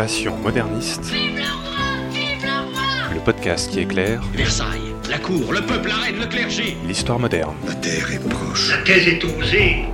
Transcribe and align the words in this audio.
Passion 0.00 0.34
moderniste. 0.38 1.04
Vive 1.12 1.36
le 1.36 1.42
roi 1.42 2.08
Vive 2.10 2.42
le 2.42 2.72
roi 2.72 3.12
Le 3.12 3.20
podcast 3.20 3.70
qui 3.70 3.80
éclaire 3.80 4.22
Versailles, 4.32 4.94
la 5.10 5.18
cour, 5.18 5.52
le 5.52 5.60
peuple, 5.60 5.88
la 5.88 5.96
reine, 5.96 6.18
le 6.18 6.26
clergé. 6.26 6.74
l'histoire 6.86 7.18
moderne. 7.18 7.54
La 7.66 7.74
terre 7.74 8.10
est 8.10 8.28
proche. 8.30 8.70
La 8.70 8.82
thèse 8.82 9.08
est 9.08 9.22
osée. 9.22 9.84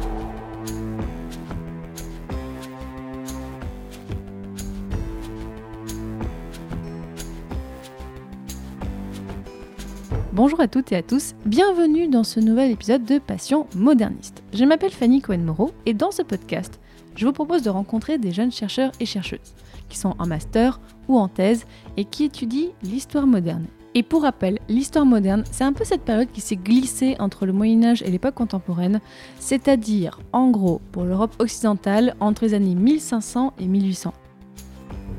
Bonjour 10.33 10.61
à 10.61 10.69
toutes 10.69 10.93
et 10.93 10.97
à 10.97 11.02
tous, 11.02 11.34
bienvenue 11.47 12.07
dans 12.07 12.22
ce 12.22 12.38
nouvel 12.38 12.70
épisode 12.70 13.04
de 13.04 13.19
Passion 13.19 13.66
moderniste. 13.75 14.44
Je 14.52 14.65
m'appelle 14.65 14.93
Fanny 14.93 15.20
Cohen-Moreau 15.20 15.72
et 15.84 15.94
dans 15.94 16.12
ce 16.12 16.23
podcast, 16.23 16.79
je 17.16 17.27
vous 17.27 17.33
propose 17.33 17.65
de 17.65 17.70
rencontrer 17.70 18.19
des 18.19 18.30
jeunes 18.30 18.52
chercheurs 18.52 18.93
et 19.01 19.07
chercheuses 19.07 19.57
qui 19.89 19.99
sont 19.99 20.15
en 20.19 20.27
master 20.27 20.81
ou 21.09 21.19
en 21.19 21.29
thèse 21.29 21.65
et 21.97 22.05
qui 22.05 22.25
étudient 22.25 22.69
l'histoire 22.83 23.27
moderne. 23.27 23.67
Et 23.95 24.03
pour 24.03 24.23
rappel, 24.23 24.59
l'histoire 24.69 25.07
moderne, 25.07 25.45
c'est 25.51 25.65
un 25.65 25.73
peu 25.73 25.85
cette 25.85 26.03
période 26.03 26.29
qui 26.31 26.43
s'est 26.43 26.57
glissée 26.57 27.17
entre 27.19 27.47
le 27.47 27.53
Moyen 27.55 27.83
Âge 27.83 28.03
et 28.03 28.11
l'époque 28.11 28.35
contemporaine, 28.35 29.01
c'est-à-dire, 29.39 30.21
en 30.33 30.51
gros, 30.51 30.83
pour 30.93 31.05
l'Europe 31.05 31.35
occidentale, 31.39 32.15
entre 32.21 32.45
les 32.45 32.53
années 32.53 32.75
1500 32.75 33.55
et 33.59 33.67
1800. 33.67 34.12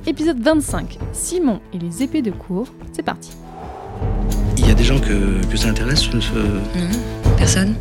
Épisode 0.06 0.40
25, 0.40 1.00
Simon 1.12 1.60
et 1.74 1.80
les 1.80 2.04
épées 2.04 2.22
de 2.22 2.30
cour, 2.32 2.68
c'est 2.94 3.02
parti. 3.04 3.32
Il 4.58 4.68
y 4.68 4.72
a 4.72 4.76
des 4.76 4.84
gens 4.84 5.00
que, 5.00 5.44
que 5.50 5.58
ça 5.58 5.70
intéresse 5.70 6.02
ce- 6.02 6.14
Non, 6.14 7.36
personne? 7.36 7.76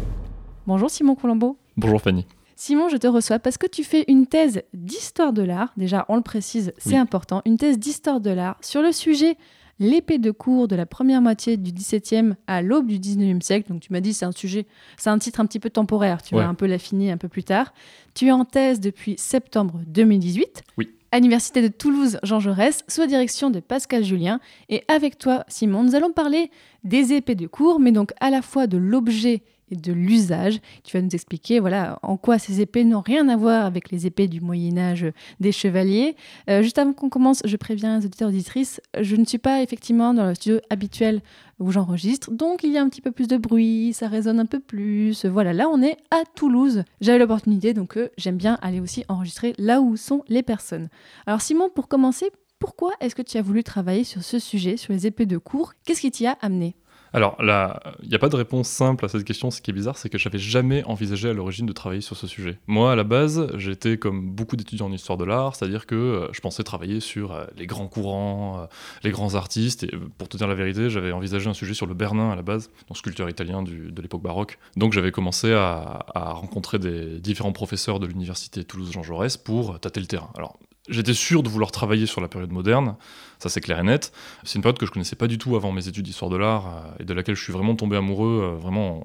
Bonjour 0.66 0.90
Simon 0.90 1.14
Colombo. 1.14 1.58
Bonjour 1.76 2.00
Fanny. 2.00 2.26
Simon, 2.58 2.88
je 2.88 2.96
te 2.96 3.06
reçois 3.06 3.38
parce 3.38 3.58
que 3.58 3.66
tu 3.66 3.84
fais 3.84 4.04
une 4.08 4.26
thèse 4.26 4.62
d'histoire 4.72 5.32
de 5.34 5.42
l'art. 5.42 5.72
Déjà, 5.76 6.06
on 6.08 6.16
le 6.16 6.22
précise, 6.22 6.72
c'est 6.78 6.90
Oui. 6.90 6.96
important. 6.96 7.42
Une 7.44 7.58
thèse 7.58 7.78
d'histoire 7.78 8.20
de 8.20 8.30
l'art 8.30 8.56
sur 8.62 8.80
le 8.82 8.92
sujet 8.92 9.36
l'épée 9.78 10.16
de 10.16 10.30
cour 10.30 10.66
de 10.68 10.74
la 10.74 10.86
première 10.86 11.20
moitié 11.20 11.58
du 11.58 11.70
XVIIe 11.70 12.32
à 12.46 12.62
l'aube 12.62 12.86
du 12.86 12.98
XIXe 12.98 13.44
siècle. 13.44 13.68
Donc, 13.70 13.82
tu 13.82 13.92
m'as 13.92 14.00
dit 14.00 14.14
c'est 14.14 14.24
un 14.24 14.32
sujet, 14.32 14.64
c'est 14.96 15.10
un 15.10 15.18
titre 15.18 15.38
un 15.40 15.44
petit 15.44 15.60
peu 15.60 15.68
temporaire. 15.68 16.22
Tu 16.22 16.34
Ouais. 16.34 16.40
vas 16.40 16.48
un 16.48 16.54
peu 16.54 16.64
l'affiner 16.64 17.10
un 17.12 17.18
peu 17.18 17.28
plus 17.28 17.44
tard. 17.44 17.74
Tu 18.14 18.28
es 18.28 18.32
en 18.32 18.46
thèse 18.46 18.80
depuis 18.80 19.16
septembre 19.18 19.82
2018. 19.86 20.62
Oui. 20.78 20.88
À 21.12 21.16
l'Université 21.18 21.60
de 21.60 21.68
Toulouse 21.68 22.18
Jean 22.22 22.40
Jaurès, 22.40 22.84
sous 22.88 23.02
la 23.02 23.06
direction 23.06 23.50
de 23.50 23.60
Pascal 23.60 24.02
Julien. 24.02 24.40
Et 24.70 24.82
avec 24.88 25.18
toi, 25.18 25.44
Simon, 25.48 25.82
nous 25.82 25.94
allons 25.94 26.10
parler 26.10 26.50
des 26.82 27.12
épées 27.12 27.34
de 27.34 27.46
cour, 27.46 27.78
mais 27.78 27.92
donc 27.92 28.12
à 28.18 28.30
la 28.30 28.40
fois 28.40 28.66
de 28.66 28.78
l'objet 28.78 29.42
et 29.70 29.76
de 29.76 29.92
l'usage. 29.92 30.60
Tu 30.84 30.96
vas 30.96 31.02
nous 31.02 31.14
expliquer 31.14 31.60
voilà, 31.60 31.98
en 32.02 32.16
quoi 32.16 32.38
ces 32.38 32.60
épées 32.60 32.84
n'ont 32.84 33.00
rien 33.00 33.28
à 33.28 33.36
voir 33.36 33.66
avec 33.66 33.90
les 33.90 34.06
épées 34.06 34.28
du 34.28 34.40
Moyen 34.40 34.78
Âge 34.78 35.06
des 35.40 35.52
chevaliers. 35.52 36.16
Euh, 36.48 36.62
juste 36.62 36.78
avant 36.78 36.92
qu'on 36.92 37.08
commence, 37.08 37.42
je 37.44 37.56
préviens 37.56 37.98
les 37.98 38.06
auditeurs 38.06 38.28
auditrices, 38.28 38.80
je 39.00 39.16
ne 39.16 39.24
suis 39.24 39.38
pas 39.38 39.62
effectivement 39.62 40.14
dans 40.14 40.26
le 40.26 40.34
studio 40.34 40.60
habituel 40.70 41.20
où 41.58 41.70
j'enregistre, 41.70 42.30
donc 42.30 42.62
il 42.64 42.72
y 42.72 42.78
a 42.78 42.82
un 42.82 42.88
petit 42.88 43.00
peu 43.00 43.12
plus 43.12 43.28
de 43.28 43.36
bruit, 43.38 43.92
ça 43.94 44.08
résonne 44.08 44.38
un 44.38 44.46
peu 44.46 44.60
plus. 44.60 45.24
Voilà, 45.24 45.52
là 45.52 45.68
on 45.70 45.82
est 45.82 45.96
à 46.10 46.22
Toulouse. 46.34 46.84
J'avais 47.00 47.18
l'opportunité, 47.18 47.72
donc 47.72 47.96
euh, 47.96 48.10
j'aime 48.18 48.36
bien 48.36 48.58
aller 48.60 48.80
aussi 48.80 49.04
enregistrer 49.08 49.54
là 49.58 49.80
où 49.80 49.96
sont 49.96 50.22
les 50.28 50.42
personnes. 50.42 50.88
Alors 51.26 51.40
Simon, 51.40 51.70
pour 51.74 51.88
commencer, 51.88 52.30
pourquoi 52.58 52.92
est-ce 53.00 53.14
que 53.14 53.22
tu 53.22 53.36
as 53.38 53.42
voulu 53.42 53.62
travailler 53.62 54.04
sur 54.04 54.22
ce 54.22 54.38
sujet, 54.38 54.76
sur 54.76 54.92
les 54.92 55.06
épées 55.06 55.26
de 55.26 55.38
cour? 55.38 55.72
Qu'est-ce 55.84 56.00
qui 56.00 56.10
t'y 56.10 56.26
a 56.26 56.38
amené? 56.40 56.74
Alors 57.12 57.36
il 57.40 58.08
n'y 58.08 58.14
a 58.14 58.18
pas 58.18 58.28
de 58.28 58.36
réponse 58.36 58.68
simple 58.68 59.04
à 59.04 59.08
cette 59.08 59.24
question. 59.24 59.50
Ce 59.50 59.60
qui 59.60 59.70
est 59.70 59.74
bizarre, 59.74 59.98
c'est 59.98 60.08
que 60.08 60.18
j'avais 60.18 60.38
jamais 60.38 60.84
envisagé 60.84 61.28
à 61.28 61.32
l'origine 61.32 61.66
de 61.66 61.72
travailler 61.72 62.00
sur 62.00 62.16
ce 62.16 62.26
sujet. 62.26 62.58
Moi, 62.66 62.92
à 62.92 62.96
la 62.96 63.04
base, 63.04 63.48
j'étais 63.56 63.96
comme 63.96 64.30
beaucoup 64.30 64.56
d'étudiants 64.56 64.86
en 64.86 64.92
histoire 64.92 65.18
de 65.18 65.24
l'art, 65.24 65.54
c'est-à-dire 65.54 65.86
que 65.86 65.94
euh, 65.94 66.28
je 66.32 66.40
pensais 66.40 66.62
travailler 66.62 67.00
sur 67.00 67.32
euh, 67.32 67.46
les 67.56 67.66
grands 67.66 67.88
courants, 67.88 68.60
euh, 68.60 68.66
les 69.02 69.10
grands 69.10 69.34
artistes. 69.34 69.84
Et 69.84 69.90
pour 70.18 70.28
te 70.28 70.36
dire 70.36 70.46
la 70.46 70.54
vérité, 70.54 70.90
j'avais 70.90 71.12
envisagé 71.12 71.48
un 71.48 71.54
sujet 71.54 71.74
sur 71.74 71.86
le 71.86 71.94
Bernin 71.94 72.30
à 72.30 72.36
la 72.36 72.42
base, 72.42 72.70
donc 72.88 72.96
sculpteur 72.96 73.28
italien 73.28 73.62
de 73.62 74.02
l'époque 74.02 74.22
baroque. 74.22 74.58
Donc 74.76 74.92
j'avais 74.92 75.12
commencé 75.12 75.52
à, 75.52 76.06
à 76.14 76.32
rencontrer 76.32 76.78
des 76.78 77.18
différents 77.20 77.52
professeurs 77.52 78.00
de 78.00 78.06
l'université 78.06 78.64
Toulouse-Jean 78.64 79.02
Jaurès 79.02 79.36
pour 79.36 79.78
tâter 79.80 80.00
le 80.00 80.06
terrain. 80.06 80.30
Alors 80.36 80.58
J'étais 80.88 81.14
sûr 81.14 81.42
de 81.42 81.48
vouloir 81.48 81.72
travailler 81.72 82.06
sur 82.06 82.20
la 82.20 82.28
période 82.28 82.52
moderne, 82.52 82.96
ça 83.38 83.48
c'est 83.48 83.60
clair 83.60 83.78
et 83.78 83.82
net. 83.82 84.12
C'est 84.44 84.56
une 84.56 84.62
période 84.62 84.78
que 84.78 84.86
je 84.86 84.90
connaissais 84.90 85.16
pas 85.16 85.26
du 85.26 85.38
tout 85.38 85.56
avant 85.56 85.72
mes 85.72 85.88
études 85.88 86.04
d'histoire 86.04 86.30
de 86.30 86.36
l'art 86.36 86.66
euh, 86.66 87.02
et 87.02 87.04
de 87.04 87.14
laquelle 87.14 87.34
je 87.34 87.42
suis 87.42 87.52
vraiment 87.52 87.74
tombé 87.74 87.96
amoureux 87.96 88.42
euh, 88.42 88.56
vraiment 88.56 89.02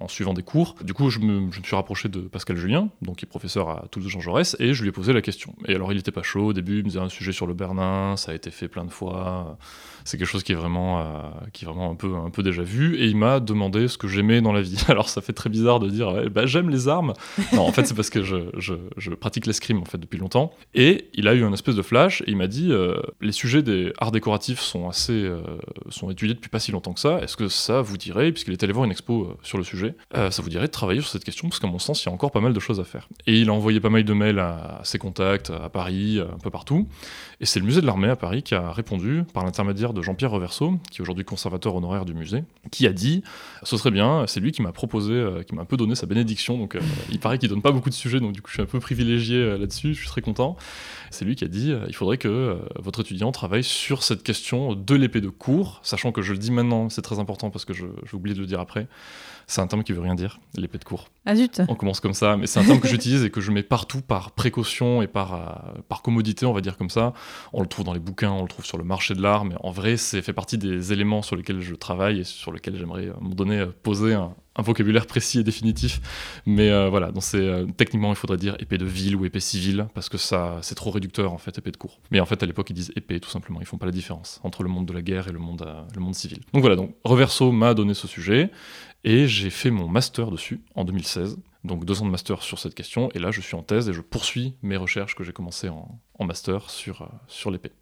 en, 0.00 0.08
suivant 0.08 0.34
des 0.34 0.42
cours. 0.42 0.76
Du 0.82 0.94
coup, 0.94 1.10
je 1.10 1.18
me, 1.20 1.50
suis 1.50 1.76
rapproché 1.76 2.08
de 2.08 2.20
Pascal 2.20 2.56
Julien, 2.56 2.88
donc 3.02 3.16
qui 3.16 3.24
est 3.24 3.28
professeur 3.28 3.68
à 3.70 3.86
Toulouse 3.90 4.10
Jean 4.10 4.20
Jaurès, 4.20 4.56
et 4.60 4.74
je 4.74 4.82
lui 4.82 4.90
ai 4.90 4.92
posé 4.92 5.12
la 5.12 5.22
question. 5.22 5.54
Et 5.66 5.74
alors, 5.74 5.92
il 5.92 5.98
était 5.98 6.12
pas 6.12 6.22
chaud 6.22 6.46
au 6.46 6.52
début, 6.52 6.78
il 6.78 6.84
me 6.84 6.88
disait 6.88 7.00
un 7.00 7.08
sujet 7.08 7.32
sur 7.32 7.46
le 7.46 7.54
Bernin, 7.54 8.16
ça 8.16 8.32
a 8.32 8.34
été 8.34 8.50
fait 8.50 8.68
plein 8.68 8.84
de 8.84 8.90
fois. 8.90 9.56
C'est 10.04 10.18
quelque 10.18 10.28
chose 10.28 10.42
qui 10.42 10.52
est 10.52 10.56
vraiment, 10.56 11.00
euh, 11.00 11.04
qui 11.52 11.64
est 11.64 11.66
vraiment 11.66 11.90
un 11.90 11.94
peu, 11.94 12.14
un 12.14 12.30
peu 12.30 12.42
déjà 12.42 12.62
vu. 12.62 12.96
Et 12.96 13.06
il 13.06 13.16
m'a 13.16 13.40
demandé 13.40 13.88
ce 13.88 13.96
que 13.96 14.06
j'aimais 14.06 14.40
dans 14.42 14.52
la 14.52 14.60
vie. 14.60 14.76
Alors, 14.88 15.08
ça 15.08 15.22
fait 15.22 15.32
très 15.32 15.48
bizarre 15.48 15.80
de 15.80 15.88
dire, 15.88 16.30
bah, 16.30 16.46
j'aime 16.46 16.68
les 16.68 16.88
armes. 16.88 17.14
Non, 17.52 17.62
en 17.62 17.72
fait, 17.72 17.86
c'est 17.86 17.94
parce 17.94 18.10
que 18.10 18.22
je, 18.22 18.36
je, 18.58 19.10
pratique 19.14 19.46
l'escrime 19.46 19.78
en 19.78 19.84
fait 19.84 19.98
depuis 19.98 20.18
longtemps. 20.18 20.52
Et 20.74 21.08
il 21.14 21.28
a 21.28 21.34
eu 21.34 21.44
un 21.44 21.52
espèce 21.52 21.76
de 21.76 21.82
flash 21.82 22.20
et 22.22 22.24
il 22.28 22.36
m'a 22.36 22.48
dit 22.48 22.72
euh, 22.72 23.00
les 23.20 23.32
sujets 23.32 23.62
des 23.62 23.92
arts 23.98 24.10
décoratifs 24.10 24.60
sont 24.60 24.88
assez 24.88 25.12
euh, 25.12 25.40
sont 25.88 26.10
étudiés 26.10 26.34
depuis 26.34 26.50
pas 26.50 26.58
si 26.58 26.72
longtemps 26.72 26.92
que 26.92 27.00
ça. 27.00 27.20
Est-ce 27.20 27.36
que 27.36 27.48
ça 27.48 27.80
vous 27.80 27.96
dirait, 27.96 28.32
puisqu'il 28.32 28.52
est 28.52 28.62
allé 28.62 28.72
voir 28.72 28.84
une 28.84 28.90
expo 28.90 29.36
sur 29.42 29.56
le 29.56 29.64
sujet, 29.64 29.94
ça 30.12 30.42
vous 30.42 30.48
dirait 30.48 30.66
de 30.66 30.72
travailler 30.72 31.00
sur 31.00 31.10
cette 31.10 31.24
question? 31.24 31.48
Parce 31.48 31.60
qu'à 31.60 31.66
mon 31.66 31.78
sens 31.78 32.04
il 32.04 32.08
y 32.08 32.10
a 32.10 32.12
encore 32.12 32.32
pas 32.32 32.40
mal 32.40 32.52
de 32.52 32.60
choses 32.60 32.80
à 32.80 32.84
faire. 32.84 33.08
Et 33.26 33.38
il 33.38 33.48
a 33.48 33.52
envoyé 33.52 33.80
pas 33.80 33.90
mal 33.90 34.04
de 34.04 34.12
mails 34.12 34.38
à, 34.38 34.80
ses 34.82 34.98
contacts 34.98 35.50
à 35.50 35.68
Paris, 35.68 36.20
un 36.20 36.38
peu 36.38 36.50
partout. 36.50 36.88
Et 37.40 37.46
c'est 37.46 37.60
le 37.60 37.66
musée 37.66 37.80
de 37.80 37.86
l'armée 37.86 38.08
à 38.08 38.16
Paris 38.16 38.42
qui 38.42 38.54
a 38.54 38.72
répondu 38.72 39.24
par 39.32 39.44
l'intermédiaire 39.44 39.93
de 39.94 40.02
Jean-Pierre 40.02 40.30
Reverso, 40.32 40.74
qui 40.90 40.98
est 40.98 41.00
aujourd'hui 41.00 41.24
conservateur 41.24 41.74
honoraire 41.74 42.04
du 42.04 42.12
musée, 42.14 42.44
qui 42.70 42.86
a 42.86 42.92
dit 42.92 43.22
ce 43.62 43.76
serait 43.76 43.90
bien. 43.90 44.26
C'est 44.26 44.40
lui 44.40 44.52
qui 44.52 44.60
m'a 44.60 44.72
proposé, 44.72 45.12
euh, 45.12 45.42
qui 45.42 45.54
m'a 45.54 45.62
un 45.62 45.64
peu 45.64 45.76
donné 45.76 45.94
sa 45.94 46.06
bénédiction. 46.06 46.58
Donc 46.58 46.74
euh, 46.74 46.80
il 47.10 47.18
paraît 47.20 47.38
qu'il 47.38 47.48
donne 47.48 47.62
pas 47.62 47.72
beaucoup 47.72 47.88
de 47.88 47.94
sujets, 47.94 48.20
donc 48.20 48.32
du 48.32 48.42
coup 48.42 48.48
je 48.48 48.54
suis 48.54 48.62
un 48.62 48.66
peu 48.66 48.80
privilégié 48.80 49.36
euh, 49.38 49.56
là-dessus. 49.56 49.94
Je 49.94 50.00
suis 50.00 50.08
très 50.08 50.20
content. 50.20 50.56
C'est 51.10 51.24
lui 51.24 51.36
qui 51.36 51.44
a 51.44 51.48
dit 51.48 51.72
il 51.88 51.94
faudrait 51.94 52.18
que 52.18 52.58
votre 52.78 53.00
étudiant 53.00 53.30
travaille 53.32 53.64
sur 53.64 54.02
cette 54.02 54.22
question 54.24 54.74
de 54.74 54.94
l'épée 54.94 55.20
de 55.20 55.28
cour, 55.28 55.80
sachant 55.84 56.10
que 56.12 56.20
je 56.22 56.32
le 56.32 56.38
dis 56.38 56.50
maintenant, 56.50 56.88
c'est 56.90 57.02
très 57.02 57.20
important 57.20 57.50
parce 57.50 57.64
que 57.64 57.72
je- 57.72 57.86
j'ai 58.04 58.16
oublié 58.16 58.34
de 58.34 58.40
le 58.40 58.46
dire 58.46 58.58
après. 58.60 58.88
C'est 59.46 59.60
un 59.60 59.66
terme 59.66 59.82
qui 59.82 59.92
veut 59.92 60.00
rien 60.00 60.14
dire, 60.14 60.40
l'épée 60.56 60.78
de 60.78 60.84
cour. 60.84 61.08
Ah 61.26 61.34
zut 61.36 61.62
On 61.68 61.74
commence 61.74 62.00
comme 62.00 62.14
ça, 62.14 62.36
mais 62.36 62.46
c'est 62.46 62.60
un 62.60 62.64
terme 62.64 62.80
que 62.80 62.88
j'utilise 62.94 63.24
et 63.24 63.30
que 63.30 63.40
je 63.40 63.50
mets 63.50 63.62
partout 63.62 64.00
par 64.00 64.32
précaution 64.32 65.02
et 65.02 65.06
par, 65.06 65.34
euh, 65.34 65.80
par 65.88 66.02
commodité, 66.02 66.46
on 66.46 66.52
va 66.52 66.60
dire 66.60 66.76
comme 66.76 66.90
ça. 66.90 67.12
On 67.52 67.60
le 67.60 67.66
trouve 67.66 67.84
dans 67.84 67.94
les 67.94 68.00
bouquins, 68.00 68.30
on 68.30 68.42
le 68.42 68.48
trouve 68.48 68.64
sur 68.64 68.78
le 68.78 68.84
marché 68.84 69.14
de 69.14 69.22
l'art, 69.22 69.44
mais 69.44 69.56
en 69.62 69.70
vrai, 69.70 69.96
c'est 69.96 70.22
fait 70.22 70.32
partie 70.32 70.58
des 70.58 70.92
éléments 70.92 71.22
sur 71.22 71.36
lesquels 71.36 71.60
je 71.60 71.74
travaille 71.74 72.20
et 72.20 72.24
sur 72.24 72.52
lesquels 72.52 72.76
j'aimerais, 72.76 73.08
à 73.08 73.12
un 73.12 73.20
moment 73.20 73.34
donné, 73.34 73.66
poser 73.82 74.14
un, 74.14 74.34
un 74.56 74.62
vocabulaire 74.62 75.06
précis 75.06 75.40
et 75.40 75.42
définitif. 75.42 76.00
Mais 76.46 76.70
euh, 76.70 76.88
voilà, 76.88 77.10
donc 77.10 77.22
c'est 77.22 77.38
euh, 77.38 77.66
techniquement, 77.76 78.10
il 78.10 78.16
faudrait 78.16 78.36
dire 78.36 78.56
épée 78.58 78.78
de 78.78 78.84
ville 78.84 79.16
ou 79.16 79.24
épée 79.24 79.40
civile, 79.40 79.86
parce 79.94 80.08
que 80.08 80.18
ça, 80.18 80.58
c'est 80.62 80.74
trop 80.74 80.90
réducteur, 80.90 81.32
en 81.32 81.38
fait, 81.38 81.58
épée 81.58 81.70
de 81.70 81.76
cour. 81.76 81.98
Mais 82.10 82.20
en 82.20 82.26
fait, 82.26 82.42
à 82.42 82.46
l'époque, 82.46 82.70
ils 82.70 82.74
disent 82.74 82.92
épée, 82.96 83.20
tout 83.20 83.30
simplement. 83.30 83.60
Ils 83.60 83.66
font 83.66 83.78
pas 83.78 83.86
la 83.86 83.92
différence 83.92 84.40
entre 84.44 84.62
le 84.62 84.68
monde 84.68 84.86
de 84.86 84.92
la 84.92 85.02
guerre 85.02 85.28
et 85.28 85.32
le 85.32 85.38
monde, 85.38 85.62
euh, 85.62 85.82
le 85.94 86.00
monde 86.00 86.14
civil. 86.14 86.40
Donc 86.52 86.62
voilà, 86.62 86.76
donc 86.76 86.94
Reverso 87.04 87.52
m'a 87.52 87.74
donné 87.74 87.94
ce 87.94 88.06
sujet. 88.06 88.50
Et 89.04 89.28
j'ai 89.28 89.50
fait 89.50 89.70
mon 89.70 89.86
master 89.86 90.30
dessus 90.30 90.60
en 90.74 90.84
2016. 90.84 91.36
Donc 91.62 91.84
deux 91.84 92.00
ans 92.02 92.06
de 92.06 92.10
master 92.10 92.42
sur 92.42 92.58
cette 92.58 92.74
question. 92.74 93.10
Et 93.14 93.18
là, 93.18 93.30
je 93.30 93.40
suis 93.40 93.54
en 93.54 93.62
thèse 93.62 93.88
et 93.88 93.92
je 93.92 94.00
poursuis 94.00 94.54
mes 94.62 94.76
recherches 94.76 95.14
que 95.14 95.24
j'ai 95.24 95.32
commencées 95.32 95.68
en, 95.68 96.00
master 96.20 96.70
sur, 96.70 97.02
euh, 97.02 97.06
sur 97.28 97.50
l'épée. 97.50 97.72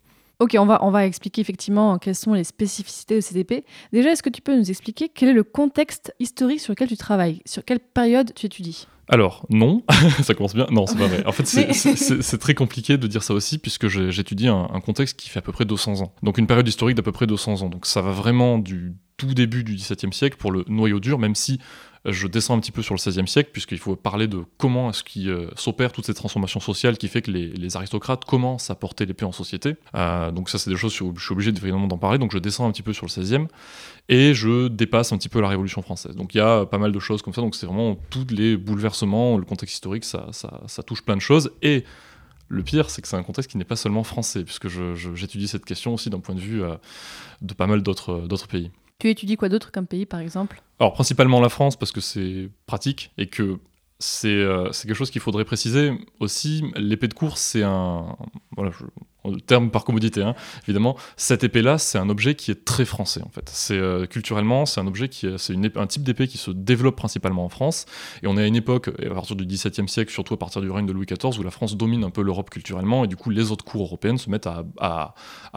Ok, 0.43 0.57
on 0.59 0.67
va, 0.67 0.85
on 0.85 0.91
va 0.91 1.07
expliquer 1.07 1.41
effectivement 1.41 1.99
quelles 1.99 2.17
sont 2.17 2.35
les 2.35 2.43
spécificités 2.43 3.17
de 3.21 3.39
épées. 3.39 3.65
Déjà, 3.93 4.11
est-ce 4.11 4.25
que 4.25 4.29
tu 4.29 4.43
peux 4.43 4.59
nous 4.59 4.71
expliquer 4.71 5.09
quel 5.09 5.29
est 5.29 5.33
le 5.35 5.45
contexte 5.45 6.13
historique 6.19 6.59
sur 6.59 6.73
lequel 6.73 6.89
tu 6.89 6.97
travailles? 6.97 7.43
Sur 7.47 7.65
quelle 7.65 7.79
période 7.79 8.33
tu 8.35 8.47
étudies? 8.47 8.89
Alors, 9.07 9.47
non, 9.51 9.85
ça 10.25 10.35
commence 10.35 10.57
bien. 10.57 10.67
Non, 10.73 10.89
c'est 10.89 10.99
pas 10.99 11.07
vrai. 11.07 11.25
En 11.27 11.31
fait, 11.33 11.47
c'est- 11.47 12.39
très 12.39 12.55
compliqué 12.55 12.97
de 12.97 13.07
dire 13.07 13.23
ça 13.23 13.35
aussi, 13.35 13.59
puisque 13.59 13.87
j'étudie 13.87 14.49
un, 14.49 14.69
un 14.73 14.81
contexte 14.81 15.17
qui 15.17 15.29
fait 15.29 15.39
à 15.39 15.43
peu 15.43 15.53
près 15.53 15.65
200 15.65 16.01
ans. 16.01 16.13
Donc, 16.25 16.39
une 16.39 16.49
période 16.49 16.67
historique 16.67 16.97
d'à 16.97 17.05
peu 17.05 17.13
près 17.13 17.29
200 17.29 17.63
ans. 17.63 17.69
Donc, 17.69 17.87
ça 17.87 18.03
va 18.03 18.11
vraiment 18.11 18.59
du 18.59 18.95
tout 19.19 19.35
début 19.35 19.63
du 19.63 19.77
XVIIe 19.77 20.13
siècle 20.13 20.39
pour 20.39 20.51
le 20.51 20.65
noyau 20.67 20.99
dur, 20.99 21.21
même 21.21 21.37
si 21.37 21.61
je 22.05 22.27
descends 22.27 22.57
un 22.57 22.61
petit 22.61 22.73
peu 22.73 22.83
sur 22.83 22.95
le 22.95 22.99
XVIe 22.99 23.29
siècle, 23.29 23.51
puisqu'il 23.53 23.79
faut 23.79 23.95
parler 23.95 24.27
de 24.27 24.43
comment 24.59 24.91
est-ce 24.91 25.05
qu'il 25.05 25.29
euh, 25.29 25.49
s'opère 25.57 25.93
toutes 25.93 26.07
ces 26.07 26.15
transformations 26.15 26.61
sociales 26.61 26.99
qui 26.99 27.09
fait 27.09 27.23
que 27.23 27.31
les, 27.31 27.77
aristocrates 27.77 28.25
commencent 28.25 28.71
à 28.71 28.75
porter 28.75 29.07
l'épée 29.07 29.25
en 29.25 29.33
société. 29.33 29.77
Euh, 29.95 30.31
donc, 30.33 30.51
ça, 30.51 30.59
c'est 30.59 30.71
des 30.71 30.77
choses 30.77 30.93
sur- 30.93 31.17
je 31.17 31.25
suis 31.25 31.33
obligé 31.33 31.51
évidemment 31.51 31.87
d'en 31.87 31.99
parler. 31.99 32.19
Donc, 32.19 32.33
je 32.33 32.39
descends 32.39 32.67
un 32.67 32.73
petit 32.73 32.83
peu 32.83 32.93
sur 32.93 33.07
le 33.07 33.23
XVIe 33.23 33.47
et 34.09 34.35
je 34.35 34.69
dépasse 34.69 35.13
un 35.13 35.19
petit 35.19 35.29
peu 35.29 35.41
la 35.41 35.49
Révolution 35.49 35.83
française. 35.83 36.17
Donc 36.17 36.35
il 36.35 36.39
y 36.39 36.41
a 36.41 36.67
pas 36.67 36.79
mal 36.79 36.93
de 36.93 36.99
choses 36.99 37.23
comme 37.23 37.35
ça, 37.35 37.41
donc 37.41 37.55
c'est 37.55 37.67
vraiment 37.67 37.97
tous 38.11 38.27
les 38.31 38.57
bouleversements, 38.57 39.39
le 39.39 39.45
contexte 39.45 39.75
historique, 39.75 40.05
ça, 40.05 40.29
touche 40.87 41.03
plein 41.03 41.17
de 41.17 41.21
choses. 41.21 41.53
Et 41.63 41.85
le 42.49 42.63
pire, 42.63 42.91
c'est 42.91 43.01
que 43.01 43.09
c'est 43.09 43.17
un 43.17 43.23
contexte 43.23 43.51
qui 43.51 43.59
n'est 43.59 43.65
pas 43.65 43.77
seulement 43.77 44.05
français, 44.05 44.45
puisque 44.45 44.69
j'étudie 44.69 45.49
cette 45.49 45.65
question 45.65 45.95
aussi 45.95 46.11
d'un 46.11 46.21
point 46.21 46.35
de 46.35 46.41
vue 46.41 46.63
euh, 46.63 46.77
de 47.41 47.55
pas 47.55 47.67
mal 47.67 47.83
d'autres 47.83 48.49
pays. 48.49 48.71
Tu 49.03 49.09
étudies 49.11 49.37
quoi 49.37 49.49
d'autre 49.49 49.73
comme 49.73 49.89
pays, 49.89 50.07
par 50.07 50.21
exemple? 50.21 50.63
Alors 50.79 50.93
principalement 50.93 51.41
la 51.41 51.49
France, 51.49 51.75
parce 51.77 51.91
que 51.91 52.01
c'est 52.01 52.49
pratique 52.67 53.11
et 53.19 53.27
que 53.27 53.59
c'est 53.99 54.29
euh, 54.29 54.71
quelque 54.71 54.95
chose 54.95 55.11
qu'il 55.11 55.21
faudrait 55.21 55.45
préciser 55.45 55.91
aussi. 56.21 56.63
L'épée 56.77 57.09
de 57.09 57.15
course, 57.15 57.41
c'est 57.41 57.65
un. 57.65 58.17
Voilà, 58.53 58.71
je- 58.71 58.85
terme 59.47 59.71
par 59.71 59.85
commodité, 59.85 60.23
hein, 60.23 60.35
évidemment, 60.65 60.97
cette 61.17 61.45
épée-là, 61.45 61.79
c'est 61.79 61.99
un 61.99 62.09
objet 62.09 62.35
qui 62.35 62.51
est 62.51 62.65
très 62.65 62.85
français 62.85 63.23
en 63.25 63.29
fait. 63.31 63.49
C'est 63.53 63.79
euh, 63.79 64.07
culturellement, 64.07 64.67
c'est 64.67 64.81
un 64.81 64.87
objet 64.87 65.09
qui, 65.09 65.27
est- 65.27 65.39
c'est 65.39 65.55
un 65.77 65.87
type 65.87 66.03
d'épée 66.03 66.27
qui 66.27 66.39
se 66.39 66.51
développe 66.51 66.97
principalement 66.97 67.45
en 67.45 67.49
France. 67.49 67.87
Et 68.23 68.27
on 68.27 68.37
est 68.37 68.43
à 68.43 68.47
une 68.47 68.57
époque, 68.57 68.89
à 68.89 69.15
partir 69.15 69.37
du 69.37 69.47
XVIIe 69.47 69.89
siècle, 69.89 70.13
surtout 70.13 70.35
à 70.35 70.39
partir 70.39 70.61
du 70.61 70.71
règne 70.71 70.87
de 70.87 70.93
Louis 70.93 71.07
XIV, 71.07 71.39
où 71.39 71.43
la 71.43 71.51
France 71.51 71.77
domine 71.77 72.05
un 72.05 72.11
peu 72.11 72.23
l'Europe 72.23 72.51
culturellement, 72.51 73.05
et 73.05 73.09
du 73.09 73.17
coup, 73.17 73.31
les 73.31 73.51
autres 73.51 73.65
cours 73.65 73.83
européennes 73.83 74.19
se 74.19 74.31
mettent 74.31 74.47
à, 74.47 75.15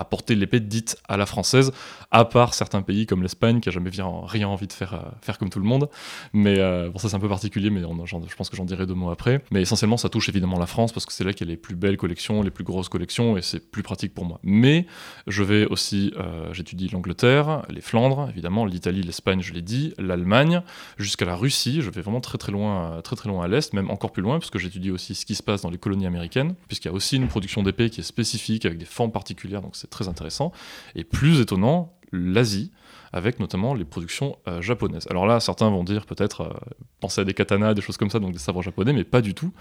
porter 0.10 0.36
l'épée 0.36 0.60
dite 0.60 0.98
à 1.08 1.18
la 1.18 1.26
française, 1.26 1.72
à 2.12 2.26
part 2.26 2.54
certains 2.54 2.82
pays 2.82 3.06
comme 3.06 3.24
l'Espagne, 3.24 3.60
qui 3.60 3.70
a 3.70 3.72
jamais 3.72 3.90
rien 3.90 4.48
envie 4.48 4.68
de 4.68 4.74
faire, 4.74 4.94
euh, 4.94 5.00
faire 5.22 5.38
comme 5.38 5.50
tout 5.50 5.60
le 5.60 5.66
monde. 5.66 5.90
Mais 6.34 6.60
euh, 6.60 6.90
bon, 6.90 7.00
ça 7.00 7.10
c'est 7.10 7.16
un 7.16 7.20
peu 7.20 7.30
particulier, 7.30 7.70
mais 7.70 7.82
je 7.82 8.36
pense 8.36 8.50
que 8.50 8.56
j'en 8.58 8.66
dirai 8.66 8.86
deux 8.86 8.94
mots 8.94 9.10
après. 9.10 9.44
Mais 9.52 9.62
essentiellement, 9.62 9.98
ça 9.98 10.10
touche 10.10 10.30
évidemment 10.30 10.60
la 10.60 10.68
France 10.68 10.92
parce 10.92 11.06
que 11.06 11.14
c'est 11.14 11.24
là 11.24 11.34
qu'il 11.34 11.48
y 11.48 11.50
a 11.50 11.54
les 11.54 11.58
plus 11.58 11.76
belles 11.76 11.98
collections, 11.98 12.42
les 12.42 12.52
plus 12.52 12.64
grosses 12.64 12.90
collections, 12.90 13.38
et 13.38 13.42
c'est 13.42 13.55
plus 13.60 13.84
pratique 13.84 14.14
pour 14.14 14.26
moi. 14.26 14.40
Mais 14.44 14.86
je 15.28 15.44
vais 15.44 15.66
aussi, 15.66 16.14
euh, 16.18 16.54
j'étudie 16.54 16.88
l'Angleterre, 16.90 17.64
les 17.70 17.82
Flandres, 17.82 18.30
évidemment, 18.30 18.66
l'Italie, 18.66 19.02
l'Espagne, 19.02 19.42
je 19.42 19.54
l'ai 19.54 19.62
dit, 19.62 19.94
l'Allemagne, 19.98 20.62
jusqu'à 20.98 21.26
la 21.26 21.36
Russie. 21.36 21.82
Je 21.82 21.90
vais 21.90 22.02
vraiment 22.02 22.22
très 22.22 22.38
très 22.38 22.52
loin, 22.52 23.02
très 23.04 23.16
très 23.16 23.30
loin 23.30 23.44
à 23.44 23.48
l'est, 23.48 23.74
même 23.74 23.90
encore 23.90 24.12
plus 24.12 24.24
loin, 24.24 24.40
parce 24.40 24.50
que 24.50 24.60
j'étudie 24.60 24.92
aussi 24.92 25.16
ce 25.16 25.26
qui 25.26 25.36
se 25.36 25.44
passe 25.44 25.62
dans 25.62 25.70
les 25.70 25.78
colonies 25.78 26.08
américaines, 26.08 26.56
puisqu'il 26.68 26.88
y 26.88 26.92
a 26.92 26.94
aussi 26.94 27.18
une 27.18 27.28
production 27.28 27.64
d'épées 27.64 27.90
qui 27.90 28.02
est 28.02 28.04
spécifique 28.04 28.66
avec 28.66 28.78
des 28.78 28.86
formes 28.86 29.12
particulières, 29.12 29.62
donc 29.62 29.76
c'est 29.76 29.90
très 29.90 30.08
intéressant. 30.08 30.52
Et 30.96 31.04
plus 31.04 31.40
étonnant, 31.40 31.94
l'Asie 32.12 32.72
avec 33.16 33.40
notamment 33.40 33.74
les 33.74 33.86
productions 33.86 34.38
euh, 34.48 34.62
japonaises. 34.62 35.08
Alors 35.10 35.26
là, 35.26 35.40
certains 35.40 35.70
vont 35.70 35.86
dire 35.86 36.06
peut-être 36.06 36.42
euh, 36.42 36.54
penser 37.00 37.22
à 37.22 37.24
des 37.24 37.34
katanas, 37.34 37.74
des 37.74 37.82
choses 37.82 37.96
comme 37.96 38.10
ça, 38.10 38.20
donc 38.20 38.34
des 38.34 38.40
sabres 38.40 38.62
japonais, 38.62 38.92
mais 38.92 39.06
pas 39.06 39.22
du 39.22 39.34
tout, 39.34 39.54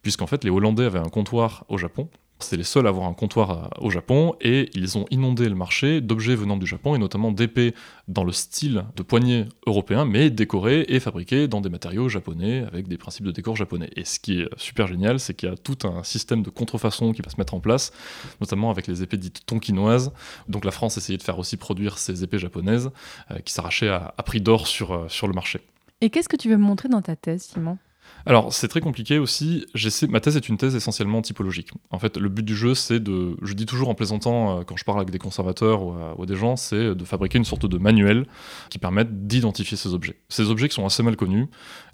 puisqu'en 0.00 0.26
fait 0.26 0.44
les 0.44 0.50
Hollandais 0.50 0.86
avaient 0.86 0.98
un 0.98 1.10
comptoir 1.10 1.64
au 1.68 1.76
Japon. 1.76 2.08
C'était 2.42 2.56
les 2.56 2.64
seuls 2.64 2.86
à 2.86 2.90
avoir 2.90 3.08
un 3.08 3.14
comptoir 3.14 3.70
au 3.80 3.90
Japon 3.90 4.34
et 4.40 4.70
ils 4.74 4.98
ont 4.98 5.06
inondé 5.10 5.48
le 5.48 5.54
marché 5.54 6.00
d'objets 6.00 6.34
venant 6.34 6.56
du 6.56 6.66
Japon 6.66 6.94
et 6.94 6.98
notamment 6.98 7.32
d'épées 7.32 7.74
dans 8.08 8.24
le 8.24 8.32
style 8.32 8.84
de 8.96 9.02
poignée 9.02 9.46
européen, 9.66 10.04
mais 10.04 10.30
décorées 10.30 10.84
et 10.88 11.00
fabriquées 11.00 11.48
dans 11.48 11.60
des 11.60 11.70
matériaux 11.70 12.08
japonais 12.08 12.64
avec 12.66 12.88
des 12.88 12.98
principes 12.98 13.24
de 13.24 13.30
décor 13.30 13.56
japonais. 13.56 13.90
Et 13.96 14.04
ce 14.04 14.18
qui 14.20 14.40
est 14.40 14.48
super 14.56 14.86
génial, 14.86 15.20
c'est 15.20 15.34
qu'il 15.34 15.48
y 15.48 15.52
a 15.52 15.56
tout 15.56 15.78
un 15.84 16.02
système 16.02 16.42
de 16.42 16.50
contrefaçon 16.50 17.12
qui 17.12 17.22
va 17.22 17.30
se 17.30 17.36
mettre 17.38 17.54
en 17.54 17.60
place, 17.60 17.92
notamment 18.40 18.70
avec 18.70 18.86
les 18.86 19.02
épées 19.02 19.16
dites 19.16 19.46
tonkinoises. 19.46 20.12
Donc 20.48 20.64
la 20.64 20.70
France 20.70 20.96
essayait 20.96 21.18
de 21.18 21.22
faire 21.22 21.38
aussi 21.38 21.56
produire 21.56 21.98
ces 21.98 22.24
épées 22.24 22.38
japonaises 22.38 22.90
euh, 23.30 23.38
qui 23.38 23.52
s'arrachaient 23.52 23.88
à, 23.88 24.14
à 24.16 24.22
prix 24.22 24.40
d'or 24.40 24.66
sur, 24.66 24.92
euh, 24.92 25.08
sur 25.08 25.26
le 25.28 25.32
marché. 25.32 25.60
Et 26.00 26.10
qu'est-ce 26.10 26.28
que 26.28 26.36
tu 26.36 26.48
veux 26.48 26.56
me 26.56 26.64
montrer 26.64 26.88
dans 26.88 27.02
ta 27.02 27.14
thèse, 27.14 27.42
Simon? 27.42 27.78
Alors, 28.24 28.52
c'est 28.52 28.68
très 28.68 28.80
compliqué 28.80 29.18
aussi. 29.18 29.66
Ma 30.08 30.20
thèse 30.20 30.36
est 30.36 30.48
une 30.48 30.56
thèse 30.56 30.74
essentiellement 30.76 31.22
typologique. 31.22 31.70
En 31.90 31.98
fait, 31.98 32.16
le 32.16 32.28
but 32.28 32.44
du 32.44 32.54
jeu, 32.56 32.74
c'est 32.74 33.00
de. 33.00 33.36
Je 33.42 33.54
dis 33.54 33.66
toujours 33.66 33.88
en 33.88 33.94
plaisantant, 33.94 34.60
euh, 34.60 34.62
quand 34.62 34.76
je 34.76 34.84
parle 34.84 34.98
avec 35.00 35.10
des 35.10 35.18
conservateurs 35.18 35.82
ou, 35.82 35.90
à- 35.92 36.14
ou 36.18 36.26
des 36.26 36.36
gens, 36.36 36.56
c'est 36.56 36.94
de 36.94 37.04
fabriquer 37.04 37.38
une 37.38 37.44
sorte 37.44 37.66
de 37.66 37.78
manuel 37.78 38.26
qui 38.70 38.78
permette 38.78 39.26
d'identifier 39.26 39.76
ces 39.76 39.92
objets. 39.94 40.16
Ces 40.28 40.50
objets 40.50 40.68
qui 40.68 40.74
sont 40.74 40.86
assez 40.86 41.02
mal 41.02 41.16
connus, 41.16 41.46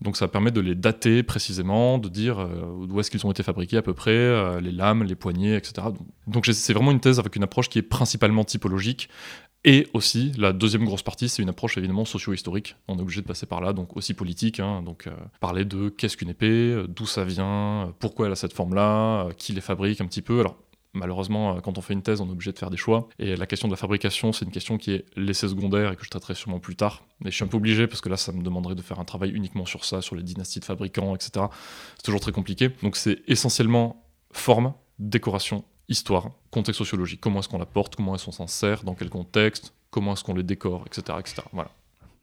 donc 0.03 0.17
ça 0.17 0.29
permet 0.29 0.51
de 0.51 0.61
les 0.61 0.75
dater 0.75 1.23
précisément, 1.23 1.99
de 1.99 2.09
dire 2.09 2.39
euh, 2.41 2.87
d'où 2.87 3.01
est-ce 3.01 3.11
qu'ils 3.11 3.27
ont 3.27 3.31
été 3.31 3.43
fabriqués 3.43 3.79
à 3.79 3.83
peu 3.83 3.95
près, 3.95 4.11
euh, 4.11 4.61
les 4.61 4.73
lames, 4.73 5.05
les 5.05 5.15
poignées, 5.15 5.57
etc. 5.57 5.87
Donc, 6.27 6.47
c'est 6.47 6.73
vraiment 6.75 6.91
une 6.93 7.01
thèse 7.01 7.19
avec 7.19 7.37
une 7.37 7.43
approche 7.43 7.69
qui 7.69 7.79
est 7.79 7.83
principalement 7.83 8.45
typologique. 8.45 9.09
Et 9.65 9.89
aussi, 9.93 10.33
la 10.39 10.53
deuxième 10.53 10.85
grosse 10.85 11.03
partie, 11.03 11.29
c'est 11.29 11.43
une 11.43 11.49
approche 11.49 11.77
évidemment 11.79 12.05
socio-historique. 12.05 12.77
On 12.87 12.97
est 12.97 13.03
obligé 13.03 13.21
de 13.23 13.27
passer 13.27 13.45
par 13.47 13.61
là, 13.61 13.73
donc 13.73 13.97
aussi 13.97 14.15
politique. 14.15 14.61
hein, 14.61 14.83
donc 14.83 15.07
euh, 15.07 15.13
parler 15.41 15.65
de 15.65 15.89
qu'est-ce 15.89 16.17
qu'une 16.17 16.31
épée, 16.31 16.47
euh, 16.47 16.87
d'où 16.89 17.07
ça 17.07 17.25
vient, 17.25 17.89
euh, 17.89 17.93
pourquoi 17.99 18.27
elle 18.27 18.33
a 18.33 18.37
cette 18.37 18.53
forme-là, 18.53 19.29
qui 19.37 19.53
les 19.53 19.61
fabrique 19.61 20.01
un 20.01 20.07
petit 20.07 20.23
peu. 20.23 20.41
Alors 20.41 20.57
malheureusement, 20.95 21.61
quand 21.61 21.77
on 21.77 21.81
fait 21.81 21.93
une 21.93 22.03
thèse, 22.03 22.21
on 22.21 22.29
est 22.29 22.33
obligé 22.33 22.53
de 22.53 22.59
faire 22.59 22.71
des 22.71 22.77
choix. 22.77 23.09
Et 23.19 23.37
la 23.37 23.47
question 23.47 23.69
de 23.69 23.73
la 23.73 23.77
fabrication, 23.77 24.33
c'est 24.33 24.45
une 24.45 24.51
question 24.51 24.79
qui 24.79 24.93
est 24.93 25.05
laissée 25.17 25.49
secondaire 25.49 25.93
et 25.93 25.97
que 25.97 26.05
je 26.05 26.11
traiterai 26.11 26.35
sûrement 26.35 26.61
plus 26.61 26.77
tard. 26.77 27.05
Mais 27.21 27.31
je 27.31 27.37
suis 27.37 27.45
un 27.45 27.49
peu 27.49 27.57
obligé 27.57 27.87
parce 27.87 28.01
que 28.01 28.09
là, 28.09 28.17
ça 28.17 28.33
me 28.33 28.43
demanderait 28.43 28.75
de 28.75 28.83
faire 28.83 28.99
un 28.99 29.05
travail 29.05 29.31
uniquement 29.31 29.67
sur 29.67 29.85
ça, 29.85 30.01
sur 30.03 30.17
les 30.17 30.23
dynasties 30.23 30.61
de 30.61 30.65
fabricants, 30.65 31.15
etc. 31.15 31.47
C'est 31.97 32.05
toujours 32.05 32.21
très 32.21 32.33
compliqué. 32.33 32.71
Donc 32.83 32.97
c'est 32.97 33.23
essentiellement 33.29 34.05
forme, 34.33 34.73
décoration, 34.99 35.65
histoire, 35.89 36.31
contexte 36.51 36.79
sociologique. 36.79 37.21
Comment 37.21 37.41
est-ce 37.41 37.49
qu'on 37.49 37.59
la 37.59 37.67
porte, 37.67 37.97
comment 37.97 38.15
est-ce 38.15 38.27
qu'on 38.27 38.33
s'en 38.33 38.47
sert, 38.47 38.85
dans 38.85 38.95
quel 38.95 39.11
contexte, 39.11 39.73
comment 39.91 40.13
est-ce 40.13 40.25
qu'on 40.25 40.35
les 40.35 40.43
décore, 40.43 40.85
etc. 40.87 41.19
etc. 41.21 41.43
Voilà. 41.53 41.71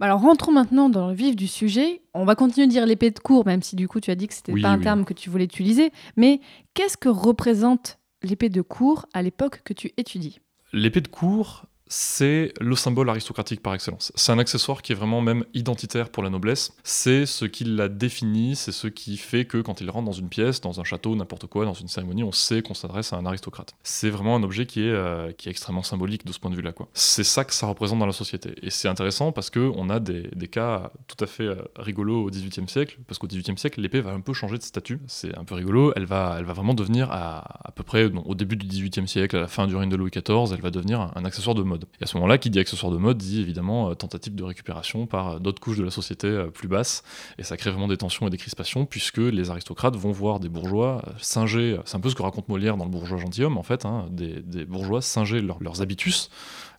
Alors 0.01 0.21
rentrons 0.21 0.51
maintenant 0.51 0.89
dans 0.89 1.07
le 1.09 1.13
vif 1.15 1.35
du 1.35 1.47
sujet. 1.47 2.01
On 2.13 2.25
va 2.25 2.35
continuer 2.35 2.67
de 2.67 2.71
dire 2.71 2.85
l'épée 2.85 3.11
de 3.11 3.19
cour, 3.19 3.45
même 3.45 3.61
si 3.63 3.75
du 3.77 3.87
coup 3.87 3.99
tu 4.01 4.11
as 4.11 4.15
dit 4.15 4.27
que 4.27 4.33
c'était 4.33 4.51
Oui, 4.51 4.61
pas 4.61 4.69
un 4.69 4.77
oui. 4.77 4.83
terme 4.83 5.05
que 5.05 5.13
tu 5.13 5.29
voulais 5.29 5.45
utiliser. 5.45 5.91
Mais 6.17 6.41
qu'est-ce 6.73 6.97
que 6.97 7.07
représente 7.09 7.97
l'épée 8.21 8.49
de 8.49 8.61
cour 8.61 9.05
à 9.13 9.21
l'époque 9.21 9.61
que 9.63 9.73
tu 9.73 9.93
étudies? 9.97 10.39
L'épée 10.73 10.99
de 11.01 11.07
cour, 11.07 11.63
c'est 11.87 12.53
le 12.59 12.75
symbole 12.75 13.09
aristocratique 13.09 13.61
par 13.61 13.73
excellence. 13.73 14.11
C'est 14.15 14.31
un 14.31 14.39
accessoire 14.39 14.81
qui 14.81 14.91
est 14.91 14.95
vraiment 14.95 15.21
même 15.21 15.45
identitaire 15.53 16.09
pour 16.09 16.23
la 16.23 16.29
noblesse. 16.29 16.73
C'est 16.83 17.25
ce 17.25 17.45
qui 17.45 17.63
la 17.63 17.89
définit, 17.89 18.55
c'est 18.55 18.71
ce 18.71 18.87
qui 18.87 19.17
fait 19.17 19.45
que 19.45 19.59
quand 19.59 19.81
il 19.81 19.89
rentre 19.89 20.05
dans 20.05 20.11
une 20.11 20.29
pièce, 20.29 20.61
dans 20.61 20.79
un 20.79 20.83
château, 20.83 21.15
n'importe 21.15 21.47
quoi, 21.47 21.65
dans 21.65 21.73
une 21.73 21.87
cérémonie, 21.87 22.23
on 22.23 22.31
sait 22.31 22.61
qu'on 22.61 22.73
s'adresse 22.73 23.13
à 23.13 23.17
un 23.17 23.25
aristocrate. 23.25 23.75
C'est 23.83 24.09
vraiment 24.09 24.35
un 24.35 24.43
objet 24.43 24.65
qui 24.65 24.81
est, 24.81 24.91
euh, 24.91 25.31
qui 25.31 25.47
est 25.47 25.51
extrêmement 25.51 25.83
symbolique 25.83 26.25
de 26.25 26.33
ce 26.33 26.39
point 26.39 26.49
de 26.49 26.55
vue-là. 26.55 26.73
C'est 26.93 27.23
ça 27.23 27.45
que 27.45 27.53
ça 27.53 27.67
représente 27.67 27.99
dans 27.99 28.05
la 28.05 28.13
société. 28.13 28.55
Et 28.61 28.69
c'est 28.69 28.87
intéressant 28.87 29.31
parce 29.31 29.49
qu'on 29.49 29.89
a 29.89 29.99
des, 29.99 30.29
des 30.35 30.47
cas 30.47 30.91
tout 31.07 31.23
à 31.23 31.27
fait 31.27 31.43
euh, 31.43 31.55
rigolos 31.77 32.25
au 32.25 32.29
XVIIIe 32.29 32.67
siècle, 32.67 32.97
parce 33.07 33.19
qu'au 33.19 33.27
XVIIIe 33.27 33.57
siècle, 33.57 33.79
l'épée 33.81 34.01
va 34.01 34.11
un 34.11 34.21
peu 34.21 34.33
changer 34.33 34.57
de 34.57 34.63
statut. 34.63 34.99
C'est 35.07 35.37
un 35.37 35.43
peu 35.43 35.55
rigolo. 35.55 35.93
Elle 35.95 36.05
va, 36.05 36.35
elle 36.39 36.45
va 36.45 36.53
vraiment 36.53 36.73
devenir, 36.73 37.11
à, 37.11 37.67
à 37.67 37.71
peu 37.71 37.83
près 37.83 38.05
au 38.05 38.35
début 38.35 38.55
du 38.55 38.65
XVIIIe 38.65 39.07
siècle, 39.07 39.37
à 39.37 39.41
la 39.41 39.47
fin 39.47 39.67
du 39.67 39.75
règne 39.75 39.89
de 39.89 39.95
Louis 39.95 40.11
XIV, 40.11 40.53
elle 40.53 40.61
va 40.61 40.71
devenir 40.71 41.11
un 41.15 41.25
accessoire 41.25 41.55
de 41.55 41.61
mode. 41.61 41.74
Et 41.99 42.03
à 42.03 42.07
ce 42.07 42.15
moment-là, 42.17 42.37
qui 42.37 42.49
dit 42.49 42.59
accessoire 42.59 42.91
de 42.91 42.97
mode 42.97 43.17
dit 43.17 43.41
évidemment 43.41 43.89
euh, 43.89 43.93
tentative 43.93 44.35
de 44.35 44.43
récupération 44.43 45.05
par 45.05 45.29
euh, 45.29 45.39
d'autres 45.39 45.59
couches 45.59 45.77
de 45.77 45.83
la 45.83 45.91
société 45.91 46.27
euh, 46.27 46.47
plus 46.47 46.67
basses. 46.67 47.03
Et 47.37 47.43
ça 47.43 47.57
crée 47.57 47.69
vraiment 47.69 47.87
des 47.87 47.97
tensions 47.97 48.27
et 48.27 48.29
des 48.29 48.37
crispations, 48.37 48.85
puisque 48.85 49.17
les 49.17 49.49
aristocrates 49.49 49.95
vont 49.95 50.11
voir 50.11 50.39
des 50.39 50.49
bourgeois 50.49 51.03
singer, 51.19 51.79
c'est 51.85 51.95
un 51.95 51.99
peu 51.99 52.09
ce 52.09 52.15
que 52.15 52.23
raconte 52.23 52.49
Molière 52.49 52.77
dans 52.77 52.85
le 52.85 52.91
bourgeois 52.91 53.17
gentilhomme 53.17 53.57
en 53.57 53.63
fait, 53.63 53.85
hein, 53.85 54.07
des, 54.11 54.65
bourgeois 54.65 55.01
singer 55.01 55.41
leur- 55.41 55.61
leurs 55.61 55.81
habitus, 55.81 56.29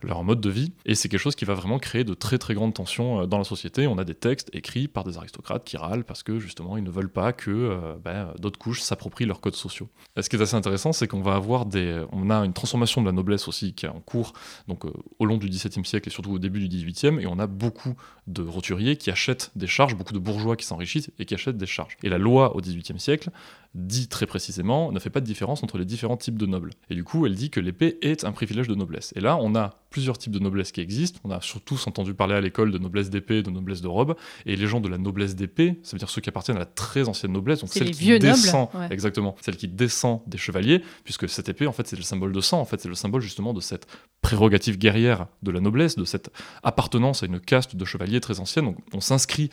leur 0.07 0.25
mode 0.25 0.41
de 0.41 0.51
vie. 0.51 0.73
Et 0.85 0.95
c'est 0.95 1.09
quelque 1.09 1.21
chose 1.21 1.35
qui 1.35 1.45
va 1.45 1.55
vraiment 1.55 1.79
créer 1.79 2.05
de 2.05 2.15
très 2.15 2.39
très 2.39 2.55
grandes 2.55 2.75
tensions 2.75 3.23
euh, 3.23 3.27
dans 3.27 3.39
la 3.39 3.45
société. 3.45 3.87
On 3.87 3.99
a 3.99 4.05
des 4.05 4.15
textes 4.15 4.51
écrits 4.55 4.89
par 4.89 5.05
des 5.05 5.19
aristocrates 5.19 5.65
qui 5.65 5.77
râlent 5.77 6.05
parce 6.05 6.23
que 6.23 6.39
justement 6.39 6.77
ils 6.77 6.85
ne 6.85 6.91
veulent 6.91 7.11
pas 7.11 7.33
que 7.33 7.51
euh, 7.51 7.97
ben, 8.03 8.33
d'autres 8.39 8.59
couches 8.59 8.81
s'approprient 8.81 9.27
leurs 9.27 9.41
codes 9.41 9.57
sociaux. 9.57 9.89
Ce 10.19 10.29
qui 10.29 10.37
est 10.37 10.43
assez 10.43 10.55
intéressant, 10.55 10.93
c'est 10.93 11.07
qu'on 11.07 11.23
va 11.23 11.35
avoir 11.35 11.67
des, 11.67 12.05
on 12.13 12.31
a 12.31 12.45
une 12.45 12.53
transformation 12.53 13.01
de 13.01 13.07
la 13.07 13.13
noblesse 13.13 13.49
aussi 13.49 13.75
qui 13.75 13.87
est 13.87 13.91
en 13.91 14.01
cours, 14.01 14.33
donc 14.69 14.85
euh, 14.85 14.93
au 15.19 15.27
long 15.27 15.37
du 15.37 15.49
XVIIe 15.49 15.85
siècle 15.85 16.09
et 16.09 16.13
surtout 16.13 16.33
au 16.33 16.39
début 16.39 16.67
du 16.67 16.69
XVIIIe, 16.69 17.21
et 17.21 17.27
on 17.27 17.39
a 17.39 17.47
beaucoup 17.47 17.95
de 18.27 18.43
roturiers 18.43 18.97
qui 18.97 19.11
achètent 19.11 19.51
des 19.57 19.67
charges, 19.67 19.95
beaucoup 19.95 20.15
de 20.15 20.19
bourgeois 20.19 20.57
qui 20.57 20.65
s'enrichissent 20.65 21.11
et 21.19 21.25
qui 21.25 21.35
achètent 21.35 21.57
des 21.57 21.67
charges. 21.67 21.97
Et 22.03 22.09
la 22.09 22.19
loi 22.19 22.57
au 22.57 22.61
XVIIIe 22.61 22.99
siècle 22.99 23.31
dit 23.77 24.09
très 24.09 24.27
précisément, 24.27 24.91
ne 24.91 24.99
fait 24.99 25.11
pas 25.11 25.21
de 25.21 25.27
différence 25.27 25.63
entre 25.63 25.77
les 25.77 25.85
différents 25.85 26.17
types 26.17 26.39
de 26.39 26.47
nobles. 26.47 26.71
Et 26.89 26.95
du 26.95 27.05
coup, 27.05 27.27
elle 27.27 27.35
dit 27.35 27.51
que 27.51 27.61
l'épée 27.61 27.99
est 28.01 28.25
un 28.25 28.33
privilège 28.33 28.69
de 28.69 28.75
noblesse. 28.75 29.13
Et 29.17 29.21
là, 29.21 29.37
on 29.37 29.55
a 29.55 29.75
plusieurs 29.91 30.17
types 30.17 30.33
de 30.33 30.39
noblesse 30.39 30.73
qui 30.73 30.81
existent. 30.81 31.21
On 31.25 31.31
a 31.31 31.43
surtout 31.43 31.79
entendu 31.87 32.15
parler 32.15 32.35
à 32.35 32.41
l'école 32.41 32.73
de 32.73 32.79
noblesse 32.79 33.11
d'épée, 33.11 33.43
de 33.43 33.51
noblesse 33.51 33.83
de 33.83 33.89
robe. 33.89 34.17
Et 34.47 34.57
les 34.57 34.67
gens 34.67 34.81
de 34.81 34.89
la 34.89 34.97
noblesse 34.97 35.37
d'épée, 35.37 35.79
ça 35.83 35.93
veut 35.93 35.99
dire 35.99 36.09
ceux 36.09 36.23
qui 36.23 36.31
appartiennent 36.31 36.57
à 36.57 36.61
la 36.61 36.67
très 36.67 37.09
ancienne 37.09 37.33
noblesse, 37.33 37.61
donc 37.61 37.71
celle 37.71 37.85
les 37.85 37.91
qui 37.93 38.05
vieux 38.05 38.19
nobles, 38.19 38.33
descend, 38.33 38.69
ouais. 38.75 38.89
exactement, 38.91 39.37
celle 39.43 39.57
qui 39.57 39.69
descend 39.69 40.21
des 40.27 40.39
chevaliers, 40.39 40.83
puisque 41.05 41.29
cette 41.29 41.49
épée, 41.51 41.67
en 41.67 41.73
fait, 41.73 41.87
c'est 41.87 41.97
le 41.97 42.03
symbole 42.03 42.33
de 42.33 42.41
sang. 42.41 42.61
En 42.61 42.65
fait, 42.65 42.81
c'est 42.81 42.89
le 42.89 42.95
symbole 42.95 43.21
justement 43.21 43.53
de 43.53 43.61
cette 43.61 43.87
prérogative 44.23 44.79
guerrière 44.79 45.27
de 45.43 45.51
la 45.51 45.61
noblesse, 45.61 45.97
de 45.97 46.05
cette 46.05 46.31
appartenance 46.63 47.23
à 47.23 47.27
une 47.27 47.41
caste 47.41 47.77
de 47.77 47.85
chevaliers 47.85 48.21
très 48.21 48.41
ancienne. 48.41 48.65
Donc, 48.65 48.79
on 48.95 49.01
s'inscrit 49.01 49.51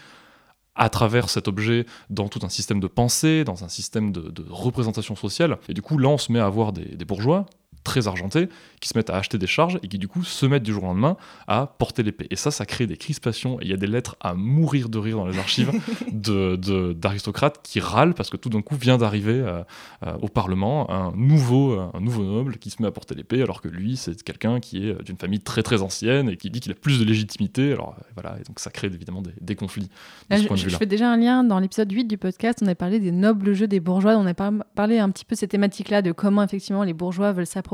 à 0.76 0.90
travers 0.90 1.30
cet 1.30 1.48
objet 1.48 1.86
dans 2.10 2.28
tout 2.28 2.40
un 2.44 2.50
système 2.50 2.80
de 2.80 2.88
pensée, 2.88 3.44
dans 3.44 3.64
un 3.64 3.70
système 3.70 4.12
de, 4.12 4.46
représentation 4.50 5.16
sociale. 5.16 5.58
Et 5.70 5.74
du 5.74 5.82
coup, 5.82 5.98
là, 5.98 6.10
on 6.10 6.18
se 6.18 6.32
met 6.32 6.40
à 6.40 6.46
avoir 6.46 6.74
des 6.74 7.06
bourgeois 7.06 7.46
très 7.84 8.08
argentés 8.08 8.50
qui 8.80 8.90
se 8.90 8.98
mettent 8.98 9.10
à 9.10 9.18
acheter 9.18 9.38
des 9.38 9.48
charges 9.48 9.80
et 9.84 9.88
qui 9.88 9.98
du 9.98 10.08
coup 10.08 10.24
se 10.24 10.46
mettent 10.46 10.64
du 10.64 10.72
jour 10.74 10.84
au 10.84 10.88
lendemain 10.88 11.18
à 11.48 11.68
porter 11.78 12.04
l'épée. 12.04 12.28
Et 12.32 12.36
ça, 12.36 12.52
ça 12.52 12.66
crée 12.66 12.88
des 12.88 12.98
crispations. 12.98 13.60
Et 13.62 13.66
il 13.66 13.70
y 13.70 13.74
a 13.74 13.78
des 13.78 13.88
lettres 13.88 14.16
à 14.22 14.34
mourir 14.34 14.90
de 14.90 14.98
rire 14.98 15.18
dans 15.18 15.28
les 15.28 15.38
archives 15.38 15.72
de- 16.12 16.56
de- 16.56 16.94
d'aristocrates 16.94 17.60
qui 17.64 17.80
râlent 17.80 18.14
parce 18.14 18.30
que 18.30 18.38
tout 18.38 18.50
d'un 18.50 18.62
coup 18.62 18.76
vient 18.76 18.98
d'arriver 18.98 19.34
euh, 19.34 19.64
euh, 20.06 20.14
au 20.22 20.28
Parlement 20.28 20.90
un 20.92 21.12
nouveau, 21.16 21.78
un 21.80 22.00
nouveau 22.00 22.24
noble 22.24 22.58
qui 22.58 22.70
se 22.70 22.82
met 22.82 22.88
à 22.88 22.92
porter 22.92 23.16
l'épée 23.16 23.42
alors 23.42 23.62
que 23.62 23.68
lui, 23.68 23.98
c'est 23.98 24.22
quelqu'un 24.24 24.60
qui 24.60 24.88
est 24.88 25.04
d'une 25.04 25.18
famille 25.18 25.40
très 25.42 25.64
très 25.64 25.82
ancienne 25.82 26.30
et 26.30 26.38
qui 26.38 26.50
dit 26.50 26.60
qu'il 26.60 26.72
a 26.72 26.76
plus 26.76 27.00
de 27.00 27.06
légitimité. 27.06 27.74
Alors 27.74 27.96
euh, 28.00 28.04
voilà, 28.16 28.38
et 28.40 28.44
donc 28.44 28.60
ça 28.60 28.70
crée 28.72 28.88
évidemment 28.88 29.22
des, 29.22 29.32
des 29.42 29.56
conflits 29.56 29.84
de 29.84 29.90
Là, 30.30 30.38
ce 30.38 30.44
je, 30.44 30.48
point 30.48 30.56
de 30.56 30.62
je 30.62 30.66
vue-là. 30.68 30.78
fais 30.78 30.86
déjà 30.86 31.12
un 31.12 31.18
lien 31.18 31.44
dans 31.44 31.60
l'épisode 31.60 31.92
8 31.92 32.06
du 32.06 32.18
podcast. 32.18 32.60
On 32.62 32.68
a 32.68 32.76
parlé 32.76 33.00
des 33.00 33.12
nobles 33.12 33.54
jeux 33.54 33.68
des 33.68 33.80
bourgeois. 33.80 34.16
On 34.18 34.26
a 34.26 34.34
par- 34.34 34.52
parlé 34.76 35.00
un 35.00 35.10
petit 35.10 35.26
peu 35.26 35.36
de 35.36 35.40
ces 35.40 35.48
thématiques-là, 35.48 36.02
de 36.02 36.12
comment 36.12 36.44
effectivement 36.44 36.84
les 36.84 36.94
bourgeois 36.94 37.32
veulent 37.34 37.46
s'approprier 37.46 37.73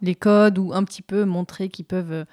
les 0.00 0.14
codes 0.14 0.58
ou 0.58 0.72
un 0.72 0.84
petit 0.84 1.02
peu 1.02 1.24
montrer 1.24 1.68
qu'ils 1.68 1.84
peuvent 1.84 2.24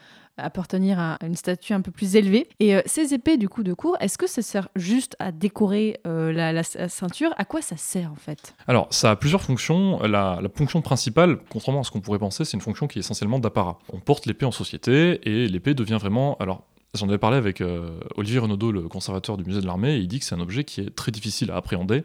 appartenir 0.41 0.99
à 0.99 1.17
une 1.21 1.35
statue 1.35 1.73
un 1.73 1.81
peu 1.81 1.91
plus 1.91 2.15
élevée. 2.15 2.47
Et 2.59 2.75
euh, 2.75 2.81
ces 2.85 3.13
épées 3.13 3.35
du 3.37 3.49
coup 3.49 3.63
de 3.63 3.73
cours, 3.73 3.97
est-ce 3.99 4.17
que 4.17 4.25
ça 4.27 4.41
sert 4.41 4.69
juste 4.75 5.15
à 5.19 5.31
décorer 5.31 5.99
euh, 6.07 6.31
la 6.31 6.63
ceinture? 6.63 7.33
À 7.37 7.45
quoi 7.45 7.61
ça 7.61 7.75
sert 7.75 8.09
en 8.11 8.15
fait? 8.15 8.55
Alors, 8.67 8.87
ça 8.89 9.11
a 9.11 9.15
plusieurs 9.15 9.41
fonctions. 9.41 9.99
La, 9.99 10.39
la 10.41 10.49
fonction 10.49 10.81
principale, 10.81 11.39
contrairement 11.49 11.81
à 11.81 11.83
ce 11.83 11.91
qu'on 11.91 12.01
pourrait 12.01 12.19
penser, 12.19 12.45
c'est 12.45 12.55
une 12.55 12.61
fonction 12.61 12.87
qui 12.87 12.99
est 12.99 13.01
essentiellement 13.01 13.39
d'apparat. 13.39 13.79
On 13.91 13.99
porte 13.99 14.25
l'épée 14.25 14.45
en 14.45 14.51
société 14.51 15.19
et 15.29 15.47
l'épée 15.47 15.73
devient 15.73 15.97
vraiment. 15.99 16.37
Alors, 16.39 16.63
j'en 16.93 17.07
avais 17.07 17.17
parlé 17.17 17.37
avec 17.37 17.61
euh, 17.61 17.99
Olivier 18.15 18.39
Renaudot, 18.39 18.71
le 18.71 18.81
conservateur 18.87 19.37
du 19.37 19.43
musée 19.43 19.61
de 19.61 19.65
l'armée, 19.65 19.95
et 19.95 19.99
il 19.99 20.07
dit 20.07 20.19
que 20.19 20.25
c'est 20.25 20.35
un 20.35 20.39
objet 20.39 20.63
qui 20.63 20.81
est 20.81 20.95
très 20.95 21.11
difficile 21.11 21.51
à 21.51 21.55
appréhender 21.55 22.03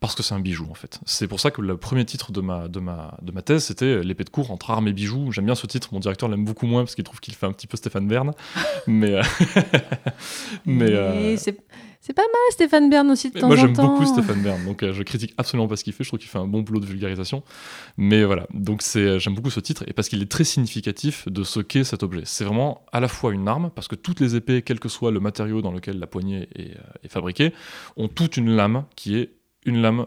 parce 0.00 0.14
que 0.14 0.22
c'est 0.22 0.34
un 0.34 0.40
bijou 0.40 0.66
en 0.70 0.74
fait. 0.74 1.00
C'est 1.06 1.28
pour 1.28 1.40
ça 1.40 1.50
que 1.50 1.60
le 1.60 1.76
premier 1.76 2.04
titre 2.04 2.32
de 2.32 2.40
ma, 2.40 2.68
de 2.68 2.80
ma, 2.80 3.16
de 3.22 3.32
ma 3.32 3.42
thèse, 3.42 3.64
c'était 3.64 4.02
l'épée 4.02 4.24
de 4.24 4.30
cour 4.30 4.50
entre 4.50 4.70
armes 4.70 4.88
et 4.88 4.92
bijoux. 4.92 5.30
J'aime 5.32 5.46
bien 5.46 5.54
ce 5.54 5.66
titre, 5.66 5.88
mon 5.92 6.00
directeur 6.00 6.28
l'aime 6.28 6.44
beaucoup 6.44 6.66
moins 6.66 6.82
parce 6.82 6.94
qu'il 6.94 7.04
trouve 7.04 7.20
qu'il 7.20 7.34
fait 7.34 7.46
un 7.46 7.52
petit 7.52 7.66
peu 7.66 7.76
Stéphane 7.76 8.08
Bern. 8.08 8.32
mais. 8.86 9.14
euh, 9.14 9.22
mais 10.66 10.90
euh, 10.90 11.32
Et 11.32 11.36
c'est 12.06 12.12
pas 12.12 12.20
mal 12.20 12.42
Stéphane 12.50 12.90
Bern 12.90 13.10
aussi 13.10 13.30
de 13.30 13.34
mais 13.34 13.40
temps 13.40 13.46
moi 13.46 13.56
en 13.56 13.60
j'aime 13.60 13.72
temps. 13.72 13.86
beaucoup 13.88 14.04
Stéphane 14.04 14.42
Bern, 14.42 14.62
donc 14.66 14.82
euh, 14.82 14.92
je 14.92 15.02
critique 15.02 15.32
absolument 15.38 15.68
pas 15.68 15.76
ce 15.76 15.84
qu'il 15.84 15.94
fait, 15.94 16.04
je 16.04 16.10
trouve 16.10 16.20
qu'il 16.20 16.28
fait 16.28 16.38
un 16.38 16.46
bon 16.46 16.60
boulot 16.60 16.80
de 16.80 16.84
vulgarisation. 16.84 17.42
Mais 17.96 18.24
voilà, 18.24 18.46
donc 18.52 18.82
c'est 18.82 19.00
euh, 19.00 19.18
j'aime 19.18 19.34
beaucoup 19.34 19.48
ce 19.48 19.58
titre 19.60 19.84
et 19.86 19.94
parce 19.94 20.10
qu'il 20.10 20.20
est 20.20 20.30
très 20.30 20.44
significatif 20.44 21.26
de 21.28 21.42
ce 21.44 21.60
qu'est 21.60 21.82
cet 21.82 22.02
objet. 22.02 22.20
C'est 22.26 22.44
vraiment 22.44 22.84
à 22.92 23.00
la 23.00 23.08
fois 23.08 23.32
une 23.32 23.48
arme, 23.48 23.70
parce 23.74 23.88
que 23.88 23.94
toutes 23.94 24.20
les 24.20 24.36
épées, 24.36 24.60
quel 24.60 24.80
que 24.80 24.90
soit 24.90 25.12
le 25.12 25.20
matériau 25.20 25.62
dans 25.62 25.72
lequel 25.72 25.98
la 25.98 26.06
poignée 26.06 26.46
est, 26.54 26.72
euh, 26.72 26.80
est 27.04 27.08
fabriquée, 27.08 27.54
ont 27.96 28.08
toute 28.08 28.36
une 28.36 28.54
lame 28.54 28.84
qui 28.96 29.16
est 29.16 29.30
une 29.64 29.80
lame 29.80 30.04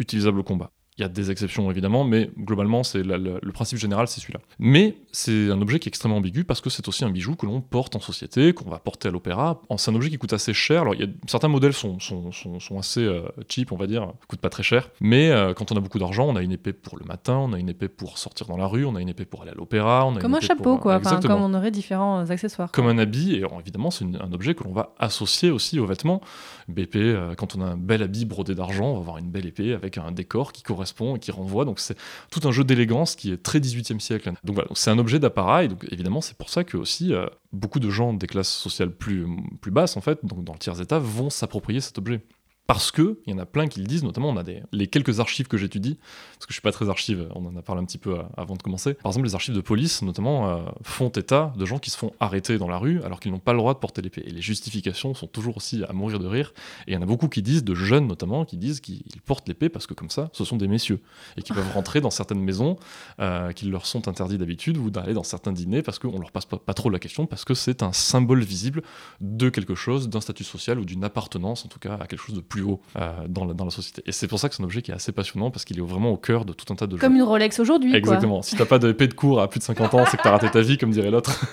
utilisable 0.00 0.40
au 0.40 0.42
combat. 0.42 0.72
Il 0.98 1.02
y 1.02 1.04
a 1.04 1.08
des 1.08 1.30
exceptions 1.30 1.70
évidemment, 1.70 2.04
mais 2.04 2.30
globalement, 2.38 2.82
c'est 2.82 3.02
le 3.02 3.52
principe 3.52 3.78
général, 3.78 4.08
c'est 4.08 4.20
celui-là. 4.20 4.40
Mais 4.58 4.96
c'est 5.12 5.50
un 5.50 5.60
objet 5.60 5.78
qui 5.78 5.88
est 5.88 5.90
extrêmement 5.90 6.16
ambigu 6.16 6.44
parce 6.44 6.62
que 6.62 6.70
c'est 6.70 6.88
aussi 6.88 7.04
un 7.04 7.10
bijou 7.10 7.36
que 7.36 7.44
l'on 7.44 7.60
porte 7.60 7.96
en 7.96 8.00
société, 8.00 8.54
qu'on 8.54 8.70
va 8.70 8.78
porter 8.78 9.08
à 9.08 9.10
l'opéra. 9.10 9.60
C'est 9.76 9.90
un 9.90 9.94
objet 9.94 10.08
qui 10.08 10.16
coûte 10.16 10.32
assez 10.32 10.54
cher. 10.54 10.80
Alors, 10.82 10.94
il 10.94 11.00
y 11.02 11.04
a, 11.04 11.08
certains 11.28 11.48
modèles 11.48 11.74
sont, 11.74 12.00
sont, 12.00 12.32
sont, 12.32 12.60
sont 12.60 12.78
assez 12.78 13.04
euh, 13.04 13.22
cheap, 13.46 13.72
on 13.72 13.76
va 13.76 13.86
dire, 13.86 14.10
coûtent 14.26 14.40
pas 14.40 14.48
très 14.48 14.62
cher. 14.62 14.88
Mais 15.02 15.30
euh, 15.30 15.52
quand 15.52 15.70
on 15.70 15.76
a 15.76 15.80
beaucoup 15.80 15.98
d'argent, 15.98 16.26
on 16.28 16.34
a 16.36 16.40
une 16.40 16.52
épée 16.52 16.72
pour 16.72 16.96
le 16.98 17.04
matin, 17.04 17.36
on 17.36 17.52
a 17.52 17.58
une 17.58 17.68
épée 17.68 17.88
pour 17.88 18.16
sortir 18.16 18.46
dans 18.46 18.56
la 18.56 18.66
rue, 18.66 18.86
on 18.86 18.96
a 18.96 19.00
une 19.02 19.10
épée 19.10 19.26
pour 19.26 19.42
aller 19.42 19.50
à 19.50 19.54
l'opéra, 19.54 20.10
Comme 20.18 20.30
une 20.30 20.36
un 20.38 20.40
chapeau 20.40 20.62
pour- 20.64 20.80
quoi, 20.80 20.96
enfin, 20.96 21.20
comme 21.20 21.42
on 21.42 21.52
aurait 21.52 21.70
différents 21.70 22.20
euh, 22.20 22.30
accessoires. 22.32 22.72
comme 22.72 22.86
un 22.86 22.96
habit, 22.96 23.34
et 23.34 23.38
alors, 23.40 23.60
évidemment 23.60 23.90
c'est 23.90 24.06
un 24.06 24.32
objet 24.32 24.54
que 24.54 24.64
l'on 24.64 24.72
va 24.72 24.94
associer 24.98 25.50
aussi 25.50 25.78
aux 25.78 25.86
vêtements. 25.86 26.22
BP, 26.68 26.96
euh, 26.96 27.34
quand 27.34 27.54
on 27.54 27.60
a 27.60 27.66
un 27.66 27.76
bel 27.76 28.02
habit 28.02 28.24
brodé 28.24 28.54
d'argent, 28.54 28.86
on 28.86 28.94
va 28.94 29.00
avoir 29.00 29.18
une 29.18 29.28
belle 29.30 29.44
épée 29.46 29.74
avec 29.74 29.98
un 29.98 30.10
décor 30.10 30.52
qui 30.52 30.62
correspond 30.62 30.85
et 31.16 31.18
qui 31.18 31.30
renvoie, 31.30 31.64
donc 31.64 31.80
c'est 31.80 31.96
tout 32.30 32.40
un 32.44 32.52
jeu 32.52 32.64
d'élégance 32.64 33.16
qui 33.16 33.32
est 33.32 33.42
très 33.42 33.58
18e 33.58 34.00
siècle. 34.00 34.32
Donc 34.44 34.54
voilà, 34.54 34.70
c'est 34.74 34.90
un 34.90 34.98
objet 34.98 35.18
d'appareil, 35.18 35.68
donc 35.68 35.86
évidemment 35.90 36.20
c'est 36.20 36.36
pour 36.36 36.50
ça 36.50 36.64
que 36.64 36.76
aussi 36.76 37.12
euh, 37.12 37.26
beaucoup 37.52 37.80
de 37.80 37.90
gens 37.90 38.12
des 38.12 38.26
classes 38.26 38.52
sociales 38.52 38.90
plus, 38.90 39.26
plus 39.60 39.70
basses 39.70 39.96
en 39.96 40.00
fait, 40.00 40.24
donc 40.24 40.44
dans 40.44 40.52
le 40.52 40.58
tiers 40.58 40.80
état, 40.80 40.98
vont 40.98 41.30
s'approprier 41.30 41.80
cet 41.80 41.98
objet. 41.98 42.20
Parce 42.66 42.90
que 42.90 43.20
il 43.26 43.32
y 43.32 43.34
en 43.34 43.38
a 43.38 43.46
plein 43.46 43.68
qui 43.68 43.80
le 43.80 43.86
disent, 43.86 44.02
notamment 44.02 44.28
on 44.28 44.36
a 44.36 44.42
les 44.72 44.86
quelques 44.88 45.20
archives 45.20 45.46
que 45.46 45.56
j'étudie, 45.56 45.98
parce 46.34 46.46
que 46.46 46.50
je 46.50 46.54
suis 46.54 46.62
pas 46.62 46.72
très 46.72 46.88
archive, 46.88 47.28
on 47.34 47.46
en 47.46 47.56
a 47.56 47.62
parlé 47.62 47.80
un 47.80 47.84
petit 47.84 47.98
peu 47.98 48.18
euh, 48.18 48.22
avant 48.36 48.56
de 48.56 48.62
commencer. 48.62 48.94
Par 48.94 49.10
exemple, 49.10 49.26
les 49.26 49.34
archives 49.36 49.54
de 49.54 49.60
police, 49.60 50.02
notamment, 50.02 50.48
euh, 50.48 50.62
font 50.82 51.08
état 51.10 51.52
de 51.56 51.64
gens 51.64 51.78
qui 51.78 51.90
se 51.90 51.96
font 51.96 52.12
arrêter 52.18 52.58
dans 52.58 52.68
la 52.68 52.78
rue 52.78 53.00
alors 53.04 53.20
qu'ils 53.20 53.30
n'ont 53.30 53.38
pas 53.38 53.52
le 53.52 53.58
droit 53.58 53.72
de 53.72 53.78
porter 53.78 54.02
l'épée. 54.02 54.22
Et 54.26 54.30
les 54.30 54.40
justifications 54.40 55.14
sont 55.14 55.28
toujours 55.28 55.56
aussi 55.58 55.84
à 55.88 55.92
mourir 55.92 56.18
de 56.18 56.26
rire. 56.26 56.52
Et 56.88 56.92
il 56.92 56.94
y 56.94 56.96
en 56.96 57.02
a 57.02 57.06
beaucoup 57.06 57.28
qui 57.28 57.40
disent, 57.40 57.62
de 57.62 57.74
jeunes 57.74 58.08
notamment, 58.08 58.44
qui 58.44 58.56
disent 58.56 58.80
qu'ils 58.80 59.02
portent 59.24 59.46
l'épée 59.46 59.68
parce 59.68 59.86
que 59.86 59.94
comme 59.94 60.10
ça, 60.10 60.28
ce 60.32 60.44
sont 60.44 60.56
des 60.56 60.68
messieurs 60.68 61.00
et 61.36 61.42
qui 61.42 61.52
peuvent 61.52 61.72
rentrer 61.72 62.00
dans 62.00 62.10
certaines 62.10 62.40
maisons 62.40 62.76
euh, 63.20 63.52
qui 63.52 63.66
leur 63.66 63.86
sont 63.86 64.08
interdits 64.08 64.38
d'habitude 64.38 64.76
ou 64.76 64.90
d'aller 64.90 65.14
dans 65.14 65.22
certains 65.22 65.52
dîners 65.52 65.82
parce 65.82 66.00
qu'on 66.00 66.18
leur 66.18 66.32
passe 66.32 66.46
pas, 66.46 66.58
pas 66.58 66.74
trop 66.74 66.90
la 66.90 66.98
question 66.98 67.26
parce 67.26 67.44
que 67.44 67.54
c'est 67.54 67.82
un 67.82 67.92
symbole 67.92 68.42
visible 68.42 68.82
de 69.20 69.50
quelque 69.50 69.76
chose, 69.76 70.08
d'un 70.08 70.20
statut 70.20 70.44
social 70.44 70.80
ou 70.80 70.84
d'une 70.84 71.04
appartenance 71.04 71.64
en 71.64 71.68
tout 71.68 71.78
cas 71.78 71.94
à 71.94 72.06
quelque 72.06 72.20
chose 72.20 72.34
de 72.34 72.40
plus 72.40 72.55
haut 72.62 72.80
euh, 72.96 73.10
dans, 73.28 73.44
la, 73.44 73.54
dans 73.54 73.64
la 73.64 73.70
société. 73.70 74.02
Et 74.06 74.12
c'est 74.12 74.28
pour 74.28 74.38
ça 74.38 74.48
que 74.48 74.54
c'est 74.54 74.62
un 74.62 74.64
objet 74.64 74.82
qui 74.82 74.90
est 74.90 74.94
assez 74.94 75.12
passionnant 75.12 75.50
parce 75.50 75.64
qu'il 75.64 75.78
est 75.78 75.82
vraiment 75.82 76.10
au 76.10 76.16
cœur 76.16 76.44
de 76.44 76.52
tout 76.52 76.72
un 76.72 76.76
tas 76.76 76.86
de 76.86 76.96
Comme 76.96 77.12
jeux. 77.12 77.18
une 77.18 77.22
Rolex 77.24 77.58
aujourd'hui 77.60 77.90
quoi. 77.90 77.98
Exactement. 77.98 78.42
Si 78.42 78.56
t'as 78.56 78.64
pas 78.66 78.78
d'épée 78.78 79.08
de 79.08 79.14
cours 79.14 79.40
à 79.40 79.48
plus 79.48 79.58
de 79.58 79.64
50 79.64 79.94
ans, 79.94 80.04
c'est 80.10 80.16
que 80.16 80.22
t'as 80.22 80.30
raté 80.30 80.50
ta 80.50 80.60
vie, 80.60 80.78
comme 80.78 80.90
dirait 80.90 81.10
l'autre. 81.10 81.44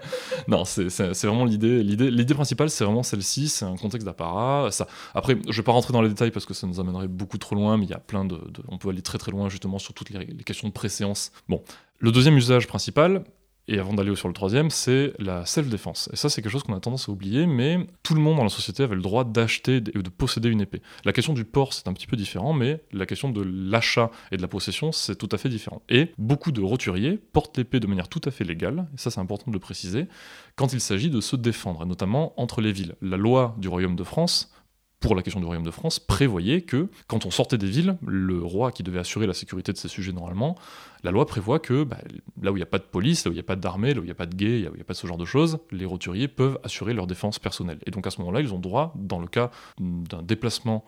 non, 0.48 0.64
c'est 0.64 0.88
vraiment 1.24 1.44
l'idée. 1.44 1.82
L'idée 1.82 2.10
l'idée 2.10 2.34
principale, 2.34 2.70
c'est 2.70 2.84
vraiment 2.84 3.02
celle-ci. 3.02 3.48
C'est 3.48 3.64
un 3.64 3.76
contexte 3.76 4.06
d'apparat. 4.06 4.68
Ça... 4.70 4.86
Après, 5.14 5.36
je 5.48 5.56
vais 5.56 5.62
pas 5.62 5.72
rentrer 5.72 5.92
dans 5.92 6.02
les 6.02 6.08
détails 6.08 6.30
parce 6.30 6.46
que 6.46 6.54
ça 6.54 6.66
nous 6.66 6.80
amènerait 6.80 7.08
beaucoup 7.08 7.38
trop 7.38 7.54
loin, 7.54 7.76
mais 7.76 7.84
il 7.84 7.90
y 7.90 7.94
a 7.94 7.98
plein 7.98 8.24
de, 8.24 8.36
de- 8.36 8.62
On 8.68 8.78
peut 8.78 8.88
aller 8.88 9.02
très 9.02 9.18
très 9.18 9.30
loin 9.32 9.48
justement 9.48 9.78
sur 9.78 9.94
toutes 9.94 10.10
les, 10.10 10.24
les 10.24 10.44
questions 10.44 10.68
de 10.68 10.72
préséance. 10.72 11.30
Bon. 11.48 11.62
Le 11.98 12.12
deuxième 12.12 12.36
usage 12.36 12.66
principal, 12.66 13.24
et 13.70 13.78
avant 13.78 13.94
d'aller 13.94 14.14
sur 14.16 14.26
le 14.26 14.34
troisième, 14.34 14.68
c'est 14.68 15.12
la 15.20 15.46
self-défense. 15.46 16.10
Et 16.12 16.16
ça, 16.16 16.28
c'est 16.28 16.42
quelque 16.42 16.50
chose 16.50 16.64
qu'on 16.64 16.74
a 16.74 16.80
tendance 16.80 17.08
à 17.08 17.12
oublier, 17.12 17.46
mais 17.46 17.78
tout 18.02 18.14
le 18.14 18.20
monde 18.20 18.36
dans 18.36 18.42
la 18.42 18.50
société 18.50 18.82
avait 18.82 18.96
le 18.96 19.00
droit 19.00 19.22
d'acheter 19.22 19.80
ou 19.94 20.02
de 20.02 20.10
posséder 20.10 20.48
une 20.48 20.60
épée. 20.60 20.82
La 21.04 21.12
question 21.12 21.32
du 21.34 21.44
port, 21.44 21.72
c'est 21.72 21.86
un 21.86 21.92
petit 21.92 22.08
peu 22.08 22.16
différent, 22.16 22.52
mais 22.52 22.82
la 22.92 23.06
question 23.06 23.30
de 23.30 23.42
l'achat 23.42 24.10
et 24.32 24.36
de 24.36 24.42
la 24.42 24.48
possession, 24.48 24.90
c'est 24.90 25.14
tout 25.14 25.28
à 25.30 25.38
fait 25.38 25.48
différent. 25.48 25.82
Et 25.88 26.12
beaucoup 26.18 26.50
de 26.50 26.60
roturiers 26.60 27.16
portent 27.32 27.56
l'épée 27.58 27.78
de 27.78 27.86
manière 27.86 28.08
tout 28.08 28.20
à 28.24 28.32
fait 28.32 28.42
légale, 28.42 28.88
et 28.92 28.98
ça 28.98 29.12
c'est 29.12 29.20
important 29.20 29.52
de 29.52 29.54
le 29.54 29.60
préciser, 29.60 30.08
quand 30.56 30.72
il 30.72 30.80
s'agit 30.80 31.08
de 31.08 31.20
se 31.20 31.36
défendre, 31.36 31.84
et 31.84 31.86
notamment 31.86 32.34
entre 32.40 32.60
les 32.60 32.72
villes. 32.72 32.96
La 33.00 33.16
loi 33.16 33.54
du 33.58 33.68
Royaume 33.68 33.94
de 33.94 34.04
France 34.04 34.52
pour 35.00 35.14
la 35.14 35.22
question 35.22 35.40
du 35.40 35.46
Royaume 35.46 35.64
de 35.64 35.70
France, 35.70 35.98
prévoyait 35.98 36.60
que 36.60 36.88
quand 37.06 37.24
on 37.24 37.30
sortait 37.30 37.56
des 37.56 37.66
villes, 37.66 37.96
le 38.06 38.42
roi 38.42 38.70
qui 38.70 38.82
devait 38.82 38.98
assurer 38.98 39.26
la 39.26 39.32
sécurité 39.32 39.72
de 39.72 39.78
ses 39.78 39.88
sujets 39.88 40.12
normalement, 40.12 40.56
la 41.02 41.10
loi 41.10 41.24
prévoit 41.26 41.58
que 41.58 41.84
bah, 41.84 41.96
là 42.42 42.52
où 42.52 42.56
il 42.56 42.60
n'y 42.60 42.64
a 42.64 42.66
pas 42.66 42.78
de 42.78 42.84
police, 42.84 43.24
là 43.24 43.30
où 43.30 43.32
il 43.32 43.36
n'y 43.36 43.40
a 43.40 43.44
pas 43.44 43.56
d'armée, 43.56 43.94
là 43.94 44.00
où 44.00 44.02
il 44.02 44.06
n'y 44.06 44.12
a 44.12 44.14
pas 44.14 44.26
de 44.26 44.34
guet, 44.34 44.60
là 44.60 44.70
où 44.70 44.74
il 44.74 44.76
n'y 44.76 44.82
a 44.82 44.84
pas 44.84 44.94
ce 44.94 45.06
genre 45.06 45.16
de 45.16 45.24
choses, 45.24 45.58
les 45.70 45.86
roturiers 45.86 46.28
peuvent 46.28 46.58
assurer 46.64 46.92
leur 46.92 47.06
défense 47.06 47.38
personnelle. 47.38 47.78
Et 47.86 47.90
donc 47.90 48.06
à 48.06 48.10
ce 48.10 48.20
moment-là, 48.20 48.40
ils 48.40 48.52
ont 48.52 48.58
droit, 48.58 48.92
dans 48.96 49.20
le 49.20 49.26
cas 49.26 49.50
d'un 49.78 50.22
déplacement 50.22 50.84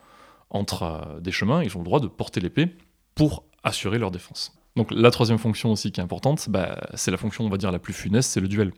entre 0.50 0.82
euh, 0.82 1.20
des 1.20 1.32
chemins, 1.32 1.62
ils 1.62 1.74
ont 1.76 1.80
le 1.80 1.86
droit 1.86 2.00
de 2.00 2.08
porter 2.08 2.40
l'épée 2.40 2.68
pour 3.14 3.44
assurer 3.64 3.98
leur 3.98 4.10
défense. 4.10 4.61
Donc 4.74 4.90
la 4.90 5.10
troisième 5.10 5.38
fonction 5.38 5.70
aussi 5.72 5.92
qui 5.92 6.00
est 6.00 6.02
importante, 6.02 6.48
bah, 6.48 6.78
c'est 6.94 7.10
la 7.10 7.18
fonction 7.18 7.44
on 7.44 7.50
va 7.50 7.58
dire 7.58 7.70
la 7.70 7.78
plus 7.78 7.92
funeste, 7.92 8.30
c'est 8.30 8.40
le 8.40 8.48
duel. 8.48 8.72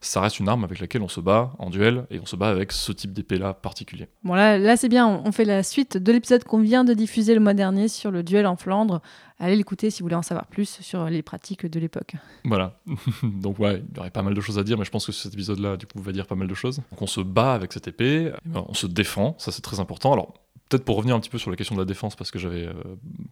Ça 0.00 0.20
reste 0.20 0.38
une 0.38 0.48
arme 0.48 0.64
avec 0.64 0.78
laquelle 0.78 1.02
on 1.02 1.08
se 1.08 1.20
bat 1.20 1.52
en 1.58 1.70
duel 1.70 2.06
et 2.10 2.20
on 2.20 2.26
se 2.26 2.36
bat 2.36 2.48
avec 2.48 2.70
ce 2.72 2.92
type 2.92 3.12
d'épée 3.12 3.38
là 3.38 3.52
particulier. 3.52 4.08
Bon 4.22 4.34
là, 4.34 4.58
là 4.58 4.76
c'est 4.76 4.88
bien, 4.88 5.08
on 5.08 5.32
fait 5.32 5.44
la 5.44 5.62
suite 5.62 5.96
de 5.96 6.12
l'épisode 6.12 6.44
qu'on 6.44 6.60
vient 6.60 6.84
de 6.84 6.94
diffuser 6.94 7.34
le 7.34 7.40
mois 7.40 7.54
dernier 7.54 7.88
sur 7.88 8.10
le 8.10 8.22
duel 8.22 8.46
en 8.46 8.56
Flandre. 8.56 9.00
Allez 9.40 9.56
l'écouter 9.56 9.90
si 9.90 10.00
vous 10.00 10.04
voulez 10.04 10.16
en 10.16 10.22
savoir 10.22 10.46
plus 10.46 10.80
sur 10.82 11.06
les 11.06 11.22
pratiques 11.22 11.66
de 11.66 11.80
l'époque. 11.80 12.14
Voilà. 12.44 12.78
Donc 13.22 13.58
ouais, 13.58 13.82
il 13.90 13.96
y 13.96 14.00
aurait 14.00 14.10
pas 14.10 14.22
mal 14.22 14.34
de 14.34 14.40
choses 14.40 14.58
à 14.58 14.62
dire, 14.62 14.76
mais 14.76 14.84
je 14.84 14.90
pense 14.90 15.06
que 15.06 15.12
cet 15.12 15.32
épisode-là, 15.32 15.78
du 15.78 15.86
coup, 15.86 16.00
va 16.00 16.12
dire 16.12 16.26
pas 16.26 16.34
mal 16.34 16.46
de 16.46 16.54
choses. 16.54 16.76
Donc 16.90 17.00
on 17.00 17.06
se 17.06 17.22
bat 17.22 17.54
avec 17.54 17.72
cette 17.72 17.88
épée, 17.88 18.30
ben, 18.44 18.64
on 18.68 18.74
se 18.74 18.86
défend, 18.86 19.34
ça 19.38 19.50
c'est 19.50 19.62
très 19.62 19.80
important. 19.80 20.12
Alors 20.12 20.34
peut-être 20.70 20.84
pour 20.84 20.96
revenir 20.96 21.16
un 21.16 21.20
petit 21.20 21.28
peu 21.28 21.38
sur 21.38 21.50
la 21.50 21.56
question 21.56 21.74
de 21.74 21.80
la 21.80 21.84
défense, 21.84 22.14
parce 22.14 22.30
que 22.30 22.38
j'avais 22.38 22.66
euh, 22.66 22.72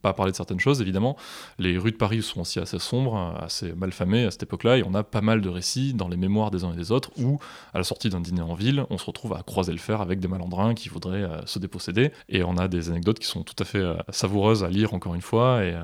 pas 0.02 0.12
parlé 0.12 0.32
de 0.32 0.36
certaines 0.36 0.58
choses, 0.58 0.80
évidemment, 0.82 1.16
les 1.58 1.78
rues 1.78 1.92
de 1.92 1.96
Paris 1.96 2.22
sont 2.22 2.40
aussi 2.40 2.58
assez 2.58 2.78
sombres, 2.78 3.34
assez 3.40 3.72
malfamées 3.72 4.24
à 4.24 4.30
cette 4.30 4.42
époque-là, 4.42 4.76
et 4.78 4.82
on 4.82 4.92
a 4.94 5.04
pas 5.04 5.20
mal 5.20 5.40
de 5.40 5.48
récits 5.48 5.94
dans 5.94 6.08
les 6.08 6.16
mémoires 6.16 6.50
des 6.50 6.64
uns 6.64 6.72
et 6.72 6.76
des 6.76 6.90
autres 6.90 7.10
où, 7.16 7.38
à 7.72 7.78
la 7.78 7.84
sortie 7.84 8.10
d'un 8.10 8.20
dîner 8.20 8.42
en 8.42 8.54
ville, 8.54 8.84
on 8.90 8.98
se 8.98 9.06
retrouve 9.06 9.34
à 9.34 9.42
croiser 9.42 9.72
le 9.72 9.78
fer 9.78 10.00
avec 10.00 10.18
des 10.18 10.28
malandrins 10.28 10.74
qui 10.74 10.88
voudraient 10.88 11.22
euh, 11.22 11.46
se 11.46 11.58
déposséder, 11.60 12.10
et 12.28 12.42
on 12.42 12.56
a 12.56 12.66
des 12.66 12.90
anecdotes 12.90 13.20
qui 13.20 13.26
sont 13.26 13.44
tout 13.44 13.56
à 13.60 13.64
fait 13.64 13.78
euh, 13.78 13.94
savoureuses 14.10 14.64
à 14.64 14.68
lire 14.68 14.92
encore 14.92 15.14
une 15.14 15.22
fois, 15.22 15.64
et 15.64 15.74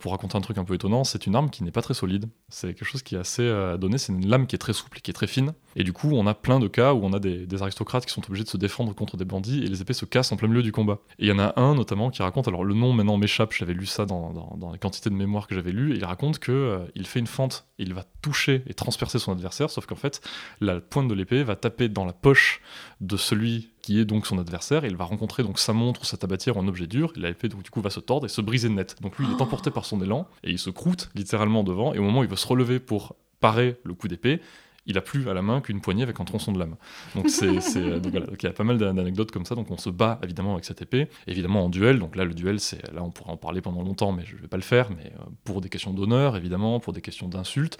pour 0.00 0.12
raconter 0.12 0.36
un 0.36 0.40
truc 0.40 0.58
un 0.58 0.64
peu 0.64 0.74
étonnant, 0.74 1.04
c'est 1.04 1.26
une 1.26 1.36
arme 1.36 1.50
qui 1.50 1.62
n'est 1.62 1.70
pas 1.70 1.82
très 1.82 1.94
solide, 1.94 2.26
c'est 2.48 2.74
quelque 2.74 2.84
chose 2.84 3.02
qui 3.02 3.14
est 3.14 3.18
assez 3.18 3.48
donné, 3.78 3.98
c'est 3.98 4.12
une 4.12 4.26
lame 4.28 4.46
qui 4.46 4.56
est 4.56 4.58
très 4.58 4.72
souple, 4.72 5.00
qui 5.00 5.10
est 5.10 5.14
très 5.14 5.26
fine, 5.28 5.52
et 5.76 5.84
du 5.84 5.92
coup 5.92 6.10
on 6.12 6.26
a 6.26 6.34
plein 6.34 6.58
de 6.58 6.66
cas 6.68 6.94
où 6.94 7.04
on 7.04 7.12
a 7.12 7.20
des, 7.20 7.46
des 7.46 7.62
aristocrates 7.62 8.06
qui 8.06 8.12
sont 8.12 8.22
obligés 8.26 8.44
de 8.44 8.48
se 8.48 8.56
défendre 8.56 8.94
contre 8.94 9.16
des 9.16 9.24
bandits, 9.24 9.62
et 9.62 9.68
les 9.68 9.80
épées 9.82 9.92
se 9.92 10.04
cassent 10.04 10.32
en 10.32 10.36
plein 10.36 10.48
milieu 10.48 10.62
du 10.62 10.72
combat. 10.72 10.95
Et 11.18 11.26
il 11.26 11.28
y 11.28 11.32
en 11.32 11.38
a 11.38 11.58
un 11.60 11.74
notamment 11.74 12.10
qui 12.10 12.22
raconte, 12.22 12.48
alors 12.48 12.64
le 12.64 12.74
nom 12.74 12.92
maintenant 12.92 13.16
m'échappe, 13.16 13.52
j'avais 13.52 13.74
lu 13.74 13.86
ça 13.86 14.06
dans, 14.06 14.32
dans, 14.32 14.56
dans 14.56 14.72
les 14.72 14.78
quantités 14.78 15.10
de 15.10 15.14
mémoires 15.14 15.46
que 15.46 15.54
j'avais 15.54 15.70
et 15.70 15.96
il 15.96 16.04
raconte 16.04 16.38
que 16.38 16.52
euh, 16.52 16.78
il 16.94 17.06
fait 17.06 17.18
une 17.18 17.26
fente, 17.26 17.66
il 17.78 17.94
va 17.94 18.04
toucher 18.22 18.62
et 18.66 18.74
transpercer 18.74 19.18
son 19.18 19.32
adversaire, 19.32 19.70
sauf 19.70 19.86
qu'en 19.86 19.96
fait 19.96 20.20
la 20.60 20.80
pointe 20.80 21.08
de 21.08 21.14
l'épée 21.14 21.42
va 21.42 21.56
taper 21.56 21.88
dans 21.88 22.04
la 22.04 22.12
poche 22.12 22.60
de 23.00 23.16
celui 23.16 23.70
qui 23.82 24.00
est 24.00 24.04
donc 24.04 24.26
son 24.26 24.38
adversaire, 24.38 24.84
et 24.84 24.88
il 24.88 24.96
va 24.96 25.04
rencontrer 25.04 25.42
donc 25.42 25.58
sa 25.58 25.72
montre 25.72 26.02
ou 26.02 26.04
sa 26.04 26.16
tabatière 26.16 26.56
ou 26.56 26.60
un 26.60 26.68
objet 26.68 26.86
dur, 26.86 27.12
et 27.16 27.20
l'épée 27.20 27.48
donc 27.48 27.62
du 27.62 27.70
coup 27.70 27.80
va 27.80 27.90
se 27.90 28.00
tordre 28.00 28.26
et 28.26 28.28
se 28.28 28.40
briser 28.40 28.68
net. 28.68 28.96
Donc 29.00 29.18
lui 29.18 29.26
il 29.26 29.32
est 29.36 29.42
emporté 29.42 29.70
par 29.70 29.84
son 29.84 30.00
élan, 30.02 30.26
et 30.42 30.50
il 30.50 30.58
se 30.58 30.70
croûte 30.70 31.10
littéralement 31.14 31.62
devant, 31.62 31.94
et 31.94 31.98
au 31.98 32.02
moment 32.02 32.20
où 32.20 32.24
il 32.24 32.30
veut 32.30 32.36
se 32.36 32.46
relever 32.46 32.80
pour 32.80 33.16
parer 33.40 33.76
le 33.84 33.94
coup 33.94 34.08
d'épée, 34.08 34.40
il 34.86 34.96
a 34.98 35.00
plus 35.00 35.28
à 35.28 35.34
la 35.34 35.42
main 35.42 35.60
qu'une 35.60 35.80
poignée 35.80 36.02
avec 36.02 36.18
un 36.20 36.24
tronçon 36.24 36.52
de 36.52 36.58
lame. 36.58 36.76
Donc 37.14 37.28
c'est 37.28 37.60
c'est- 37.60 38.00
donc 38.00 38.12
voilà, 38.12 38.26
donc 38.26 38.42
il 38.42 38.46
y 38.46 38.48
a 38.48 38.52
pas 38.52 38.64
mal 38.64 38.78
d'an- 38.78 38.94
d'anecdotes 38.94 39.30
comme 39.30 39.44
ça. 39.44 39.54
Donc 39.54 39.70
on 39.70 39.76
se 39.76 39.90
bat 39.90 40.18
évidemment 40.22 40.52
avec 40.54 40.64
cette 40.64 40.82
épée, 40.82 41.08
évidemment 41.26 41.64
en 41.64 41.68
duel. 41.68 41.98
Donc 41.98 42.16
là 42.16 42.24
le 42.24 42.34
duel 42.34 42.60
c'est 42.60 42.82
là 42.92 43.02
on 43.02 43.10
pourrait 43.10 43.32
en 43.32 43.36
parler 43.36 43.60
pendant 43.60 43.82
longtemps, 43.82 44.12
mais 44.12 44.24
je 44.24 44.36
vais 44.36 44.48
pas 44.48 44.56
le 44.56 44.62
faire. 44.62 44.90
Mais 44.90 45.12
euh, 45.18 45.24
pour 45.44 45.60
des 45.60 45.68
questions 45.68 45.92
d'honneur 45.92 46.36
évidemment, 46.36 46.80
pour 46.80 46.92
des 46.92 47.00
questions 47.00 47.28
d'insultes, 47.28 47.78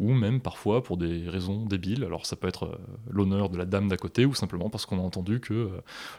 ou 0.00 0.12
même 0.12 0.40
parfois 0.40 0.82
pour 0.82 0.96
des 0.96 1.28
raisons 1.28 1.64
débiles. 1.66 2.04
Alors 2.04 2.26
ça 2.26 2.36
peut 2.36 2.48
être 2.48 2.64
euh, 2.66 2.76
l'honneur 3.10 3.48
de 3.50 3.58
la 3.58 3.64
dame 3.64 3.88
d'à 3.88 3.96
côté, 3.96 4.24
ou 4.24 4.34
simplement 4.34 4.70
parce 4.70 4.86
qu'on 4.86 4.98
a 4.98 5.02
entendu 5.02 5.40
que 5.40 5.54
euh, 5.54 5.68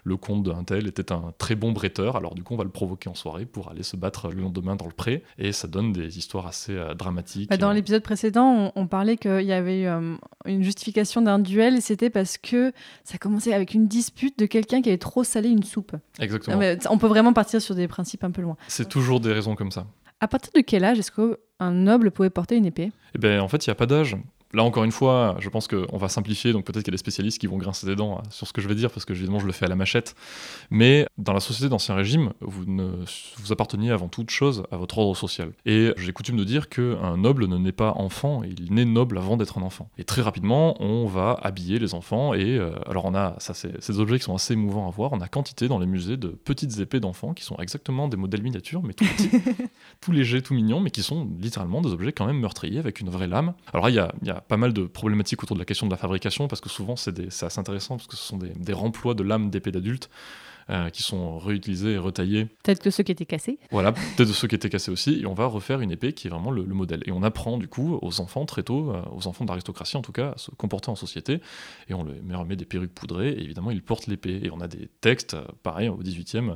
le 0.03 0.17
comte 0.17 0.43
d'un 0.43 0.63
tel 0.63 0.87
était 0.87 1.11
un 1.11 1.33
très 1.37 1.55
bon 1.55 1.71
bretteur. 1.71 2.15
Alors 2.15 2.35
du 2.35 2.43
coup 2.43 2.53
on 2.53 2.57
va 2.57 2.63
le 2.63 2.69
provoquer 2.69 3.09
en 3.09 3.15
soirée 3.15 3.45
pour 3.45 3.69
aller 3.71 3.83
se 3.83 3.95
battre 3.95 4.29
le 4.29 4.41
lendemain 4.41 4.75
dans 4.75 4.85
le 4.87 4.91
pré, 4.93 5.23
et 5.37 5.51
ça 5.51 5.67
donne 5.67 5.91
des 5.93 6.17
histoires 6.17 6.47
assez 6.47 6.73
euh, 6.75 6.93
dramatiques. 6.93 7.49
Bah, 7.49 7.57
dans 7.57 7.69
Euh, 7.71 7.73
l'épisode 7.73 8.03
précédent, 8.03 8.71
on, 8.75 8.81
on 8.81 8.87
parlait 8.87 9.17
qu'il 9.17 9.41
y 9.41 9.51
avait 9.53 9.81
eu 9.81 9.85
euh, 9.87 10.15
une 10.45 10.63
justification 10.63 11.21
d'un 11.21 11.39
duel, 11.39 11.81
c'était 11.81 12.09
parce 12.09 12.37
que 12.37 12.71
ça 13.03 13.17
commençait 13.17 13.53
avec 13.53 13.73
une 13.73 13.87
dispute 13.87 14.37
de 14.39 14.45
quelqu'un 14.45 14.81
qui 14.81 14.89
avait 14.89 14.97
trop 14.97 15.23
salé 15.23 15.49
une 15.49 15.63
soupe. 15.63 15.95
Exactement. 16.19 16.55
Non, 16.55 16.59
mais 16.59 16.77
on 16.89 16.97
peut 16.97 17.07
vraiment 17.07 17.33
partir 17.33 17.61
sur 17.61 17.75
des 17.75 17.87
principes 17.87 18.23
un 18.23 18.31
peu 18.31 18.41
loin. 18.41 18.57
C'est 18.67 18.89
toujours 18.89 19.19
des 19.19 19.33
raisons 19.33 19.55
comme 19.55 19.71
ça. 19.71 19.87
À 20.19 20.27
partir 20.27 20.51
de 20.55 20.61
quel 20.61 20.83
âge 20.83 20.97
est-ce 20.99 21.11
qu'un 21.11 21.71
noble 21.71 22.11
pouvait 22.11 22.29
porter 22.29 22.55
une 22.55 22.65
épée? 22.65 22.91
Eh 23.15 23.17
ben, 23.17 23.39
en 23.39 23.47
fait, 23.47 23.65
il 23.65 23.69
n'y 23.69 23.73
a 23.73 23.75
pas 23.75 23.85
d'âge. 23.85 24.17
Là, 24.53 24.63
encore 24.63 24.85
une 24.85 24.91
fois, 24.91 25.35
je 25.39 25.49
pense 25.49 25.67
qu'on 25.67 25.97
va 25.97 26.07
simplifier, 26.07 26.53
donc 26.53 26.65
peut-être 26.65 26.83
qu'il 26.83 26.91
y 26.91 26.95
a 26.95 26.97
des 26.97 26.97
spécialistes 26.97 27.39
qui 27.39 27.47
vont 27.47 27.57
grincer 27.57 27.85
des 27.85 27.95
dents 27.95 28.19
euh, 28.19 28.21
sur 28.29 28.47
ce 28.47 28.53
que 28.53 28.61
je 28.61 28.67
vais 28.67 28.75
dire, 28.75 28.89
parce 28.91 29.03
que 29.03 29.11
évidemment, 29.11 29.39
je 29.39 29.45
le 29.45 29.51
fais 29.51 29.65
à 29.65 29.69
la 29.69 29.75
machette. 29.75 30.15
Mais 30.69 31.05
dans 31.17 31.33
la 31.33 31.41
société 31.41 31.67
d'Ancien 31.67 31.95
Régime, 31.95 32.31
vous, 32.39 32.65
ne, 32.65 33.03
vous 33.37 33.51
apparteniez 33.51 33.91
avant 33.91 34.07
toute 34.07 34.29
chose 34.29 34.63
à 34.71 34.77
votre 34.77 34.97
ordre 34.97 35.17
social. 35.17 35.51
Et 35.65 35.91
j'ai 35.97 36.13
coutume 36.13 36.37
de 36.37 36.45
dire 36.45 36.69
qu'un 36.69 37.17
noble 37.17 37.47
ne 37.47 37.57
naît 37.57 37.73
pas 37.73 37.91
enfant, 37.97 38.41
il 38.43 38.73
naît 38.73 38.85
noble 38.85 39.17
avant 39.17 39.35
d'être 39.35 39.57
un 39.57 39.63
enfant. 39.63 39.89
Et 39.97 40.05
très 40.05 40.21
rapidement, 40.21 40.81
on 40.81 41.07
va 41.07 41.37
habiller 41.41 41.77
les 41.77 41.93
enfants, 41.93 42.33
et 42.33 42.57
euh, 42.57 42.71
alors 42.87 43.05
on 43.05 43.15
a, 43.15 43.35
ça 43.39 43.53
c'est 43.53 43.81
ces 43.83 43.99
objets 43.99 44.17
qui 44.17 44.23
sont 44.23 44.35
assez 44.35 44.53
émouvants 44.53 44.87
à 44.87 44.91
voir, 44.91 45.11
on 45.11 45.19
a 45.19 45.27
quantité 45.27 45.67
dans 45.67 45.79
les 45.79 45.85
musées 45.85 46.17
de 46.17 46.29
petites 46.29 46.79
épées 46.79 46.99
d'enfants 46.99 47.33
qui 47.33 47.43
sont 47.43 47.57
exactement 47.57 48.07
des 48.07 48.17
modèles 48.17 48.43
miniatures, 48.43 48.81
mais 48.81 48.93
tout 48.93 49.05
petits, 49.05 49.29
tout 50.01 50.11
légers, 50.11 50.41
tout 50.41 50.53
mignons, 50.53 50.79
mais 50.79 50.89
qui 50.89 51.03
sont 51.03 51.29
littéralement 51.39 51.81
des 51.81 51.91
objets 51.91 52.13
quand 52.13 52.25
même 52.25 52.39
meurtriers 52.39 52.79
avec 52.79 53.01
une 53.01 53.09
vraie 53.09 53.27
lame. 53.27 53.53
Alors 53.73 53.85
là, 53.85 53.91
il 53.91 53.95
y 53.95 53.99
a, 53.99 54.13
il 54.21 54.27
y 54.27 54.31
a 54.31 54.36
pas 54.41 54.57
mal 54.57 54.73
de 54.73 54.83
problématiques 54.83 55.43
autour 55.43 55.55
de 55.55 55.61
la 55.61 55.65
question 55.65 55.87
de 55.87 55.91
la 55.91 55.97
fabrication, 55.97 56.47
parce 56.47 56.61
que 56.61 56.69
souvent 56.69 56.95
c'est 56.95 57.19
assez 57.43 57.59
intéressant, 57.59 57.97
parce 57.97 58.07
que 58.07 58.15
ce 58.15 58.23
sont 58.23 58.37
des, 58.37 58.49
des 58.49 58.73
remplois 58.73 59.13
de 59.13 59.23
lames 59.23 59.49
d'épées 59.49 59.71
d'adultes 59.71 60.09
euh, 60.69 60.89
qui 60.89 61.03
sont 61.03 61.37
réutilisés 61.39 61.93
et 61.93 61.97
retaillés 61.97 62.45
Peut-être 62.63 62.81
que 62.81 62.89
ceux 62.89 63.03
qui 63.03 63.11
étaient 63.11 63.25
cassés. 63.25 63.59
voilà, 63.71 63.91
peut-être 63.93 64.29
ceux 64.33 64.47
qui 64.47 64.55
étaient 64.55 64.69
cassés 64.69 64.91
aussi, 64.91 65.21
et 65.21 65.25
on 65.25 65.33
va 65.33 65.45
refaire 65.45 65.79
une 65.81 65.91
épée 65.91 66.13
qui 66.13 66.27
est 66.27 66.29
vraiment 66.29 66.51
le, 66.51 66.63
le 66.65 66.73
modèle. 66.73 67.01
Et 67.05 67.11
on 67.11 67.23
apprend 67.23 67.57
du 67.57 67.67
coup 67.67 67.97
aux 68.01 68.19
enfants 68.19 68.45
très 68.45 68.63
tôt, 68.63 68.91
euh, 68.91 69.01
aux 69.15 69.27
enfants 69.27 69.45
d'aristocratie 69.45 69.97
en 69.97 70.01
tout 70.01 70.11
cas, 70.11 70.31
à 70.35 70.37
se 70.37 70.51
comporter 70.51 70.89
en 70.89 70.95
société, 70.95 71.39
et 71.89 71.93
on 71.93 72.05
leur 72.27 72.45
met 72.45 72.55
des 72.55 72.65
perruques 72.65 72.93
poudrées, 72.93 73.29
et 73.29 73.41
évidemment 73.43 73.71
ils 73.71 73.81
portent 73.83 74.07
l'épée. 74.07 74.39
Et 74.43 74.51
on 74.51 74.59
a 74.61 74.67
des 74.67 74.89
textes, 75.01 75.33
euh, 75.35 75.43
pareil, 75.63 75.89
au 75.89 76.01
18e, 76.03 76.49
euh, 76.49 76.53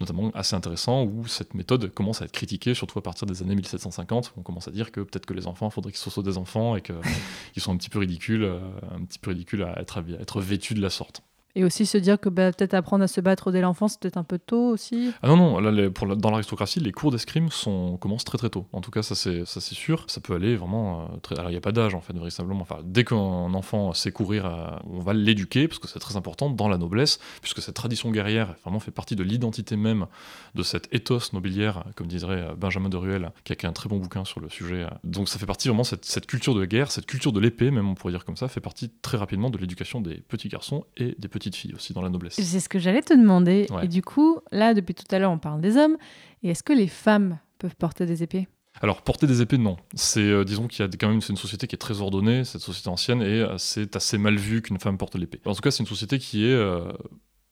notamment 0.00 0.30
assez 0.34 0.56
intéressants, 0.56 1.04
où 1.04 1.26
cette 1.26 1.54
méthode 1.54 1.92
commence 1.92 2.22
à 2.22 2.24
être 2.24 2.32
critiquée, 2.32 2.74
surtout 2.74 2.98
à 2.98 3.02
partir 3.02 3.26
des 3.26 3.42
années 3.42 3.54
1750. 3.54 4.32
On 4.36 4.42
commence 4.42 4.68
à 4.68 4.70
dire 4.70 4.90
que 4.92 5.00
peut-être 5.00 5.26
que 5.26 5.34
les 5.34 5.46
enfants, 5.46 5.68
il 5.68 5.72
faudrait 5.72 5.92
qu'ils 5.92 6.10
soient 6.10 6.22
des 6.22 6.38
enfants, 6.38 6.76
et 6.76 6.80
qu'ils 6.82 6.94
sont 7.62 7.72
un 7.72 7.76
petit 7.76 7.90
peu 7.90 7.98
ridicules, 7.98 8.44
euh, 8.44 8.58
un 8.94 9.04
petit 9.04 9.18
peu 9.18 9.30
ridicules 9.30 9.62
à 9.62 9.78
être, 9.80 9.98
habi- 10.00 10.16
à 10.16 10.20
être 10.20 10.40
vêtus 10.40 10.74
de 10.74 10.80
la 10.80 10.90
sorte. 10.90 11.22
Et 11.54 11.64
aussi 11.64 11.84
se 11.84 11.98
dire 11.98 12.18
que 12.18 12.30
bah, 12.30 12.50
peut-être 12.50 12.72
apprendre 12.72 13.04
à 13.04 13.08
se 13.08 13.20
battre 13.20 13.52
dès 13.52 13.60
l'enfance, 13.60 13.92
c'est 13.92 14.00
peut-être 14.00 14.16
un 14.16 14.24
peu 14.24 14.38
tôt 14.38 14.68
aussi. 14.68 15.12
Ah 15.22 15.28
non, 15.28 15.36
non, 15.36 15.60
là, 15.60 15.88
dans 16.16 16.30
l'aristocratie, 16.30 16.80
les 16.80 16.92
cours 16.92 17.10
d'escrime 17.10 17.50
sont, 17.50 17.98
commencent 17.98 18.24
très 18.24 18.38
très 18.38 18.48
tôt. 18.48 18.66
En 18.72 18.80
tout 18.80 18.90
cas, 18.90 19.02
ça 19.02 19.14
c'est 19.14 19.44
ça, 19.44 19.60
c'est 19.60 19.74
sûr. 19.74 20.04
Ça 20.08 20.20
peut 20.20 20.34
aller 20.34 20.56
vraiment 20.56 21.02
euh. 21.02 21.34
Alors, 21.36 21.50
il 21.50 21.52
n'y 21.52 21.58
a 21.58 21.60
pas 21.60 21.72
d'âge 21.72 21.94
en 21.94 22.00
fait, 22.00 22.14
véritablement. 22.14 22.62
Enfin, 22.62 22.78
dès 22.84 23.04
qu'un 23.04 23.16
enfant 23.16 23.92
sait 23.92 24.12
courir, 24.12 24.46
euh, 24.46 24.78
on 24.84 25.00
va 25.00 25.12
l'éduquer, 25.12 25.68
parce 25.68 25.78
que 25.78 25.88
c'est 25.88 25.98
très 25.98 26.16
important 26.16 26.48
dans 26.48 26.68
la 26.68 26.78
noblesse, 26.78 27.18
puisque 27.40 27.60
cette 27.60 27.74
tradition 27.74 28.10
guerrière 28.10 28.54
vraiment 28.62 28.80
fait 28.80 28.90
partie 28.90 29.16
de 29.16 29.22
l'identité 29.22 29.76
même 29.76 30.06
de 30.54 30.62
cette 30.62 30.88
éthos 30.92 31.32
nobiliaire, 31.32 31.84
comme 31.96 32.06
dirait 32.06 32.42
euh, 32.42 32.54
Benjamin 32.54 32.88
de 32.88 32.96
Ruel, 32.96 33.30
qui 33.44 33.52
a 33.52 33.54
écrit 33.54 33.66
un 33.66 33.72
très 33.72 33.88
bon 33.88 33.98
bouquin 33.98 34.24
sur 34.24 34.40
le 34.40 34.48
sujet. 34.48 34.86
Donc, 35.04 35.28
ça 35.28 35.38
fait 35.38 35.46
partie 35.46 35.68
vraiment, 35.68 35.84
cette, 35.84 36.06
cette 36.06 36.26
culture 36.26 36.54
de 36.54 36.60
la 36.60 36.66
guerre, 36.66 36.90
cette 36.90 37.06
culture 37.06 37.32
de 37.32 37.40
l'épée, 37.40 37.70
même 37.70 37.88
on 37.88 37.94
pourrait 37.94 38.12
dire 38.12 38.24
comme 38.24 38.36
ça, 38.36 38.48
fait 38.48 38.60
partie 38.60 38.90
très 39.02 39.18
rapidement 39.18 39.50
de 39.50 39.58
l'éducation 39.58 40.00
des 40.00 40.16
petits 40.16 40.48
garçons 40.48 40.84
et 40.96 41.14
des 41.18 41.28
filles 41.50 41.74
aussi 41.74 41.92
dans 41.92 42.02
la 42.02 42.08
noblesse. 42.08 42.34
C'est 42.34 42.60
ce 42.60 42.68
que 42.68 42.78
j'allais 42.78 43.02
te 43.02 43.14
demander. 43.14 43.66
Ouais. 43.70 43.86
Et 43.86 43.88
du 43.88 44.02
coup, 44.02 44.38
là, 44.52 44.74
depuis 44.74 44.94
tout 44.94 45.04
à 45.10 45.18
l'heure, 45.18 45.32
on 45.32 45.38
parle 45.38 45.60
des 45.60 45.76
hommes. 45.76 45.96
Et 46.42 46.50
est-ce 46.50 46.62
que 46.62 46.72
les 46.72 46.88
femmes 46.88 47.38
peuvent 47.58 47.76
porter 47.76 48.06
des 48.06 48.22
épées? 48.22 48.48
Alors, 48.80 49.02
porter 49.02 49.26
des 49.26 49.42
épées, 49.42 49.58
non. 49.58 49.76
C'est, 49.94 50.20
euh, 50.20 50.44
disons 50.44 50.66
qu'il 50.66 50.84
y 50.84 50.88
a 50.88 50.90
quand 50.98 51.08
même 51.08 51.20
une 51.28 51.36
société 51.36 51.66
qui 51.66 51.74
est 51.74 51.78
très 51.78 52.00
ordonnée, 52.00 52.44
cette 52.44 52.62
société 52.62 52.88
ancienne, 52.88 53.20
et 53.20 53.42
euh, 53.42 53.58
c'est 53.58 53.96
assez 53.96 54.16
mal 54.16 54.36
vu 54.36 54.62
qu'une 54.62 54.78
femme 54.78 54.96
porte 54.96 55.14
l'épée. 55.16 55.40
En 55.44 55.54
tout 55.54 55.60
cas, 55.60 55.70
c'est 55.70 55.80
une 55.82 55.88
société 55.88 56.18
qui 56.18 56.46
est 56.46 56.54
euh, 56.54 56.90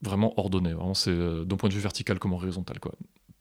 vraiment 0.02 0.38
ordonnée. 0.38 0.72
Vraiment, 0.72 0.94
c'est 0.94 1.10
euh, 1.10 1.44
d'un 1.44 1.56
point 1.56 1.68
de 1.68 1.74
vue 1.74 1.80
vertical 1.80 2.18
comme 2.18 2.32
horizontal, 2.32 2.80
quoi. 2.80 2.92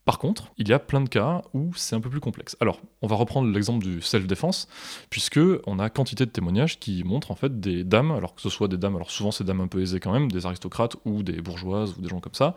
Par 0.06 0.18
contre, 0.18 0.52
il 0.58 0.68
y 0.68 0.74
a 0.74 0.80
plein 0.80 1.02
de 1.02 1.10
cas 1.10 1.44
où 1.54 1.72
c'est 1.76 1.96
un 1.96 2.02
peu 2.02 2.10
plus 2.10 2.20
complexe. 2.20 2.58
Alors, 2.60 2.80
on 3.02 3.08
va 3.08 3.16
reprendre 3.16 3.52
l'exemple 3.52 3.86
du 3.86 4.02
self-défense, 4.02 4.68
puisque 5.10 5.40
on 5.68 5.78
a 5.78 5.90
quantité 5.90 6.26
de 6.26 6.32
témoignages 6.32 6.80
qui 6.80 7.04
montrent 7.04 7.32
en 7.32 7.36
fait 7.36 7.60
des 7.60 7.84
dames, 7.84 8.12
alors 8.12 8.34
que 8.34 8.42
ce 8.42 8.50
soit 8.50 8.68
des 8.68 8.78
dames, 8.78 8.96
alors 8.96 9.12
souvent 9.12 9.30
des 9.38 9.46
dames 9.46 9.62
un 9.62 9.68
peu 9.68 9.82
aisées 9.82 10.00
quand 10.00 10.12
même, 10.12 10.32
des 10.32 10.46
aristocrates 10.46 10.96
ou 11.06 11.22
des 11.22 11.42
bourgeoises 11.42 11.96
ou 11.98 12.02
des 12.02 12.10
gens 12.10 12.20
comme 12.20 12.34
ça, 12.34 12.56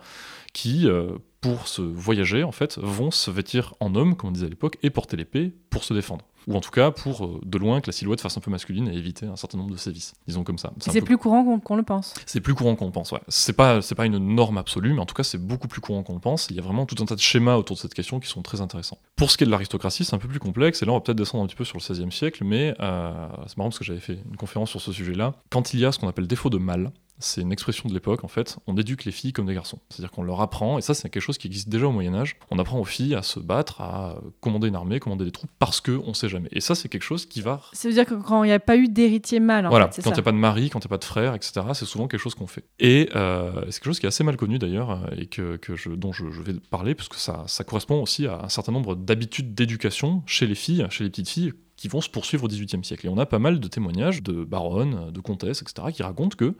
qui, 0.53 0.87
euh, 0.87 1.09
pour 1.41 1.67
se 1.67 1.81
voyager, 1.81 2.43
en 2.43 2.51
fait, 2.53 2.77
vont 2.81 3.11
se 3.11 3.29
vêtir 3.29 3.73
en 3.81 3.95
homme, 3.95 4.15
comme 4.15 4.29
on 4.29 4.33
disait 4.33 4.45
à 4.45 4.49
l'époque, 4.49 4.77
et 4.81 4.89
porter 4.89 5.17
l'épée 5.17 5.51
pour 5.69 5.83
se 5.83 5.93
défendre. 5.93 6.25
Ou 6.47 6.55
en 6.55 6.59
tout 6.61 6.71
cas, 6.71 6.91
pour 6.91 7.25
euh, 7.25 7.39
de 7.45 7.57
loin 7.57 7.79
que 7.81 7.87
la 7.87 7.93
silhouette 7.93 8.19
fasse 8.21 8.37
un 8.37 8.41
peu 8.41 8.51
masculine 8.51 8.87
et 8.89 8.93
éviter 8.97 9.25
un 9.25 9.35
certain 9.37 9.57
nombre 9.57 9.71
de 9.71 9.77
sévices. 9.77 10.13
Disons 10.27 10.43
comme 10.43 10.57
ça. 10.57 10.71
C'est 10.79 10.99
peu- 10.99 11.05
plus 11.05 11.17
courant 11.17 11.57
qu'on 11.59 11.75
le 11.77 11.83
pense. 11.83 12.13
c'est 12.25 12.41
plus 12.41 12.53
courant 12.53 12.75
qu'on 12.75 12.85
le 12.85 12.91
pense, 12.91 13.11
ouais. 13.13 13.21
C'est 13.29 13.53
pas, 13.53 13.79
pas 13.95 14.05
une 14.05 14.17
norme 14.35 14.57
absolue, 14.57 14.93
mais 14.93 14.99
en 14.99 15.05
tout 15.05 15.15
cas, 15.15 15.23
c'est 15.23 15.37
beaucoup 15.37 15.67
plus 15.69 15.79
courant 15.81 16.03
qu'on 16.03 16.13
le 16.15 16.19
pense. 16.19 16.47
Il 16.49 16.55
y 16.55 16.59
a 16.59 16.61
vraiment 16.61 16.85
tout 16.85 17.01
un 17.01 17.05
tas 17.05 17.15
de 17.15 17.21
schémas 17.21 17.55
autour 17.55 17.75
de 17.77 17.81
cette 17.81 17.93
question 17.93 18.19
qui 18.19 18.27
sont 18.29 18.41
très 18.41 18.59
intéressants. 18.61 18.97
Pour 19.15 19.31
ce 19.31 19.37
qui 19.37 19.43
est 19.43 19.47
de 19.47 19.51
l'aristocratie, 19.51 20.03
c'est 20.05 20.15
un 20.15 20.19
peu 20.19 20.27
plus 20.27 20.39
complexe, 20.39 20.81
et 20.81 20.85
là, 20.85 20.91
on 20.91 20.95
va 20.95 21.01
peut-être 21.01 21.17
descendre 21.17 21.43
un 21.43 21.47
petit 21.47 21.55
peu 21.55 21.63
sur 21.65 21.77
le 21.77 21.93
XVIe 21.93 22.11
siècle, 22.11 22.43
mais 22.43 22.73
euh, 22.81 23.27
c'est 23.47 23.57
marrant 23.57 23.69
parce 23.69 23.79
que 23.79 23.85
j'avais 23.85 23.99
fait 24.01 24.19
une 24.29 24.35
conférence 24.37 24.69
sur 24.69 24.81
ce 24.81 24.91
sujet-là. 24.91 25.35
Quand 25.49 25.73
il 25.73 25.79
y 25.79 25.85
a 25.85 25.91
ce 25.93 25.99
qu'on 25.99 26.07
appelle 26.09 26.27
défaut 26.27 26.49
de 26.49 26.57
mal, 26.57 26.91
c'est 27.23 27.41
une 27.41 27.51
expression 27.51 27.87
de 27.89 27.93
l'époque, 27.93 28.23
en 28.23 28.27
fait, 28.27 28.57
on 28.67 28.75
éduque 28.77 29.05
les 29.05 29.11
filles 29.11 29.33
comme 29.33 29.45
des 29.45 29.53
garçons. 29.53 29.79
C'est-à-dire 29.89 30.11
qu'on 30.11 30.23
leur 30.23 30.41
apprend, 30.41 30.77
et 30.77 30.81
ça, 30.81 30.93
c'est 30.93 31.09
quelque 31.09 31.23
chose 31.23 31.37
qui 31.37 31.47
existe 31.47 31.69
déjà 31.69 31.87
au 31.87 31.91
Moyen-Âge, 31.91 32.37
on 32.51 32.59
apprend 32.59 32.79
aux 32.79 32.85
filles 32.85 33.15
à 33.15 33.21
se 33.21 33.39
battre, 33.39 33.81
à 33.81 34.17
commander 34.41 34.67
une 34.67 34.75
armée, 34.75 34.99
commander 34.99 35.25
des 35.25 35.31
troupes, 35.31 35.49
parce 35.59 35.81
qu'on 35.81 36.13
sait 36.13 36.29
jamais. 36.29 36.49
Et 36.51 36.61
ça, 36.61 36.75
c'est 36.75 36.89
quelque 36.89 37.03
chose 37.03 37.25
qui 37.25 37.41
va 37.41 37.61
Ça 37.73 37.87
veut 37.87 37.93
dire 37.93 38.05
que 38.05 38.15
quand 38.15 38.43
il 38.43 38.47
n'y 38.47 38.53
a 38.53 38.59
pas 38.59 38.77
eu 38.77 38.87
d'héritier 38.87 39.39
mâle, 39.39 39.65
en 39.65 39.69
voilà, 39.69 39.89
fait, 39.91 40.01
quand 40.01 40.11
il 40.11 40.13
n'y 40.13 40.19
a 40.19 40.23
pas 40.23 40.31
de 40.31 40.37
mari, 40.37 40.69
quand 40.69 40.79
il 40.79 40.87
n'y 40.87 40.89
a 40.89 40.95
pas 40.95 40.97
de 40.97 41.05
frère, 41.05 41.33
etc., 41.33 41.65
c'est 41.73 41.85
souvent 41.85 42.07
quelque 42.07 42.21
chose 42.21 42.35
qu'on 42.35 42.47
fait. 42.47 42.65
Et 42.79 43.09
euh, 43.15 43.51
c'est 43.65 43.79
quelque 43.79 43.85
chose 43.85 43.99
qui 43.99 44.05
est 44.05 44.09
assez 44.09 44.23
mal 44.23 44.37
connu 44.37 44.59
d'ailleurs, 44.59 44.91
euh, 44.91 45.15
et 45.17 45.27
que, 45.27 45.57
que 45.57 45.75
je, 45.75 45.89
dont 45.89 46.11
je, 46.11 46.29
je 46.31 46.41
vais 46.41 46.53
parler, 46.69 46.95
puisque 46.95 47.15
ça, 47.15 47.43
ça 47.47 47.63
correspond 47.63 48.01
aussi 48.01 48.27
à 48.27 48.41
un 48.43 48.49
certain 48.49 48.71
nombre 48.71 48.95
d'habitudes 48.95 49.53
d'éducation 49.53 50.23
chez 50.25 50.45
les 50.45 50.55
filles, 50.55 50.85
chez 50.89 51.03
les 51.03 51.09
petites 51.09 51.29
filles, 51.29 51.53
qui 51.83 51.89
vont 51.89 51.99
se 51.99 52.07
poursuivre 52.09 52.45
au 52.45 52.47
XVIIIe 52.47 52.81
siècle. 52.85 53.07
Et 53.07 53.09
on 53.09 53.17
a 53.17 53.25
pas 53.25 53.39
mal 53.39 53.59
de 53.59 53.67
témoignages 53.67 54.23
de 54.23 54.45
baronnes, 54.45 55.11
de 55.11 55.19
comtesses, 55.19 55.61
etc., 55.61 55.89
qui 55.93 56.01
racontent 56.01 56.37
que 56.37 56.55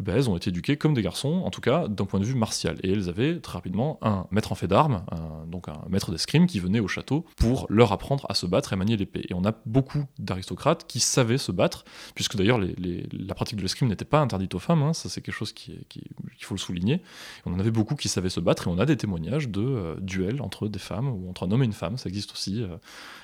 ben, 0.00 0.16
elles 0.16 0.28
ont 0.28 0.36
été 0.36 0.50
éduquées 0.50 0.76
comme 0.76 0.94
des 0.94 1.02
garçons, 1.02 1.42
en 1.44 1.50
tout 1.50 1.60
cas 1.60 1.86
d'un 1.86 2.06
point 2.06 2.18
de 2.18 2.24
vue 2.24 2.34
martial. 2.34 2.76
Et 2.82 2.90
elles 2.90 3.08
avaient 3.08 3.38
très 3.38 3.52
rapidement 3.52 4.00
un 4.02 4.26
maître 4.32 4.50
en 4.50 4.56
fait 4.56 4.66
d'armes, 4.66 5.04
donc 5.46 5.68
un 5.68 5.80
maître 5.88 6.10
d'escrime 6.10 6.48
qui 6.48 6.58
venait 6.58 6.80
au 6.80 6.88
château 6.88 7.24
pour 7.36 7.66
leur 7.68 7.92
apprendre 7.92 8.26
à 8.28 8.34
se 8.34 8.46
battre 8.46 8.72
et 8.72 8.76
manier 8.76 8.96
l'épée. 8.96 9.24
Et 9.28 9.34
on 9.34 9.44
a 9.44 9.52
beaucoup 9.64 10.02
d'aristocrates 10.18 10.88
qui 10.88 10.98
savaient 10.98 11.38
se 11.38 11.52
battre, 11.52 11.84
puisque 12.16 12.34
d'ailleurs 12.34 12.58
la 12.58 13.34
pratique 13.36 13.56
de 13.58 13.62
l'escrime 13.62 13.88
n'était 13.88 14.04
pas 14.04 14.18
interdite 14.18 14.56
aux 14.56 14.58
femmes, 14.58 14.82
hein, 14.82 14.92
ça 14.92 15.08
c'est 15.08 15.20
quelque 15.20 15.36
chose 15.36 15.52
qui 15.52 15.70
est- 15.70 15.84
qui- 15.88 16.00
qu'il 16.36 16.44
faut 16.46 16.54
le 16.56 16.60
souligner. 16.60 17.00
On 17.46 17.54
en 17.54 17.60
avait 17.60 17.70
beaucoup 17.70 17.94
qui 17.94 18.08
savaient 18.08 18.28
se 18.28 18.40
battre 18.40 18.66
et 18.66 18.70
on 18.72 18.78
a 18.80 18.86
des 18.86 18.96
témoignages 18.96 19.48
de 19.48 19.60
euh, 19.64 19.94
duels 20.00 20.42
entre 20.42 20.66
des 20.66 20.80
femmes 20.80 21.06
ou 21.06 21.30
entre 21.30 21.46
un 21.46 21.52
homme 21.52 21.62
et 21.62 21.66
une 21.66 21.72
femme, 21.72 21.96
ça 21.96 22.08
existe 22.08 22.32
aussi. 22.32 22.60
euh. 22.60 22.76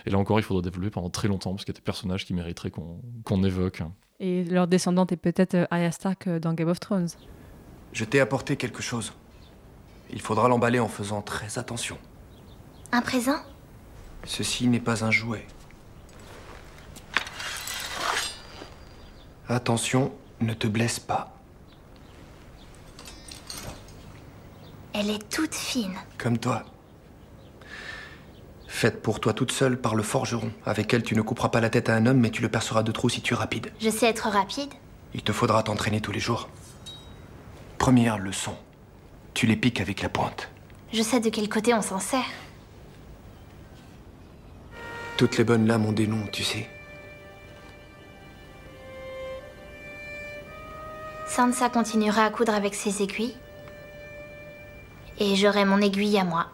et 0.07 0.11
là 0.11 0.19
encore, 0.19 0.39
il 0.39 0.45
faudra 0.45 0.63
développer 0.63 0.91
pendant 0.91 1.11
très 1.11 1.27
longtemps 1.27 1.40
parce 1.45 1.65
qu'il 1.65 1.75
y 1.75 1.77
a 1.77 1.81
des 1.81 1.85
personnages 1.85 2.25
qui 2.25 2.35
mériteraient 2.35 2.71
qu'on 2.71 3.01
qu'on 3.25 3.43
évoque. 3.45 3.83
Et 4.21 4.45
leur 4.45 4.67
descendante 4.67 5.13
est 5.13 5.17
peut-être 5.17 5.55
euh, 5.55 5.67
Arya 5.71 5.91
Stark 5.91 6.27
euh, 6.27 6.39
dans 6.39 6.53
Game 6.53 6.69
of 6.69 6.79
Thrones. 6.79 7.09
Je 7.93 8.05
t'ai 8.05 8.21
apporté 8.21 8.57
quelque 8.57 8.83
chose. 8.83 9.13
Il 10.13 10.21
faudra 10.21 10.49
l'emballer 10.49 10.79
en 10.79 10.89
faisant 10.89 11.23
très 11.23 11.59
attention. 11.59 11.97
Un 12.93 13.01
présent? 13.01 13.39
Ceci 14.25 14.69
n'est 14.69 14.81
pas 14.81 15.05
un 15.05 15.11
jouet. 15.11 15.47
Attention, 19.49 20.13
ne 20.41 20.53
te 20.53 20.67
blesse 20.67 21.01
pas. 21.01 21.35
Elle 24.93 25.11
est 25.11 25.29
toute 25.31 25.55
fine. 25.55 25.95
Comme 26.19 26.39
toi. 26.39 26.65
Faite 28.81 29.03
pour 29.03 29.21
toi 29.21 29.35
toute 29.35 29.53
seule 29.53 29.79
par 29.79 29.95
le 29.95 30.03
forgeron. 30.03 30.51
Avec 30.65 30.95
elle, 30.95 31.03
tu 31.03 31.15
ne 31.15 31.21
couperas 31.21 31.51
pas 31.51 31.61
la 31.61 31.69
tête 31.69 31.91
à 31.91 31.95
un 31.95 32.07
homme, 32.07 32.17
mais 32.17 32.31
tu 32.31 32.41
le 32.41 32.49
perceras 32.49 32.83
de 32.83 32.91
trous 32.91 33.11
si 33.11 33.21
tu 33.21 33.35
es 33.35 33.37
rapide. 33.37 33.71
Je 33.79 33.91
sais 33.91 34.07
être 34.07 34.31
rapide. 34.31 34.73
Il 35.13 35.21
te 35.21 35.33
faudra 35.33 35.63
t'entraîner 35.63 36.01
tous 36.01 36.13
les 36.13 36.19
jours. 36.19 36.49
Première 37.77 38.17
leçon. 38.17 38.55
Tu 39.35 39.45
les 39.45 39.57
piques 39.57 39.83
avec 39.83 40.01
la 40.01 40.09
pointe. 40.09 40.49
Je 40.95 41.03
sais 41.03 41.21
de 41.21 41.29
quel 41.29 41.47
côté 41.51 41.75
on 41.75 41.83
s'en 41.83 41.99
sert. 41.99 42.25
Toutes 45.19 45.37
les 45.37 45.45
bonnes 45.45 45.67
lames 45.67 45.85
ont 45.85 45.93
des 45.93 46.07
noms, 46.07 46.27
tu 46.33 46.43
sais. 46.43 46.67
Sansa 51.29 51.69
continuera 51.69 52.25
à 52.25 52.31
coudre 52.31 52.55
avec 52.55 52.75
ses 52.75 53.03
aiguilles. 53.03 53.37
Et 55.19 55.37
j'aurai 55.37 55.67
mon 55.67 55.83
aiguille 55.83 56.17
à 56.17 56.25
moi. 56.25 56.47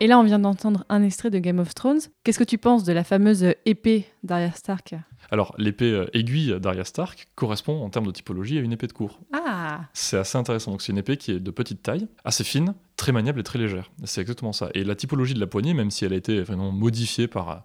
Et 0.00 0.06
là, 0.06 0.16
on 0.20 0.22
vient 0.22 0.38
d'entendre 0.38 0.84
un 0.88 1.02
extrait 1.02 1.28
de 1.28 1.40
Game 1.40 1.58
of 1.58 1.74
Thrones. 1.74 1.98
Qu'est-ce 2.22 2.38
que 2.38 2.44
tu 2.44 2.56
penses 2.56 2.84
de 2.84 2.92
la 2.92 3.02
fameuse 3.02 3.46
épée 3.66 4.06
d'Arya 4.22 4.52
Stark? 4.52 4.94
Alors, 5.32 5.56
l'épée 5.58 5.90
euh, 5.90 6.06
aiguille 6.16 6.54
d'Arya 6.60 6.84
Stark 6.84 7.26
correspond 7.34 7.82
en 7.82 7.90
termes 7.90 8.06
de 8.06 8.12
typologie 8.12 8.58
à 8.58 8.60
une 8.60 8.70
épée 8.70 8.86
de 8.86 8.92
cour. 8.92 9.18
Ah 9.32 9.80
C'est 9.94 10.16
assez 10.16 10.38
intéressant. 10.38 10.70
Donc, 10.70 10.82
c'est 10.82 10.92
une 10.92 10.98
épée 10.98 11.16
qui 11.16 11.32
est 11.32 11.40
de 11.40 11.50
petite 11.50 11.82
taille, 11.82 12.06
assez 12.24 12.44
fine, 12.44 12.74
très 12.94 13.10
maniable 13.10 13.40
et 13.40 13.42
très 13.42 13.58
légère. 13.58 13.90
C'est 14.04 14.20
exactement 14.20 14.52
ça. 14.52 14.68
Et 14.74 14.84
la 14.84 14.94
typologie 14.94 15.34
de 15.34 15.40
la 15.40 15.48
poignée, 15.48 15.74
même 15.74 15.90
si 15.90 16.04
elle 16.04 16.12
a 16.12 16.16
été 16.16 16.42
vraiment 16.42 16.70
modifiée 16.70 17.26
par 17.26 17.50
euh, 17.50 17.56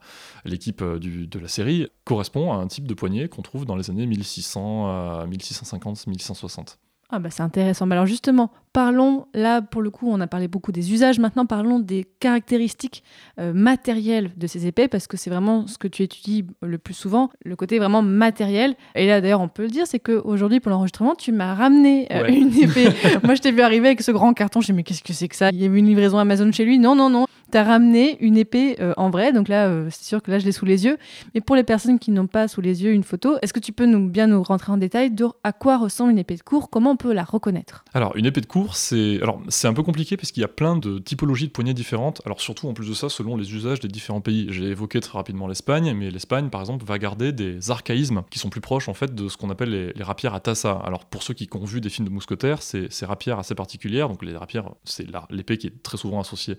l'équipe 0.44 0.82
euh, 0.82 0.98
de 0.98 1.40
la 1.40 1.48
série, 1.48 1.88
correspond 2.04 2.52
à 2.52 2.56
un 2.56 2.66
type 2.66 2.88
de 2.88 2.96
poignée 2.96 3.28
qu'on 3.28 3.44
trouve 3.44 3.66
dans 3.66 3.76
les 3.76 3.92
années 3.92 4.08
1600 4.08 4.88
à 4.88 5.28
1650, 5.28 6.08
1660. 6.08 6.80
Ah 7.16 7.20
bah 7.20 7.30
c'est 7.30 7.44
intéressant. 7.44 7.86
Mais 7.86 7.94
alors 7.94 8.08
justement, 8.08 8.50
parlons, 8.74 9.28
là 9.36 9.62
pour 9.62 9.84
le 9.84 9.92
coup 9.92 10.10
on 10.10 10.20
a 10.20 10.26
parlé 10.26 10.48
beaucoup 10.48 10.72
des 10.72 10.92
usages, 10.92 11.20
maintenant 11.20 11.46
parlons 11.46 11.78
des 11.80 12.08
caractéristiques 12.20 13.04
euh, 13.40 13.54
matérielles 13.54 14.32
de 14.36 14.48
ces 14.48 14.66
épées, 14.66 14.88
parce 14.88 15.06
que 15.06 15.16
c'est 15.16 15.30
vraiment 15.30 15.68
ce 15.68 15.78
que 15.78 15.88
tu 15.88 16.02
étudies 16.02 16.44
le 16.64 16.80
plus 16.80 16.96
souvent, 16.96 17.30
le 17.46 17.56
côté 17.56 17.78
vraiment 17.78 18.02
matériel. 18.02 18.74
Et 18.96 19.06
là 19.06 19.22
d'ailleurs 19.22 19.42
on 19.42 19.48
peut 19.48 19.62
le 19.62 19.70
dire, 19.70 19.86
c'est 19.86 20.00
qu'aujourd'hui 20.00 20.60
pour 20.60 20.72
l'enregistrement 20.72 21.14
tu 21.14 21.32
m'as 21.32 21.54
ramené 21.54 22.08
euh, 22.12 22.24
Ouais. 22.24 22.34
une 22.36 22.52
épée. 22.58 22.90
Moi 23.24 23.36
je 23.36 23.42
t'ai 23.42 23.52
vu 23.52 23.62
arriver 23.62 23.88
avec 23.90 24.02
ce 24.02 24.12
grand 24.12 24.34
carton, 24.34 24.60
j'ai 24.60 24.74
dit 24.74 24.78
mais 24.78 24.84
qu'est-ce 24.84 25.04
que 25.04 25.14
c'est 25.14 25.28
que 25.28 25.36
ça? 25.36 25.50
Il 25.52 25.62
y 25.62 25.66
avait 25.66 25.78
une 25.78 25.86
livraison 25.86 26.18
Amazon 26.18 26.52
chez 26.52 26.66
lui? 26.66 26.80
Non, 26.80 26.96
non, 26.96 27.12
non. 27.12 27.28
T'as 27.54 27.66
ramené 27.66 28.18
une 28.20 28.36
épée 28.36 28.78
euh, 28.80 28.96
en 28.98 29.12
vrai, 29.12 29.32
donc 29.32 29.48
là 29.48 29.68
euh, 29.68 29.88
c'est 29.92 30.06
sûr 30.06 30.24
que 30.24 30.32
là 30.32 30.40
je 30.40 30.46
l'ai 30.46 30.52
sous 30.52 30.66
les 30.66 30.86
yeux. 30.86 30.98
Mais 31.36 31.40
pour 31.40 31.56
les 31.56 31.62
personnes 31.64 32.00
qui 32.00 32.10
n'ont 32.10 32.26
pas 32.26 32.48
sous 32.48 32.62
les 32.62 32.84
yeux 32.84 32.94
une 32.94 33.04
photo, 33.04 33.38
est-ce 33.44 33.54
que 33.54 33.60
tu 33.60 33.72
peux 33.72 33.86
nous 33.86 34.10
bien 34.10 34.26
nous 34.26 34.42
rentrer 34.42 34.72
en 34.72 34.78
détail 34.78 35.12
de 35.12 35.28
à 35.44 35.54
quoi 35.54 35.78
ressemble 35.78 36.10
une 36.14 36.18
épée 36.18 36.36
de 36.36 36.42
cour? 36.42 36.72
Comment 36.72 36.94
on 36.94 36.96
peut 36.98 37.14
la 37.14 37.24
reconnaître? 37.24 37.86
Alors, 37.94 38.16
une 38.16 38.26
épée 38.26 38.42
de 38.42 38.48
cour, 38.48 38.76
c'est 38.76 39.20
c'est 39.50 39.68
un 39.68 39.74
peu 39.76 39.84
compliqué 39.84 40.18
parce 40.18 40.32
qu'il 40.32 40.42
y 40.42 40.44
a 40.44 40.48
plein 40.48 40.78
de 40.78 40.98
typologies 40.98 41.46
de 41.46 41.52
poignées 41.52 41.76
différentes. 41.76 42.24
Alors 42.26 42.42
surtout 42.42 42.68
en 42.68 42.74
plus 42.74 42.90
de 42.90 42.96
ça, 42.96 43.08
selon 43.08 43.38
les 43.38 43.54
usages 43.54 43.80
des 43.80 43.88
différents 43.88 44.22
pays. 44.22 44.48
J'ai 44.50 44.70
évoqué 44.70 45.00
très 45.00 45.16
rapidement 45.16 45.46
l'Espagne, 45.46 45.94
mais 45.96 46.10
l'Espagne, 46.10 46.50
par 46.50 46.62
exemple, 46.62 46.84
va 46.84 46.98
garder 46.98 47.34
des 47.34 47.70
archaïsmes 47.70 48.24
qui 48.32 48.40
sont 48.40 48.50
plus 48.50 48.62
proches 48.62 48.90
en 48.90 48.96
fait 48.96 49.14
de 49.14 49.30
ce 49.30 49.38
qu'on 49.38 49.52
appelle 49.52 49.70
les, 49.70 49.94
les 49.94 50.04
rapières 50.04 50.34
à 50.34 50.40
tassa. 50.40 50.82
Alors 50.84 51.06
pour 51.06 51.22
ceux 51.22 51.36
qui 51.36 51.48
ont 51.54 51.66
vu 51.66 51.82
des 51.82 51.90
films 51.90 52.08
de 52.08 52.14
mousquetaires, 52.14 52.64
c'est 52.64 52.92
ces 52.92 53.06
rapières 53.06 53.38
assez 53.38 53.54
particulières. 53.54 54.10
Donc 54.10 54.26
les 54.26 54.36
rapières, 54.36 54.72
c'est 54.86 55.06
l'épée 55.30 55.60
qui 55.60 55.68
est 55.68 55.84
très 55.84 55.98
souvent 55.98 56.20
associée 56.20 56.58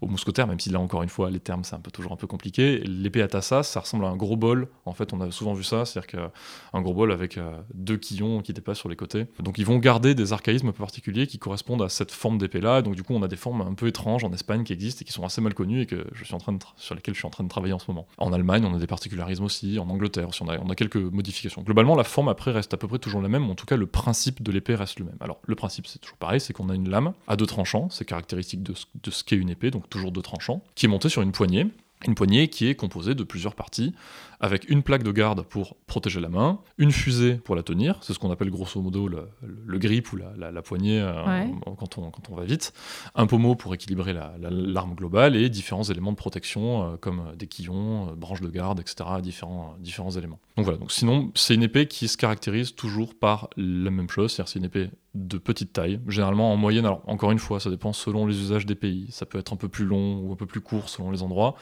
aux 0.00 0.06
mousquetaires, 0.06 0.46
même 0.46 0.60
si 0.60 0.70
là 0.70 0.80
encore 0.80 1.02
une 1.02 1.08
fois 1.08 1.30
les 1.30 1.40
termes 1.40 1.64
c'est 1.64 1.74
un 1.74 1.80
peu 1.80 1.90
toujours 1.90 2.12
un 2.12 2.16
peu 2.16 2.26
compliqué. 2.26 2.78
L'épée 2.80 3.22
à 3.22 3.28
tassa, 3.28 3.62
ça 3.62 3.80
ressemble 3.80 4.04
à 4.04 4.08
un 4.08 4.16
gros 4.16 4.36
bol. 4.36 4.68
En 4.84 4.92
fait, 4.92 5.12
on 5.12 5.20
a 5.20 5.30
souvent 5.30 5.54
vu 5.54 5.64
ça, 5.64 5.84
c'est-à-dire 5.84 6.30
qu'un 6.72 6.80
gros 6.80 6.94
bol 6.94 7.12
avec 7.12 7.38
euh, 7.38 7.60
deux 7.74 7.96
quillons 7.96 8.40
qui 8.40 8.52
dépassent 8.52 8.78
sur 8.78 8.88
les 8.88 8.96
côtés. 8.96 9.26
Donc 9.40 9.58
ils 9.58 9.66
vont 9.66 9.78
garder 9.78 10.14
des 10.14 10.32
archaïsmes 10.32 10.68
un 10.68 10.72
peu 10.72 10.82
particuliers 10.82 11.26
qui 11.26 11.38
correspondent 11.38 11.82
à 11.82 11.88
cette 11.88 12.12
forme 12.12 12.38
d'épée-là. 12.38 12.82
Donc 12.82 12.94
du 12.94 13.02
coup, 13.02 13.14
on 13.14 13.22
a 13.22 13.28
des 13.28 13.36
formes 13.36 13.60
un 13.62 13.74
peu 13.74 13.86
étranges 13.86 14.24
en 14.24 14.32
Espagne 14.32 14.64
qui 14.64 14.72
existent 14.72 15.02
et 15.02 15.04
qui 15.04 15.12
sont 15.12 15.24
assez 15.24 15.40
mal 15.40 15.54
connues 15.54 15.82
et 15.82 15.86
que 15.86 16.06
je 16.12 16.24
suis 16.24 16.34
en 16.34 16.38
train 16.38 16.52
de 16.52 16.58
sur 16.76 16.94
lesquelles 16.94 17.14
je 17.14 17.20
suis 17.20 17.26
en 17.26 17.30
train 17.30 17.44
de 17.44 17.48
travailler 17.48 17.72
en 17.72 17.78
ce 17.78 17.90
moment. 17.90 18.06
En 18.18 18.32
Allemagne, 18.32 18.64
on 18.64 18.74
a 18.74 18.78
des 18.78 18.86
particularismes 18.86 19.44
aussi. 19.44 19.78
En 19.78 19.88
Angleterre 19.88 20.28
on 20.40 20.70
a, 20.70 20.74
quelques 20.74 20.96
modifications. 20.96 21.62
Globalement, 21.62 21.94
la 21.94 22.04
forme 22.04 22.28
après 22.28 22.50
reste 22.50 22.74
à 22.74 22.76
peu 22.76 22.88
près 22.88 22.98
toujours 22.98 23.20
la 23.20 23.28
même. 23.28 23.48
En 23.50 23.54
tout 23.54 23.66
cas, 23.66 23.76
le 23.76 23.86
principe 23.86 24.42
de 24.42 24.52
l'épée 24.52 24.74
reste 24.74 24.98
le 24.98 25.06
même. 25.06 25.16
Alors 25.20 25.40
le 25.46 25.54
principe, 25.54 25.86
c'est 25.86 25.98
toujours 25.98 26.18
pareil, 26.18 26.40
c'est 26.40 26.52
qu'on 26.52 26.68
a 26.68 26.74
une 26.74 26.88
lame 26.88 27.12
à 27.26 27.36
deux 27.36 27.46
tranchants. 27.46 27.88
C'est 27.90 28.04
caractéristique 28.04 28.62
de 28.62 28.74
ce, 29.10 29.24
qu'est 29.24 29.36
une 29.36 29.50
épée, 29.50 29.70
toujours 29.88 30.12
deux 30.12 30.22
tranchants, 30.22 30.62
qui 30.74 30.86
est 30.86 30.88
montée 30.88 31.08
sur 31.08 31.22
une 31.22 31.32
poignée. 31.32 31.66
Une 32.06 32.14
poignée 32.14 32.48
qui 32.48 32.68
est 32.68 32.76
composée 32.76 33.16
de 33.16 33.24
plusieurs 33.24 33.56
parties, 33.56 33.92
avec 34.40 34.68
une 34.70 34.82
plaque 34.82 35.02
de 35.02 35.10
garde 35.12 35.42
pour 35.42 35.76
protéger 35.86 36.20
la 36.20 36.28
main, 36.28 36.60
une 36.78 36.92
fusée 36.92 37.34
pour 37.34 37.56
la 37.56 37.62
tenir, 37.62 37.98
c'est 38.02 38.12
ce 38.12 38.18
qu'on 38.18 38.30
appelle 38.30 38.50
grosso 38.50 38.80
modo 38.80 39.08
le, 39.08 39.28
le- 39.42 39.58
le 39.66 39.78
grip 39.78 40.12
ou 40.12 40.16
la, 40.16 40.32
la- 40.36 40.52
la 40.52 40.62
poignée 40.62 41.00
euh, 41.00 41.24
Ouais. 41.26 41.50
quand, 41.76 41.98
on, 41.98 42.10
quand 42.10 42.30
on 42.30 42.34
va 42.36 42.44
vite, 42.44 42.72
un 43.14 43.26
pommeau 43.26 43.54
pour 43.56 43.74
équilibrer 43.74 44.12
la- 44.12 44.34
la- 44.40 44.50
l'arme 44.50 44.94
globale 44.94 45.34
et 45.36 45.48
différents 45.48 45.82
éléments 45.82 46.12
de 46.12 46.16
protection 46.16 46.92
euh, 46.92 46.96
comme 46.96 47.34
des 47.36 47.46
quillons, 47.48 48.10
euh, 48.10 48.14
branches 48.14 48.40
de 48.40 48.48
garde, 48.50 48.80
etc. 48.80 49.08
Différents, 49.22 49.74
différents 49.80 50.10
éléments. 50.12 50.38
Donc 50.56 50.64
voilà, 50.64 50.78
donc 50.78 50.92
sinon 50.92 51.32
c'est 51.34 51.54
une 51.54 51.62
épée 51.62 51.86
qui 51.86 52.06
se 52.08 52.16
caractérise 52.16 52.74
toujours 52.74 53.14
par 53.14 53.48
la 53.56 53.90
même 53.90 54.08
chose, 54.10 54.32
c'est-à-dire 54.32 54.50
c'est 54.52 54.58
une 54.60 54.64
épée 54.66 54.90
de 55.14 55.38
petite 55.38 55.72
taille, 55.72 56.00
généralement 56.06 56.52
en 56.52 56.56
moyenne, 56.56 56.84
alors 56.84 57.02
encore 57.06 57.32
une 57.32 57.38
fois 57.38 57.58
ça 57.60 57.70
dépend 57.70 57.92
selon 57.92 58.26
les 58.26 58.38
usages 58.40 58.66
des 58.66 58.74
pays, 58.76 59.06
ça 59.10 59.26
peut 59.26 59.38
être 59.38 59.52
un 59.52 59.56
peu 59.56 59.68
plus 59.68 59.84
long 59.84 60.20
ou 60.20 60.32
un 60.32 60.36
peu 60.36 60.46
plus 60.46 60.60
court 60.60 60.88
selon 60.88 61.10
les 61.10 61.22
endroits, 61.22 61.54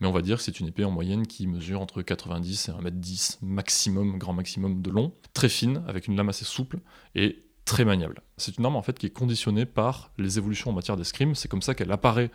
mais 0.00 0.06
on 0.06 0.12
va 0.12 0.22
dire 0.22 0.36
que 0.38 0.42
c'est 0.42 0.60
une 0.60 0.68
épée 0.68 0.84
en 0.84 0.90
moyenne 0.90 1.26
qui 1.26 1.46
mesure 1.46 1.80
entre 1.82 2.00
90 2.22 2.68
et 2.68 2.72
1m10 2.72 3.38
maximum, 3.42 4.18
grand 4.18 4.32
maximum 4.32 4.82
de 4.82 4.90
long, 4.90 5.12
très 5.34 5.48
fine, 5.48 5.82
avec 5.86 6.06
une 6.08 6.16
lame 6.16 6.28
assez 6.28 6.44
souple 6.44 6.78
et 7.14 7.44
très 7.64 7.84
maniable. 7.84 8.22
C'est 8.36 8.58
une 8.58 8.64
arme 8.64 8.76
en 8.76 8.82
fait 8.82 8.98
qui 8.98 9.06
est 9.06 9.10
conditionnée 9.10 9.66
par 9.66 10.12
les 10.18 10.38
évolutions 10.38 10.70
en 10.70 10.74
matière 10.74 10.96
d'escrime, 10.96 11.34
c'est 11.34 11.48
comme 11.48 11.62
ça 11.62 11.74
qu'elle 11.74 11.92
apparaît 11.92 12.30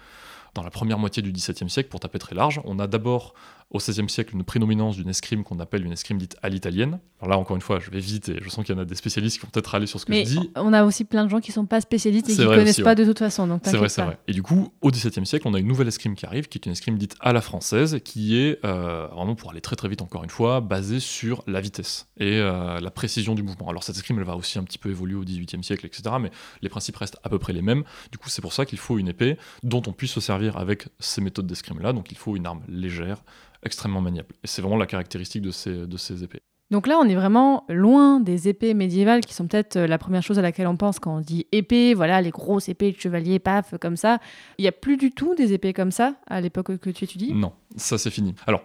dans 0.57 0.63
la 0.63 0.71
première 0.71 0.99
moitié 0.99 1.21
du 1.21 1.31
XVIIe 1.31 1.69
siècle 1.69 1.89
pour 1.89 1.99
taper 1.99 2.19
très 2.19 2.35
large. 2.35 2.59
On 2.65 2.79
a 2.79 2.87
d'abord 2.87 3.33
au 3.69 3.79
XVIe 3.79 4.09
siècle 4.09 4.33
une 4.33 4.43
prédominance 4.43 4.95
d'une 4.95 5.09
escrime 5.09 5.43
qu'on 5.43 5.59
appelle 5.59 5.85
une 5.85 5.91
escrime 5.91 6.17
dite 6.17 6.37
à 6.41 6.49
l'italienne. 6.49 6.99
Alors 7.19 7.31
là 7.31 7.37
encore 7.37 7.55
une 7.55 7.61
fois, 7.61 7.79
je 7.79 7.91
vais 7.91 7.99
vite 7.99 8.29
et 8.29 8.39
je 8.41 8.49
sens 8.49 8.65
qu'il 8.65 8.73
y 8.73 8.77
en 8.77 8.81
a 8.81 8.85
des 8.85 8.95
spécialistes 8.95 9.37
qui 9.37 9.45
vont 9.45 9.49
peut-être 9.51 9.75
aller 9.75 9.87
sur 9.87 9.99
ce 9.99 10.05
que 10.05 10.11
Mais 10.11 10.25
je 10.25 10.39
dis. 10.39 10.51
on 10.55 10.71
a 10.71 10.83
aussi 10.85 11.03
plein 11.03 11.25
de 11.25 11.29
gens 11.29 11.41
qui 11.41 11.51
sont 11.51 11.65
pas 11.65 11.81
spécialistes 11.81 12.29
et 12.29 12.35
qui 12.35 12.43
vrai 12.43 12.57
connaissent 12.57 12.75
aussi, 12.75 12.83
pas 12.83 12.91
ouais. 12.91 12.95
de 12.95 13.05
toute 13.05 13.19
façon. 13.19 13.45
Donc 13.45 13.61
C'est 13.63 13.75
vrai, 13.75 13.89
c'est 13.89 14.03
vrai. 14.03 14.17
Et 14.27 14.31
du 14.31 14.41
coup, 14.41 14.73
au 14.81 14.89
XVIIe 14.89 15.25
siècle, 15.25 15.47
on 15.47 15.53
a 15.53 15.59
une 15.59 15.67
nouvelle 15.67 15.89
escrime 15.89 16.15
qui 16.15 16.25
arrive, 16.25 16.47
qui 16.47 16.57
est 16.57 16.65
une 16.65 16.71
escrime 16.71 16.97
dite 16.97 17.15
à 17.19 17.33
la 17.33 17.41
française, 17.41 17.99
qui 18.05 18.37
est 18.37 18.63
euh, 18.63 19.07
vraiment 19.07 19.35
pour 19.35 19.51
aller 19.51 19.61
très 19.61 19.75
très 19.75 19.89
vite 19.89 20.01
encore 20.01 20.23
une 20.23 20.29
fois, 20.29 20.61
basée 20.61 21.01
sur 21.01 21.43
la 21.45 21.59
vitesse 21.59 22.07
et 22.19 22.37
euh, 22.37 22.79
la 22.79 22.91
précision 22.91 23.35
du 23.35 23.43
mouvement. 23.43 23.69
Alors 23.69 23.83
cette 23.83 23.97
escrime, 23.97 24.17
elle 24.19 24.25
va 24.25 24.37
aussi 24.37 24.57
un 24.59 24.63
petit 24.63 24.77
peu 24.77 24.89
évoluer 24.89 25.15
au 25.15 25.25
XVIIIe 25.25 25.63
siècle, 25.63 25.85
etc. 25.85 26.15
Mais 26.21 26.31
les 26.61 26.69
principes 26.69 26.95
restent 26.95 27.19
à 27.23 27.29
peu 27.29 27.37
près 27.37 27.51
les 27.51 27.61
mêmes. 27.61 27.83
Du 28.11 28.17
coup, 28.17 28.29
c'est 28.29 28.41
pour 28.41 28.53
ça 28.53 28.65
qu'il 28.65 28.79
faut 28.79 28.97
une 28.97 29.09
épée 29.09 29.37
dont 29.63 29.81
on 29.87 29.91
puisse 29.91 30.13
se 30.13 30.21
servir 30.21 30.46
avec 30.55 30.87
ces 30.99 31.19
méthodes 31.19 31.47
d'escrime-là. 31.47 31.91
Donc 31.91 32.11
il 32.11 32.17
faut 32.17 32.37
une 32.37 32.45
arme 32.45 32.61
légère, 32.69 33.23
extrêmement 33.63 34.01
maniable. 34.01 34.29
Et 34.43 34.47
c'est 34.47 34.61
vraiment 34.61 34.77
la 34.77 34.85
caractéristique 34.85 35.41
de 35.41 35.51
ces, 35.51 35.87
de 35.87 35.97
ces 35.97 36.23
épées. 36.23 36.41
Donc 36.69 36.85
là, 36.85 36.97
on 36.99 37.07
est 37.07 37.15
vraiment 37.15 37.63
loin 37.69 38.19
des 38.19 38.49
épées 38.49 38.73
médiévales 38.73 39.21
qui 39.21 39.33
sont 39.33 39.47
peut-être 39.47 39.77
euh, 39.77 39.87
la 39.87 39.97
première 39.97 40.21
chose 40.21 40.37
à 40.37 40.41
laquelle 40.41 40.67
on 40.67 40.75
pense 40.75 40.99
quand 40.99 41.15
on 41.15 41.21
dit 41.21 41.47
épée, 41.53 41.93
voilà, 41.93 42.21
les 42.21 42.29
grosses 42.29 42.67
épées 42.67 42.91
de 42.91 42.99
chevalier, 42.99 43.39
paf, 43.39 43.75
comme 43.79 43.95
ça. 43.95 44.19
Il 44.57 44.63
n'y 44.63 44.67
a 44.67 44.73
plus 44.73 44.97
du 44.97 45.11
tout 45.11 45.33
des 45.33 45.53
épées 45.53 45.71
comme 45.71 45.91
ça 45.91 46.15
à 46.27 46.41
l'époque 46.41 46.77
que 46.77 46.89
tu 46.89 47.05
étudies? 47.05 47.33
Non, 47.33 47.53
ça 47.77 47.97
c'est 47.97 48.09
fini. 48.09 48.35
Alors, 48.45 48.63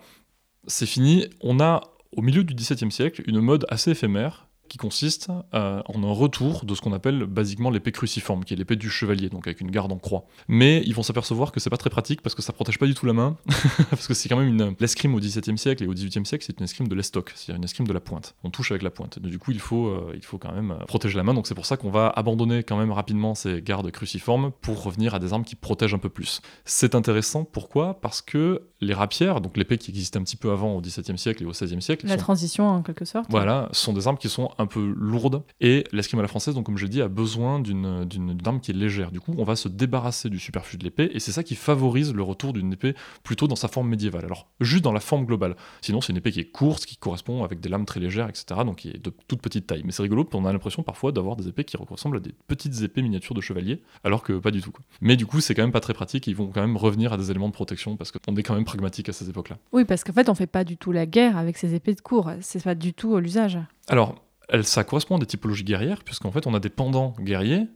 c'est 0.67 0.87
fini. 0.87 1.27
On 1.41 1.61
a 1.61 1.81
au 2.17 2.23
milieu 2.23 2.43
du 2.43 2.55
XVIIe 2.55 2.91
siècle 2.91 3.23
une 3.27 3.41
mode 3.41 3.67
assez 3.69 3.93
éphémère 3.93 4.49
qui 4.73 4.79
consiste 4.79 5.29
euh, 5.53 5.83
en 5.85 6.03
un 6.03 6.13
retour 6.13 6.65
de 6.65 6.75
ce 6.75 6.81
qu'on 6.81 6.95
appelle 6.95 7.27
basiquement 7.27 7.69
l'épée 7.69 7.93
cruciforme, 7.93 8.43
qui 8.43 8.55
est 8.55 8.57
l'épée 8.57 8.75
du 8.75 8.89
chevalier, 8.89 9.29
donc 9.29 9.47
avec 9.47 9.61
une 9.61 9.71
garde 9.71 9.93
en 9.93 9.99
croix. 9.99 10.25
Mais 10.49 10.83
ils 10.87 10.95
vont 10.95 11.03
s'apercevoir 11.03 11.53
que 11.53 11.61
c'est 11.61 11.69
pas 11.69 11.77
très 11.77 11.91
pratique 11.91 12.23
parce 12.23 12.35
que 12.35 12.41
ça 12.41 12.55
protège 12.55 12.79
pas 12.79 12.87
du 12.87 12.95
tout 12.95 13.05
la 13.05 13.13
main, 13.13 13.37
parce 13.91 14.09
que 14.09 14.15
c'est 14.15 14.31
quand 14.31 14.39
même 14.39 14.49
une 14.49 14.75
l'escrime 14.81 15.15
au 15.15 15.21
XVIIe 15.21 15.59
siècle 15.59 15.85
et 15.85 15.87
au 15.87 15.93
XVIIIe 15.93 16.25
siècle, 16.25 16.43
c'est 16.47 16.59
une 16.59 16.65
escrime 16.65 16.89
de 16.89 16.95
l'estoc, 16.95 17.33
c'est-à-dire 17.35 17.57
une 17.57 17.65
escrime 17.65 17.87
de 17.87 17.93
la 17.93 18.01
pointe. 18.01 18.35
On 18.45 18.51
touche 18.51 18.71
avec 18.71 18.83
la 18.83 18.91
pointe. 18.91 19.19
Du 19.19 19.39
coup, 19.39 19.51
il 19.51 19.61
faut, 19.61 19.89
euh, 19.89 20.15
il 20.15 20.25
faut 20.25 20.39
quand 20.39 20.55
même 20.55 20.71
euh, 20.71 20.85
protéger 20.87 21.19
la 21.19 21.23
main, 21.23 21.35
donc 21.35 21.47
c'est 21.47 21.55
pour 21.55 21.67
ça 21.67 21.77
qu'on 21.77 21.91
va 21.91 22.09
abandonner 22.09 22.63
quand 22.63 22.79
même 22.79 22.93
rapidement 22.93 23.35
ces 23.35 23.61
gardes 23.61 23.91
cruciformes 23.91 24.53
pour 24.63 24.83
revenir 24.83 25.15
à 25.15 25.19
des 25.19 25.35
armes 25.35 25.45
qui 25.45 25.55
protègent 25.55 25.93
un 25.93 25.99
peu 25.99 26.09
plus. 26.09 26.41
C'est 26.65 26.95
intéressant, 26.95 27.45
pourquoi? 27.45 28.01
Parce 28.01 28.23
que 28.23 28.63
les 28.83 28.95
rapières, 28.95 29.41
donc 29.41 29.57
l'épée 29.57 29.79
qui 29.79 29.91
existait 29.91 30.19
un 30.19 30.23
petit 30.23 30.37
peu 30.37 30.51
avant 30.51 30.75
au 30.75 30.81
XVIIe 30.81 31.17
siècle 31.17 31.43
et 31.43 31.47
au 31.47 31.51
XVIe 31.53 31.81
siècle, 31.81 32.07
La 32.07 32.15
sont 32.17 32.21
transition 32.21 32.69
en 32.69 32.83
quelque 32.83 33.05
sorte. 33.05 33.27
voilà, 33.31 33.69
ce 33.73 33.81
sont 33.85 33.93
des 33.93 34.09
armes 34.09 34.19
qui 34.19 34.29
sont 34.29 34.51
un 34.59 34.67
peu 34.67 34.93
lourdes. 34.97 35.43
Et 35.61 35.85
l'escrime 35.93 36.19
à 36.19 36.23
la 36.23 36.29
française, 36.29 36.55
donc 36.55 36.67
comme 36.67 36.77
je 36.77 36.85
l'ai 36.85 36.91
dit, 36.91 37.01
a 37.01 37.09
besoin 37.09 37.61
d'une 37.61 38.37
arme 38.45 38.61
qui 38.61 38.73
est 38.73 38.75
légère. 38.75 39.13
Du 39.13 39.21
coup, 39.21 39.35
on 39.39 39.45
va 39.45 39.57
se 39.57 39.69
débarrasser 39.69 40.29
du 40.29 40.39
superflu 40.39 40.79
de 40.79 40.85
l'épée, 40.85 41.11
et 41.15 41.21
c'est 41.21 41.33
ça 41.33 41.43
qui 41.43 41.55
favorise 41.55 42.13
le 42.13 42.23
retour 42.23 42.53
d'une 42.53 42.73
épée 42.73 42.95
plutôt 43.23 43.47
dans 43.47 43.57
sa 43.57 43.69
forme 43.69 43.89
médiévale. 43.89 44.25
Alors, 44.25 44.49
juste 44.61 44.83
dans 44.83 44.93
la 44.93 45.01
forme 45.01 45.27
globale. 45.27 45.57
Sinon, 45.81 46.01
c'est 46.01 46.13
une 46.13 46.19
épée 46.19 46.33
qui 46.33 46.41
est 46.41 46.51
courte, 46.51 46.85
qui 46.85 46.97
correspond 46.97 47.45
avec 47.45 47.61
des 47.61 47.69
lames 47.69 47.85
très 47.85 48.01
légères, 48.01 48.29
etc. 48.29 48.47
Donc, 48.67 48.77
qui 48.79 48.89
est 48.89 48.99
de 49.03 49.13
toute 49.29 49.41
petite 49.41 49.67
taille. 49.69 49.83
Mais 49.85 49.93
c'est 49.93 50.03
rigolo, 50.03 50.29
on 50.35 50.45
a 50.45 50.53
l'impression 50.53 50.83
parfois 50.83 51.13
d'avoir 51.13 51.37
des 51.37 51.47
épées 51.49 51.65
qui 51.65 51.77
ressemblent 51.77 52.17
à 52.17 52.21
des 52.21 52.35
petites 52.49 52.83
épées 52.83 53.03
miniatures 53.03 53.35
de 53.35 53.41
chevalier, 53.41 53.83
alors 54.03 54.23
que 54.23 54.33
pas 54.33 54.51
du 54.51 54.61
tout. 54.61 54.73
quoi. 54.73 54.85
Mais 55.01 55.17
du 55.17 55.25
coup, 55.27 55.41
c'est 55.41 55.55
quand 55.55 55.63
même 55.63 55.73
pas 55.73 55.81
très 55.81 55.95
pratique, 55.95 56.27
ils 56.27 56.35
vont 56.35 56.49
quand 56.49 56.61
même 56.63 56.77
revenir 56.77 57.13
à 57.13 57.17
des 57.17 57.31
éléments 57.31 57.49
de 57.49 57.55
protection, 57.55 57.97
parce 57.97 58.11
qu'on 58.11 58.35
est 58.37 58.43
quand 58.43 58.55
même 58.55 58.65
pragmatique 58.73 59.09
à 59.09 59.13
ces 59.13 59.29
époques-là. 59.29 59.59
Oui, 59.73 59.85
parce 59.85 60.05
qu'en 60.05 60.13
fait, 60.13 60.29
on 60.29 60.35
fait 60.35 60.47
pas 60.47 60.65
du 60.65 60.77
tout 60.77 60.93
la 60.93 61.07
guerre 61.07 61.37
avec 61.37 61.57
ces 61.57 61.75
épées 61.75 61.95
de 61.95 62.01
cour. 62.01 62.31
C'est 62.41 62.63
pas 62.63 62.75
du 62.75 62.95
tout 62.95 63.17
euh, 63.17 63.21
l'usage. 63.21 63.59
Alors, 63.89 64.17
ça 64.63 64.85
correspond 64.85 65.17
à 65.17 65.19
des 65.19 65.27
typologies 65.27 65.65
guerrières, 65.65 66.03
puisqu'en 66.05 66.31
fait, 66.31 66.47
on 66.47 66.55
a 66.55 66.61
des 66.61 66.69
pendants 66.69 67.15
guerriers, 67.21 67.67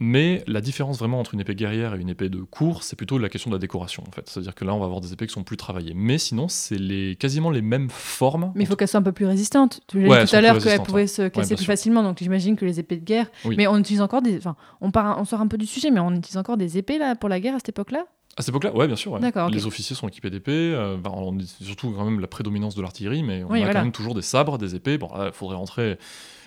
mais 0.00 0.44
la 0.46 0.60
différence 0.60 0.98
vraiment 0.98 1.18
entre 1.18 1.34
une 1.34 1.40
épée 1.40 1.54
guerrière 1.54 1.94
et 1.94 2.00
une 2.00 2.08
épée 2.08 2.28
de 2.28 2.40
cour, 2.42 2.82
c'est 2.82 2.94
plutôt 2.94 3.18
la 3.18 3.28
question 3.28 3.50
de 3.50 3.56
la 3.56 3.58
décoration, 3.58 4.04
en 4.06 4.12
fait. 4.12 4.28
C'est-à-dire 4.28 4.54
que 4.54 4.64
là, 4.64 4.74
on 4.74 4.78
va 4.78 4.84
avoir 4.84 5.00
des 5.00 5.12
épées 5.12 5.26
qui 5.26 5.32
sont 5.32 5.42
plus 5.42 5.56
travaillées. 5.56 5.92
Mais 5.94 6.18
sinon, 6.18 6.46
c'est 6.48 6.78
les, 6.78 7.16
quasiment 7.16 7.50
les 7.50 7.62
mêmes 7.62 7.90
formes. 7.90 8.52
Mais 8.54 8.64
il 8.64 8.66
faut 8.66 8.76
qu'elles 8.76 8.88
soient 8.88 9.00
un 9.00 9.02
peu 9.02 9.12
plus 9.12 9.26
résistantes. 9.26 9.80
Tu 9.88 10.00
l'as 10.00 10.08
Ouais, 10.08 10.24
dit 10.24 10.30
tout 10.30 10.36
à 10.36 10.40
l'heure 10.40 10.58
qu'elles 10.58 10.82
pouvaient 10.82 11.06
se 11.06 11.28
casser 11.28 11.54
plus 11.56 11.64
sûr. 11.64 11.72
facilement, 11.72 12.02
donc 12.02 12.18
j'imagine 12.18 12.56
que 12.56 12.64
les 12.64 12.78
épées 12.78 12.96
de 12.96 13.04
guerre. 13.04 13.26
Oui. 13.44 13.56
Mais 13.56 13.66
on 13.66 13.76
utilise 13.76 14.00
encore 14.00 14.22
des. 14.22 14.36
Enfin, 14.38 14.56
on, 14.80 14.90
part, 14.90 15.18
on 15.20 15.24
sort 15.24 15.40
un 15.40 15.48
peu 15.48 15.58
du 15.58 15.66
sujet, 15.66 15.90
mais 15.90 16.00
on 16.00 16.12
utilise 16.14 16.36
encore 16.36 16.56
des 16.56 16.78
épées 16.78 16.98
là 16.98 17.16
pour 17.16 17.28
la 17.28 17.40
guerre 17.40 17.54
à 17.54 17.58
cette 17.58 17.70
époque-là? 17.70 18.06
À 18.38 18.42
cette 18.42 18.50
époque-là, 18.50 18.72
ouais, 18.74 18.86
bien 18.86 18.96
sûr. 18.96 19.12
ouais. 19.12 19.20
Les 19.50 19.66
officiers 19.66 19.96
sont 19.96 20.06
équipés 20.08 20.30
d'épées. 20.30 20.52
euh, 20.74 20.96
bah, 20.96 21.10
on 21.12 21.38
est 21.38 21.62
surtout 21.62 21.90
quand 21.90 22.04
même 22.04 22.20
la 22.20 22.28
prédominance 22.28 22.74
de 22.76 22.82
l'artillerie, 22.82 23.22
mais 23.24 23.42
on 23.42 23.50
Oui, 23.50 23.58
a 23.58 23.64
voilà. 23.64 23.72
quand 23.74 23.82
même 23.84 23.92
toujours 23.92 24.14
des 24.14 24.22
sabres, 24.22 24.58
des 24.58 24.74
épées. 24.76 24.96
Bon, 24.96 25.08
là, 25.14 25.26
il 25.26 25.32
faudrait 25.32 25.56
rentrer 25.56 25.98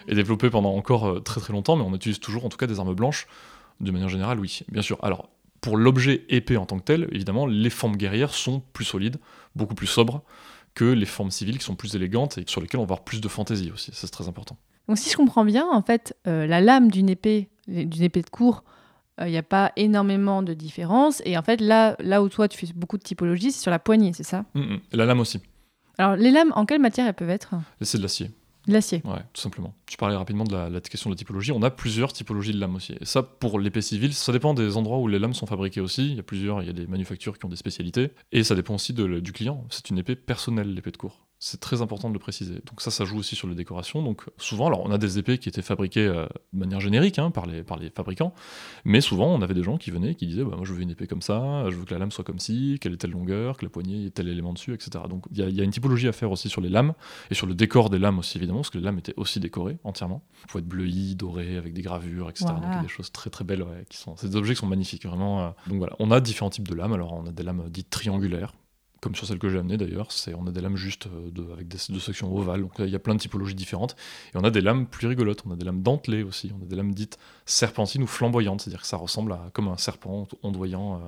et 0.08 0.15
développer 0.15 0.49
pendant 0.49 0.73
encore 0.73 1.06
euh, 1.08 1.19
très 1.19 1.41
très 1.41 1.51
longtemps, 1.54 1.75
mais 1.75 1.84
on 1.84 1.93
utilise 1.93 2.19
toujours 2.19 2.45
en 2.45 2.49
tout 2.49 2.58
cas 2.58 2.65
des 2.67 2.80
armes 2.80 2.93
blanches. 2.95 3.27
De 3.82 3.91
manière 3.91 4.10
générale, 4.10 4.39
oui, 4.39 4.62
bien 4.71 4.82
sûr. 4.82 4.97
Alors, 5.04 5.30
pour 5.60 5.75
l'objet 5.77 6.25
épée 6.30 6.56
en 6.58 6.65
tant 6.65 6.80
que 6.80 6.84
tel, 6.84 7.08
évidemment, 7.12 7.45
les 7.45 7.69
formes 7.69 7.97
guerrières 7.97 8.34
sont 8.34 8.62
plus 8.73 8.86
solides, 8.86 9.17
beaucoup 9.56 9.75
plus 9.75 9.88
sobres 9.88 10.21
que 10.75 10.86
les 10.86 11.06
formes 11.06 11.30
civiles 11.32 11.58
qui 11.58 11.65
sont 11.65 11.75
plus 11.75 11.95
élégantes 11.95 12.38
et 12.38 12.43
sur 12.47 12.62
lesquelles 12.62 12.80
on 12.80 12.84
va 12.84 12.93
avoir 12.93 13.04
plus 13.04 13.19
de 13.21 13.27
fantaisie 13.27 13.69
aussi. 13.71 13.91
Ça, 13.91 14.08
c'est 14.08 14.12
très 14.12 14.27
important. 14.30 14.56
Donc 14.88 14.97
si 14.97 15.10
je 15.10 15.17
comprends 15.17 15.43
bien, 15.45 15.67
en 15.69 15.82
fait, 15.82 16.15
euh, 16.27 16.47
la 16.47 16.62
lame 16.62 16.89
d'une 16.89 17.10
épée, 17.10 17.49
d'une 17.67 18.01
épée 18.04 18.21
de 18.21 18.30
cours, 18.30 18.63
il 19.27 19.31
n'y 19.31 19.38
a 19.38 19.43
pas 19.43 19.71
énormément 19.75 20.41
de 20.43 20.53
différence. 20.53 21.21
Et 21.25 21.38
en 21.38 21.41
fait, 21.43 21.62
là, 21.62 21.95
là 21.99 22.21
où 22.23 22.29
toi, 22.29 22.47
tu 22.47 22.57
fais 22.57 22.71
beaucoup 22.75 22.97
de 22.97 23.03
typologie, 23.03 23.51
c'est 23.51 23.62
sur 23.62 23.71
la 23.71 23.79
poignée, 23.79 24.12
c'est 24.13 24.23
ça? 24.23 24.45
Mm, 24.53 24.60
mm. 24.62 24.79
Et 24.93 24.97
la 24.97 25.05
lame 25.05 25.19
aussi. 25.19 25.39
Alors, 25.97 26.15
les 26.15 26.31
lames, 26.31 26.51
en 26.55 26.65
quelle 26.65 26.81
matière 26.81 27.07
elles 27.07 27.13
peuvent 27.13 27.29
être? 27.29 27.53
C'est 27.81 27.97
de 27.97 28.03
l'acier. 28.03 28.31
De 28.67 28.73
l'acier. 28.73 29.01
Ouais, 29.05 29.19
tout 29.34 29.41
simplement. 29.41 29.73
Tu 29.88 29.97
parlais 29.97 30.15
rapidement 30.15 30.43
de 30.43 30.53
la, 30.53 30.69
la 30.69 30.81
question 30.81 31.10
de 31.10 31.15
la 31.15 31.17
typologie. 31.17 31.51
On 31.51 31.63
a 31.63 31.71
plusieurs 31.71 32.13
typologies 32.13 32.53
de 32.53 32.60
lames 32.60 32.75
aussi. 32.75 32.93
Et 33.01 33.05
ça, 33.05 33.23
pour 33.23 33.60
l'épée 33.60 33.81
civile, 33.81 34.13
ça 34.13 34.31
dépend 34.31 34.53
des 34.53 34.77
endroits 34.77 34.99
où 34.99 35.07
les 35.07 35.17
lames 35.19 35.34
sont 35.34 35.47
fabriquées 35.47 35.81
aussi. 35.81 36.10
Il 36.12 36.15
y 36.15 36.19
a 36.19 36.23
plusieurs, 36.23 36.62
il 36.62 36.67
y 36.67 36.69
a 36.69 36.73
des 36.73 36.86
manufactures 36.88 37.39
qui 37.39 37.45
ont 37.45 37.49
des 37.49 37.55
spécialités. 37.55 38.12
Et 38.31 38.43
ça 38.43 38.53
dépend 38.55 38.75
aussi 38.75 38.93
de- 38.93 39.19
du 39.19 39.31
client. 39.34 39.65
C'est 39.71 39.89
une 39.89 39.97
épée 39.97 40.15
personnelle, 40.15 40.73
l'épée 40.75 40.91
de 40.91 40.97
cour. 40.97 41.25
C'est 41.43 41.60
très 41.60 41.82
important 41.82 42.08
de 42.10 42.13
le 42.13 42.19
préciser. 42.19 42.54
Donc 42.67 42.82
ça, 42.82 42.91
ça 42.91 43.04
joue 43.04 43.17
aussi 43.17 43.36
sur 43.36 43.47
les 43.47 43.56
décorations. 43.56 44.04
Donc 44.04 44.25
souvent, 44.38 44.67
alors 44.67 44.82
on 44.86 44.91
a 44.91 44.99
des 44.99 45.17
épées 45.17 45.39
qui 45.39 45.49
étaient 45.49 45.63
fabriquées 45.63 46.06
euh, 46.06 46.27
de 46.54 46.60
manière 46.60 46.80
générique 46.80 47.17
hein, 47.17 47.32
par, 47.32 47.47
les, 47.47 47.63
par 47.63 47.80
les 47.80 47.89
fabricants, 47.89 48.36
mais 48.86 49.01
souvent 49.01 49.25
on 49.34 49.41
avait 49.41 49.56
des 49.56 49.63
gens 49.63 49.77
qui 49.80 49.89
venaient 49.89 50.13
qui 50.13 50.27
disaient 50.27 50.43
bah, 50.43 50.54
moi 50.56 50.65
je 50.65 50.73
veux 50.73 50.82
une 50.82 50.91
épée 50.91 51.08
comme 51.08 51.23
ça, 51.23 51.67
je 51.71 51.75
veux 51.77 51.84
que 51.86 51.93
la 51.95 51.99
lame 51.99 52.12
soit 52.12 52.23
comme 52.23 52.38
ci, 52.38 52.77
qu'elle 52.80 52.93
ait 52.93 52.97
telle 52.97 53.10
longueur, 53.10 53.58
que 53.58 53.65
la 53.65 53.69
poignée 53.71 54.06
ait 54.06 54.10
tel 54.12 54.27
élément 54.27 54.54
dessus, 54.54 54.71
etc. 54.75 54.91
Donc 55.10 55.25
il 55.32 55.39
y, 55.39 55.41
a- 55.41 55.49
il 55.49 55.56
y 55.56 55.62
a 55.62 55.63
une 55.63 55.71
typologie 55.71 56.08
à 56.08 56.12
faire 56.12 56.30
aussi 56.32 56.47
sur 56.47 56.62
les 56.62 56.69
lames 56.69 56.93
et 57.32 57.34
sur 57.34 57.47
le 57.47 57.56
décor 57.56 57.89
des 57.89 57.97
lames 57.97 58.19
aussi 58.19 58.38
évidemment, 58.38 58.60
parce 58.60 58.69
que 58.69 58.77
les 58.77 58.84
lames 58.84 58.99
étaient 58.99 59.15
aussi 59.17 59.39
décorées 59.39 59.80
entièrement. 59.84 60.21
Il 60.45 60.51
faut 60.51 60.60
être 60.60 60.67
bleuies, 60.67 61.15
dorées, 61.15 61.58
avec 61.58 61.73
des 61.73 61.82
gravures, 61.82 62.30
etc. 62.30 62.45
Voilà. 62.51 62.60
Donc 62.62 62.69
il 62.73 62.75
y 62.75 62.80
a 62.80 62.84
des 62.84 62.88
choses 62.88 63.12
très 63.12 63.32
très 63.32 63.45
belles 63.45 63.63
ouais, 63.63 63.84
qui 63.89 63.97
sont. 63.97 64.13
Des 64.21 64.36
objets 64.36 64.54
qui 64.54 64.60
sont 64.60 64.67
magnifiques 64.67 65.08
vraiment. 65.08 65.41
euh. 65.41 65.49
Donc 65.65 65.80
voilà, 65.80 65.95
on 65.97 66.12
a 66.12 66.19
différents 66.19 66.51
types 66.51 66.67
de 66.67 66.75
lames. 66.75 66.93
Alors 66.93 67.13
on 67.13 67.25
a 67.25 67.32
des 67.32 67.41
lames 67.41 67.63
dites 67.67 67.89
triangulaires 67.89 68.54
comme 69.01 69.15
sur 69.15 69.25
celle 69.27 69.39
que 69.39 69.49
j'ai 69.49 69.57
amenée 69.57 69.77
d'ailleurs, 69.77 70.11
c'est 70.11 70.33
on 70.35 70.45
a 70.47 70.51
des 70.51 70.61
lames 70.61 70.77
juste 70.77 71.07
euh, 71.07 71.31
de, 71.31 71.51
avec 71.51 71.67
des, 71.67 71.77
deux 71.89 71.99
sections 71.99 72.33
ovales, 72.35 72.61
donc 72.61 72.73
il 72.79 72.89
y 72.89 72.95
a 72.95 72.99
plein 72.99 73.15
de 73.15 73.19
typologies 73.19 73.55
différentes. 73.55 73.95
Et 74.33 74.37
on 74.37 74.43
a 74.43 74.51
des 74.51 74.61
lames 74.61 74.85
plus 74.85 75.07
rigolotes, 75.07 75.41
on 75.45 75.51
a 75.51 75.55
des 75.55 75.65
lames 75.65 75.81
dentelées 75.81 76.23
aussi, 76.23 76.51
on 76.57 76.63
a 76.63 76.67
des 76.67 76.75
lames 76.75 76.93
dites 76.93 77.17
serpentines 77.45 78.03
ou 78.03 78.07
flamboyantes, 78.07 78.61
c'est-à-dire 78.61 78.81
que 78.81 78.87
ça 78.87 78.97
ressemble 78.97 79.33
à 79.33 79.49
comme 79.53 79.67
un 79.67 79.77
serpent 79.77 80.27
ondoyant. 80.43 80.95
euh, 80.95 80.99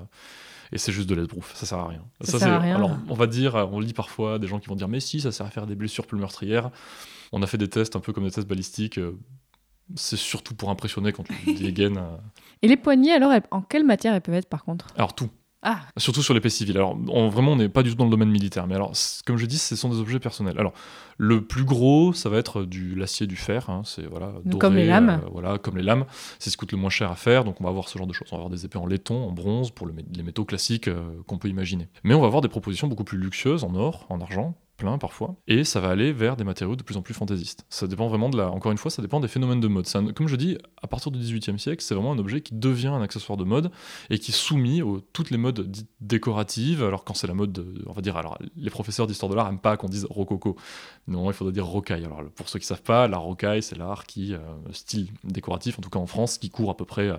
et 0.71 0.79
c'est 0.79 0.91
juste 0.91 1.07
de 1.07 1.13
l'esbrouf, 1.13 1.53
ça 1.55 1.67
sert 1.67 1.77
à 1.77 1.87
rien. 1.87 2.03
Ça 2.21 2.39
sert 2.39 2.53
à 2.53 2.59
rien. 2.59 2.75
Alors, 2.75 2.97
on 3.07 3.13
va 3.13 3.27
dire, 3.27 3.53
on 3.71 3.79
lit 3.79 3.93
parfois 3.93 4.39
des 4.39 4.47
gens 4.47 4.59
qui 4.59 4.67
vont 4.69 4.75
dire, 4.75 4.87
mais 4.87 4.99
si, 4.99 5.21
ça 5.21 5.31
sert 5.31 5.45
à 5.45 5.51
faire 5.51 5.67
des 5.67 5.75
blessures 5.75 6.07
plus 6.07 6.17
meurtrières. 6.17 6.71
On 7.31 7.43
a 7.43 7.47
fait 7.47 7.59
des 7.59 7.69
tests 7.69 7.95
un 7.95 7.99
peu 7.99 8.11
comme 8.11 8.23
des 8.23 8.31
tests 8.31 8.47
balistiques. 8.47 8.97
euh, 8.97 9.15
c'est 9.95 10.17
surtout 10.17 10.55
pour 10.55 10.69
impressionner 10.71 11.11
quand 11.11 11.23
tu 11.23 11.53
dégaines. 11.53 11.97
euh. 12.01 12.17
Et 12.63 12.67
les 12.67 12.77
poignées, 12.77 13.11
alors, 13.11 13.31
elles- 13.33 13.43
en 13.51 13.61
quelle 13.61 13.83
matière 13.83 14.15
elles 14.15 14.21
peuvent 14.21 14.33
être 14.33 14.49
par 14.49 14.63
contre? 14.63 14.87
Alors 14.95 15.13
tout, 15.13 15.29
Ah, 15.65 15.79
Surtout 15.97 16.21
sur 16.21 16.33
l'épée 16.33 16.49
civile. 16.49 16.75
Alors, 16.77 16.97
on- 17.07 17.29
vraiment, 17.29 17.53
on 17.53 17.55
n'est 17.55 17.69
pas 17.69 17.83
du 17.83 17.89
tout 17.91 17.95
dans 17.95 18.03
le 18.03 18.11
domaine 18.11 18.29
militaire. 18.29 18.67
Mais 18.67 18.75
alors, 18.75 18.91
comme 19.25 19.37
je 19.37 19.45
dis, 19.45 19.57
ce 19.57 19.75
sont 19.77 19.87
des 19.89 19.97
objets 19.97 20.19
personnels. 20.19 20.59
Alors, 20.59 20.73
le 21.17 21.41
plus 21.41 21.63
gros, 21.63 22.11
ça 22.11 22.27
va 22.29 22.37
être 22.37 22.63
du 22.63 22.95
l'acier, 22.95 23.27
du 23.27 23.37
fer. 23.37 23.69
hein, 23.69 23.81
c'est 23.85 24.05
voilà, 24.05 24.33
doré, 24.43 24.59
comme 24.59 24.75
les 24.75 24.85
lames. 24.85 25.21
euh, 25.23 25.29
voilà, 25.31 25.57
comme 25.57 25.77
les 25.77 25.83
lames. 25.83 26.05
C'est 26.39 26.49
ce 26.49 26.57
qui 26.57 26.59
coûte 26.59 26.73
le 26.73 26.77
moins 26.77 26.89
cher 26.89 27.09
à 27.09 27.15
faire. 27.15 27.45
Donc, 27.45 27.61
on 27.61 27.63
va 27.63 27.69
avoir 27.69 27.87
ce 27.87 27.97
genre 27.97 28.07
de 28.07 28.13
choses. 28.13 28.27
On 28.31 28.35
va 28.35 28.41
avoir 28.41 28.49
des 28.49 28.65
épées 28.65 28.77
en 28.77 28.85
laiton, 28.85 29.25
en 29.27 29.31
bronze, 29.31 29.71
pour 29.71 29.87
le 29.87 29.93
les 30.13 30.23
métaux 30.23 30.43
classiques 30.43 30.89
euh, 30.89 31.01
qu'on 31.27 31.37
peut 31.37 31.47
imaginer. 31.47 31.87
Mais 32.03 32.13
on 32.13 32.19
va 32.19 32.27
avoir 32.27 32.41
des 32.41 32.49
propositions 32.49 32.87
beaucoup 32.87 33.05
plus 33.05 33.17
luxueuses 33.17 33.63
en 33.63 33.73
or, 33.75 34.05
en 34.09 34.19
argent 34.19 34.55
parfois, 34.97 35.35
et 35.47 35.63
ça 35.63 35.79
va 35.79 35.89
aller 35.89 36.11
vers 36.13 36.35
des 36.35 36.43
matériaux 36.43 36.75
de 36.75 36.83
plus 36.83 36.97
en 36.97 37.01
plus 37.01 37.13
fantaisistes. 37.13 37.65
Ça 37.69 37.87
dépend 37.87 38.07
vraiment 38.07 38.29
de 38.29 38.37
la... 38.37 38.49
Encore 38.51 38.71
une 38.71 38.77
fois, 38.77 38.91
ça 38.91 39.01
dépend 39.01 39.19
des 39.19 39.27
phénomènes 39.27 39.59
de 39.59 39.67
mode. 39.67 39.87
Un- 39.95 40.11
Comme 40.13 40.27
je 40.27 40.35
dis, 40.35 40.57
à 40.81 40.87
partir 40.87 41.11
du 41.11 41.19
XVIIIe 41.19 41.59
siècle, 41.59 41.83
c'est 41.83 41.95
vraiment 41.95 42.11
un 42.11 42.19
objet 42.19 42.41
qui 42.41 42.53
devient 42.55 42.87
un 42.87 43.01
accessoire 43.01 43.37
de 43.37 43.43
mode 43.43 43.71
et 44.09 44.19
qui 44.19 44.31
est 44.31 44.33
soumis 44.33 44.81
aux 44.81 44.99
toutes 44.99 45.31
les 45.31 45.37
modes 45.37 45.61
dites 45.69 45.89
décoratives. 46.01 46.83
Alors 46.83 47.03
quand 47.03 47.13
c'est 47.13 47.27
la 47.27 47.33
mode, 47.33 47.51
de- 47.51 47.83
on 47.87 47.93
va 47.93 48.01
dire, 48.01 48.17
alors 48.17 48.37
les 48.55 48.69
professeurs 48.69 49.07
d'histoire 49.07 49.29
de 49.29 49.35
l'art 49.35 49.47
aiment 49.49 49.59
pas 49.59 49.77
qu'on 49.77 49.87
dise 49.89 50.05
rococo. 50.09 50.55
Non, 51.07 51.29
il 51.29 51.33
faudrait 51.33 51.53
dire 51.53 51.65
rocaille. 51.65 52.05
Alors 52.05 52.21
pour 52.35 52.49
ceux 52.49 52.59
qui 52.59 52.65
savent 52.65 52.81
pas, 52.83 53.07
la 53.07 53.17
rocaille, 53.17 53.61
c'est 53.63 53.77
l'art 53.77 54.05
qui, 54.05 54.33
euh, 54.33 54.39
style 54.71 55.09
décoratif, 55.23 55.77
en 55.79 55.81
tout 55.81 55.89
cas 55.89 55.99
en 55.99 56.07
France, 56.07 56.37
qui 56.37 56.49
court 56.49 56.69
à 56.69 56.77
peu 56.77 56.85
près 56.85 57.09
euh, 57.09 57.17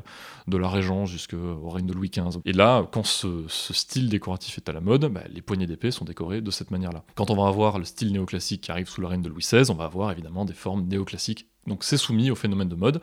de 0.48 0.56
la 0.56 0.68
Régence 0.68 1.10
jusqu'au 1.10 1.68
règne 1.68 1.86
de 1.86 1.92
Louis 1.92 2.10
XV. 2.10 2.40
Et 2.44 2.52
là, 2.52 2.86
quand 2.92 3.04
ce, 3.04 3.44
ce 3.48 3.72
style 3.74 4.08
décoratif 4.08 4.58
est 4.58 4.68
à 4.68 4.72
la 4.72 4.80
mode, 4.80 5.04
bah, 5.06 5.22
les 5.32 5.42
poignées 5.42 5.66
d'épée 5.66 5.90
sont 5.90 6.04
décorées 6.04 6.40
de 6.40 6.50
cette 6.50 6.70
manière-là. 6.70 7.04
Quand 7.14 7.30
on 7.30 7.36
va 7.36 7.46
avoir 7.54 7.78
le 7.78 7.84
style 7.84 8.12
néoclassique 8.12 8.62
qui 8.62 8.70
arrive 8.70 8.88
sous 8.88 9.00
le 9.00 9.06
règne 9.06 9.22
de 9.22 9.28
Louis 9.28 9.42
XVI, 9.42 9.70
on 9.70 9.74
va 9.74 9.84
avoir 9.84 10.10
évidemment 10.10 10.44
des 10.44 10.52
formes 10.52 10.86
néoclassiques. 10.86 11.46
Donc 11.66 11.82
c'est 11.84 11.96
soumis 11.96 12.30
au 12.30 12.34
phénomène 12.34 12.68
de 12.68 12.74
mode, 12.74 13.00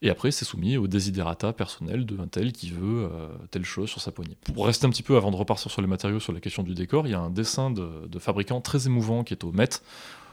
et 0.00 0.10
après 0.10 0.30
c'est 0.30 0.44
soumis 0.44 0.76
au 0.76 0.86
desiderata 0.86 1.52
personnel 1.52 2.06
de 2.06 2.16
un 2.18 2.28
tel 2.28 2.52
qui 2.52 2.70
veut 2.70 3.08
euh, 3.10 3.28
telle 3.50 3.64
chose 3.64 3.88
sur 3.88 4.00
sa 4.00 4.12
poignée. 4.12 4.36
Pour 4.54 4.66
rester 4.66 4.86
un 4.86 4.90
petit 4.90 5.02
peu 5.02 5.16
avant 5.16 5.32
de 5.32 5.36
repartir 5.36 5.70
sur 5.70 5.82
les 5.82 5.88
matériaux, 5.88 6.20
sur 6.20 6.32
la 6.32 6.38
question 6.38 6.62
du 6.62 6.74
décor, 6.74 7.08
il 7.08 7.10
y 7.10 7.14
a 7.14 7.18
un 7.18 7.30
dessin 7.30 7.70
de, 7.70 8.18
fabricant 8.20 8.60
très 8.60 8.86
émouvant 8.86 9.24
qui 9.24 9.34
est 9.34 9.42
au 9.42 9.50
Met, 9.50 9.80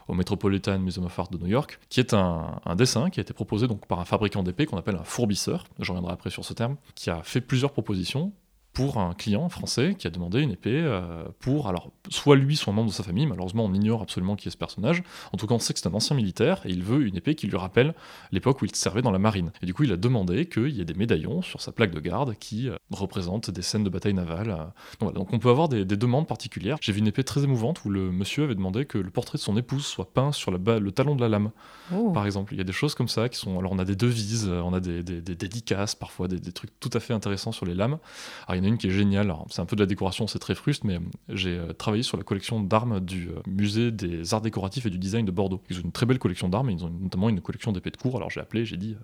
au 0.06 0.14
Metropolitan 0.14 0.78
Museum 0.78 1.06
of 1.06 1.18
Art 1.18 1.30
de 1.30 1.38
New 1.38 1.48
York, 1.48 1.80
qui 1.88 1.98
est 1.98 2.14
un, 2.14 2.60
un 2.64 2.76
dessin 2.76 3.10
qui 3.10 3.18
a 3.18 3.22
été 3.22 3.32
proposé 3.32 3.66
donc 3.66 3.86
par 3.86 3.98
un 3.98 4.04
fabricant 4.04 4.44
d'épées 4.44 4.66
qu'on 4.66 4.78
appelle 4.78 4.96
un 4.96 5.04
fourbisseur, 5.04 5.64
je 5.80 5.90
reviendrai 5.90 6.12
après 6.12 6.30
sur 6.30 6.44
ce 6.44 6.52
terme, 6.52 6.76
qui 6.94 7.10
a 7.10 7.22
fait 7.24 7.40
plusieurs 7.40 7.72
propositions 7.72 8.32
pour 8.72 8.98
un 8.98 9.12
client 9.14 9.48
français 9.48 9.94
qui 9.98 10.06
a 10.06 10.10
demandé 10.10 10.40
une 10.40 10.50
épée 10.50 10.80
euh, 10.82 11.24
pour, 11.40 11.68
alors, 11.68 11.90
soit 12.08 12.36
lui, 12.36 12.56
soit 12.56 12.72
un 12.72 12.76
membre 12.76 12.88
de 12.90 12.94
sa 12.94 13.02
famille, 13.02 13.26
malheureusement 13.26 13.64
on 13.64 13.74
ignore 13.74 14.00
absolument 14.02 14.34
qui 14.34 14.48
est 14.48 14.50
ce 14.50 14.56
personnage, 14.56 15.02
en 15.32 15.36
tout 15.36 15.46
cas 15.46 15.54
on 15.54 15.58
sait 15.58 15.74
que 15.74 15.78
c'est 15.80 15.88
un 15.88 15.94
ancien 15.94 16.16
militaire, 16.16 16.62
et 16.64 16.70
il 16.70 16.82
veut 16.82 17.06
une 17.06 17.16
épée 17.16 17.34
qui 17.34 17.46
lui 17.46 17.56
rappelle 17.56 17.94
l'époque 18.30 18.62
où 18.62 18.64
il 18.64 18.74
servait 18.74 19.02
dans 19.02 19.10
la 19.10 19.18
marine. 19.18 19.52
Et 19.62 19.66
du 19.66 19.74
coup 19.74 19.82
il 19.84 19.92
a 19.92 19.96
demandé 19.96 20.46
qu'il 20.46 20.70
y 20.70 20.80
ait 20.80 20.84
des 20.86 20.94
médaillons 20.94 21.42
sur 21.42 21.60
sa 21.60 21.72
plaque 21.72 21.92
de 21.92 22.00
garde 22.00 22.34
qui 22.38 22.68
euh, 22.68 22.76
représentent 22.90 23.50
des 23.50 23.62
scènes 23.62 23.84
de 23.84 23.90
bataille 23.90 24.14
navale. 24.14 24.50
euh. 24.50 24.56
Donc, 24.56 24.72
voilà. 25.00 25.18
Donc 25.18 25.32
on 25.32 25.38
peut 25.38 25.50
avoir 25.50 25.68
des, 25.68 25.84
des 25.84 25.96
demandes 25.96 26.26
particulières. 26.26 26.78
J'ai 26.80 26.92
vu 26.92 27.00
une 27.00 27.06
épée 27.08 27.24
très 27.24 27.44
émouvante 27.44 27.84
où 27.84 27.90
le 27.90 28.10
monsieur 28.10 28.44
avait 28.44 28.54
demandé 28.54 28.86
que 28.86 28.98
le 28.98 29.10
portrait 29.10 29.36
de 29.38 29.42
son 29.42 29.56
épouse 29.56 29.84
soit 29.84 30.12
peint 30.12 30.32
sur 30.32 30.50
la 30.50 30.58
le 30.78 30.92
talon 30.92 31.14
de 31.16 31.20
la 31.20 31.28
lame 31.28 31.50
oh. 31.92 32.10
par 32.12 32.24
exemple. 32.24 32.54
Il 32.54 32.58
y 32.58 32.60
a 32.60 32.64
des 32.64 32.72
choses 32.72 32.94
comme 32.94 33.08
ça 33.08 33.28
qui 33.28 33.38
sont. 33.38 33.58
Alors, 33.58 33.72
on 33.72 33.78
a 33.78 33.84
des 33.84 33.96
devises, 33.96 34.48
on 34.48 34.72
a 34.72 34.80
des, 34.80 35.02
des- 35.02 35.20
des 35.20 35.34
dédicaces, 35.34 35.94
parfois 35.94 36.28
des, 36.28 36.38
des 36.38 36.52
trucs 36.52 36.70
tout 36.80 36.90
à 36.94 37.00
fait 37.00 37.12
intéressants 37.12 37.52
sur 37.52 37.66
les 37.66 37.74
lames. 37.74 37.98
Alors, 38.46 38.54
il 38.54 38.56
y 38.56 38.58
en 38.62 38.64
a 38.64 38.68
une 38.68 38.78
qui 38.78 38.86
est 38.86 38.90
géniale. 38.90 39.34
C'est 39.50 39.60
un 39.60 39.66
peu 39.66 39.76
de 39.76 39.82
la 39.82 39.86
décoration, 39.86 40.26
c'est 40.26 40.38
très 40.38 40.54
fruste, 40.54 40.84
mais 40.84 40.96
euh, 40.96 41.00
j'ai 41.28 41.56
euh, 41.56 41.72
travaillé 41.72 42.02
sur 42.02 42.16
la 42.16 42.24
collection 42.24 42.60
d'armes 42.60 43.00
du 43.00 43.28
euh, 43.28 43.40
musée 43.46 43.90
des 43.90 44.32
arts 44.34 44.40
décoratifs 44.40 44.86
et 44.86 44.90
du 44.90 44.98
design 44.98 45.26
de 45.26 45.30
Bordeaux. 45.30 45.62
Ils 45.70 45.78
ont 45.78 45.82
une 45.82 45.92
très 45.92 46.06
belle 46.06 46.18
collection 46.18 46.48
d'armes, 46.48 46.70
ils 46.70 46.84
ont 46.84 46.90
notamment 46.90 47.28
une 47.28 47.40
collection 47.40 47.72
d'épées 47.72 47.90
de 47.90 47.96
cour. 47.96 48.16
Alors, 48.16 48.30
j'ai 48.30 48.40
appelé, 48.40 48.64
j'ai 48.64 48.76
dit, 48.76 48.96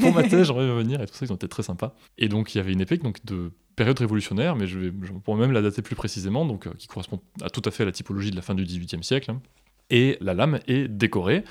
pour 0.00 0.12
ma 0.12 0.22
thèse, 0.22 0.46
j'aimerais 0.48 0.72
venir 0.74 1.00
et 1.00 1.06
tout 1.06 1.14
ça, 1.14 1.26
ils 1.26 1.32
ont 1.32 1.36
été 1.36 1.48
très 1.48 1.62
sympas. 1.62 1.94
Et 2.18 2.28
donc, 2.28 2.54
il 2.54 2.58
y 2.58 2.60
avait 2.60 2.72
une 2.72 2.80
épée 2.80 2.98
donc, 2.98 3.24
de 3.24 3.52
période 3.76 3.98
révolutionnaire, 3.98 4.56
mais 4.56 4.66
je, 4.66 4.78
vais, 4.78 4.92
je 5.02 5.12
pourrais 5.12 5.40
même 5.40 5.52
la 5.52 5.62
dater 5.62 5.80
plus 5.82 5.96
précisément, 5.96 6.44
donc 6.44 6.66
euh, 6.66 6.72
qui 6.78 6.86
correspond 6.86 7.20
à 7.40 7.48
tout 7.48 7.62
à 7.64 7.70
fait 7.70 7.84
à 7.84 7.86
la 7.86 7.92
typologie 7.92 8.30
de 8.30 8.36
la 8.36 8.42
fin 8.42 8.54
du 8.54 8.64
XVIIIe 8.64 9.02
siècle. 9.02 9.30
hein. 9.30 9.40
Et 9.88 10.18
la 10.20 10.34
lame 10.34 10.60
est 10.68 10.86
décorée. 10.86 11.44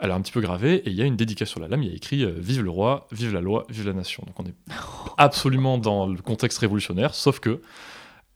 Elle 0.00 0.10
est 0.10 0.14
un 0.14 0.20
petit 0.20 0.32
peu 0.32 0.40
gravée 0.40 0.76
et 0.76 0.90
il 0.90 0.94
y 0.94 1.02
a 1.02 1.04
une 1.04 1.16
dédicace 1.16 1.48
sur 1.48 1.60
la 1.60 1.68
lame. 1.68 1.82
Il 1.82 1.88
y 1.88 1.92
a 1.92 1.96
écrit 1.96 2.22
euh, 2.24 2.32
Vive 2.38 2.62
le 2.62 2.70
roi, 2.70 3.08
vive 3.10 3.32
la 3.34 3.40
loi, 3.40 3.64
vive 3.68 3.86
la 3.86 3.92
nation. 3.92 4.22
Donc 4.26 4.38
on 4.38 4.44
est 4.44 4.54
absolument 5.16 5.78
dans 5.78 6.06
le 6.06 6.20
contexte 6.22 6.58
révolutionnaire, 6.58 7.14
sauf 7.14 7.40
que 7.40 7.60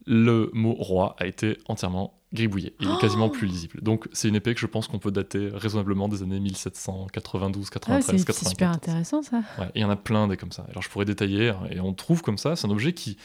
le 0.06 0.50
mot 0.52 0.74
roi 0.74 1.14
a 1.18 1.26
été 1.26 1.58
entièrement 1.66 2.18
gribouillé. 2.32 2.74
Il 2.80 2.88
est 2.90 2.98
quasiment 3.00 3.28
plus 3.28 3.46
lisible. 3.46 3.80
Donc 3.82 4.08
c'est 4.12 4.28
une 4.28 4.34
épée 4.34 4.54
que 4.54 4.60
je 4.60 4.66
pense 4.66 4.88
qu'on 4.88 4.98
peut 4.98 5.10
dater 5.12 5.50
raisonnablement 5.52 6.08
des 6.08 6.22
années 6.22 6.40
1792, 6.40 7.68
Ah, 7.68 7.74
93, 7.74 8.04
c'est 8.04 8.18
c'est 8.18 8.24
94. 8.24 8.50
super 8.50 8.70
intéressant 8.70 9.22
ça. 9.22 9.42
Ouais, 9.58 9.70
il 9.74 9.82
y 9.82 9.84
en 9.84 9.90
a 9.90 9.96
plein 9.96 10.26
des 10.28 10.36
comme 10.36 10.50
ça. 10.50 10.66
Alors 10.70 10.82
je 10.82 10.88
pourrais 10.88 11.04
détailler, 11.04 11.50
hein, 11.50 11.60
et 11.70 11.78
on 11.78 11.92
trouve 11.92 12.22
comme 12.22 12.38
ça, 12.38 12.56
c'est 12.56 12.66
un 12.66 12.70
objet 12.70 12.94
qui, 12.94 13.18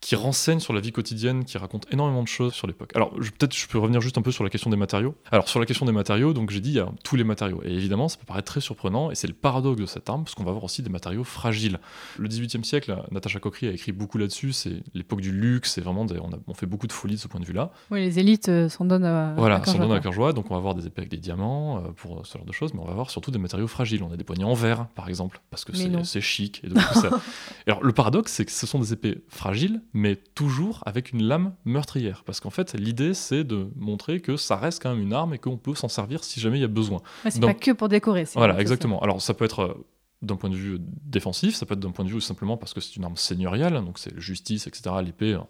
qui 0.00 0.14
renseigne 0.14 0.60
sur 0.60 0.72
la 0.72 0.80
vie 0.80 0.92
quotidienne, 0.92 1.44
qui 1.44 1.58
raconte 1.58 1.86
énormément 1.92 2.22
de 2.22 2.28
choses 2.28 2.52
sur 2.52 2.66
l'époque. 2.66 2.92
Alors 2.94 3.10
peut-être 3.10 3.56
je 3.56 3.66
peux 3.66 3.78
revenir 3.78 4.00
juste 4.00 4.18
un 4.18 4.22
peu 4.22 4.30
sur 4.30 4.44
la 4.44 4.50
question 4.50 4.70
des 4.70 4.76
matériaux. 4.76 5.16
Alors 5.32 5.48
sur 5.48 5.58
la 5.58 5.66
question 5.66 5.84
des 5.86 5.90
matériaux, 5.92 6.32
donc 6.32 6.50
j'ai 6.50 6.60
dit 6.60 6.70
il 6.70 6.76
y 6.76 6.80
a 6.80 6.88
tous 7.02 7.16
les 7.16 7.24
matériaux. 7.24 7.60
Et 7.64 7.72
évidemment 7.72 8.08
ça 8.08 8.16
peut 8.18 8.26
paraître 8.26 8.46
très 8.46 8.60
surprenant, 8.60 9.10
et 9.10 9.14
c'est 9.14 9.26
le 9.26 9.32
paradoxe 9.32 9.80
de 9.80 9.86
cette 9.86 10.08
arme, 10.08 10.22
parce 10.24 10.34
qu'on 10.34 10.44
va 10.44 10.50
avoir 10.50 10.64
aussi 10.64 10.82
des 10.82 10.90
matériaux 10.90 11.24
fragiles. 11.24 11.80
Le 12.18 12.28
18e 12.28 12.62
siècle, 12.62 12.96
Natacha 13.10 13.40
Coquery 13.40 13.68
a 13.68 13.72
écrit 13.72 13.90
beaucoup 13.92 14.18
là-dessus, 14.18 14.52
c'est 14.52 14.82
l'époque 14.94 15.22
du 15.22 15.32
luxe, 15.32 15.72
c'est 15.72 15.80
vraiment 15.80 16.04
des- 16.04 16.20
on, 16.20 16.28
a, 16.30 16.36
on 16.46 16.54
fait 16.54 16.66
beaucoup 16.66 16.86
de 16.86 16.92
folie 16.92 17.14
de 17.16 17.20
ce 17.20 17.26
point 17.26 17.40
de 17.40 17.46
vue-là. 17.46 17.72
Oui, 17.90 18.00
les 18.00 18.18
élites 18.18 18.48
euh, 18.48 18.68
s'en 18.68 18.84
donnent 18.84 19.04
à. 19.04 19.34
Voilà, 19.36 19.56
à 19.56 19.58
cœur 19.60 19.66
sans 19.74 19.78
donner 19.78 19.86
joie, 19.88 19.96
à 19.96 20.00
cœur 20.00 20.12
joie. 20.12 20.32
Donc 20.34 20.50
on 20.50 20.54
va 20.54 20.58
avoir 20.58 20.74
des 20.74 20.86
épées 20.86 21.00
avec 21.00 21.10
des 21.10 21.16
diamants 21.18 21.78
euh, 21.78 21.88
pour 21.96 22.18
euh, 22.18 22.20
ce 22.24 22.36
genre 22.38 22.46
de 22.46 22.52
choses, 22.52 22.74
mais 22.74 22.80
on 22.80 22.84
va 22.84 22.92
avoir 22.92 23.10
surtout 23.10 23.30
des 23.32 23.38
matériaux 23.38 23.66
fragiles. 23.66 24.02
On 24.04 24.12
a 24.12 24.16
des 24.16 24.24
poignées 24.24 24.44
en 24.44 24.54
verre, 24.54 24.86
par 24.94 25.08
exemple, 25.08 25.40
parce 25.50 25.64
que 25.64 25.72
c'est- 26.04 26.20
chic. 26.20 26.60
Et 26.64 26.68
donc, 26.68 26.78
ça- 26.80 27.10
Alors 27.66 27.82
le 27.82 27.92
paradoxe, 27.92 28.32
c'est 28.32 28.44
que 28.44 28.52
ce 28.52 28.66
sont 28.66 28.78
des 28.78 28.92
épées 28.92 29.24
fragiles, 29.28 29.82
mais 29.96 30.14
toujours 30.34 30.82
avec 30.84 31.12
une 31.12 31.22
lame 31.22 31.54
meurtrière. 31.64 32.22
Parce 32.26 32.38
qu'en 32.38 32.50
fait, 32.50 32.74
l'idée, 32.74 33.14
c'est 33.14 33.44
de 33.44 33.70
montrer 33.76 34.20
que 34.20 34.36
ça 34.36 34.56
reste 34.56 34.82
quand 34.82 34.90
même 34.94 35.02
une 35.02 35.14
arme 35.14 35.32
et 35.32 35.38
qu'on 35.38 35.56
peut 35.56 35.74
s'en 35.74 35.88
servir 35.88 36.22
si 36.22 36.38
jamais 36.38 36.58
il 36.58 36.60
y 36.60 36.64
a 36.64 36.68
besoin. 36.68 37.00
Ouais, 37.24 37.30
c'est 37.30 37.40
Donc- 37.40 37.54
pas 37.54 37.58
que 37.58 37.70
pour 37.70 37.88
décorer. 37.88 38.24
Voilà, 38.34 38.54
ça. 38.56 38.60
exactement. 38.60 39.00
Alors 39.00 39.22
ça 39.22 39.32
peut 39.32 39.46
être 39.46 39.60
euh, 39.60 39.86
d'un 40.20 40.36
point 40.36 40.50
de 40.50 40.54
vue 40.54 40.78
défensif, 40.80 41.54
ça 41.54 41.64
peut 41.64 41.72
être 41.72 41.80
d'un 41.80 41.92
point 41.92 42.04
de 42.04 42.10
vue 42.10 42.20
simplement 42.20 42.58
parce 42.58 42.74
que 42.74 42.80
c'est 42.82 42.96
une 42.96 43.04
arme 43.04 43.16
seigneuriale, 43.16 43.72
donc 43.84 43.98
c'est 43.98 44.18
justice, 44.20 44.66
etc., 44.66 44.96
l'épée, 45.02 45.32
hein, 45.32 45.46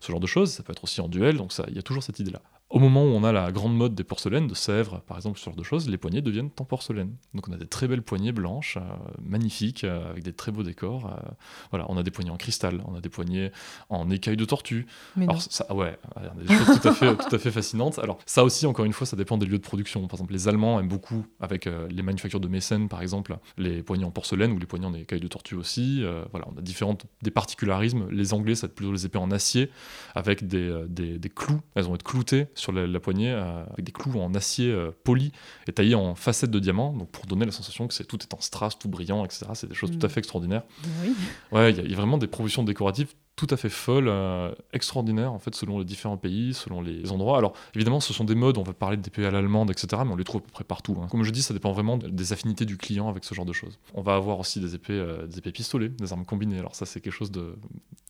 ce 0.00 0.10
genre 0.10 0.20
de 0.20 0.26
choses. 0.26 0.50
Ça 0.50 0.62
peut 0.62 0.72
être 0.72 0.84
aussi 0.84 1.02
en 1.02 1.08
duel, 1.08 1.36
donc 1.36 1.52
il 1.68 1.74
y 1.76 1.78
a 1.78 1.82
toujours 1.82 2.02
cette 2.02 2.18
idée-là. 2.20 2.40
Au 2.70 2.78
moment 2.78 3.02
où 3.02 3.08
on 3.08 3.24
a 3.24 3.32
la 3.32 3.50
grande 3.50 3.76
mode 3.76 3.96
des 3.96 4.04
porcelaines, 4.04 4.46
de 4.46 4.54
Sèvres 4.54 5.00
par 5.00 5.16
exemple, 5.16 5.40
ce 5.40 5.44
genre 5.46 5.56
de 5.56 5.64
choses, 5.64 5.88
les 5.88 5.98
poignées 5.98 6.22
deviennent 6.22 6.50
en 6.60 6.64
porcelaine. 6.64 7.16
Donc 7.34 7.48
on 7.48 7.52
a 7.52 7.56
des 7.56 7.66
très 7.66 7.88
belles 7.88 8.02
poignées 8.02 8.30
blanches, 8.30 8.76
euh, 8.76 8.82
magnifiques, 9.20 9.82
euh, 9.82 10.08
avec 10.08 10.22
des 10.22 10.32
très 10.32 10.52
beaux 10.52 10.62
décors. 10.62 11.06
euh, 11.06 11.30
voilà, 11.70 11.86
on 11.88 11.96
a 11.96 12.04
des 12.04 12.12
poignées 12.12 12.30
en 12.30 12.36
cristal, 12.36 12.80
on 12.86 12.94
a 12.94 13.00
des 13.00 13.08
poignées 13.08 13.50
en 13.88 14.08
écailles 14.08 14.36
de 14.36 14.44
tortue. 14.44 14.86
Mais. 15.16 15.24
Alors 15.24 15.42
ça, 15.42 15.66
ah 15.68 15.74
ouais, 15.74 15.98
il 16.16 16.22
y 16.22 16.52
a 16.52 16.56
des 16.58 16.64
choses 16.64 16.80
tout 16.80 16.88
à, 16.88 16.92
fait, 16.92 17.16
tout 17.16 17.34
à 17.34 17.38
fait 17.40 17.50
fascinantes. 17.50 17.98
Alors 17.98 18.18
ça 18.24 18.44
aussi, 18.44 18.66
encore 18.66 18.84
une 18.84 18.92
fois, 18.92 19.04
ça 19.04 19.16
dépend 19.16 19.36
des 19.36 19.46
lieux 19.46 19.58
de 19.58 19.64
production. 19.64 20.06
Par 20.06 20.18
exemple, 20.18 20.32
les 20.32 20.46
Allemands 20.46 20.78
aiment 20.78 20.86
beaucoup, 20.86 21.26
avec 21.40 21.64
les 21.64 22.02
manufactures 22.02 22.40
de 22.40 22.48
Meissen 22.48 22.88
par 22.88 23.02
exemple, 23.02 23.36
les 23.58 23.82
poignées 23.82 24.04
en 24.04 24.12
porcelaine 24.12 24.52
ou 24.52 24.58
les 24.60 24.66
poignées 24.66 24.86
en 24.86 24.94
écailles 24.94 25.18
de 25.18 25.28
tortue 25.28 25.56
aussi. 25.56 26.04
Voilà, 26.30 26.46
on 26.54 26.56
a 26.56 26.62
différentes 26.62 27.06
des 27.22 27.32
particularismes. 27.32 28.08
Les 28.10 28.32
Anglais, 28.32 28.54
ça 28.54 28.66
va 28.66 28.70
être 28.70 28.76
plutôt 28.76 28.92
les 28.92 29.06
épées 29.06 29.18
en 29.18 29.32
acier, 29.32 29.70
avec 30.14 30.46
des, 30.46 30.84
des, 30.88 31.18
des 31.18 31.30
clous. 31.30 31.60
Elles 31.74 31.84
vont 31.84 31.96
être 31.96 32.04
cloutées 32.04 32.46
sur 32.60 32.72
la, 32.72 32.86
la 32.86 33.00
poignée, 33.00 33.30
euh, 33.30 33.64
avec 33.72 33.84
des 33.84 33.92
clous 33.92 34.20
en 34.20 34.34
acier 34.34 34.70
euh, 34.70 34.90
poli 35.04 35.32
et 35.66 35.72
taillés 35.72 35.94
en 35.94 36.14
facettes 36.14 36.50
de 36.50 36.58
diamant, 36.58 36.92
donc 36.92 37.10
pour 37.10 37.26
donner 37.26 37.44
la 37.46 37.52
sensation 37.52 37.88
que 37.88 37.94
c'est 37.94 38.04
tout 38.04 38.18
est 38.22 38.32
en 38.34 38.40
strass, 38.40 38.78
tout 38.78 38.88
brillant, 38.88 39.24
etc. 39.24 39.46
C'est 39.54 39.68
des 39.68 39.74
choses 39.74 39.90
Mm. 39.90 39.98
tout 39.98 40.06
à 40.06 40.08
fait 40.08 40.20
extraordinaires. 40.20 40.62
Oui. 41.02 41.14
Ouais, 41.52 41.72
il 41.72 41.86
y, 41.86 41.90
y 41.90 41.94
a 41.94 41.96
vraiment 41.96 42.18
des 42.18 42.26
propositions 42.28 42.62
décoratives 42.62 43.14
tout 43.46 43.54
à 43.54 43.56
fait 43.56 43.70
folles, 43.70 44.08
euh, 44.08 44.52
extraordinaires 44.74 45.32
en 45.32 45.38
fait 45.38 45.54
selon 45.54 45.78
les 45.78 45.84
différents 45.86 46.16
pays, 46.18 46.52
selon 46.52 46.82
les 46.82 47.10
endroits. 47.10 47.38
Alors 47.38 47.54
évidemment, 47.74 48.00
ce 48.00 48.12
sont 48.12 48.24
des 48.24 48.34
modes, 48.34 48.58
on 48.58 48.62
va 48.62 48.72
parler 48.74 48.96
d'épées 48.98 49.24
à 49.24 49.30
l'allemande, 49.30 49.70
etc. 49.70 50.02
Mais 50.04 50.12
on 50.12 50.16
les 50.16 50.24
trouve 50.24 50.42
à 50.42 50.44
peu 50.44 50.50
près 50.52 50.64
partout. 50.64 50.98
hein. 51.02 51.06
Comme 51.10 51.24
je 51.24 51.30
dis, 51.30 51.40
ça 51.42 51.54
dépend 51.54 51.72
vraiment 51.72 51.96
des 51.96 52.32
affinités 52.34 52.66
du 52.66 52.76
client 52.76 53.08
avec 53.08 53.24
ce 53.24 53.34
genre 53.34 53.46
de 53.46 53.52
choses. 53.54 53.78
On 53.94 54.02
va 54.02 54.14
avoir 54.14 54.38
aussi 54.38 54.60
des 54.60 54.74
épées, 54.74 54.92
euh, 54.92 55.26
des 55.26 55.38
épées 55.38 55.52
pistolets, 55.52 55.88
des 55.88 56.12
armes 56.12 56.24
combinées. 56.26 56.58
Alors 56.58 56.74
ça, 56.74 56.84
c'est 56.86 57.00
quelque 57.00 57.12
chose 57.14 57.30
de, 57.30 57.56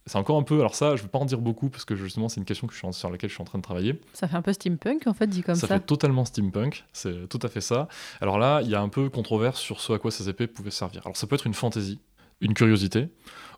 c'est 0.06 0.16
encore 0.18 0.36
un 0.38 0.42
peu. 0.42 0.58
Alors 0.58 0.74
ça, 0.74 0.96
je 0.96 1.02
vais 1.02 1.08
pas 1.08 1.18
en 1.20 1.24
dire 1.26 1.38
beaucoup 1.40 1.68
parce 1.70 1.84
que 1.84 1.94
justement, 1.94 2.28
c'est 2.28 2.40
une 2.40 2.44
question 2.46 2.66
que 2.66 2.72
je 2.72 2.78
suis 2.78 2.86
en- 2.88 2.92
sur 2.92 3.08
laquelle 3.10 3.30
je 3.30 3.34
suis 3.34 3.42
en 3.42 3.46
train 3.46 3.58
de 3.58 3.62
travailler. 3.62 4.00
Ça 4.14 4.26
fait 4.26 4.36
un 4.36 4.42
peu 4.42 4.52
steampunk 4.52 5.06
en 5.06 5.14
fait, 5.14 5.28
dit 5.28 5.42
comme 5.42 5.54
ça. 5.54 5.68
ça 5.68 5.74
fait 5.78 5.80
totalement 5.86 6.24
steampunk, 6.24 6.84
c'est 6.92 7.28
tout 7.28 7.38
à 7.42 7.48
fait 7.48 7.60
ça. 7.60 7.86
Alors 8.20 8.38
là, 8.38 8.60
il 8.62 8.68
y 8.68 8.74
a 8.74 8.80
un 8.80 8.88
peu 8.88 9.08
controverse 9.10 9.60
sur 9.60 9.80
ce 9.80 9.92
à 9.92 9.98
quoi 10.00 10.10
ces 10.10 10.28
épées 10.28 10.48
pouvaient 10.48 10.70
servir. 10.72 11.02
Alors 11.04 11.16
ça 11.16 11.26
peut 11.28 11.36
être 11.36 11.46
une 11.46 11.54
fantaisie, 11.54 12.00
une 12.40 12.54
curiosité, 12.54 13.08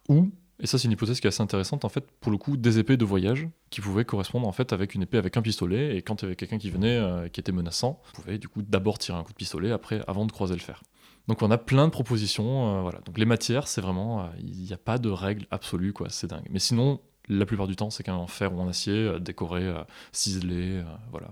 ou, 0.08 0.30
et 0.62 0.66
ça 0.66 0.78
c'est 0.78 0.86
une 0.86 0.92
hypothèse 0.92 1.20
qui 1.20 1.26
est 1.26 1.28
assez 1.28 1.42
intéressante, 1.42 1.84
en 1.84 1.88
fait, 1.88 2.08
pour 2.20 2.30
le 2.30 2.38
coup, 2.38 2.56
des 2.56 2.78
épées 2.78 2.96
de 2.96 3.04
voyage 3.04 3.48
qui 3.70 3.80
pouvaient 3.80 4.04
correspondre 4.04 4.46
en 4.46 4.52
fait 4.52 4.72
avec 4.72 4.94
une 4.94 5.02
épée 5.02 5.18
avec 5.18 5.36
un 5.36 5.42
pistolet, 5.42 5.96
et 5.96 6.02
quand 6.02 6.22
il 6.22 6.24
y 6.24 6.26
avait 6.26 6.36
quelqu'un 6.36 6.58
qui 6.58 6.70
venait, 6.70 6.96
euh, 6.96 7.28
qui 7.28 7.40
était 7.40 7.52
menaçant, 7.52 8.00
on 8.08 8.22
pouvait 8.22 8.38
du 8.38 8.48
coup 8.48 8.62
d'abord 8.62 8.98
tirer 8.98 9.18
un 9.18 9.24
coup 9.24 9.32
de 9.32 9.36
pistolet, 9.36 9.72
après, 9.72 10.02
avant 10.06 10.24
de 10.24 10.30
croiser 10.30 10.54
le 10.54 10.60
fer. 10.60 10.82
Donc 11.26 11.42
on 11.42 11.50
a 11.50 11.58
plein 11.58 11.86
de 11.86 11.90
propositions, 11.90 12.78
euh, 12.78 12.82
voilà. 12.82 13.00
Donc 13.00 13.18
les 13.18 13.24
matières, 13.24 13.66
c'est 13.66 13.80
vraiment, 13.80 14.22
euh, 14.22 14.26
il 14.38 14.62
n'y 14.62 14.72
a 14.72 14.78
pas 14.78 14.98
de 14.98 15.10
règle 15.10 15.46
absolue, 15.50 15.92
quoi, 15.92 16.08
c'est 16.10 16.28
dingue. 16.28 16.46
Mais 16.48 16.60
sinon, 16.60 17.00
la 17.28 17.44
plupart 17.44 17.66
du 17.66 17.74
temps, 17.74 17.90
c'est 17.90 18.04
quand 18.04 18.12
même 18.12 18.20
en 18.20 18.28
fer 18.28 18.54
ou 18.54 18.60
en 18.60 18.68
acier, 18.68 19.18
décoré, 19.20 19.72
ciselé, 20.12 20.82
voilà. 21.10 21.28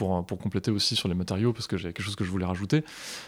Pour, 0.00 0.16
euh, 0.16 0.22
pour 0.22 0.38
compléter 0.38 0.70
aussi 0.70 0.96
sur 0.96 1.10
les 1.10 1.14
matériaux, 1.14 1.52
parce 1.52 1.66
que 1.66 1.76
j'ai 1.76 1.92
quelque 1.92 2.02
chose 2.02 2.16
que 2.16 2.24
je 2.24 2.30
voulais 2.30 2.46
rajouter. 2.46 2.84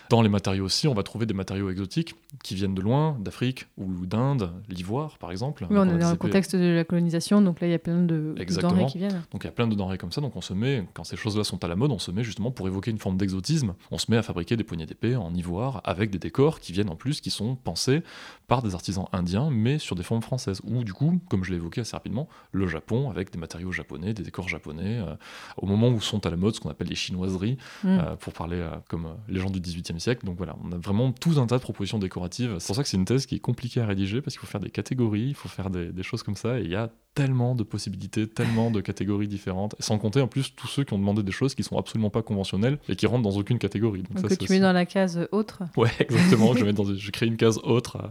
Dans 0.08 0.22
les 0.22 0.30
matériaux 0.30 0.64
aussi, 0.64 0.88
on 0.88 0.94
va 0.94 1.02
trouver 1.02 1.26
des 1.26 1.34
matériaux 1.34 1.68
exotiques 1.68 2.14
qui 2.42 2.54
viennent 2.54 2.74
de 2.74 2.80
loin, 2.80 3.14
d'Afrique 3.20 3.66
ou 3.76 4.06
d'Inde, 4.06 4.50
l'ivoire 4.70 5.18
par 5.18 5.32
exemple. 5.32 5.66
Oui, 5.68 5.76
on 5.78 5.86
est 5.86 5.98
dans 5.98 6.10
le 6.10 6.16
contexte 6.16 6.56
de 6.56 6.74
la 6.74 6.84
colonisation, 6.84 7.42
donc 7.42 7.60
là 7.60 7.66
il 7.66 7.72
y 7.72 7.74
a 7.74 7.78
plein 7.78 8.02
de, 8.02 8.34
Exactement. 8.38 8.72
denrées 8.72 8.86
qui 8.86 8.96
viennent. 8.96 9.22
Donc 9.32 9.44
il 9.44 9.48
y 9.48 9.48
a 9.48 9.52
plein 9.52 9.66
de 9.66 9.74
denrées 9.74 9.98
comme 9.98 10.12
ça, 10.12 10.22
donc 10.22 10.34
on 10.34 10.40
se 10.40 10.54
met, 10.54 10.88
quand 10.94 11.04
ces 11.04 11.16
choses-là 11.16 11.44
sont 11.44 11.62
à 11.62 11.68
la 11.68 11.76
mode, 11.76 11.92
on 11.92 11.98
se 11.98 12.10
met 12.10 12.24
justement 12.24 12.50
pour 12.50 12.66
évoquer 12.66 12.90
une 12.90 12.98
forme 12.98 13.18
d'exotisme, 13.18 13.74
on 13.90 13.98
se 13.98 14.10
met 14.10 14.16
à 14.16 14.22
fabriquer 14.22 14.56
des 14.56 14.64
poignées 14.64 14.86
d'épée 14.86 15.14
en 15.14 15.34
ivoire 15.34 15.82
avec 15.84 16.08
des 16.08 16.18
décors 16.18 16.58
qui 16.58 16.72
viennent 16.72 16.88
en 16.88 16.96
plus, 16.96 17.20
qui 17.20 17.28
sont 17.28 17.54
pensés 17.54 18.02
par 18.48 18.62
des 18.62 18.74
artisans 18.74 19.04
indiens, 19.12 19.50
mais 19.50 19.78
sur 19.78 19.94
des 19.94 20.04
formes 20.04 20.22
françaises. 20.22 20.62
Ou 20.64 20.84
du 20.84 20.94
coup, 20.94 21.20
comme 21.28 21.44
je 21.44 21.50
l'ai 21.50 21.56
évoqué 21.56 21.82
assez 21.82 21.94
rapidement, 21.94 22.28
le 22.52 22.66
Japon 22.66 23.10
avec 23.10 23.30
des 23.30 23.38
matériaux 23.38 23.72
japonais, 23.72 24.14
des 24.14 24.22
décors 24.22 24.48
japonais, 24.48 25.00
euh, 25.00 25.14
au 25.58 25.66
moment 25.66 25.88
où 25.88 26.00
sont 26.00 26.24
à 26.24 26.30
la 26.30 26.38
mode 26.38 26.54
qu'on 26.62 26.70
appelle 26.70 26.88
les 26.88 26.94
chinoiseries, 26.94 27.56
Mm. 27.84 27.88
euh, 27.98 28.16
pour 28.16 28.32
parler 28.32 28.56
euh, 28.58 28.70
comme 28.88 29.06
euh, 29.06 29.14
les 29.28 29.40
gens 29.40 29.50
du 29.50 29.60
18e 29.60 29.98
siècle. 29.98 30.24
Donc 30.24 30.36
voilà, 30.36 30.56
on 30.64 30.72
a 30.72 30.76
vraiment 30.76 31.12
tout 31.12 31.38
un 31.38 31.46
tas 31.46 31.56
de 31.58 31.62
propositions 31.62 31.98
décoratives. 31.98 32.56
C'est 32.58 32.66
pour 32.66 32.76
ça 32.76 32.82
que 32.82 32.88
c'est 32.88 32.96
une 32.96 33.04
thèse 33.04 33.26
qui 33.26 33.34
est 33.36 33.40
compliquée 33.40 33.80
à 33.80 33.86
rédiger, 33.86 34.20
parce 34.22 34.34
qu'il 34.34 34.40
faut 34.40 34.50
faire 34.50 34.60
des 34.60 34.70
catégories, 34.70 35.28
il 35.28 35.34
faut 35.34 35.48
faire 35.48 35.70
des, 35.70 35.92
des 35.92 36.02
choses 36.02 36.22
comme 36.22 36.36
ça, 36.36 36.58
et 36.60 36.62
il 36.64 36.70
y 36.70 36.76
a 36.76 36.90
tellement 37.14 37.54
de 37.54 37.62
possibilités, 37.62 38.26
tellement 38.26 38.70
de 38.70 38.80
catégories 38.80 39.28
différentes, 39.28 39.74
sans 39.80 39.98
compter 39.98 40.20
en 40.22 40.28
plus 40.28 40.54
tous 40.54 40.66
ceux 40.66 40.84
qui 40.84 40.94
ont 40.94 40.98
demandé 40.98 41.22
des 41.22 41.32
choses 41.32 41.54
qui 41.54 41.62
sont 41.62 41.76
absolument 41.76 42.08
pas 42.08 42.22
conventionnelles 42.22 42.78
et 42.88 42.96
qui 42.96 43.06
rentrent 43.06 43.22
dans 43.22 43.36
aucune 43.36 43.58
catégorie. 43.58 44.02
Donc 44.02 44.14
Donc 44.22 44.30
ça, 44.30 44.36
que 44.36 44.44
tu 44.44 44.50
mets 44.50 44.60
dans 44.60 44.72
la 44.72 44.86
case 44.86 45.28
autre. 45.30 45.62
Ouais, 45.76 45.90
exactement. 46.00 46.54
je, 46.54 46.58
vais 46.60 46.64
mettre 46.72 46.82
dans, 46.82 46.94
je 46.94 47.10
crée 47.10 47.26
une 47.26 47.36
case 47.36 47.58
autre, 47.64 47.96
euh, 47.96 48.08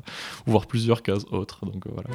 ou 0.47 0.51
voire 0.51 0.67
plusieurs 0.67 1.01
cases 1.01 1.25
autres. 1.31 1.65
Donc 1.65 1.87
euh, 1.87 1.91
voilà. 1.93 2.09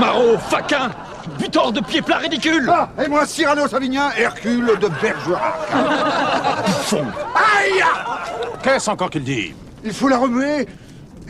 Maraud, 0.00 0.38
faquin 0.38 0.90
Butor 1.38 1.72
de 1.72 1.80
pieds 1.80 2.02
plats 2.02 2.18
ridicule 2.18 2.68
Ah, 2.70 2.90
et 3.02 3.08
moi, 3.08 3.26
Cyrano 3.26 3.66
Savinien, 3.66 4.10
Hercule 4.16 4.78
de 4.80 4.88
Bergerac. 5.00 5.54
Bouffon. 6.66 7.06
Aïe 7.34 7.82
Qu'est-ce 8.62 8.90
encore 8.90 9.10
qu'il 9.10 9.24
dit? 9.24 9.54
Il 9.84 9.92
faut 9.92 10.08
la 10.08 10.18
remuer, 10.18 10.66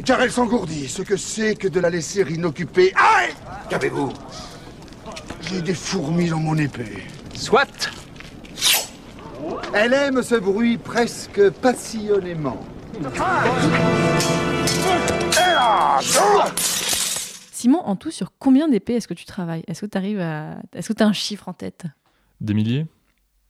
car 0.04 0.20
elle 0.20 0.30
s'engourdit. 0.30 0.88
Ce 0.88 1.02
que 1.02 1.16
c'est 1.16 1.54
que 1.54 1.68
de 1.68 1.80
la 1.80 1.90
laisser 1.90 2.22
inoccupée. 2.22 2.92
Aïe 2.96 3.33
Qu'avez-vous? 3.68 4.12
J'ai 5.42 5.62
des 5.62 5.74
fourmis 5.74 6.30
dans 6.30 6.38
mon 6.38 6.57
épée. 6.57 7.04
Soit 7.35 7.90
Elle 9.72 9.92
aime 9.92 10.22
ce 10.22 10.37
bruit 10.37 10.78
presque 10.78 11.50
passionnément. 11.50 12.61
Simon, 17.64 17.79
en 17.81 17.96
tout, 17.96 18.11
sur 18.11 18.33
combien 18.38 18.68
d'épées 18.68 18.92
est-ce 18.92 19.09
que 19.09 19.14
tu 19.14 19.24
travailles? 19.24 19.64
Est-ce 19.66 19.81
que 19.81 19.90
tu 19.90 19.96
arrives 19.96 20.20
à. 20.20 20.59
Est-ce 20.74 20.88
que 20.88 20.92
tu 20.92 21.03
as 21.03 21.07
un 21.07 21.14
chiffre 21.14 21.48
en 21.48 21.55
tête? 21.55 21.87
Des 22.42 22.53
milliers? 22.53 22.85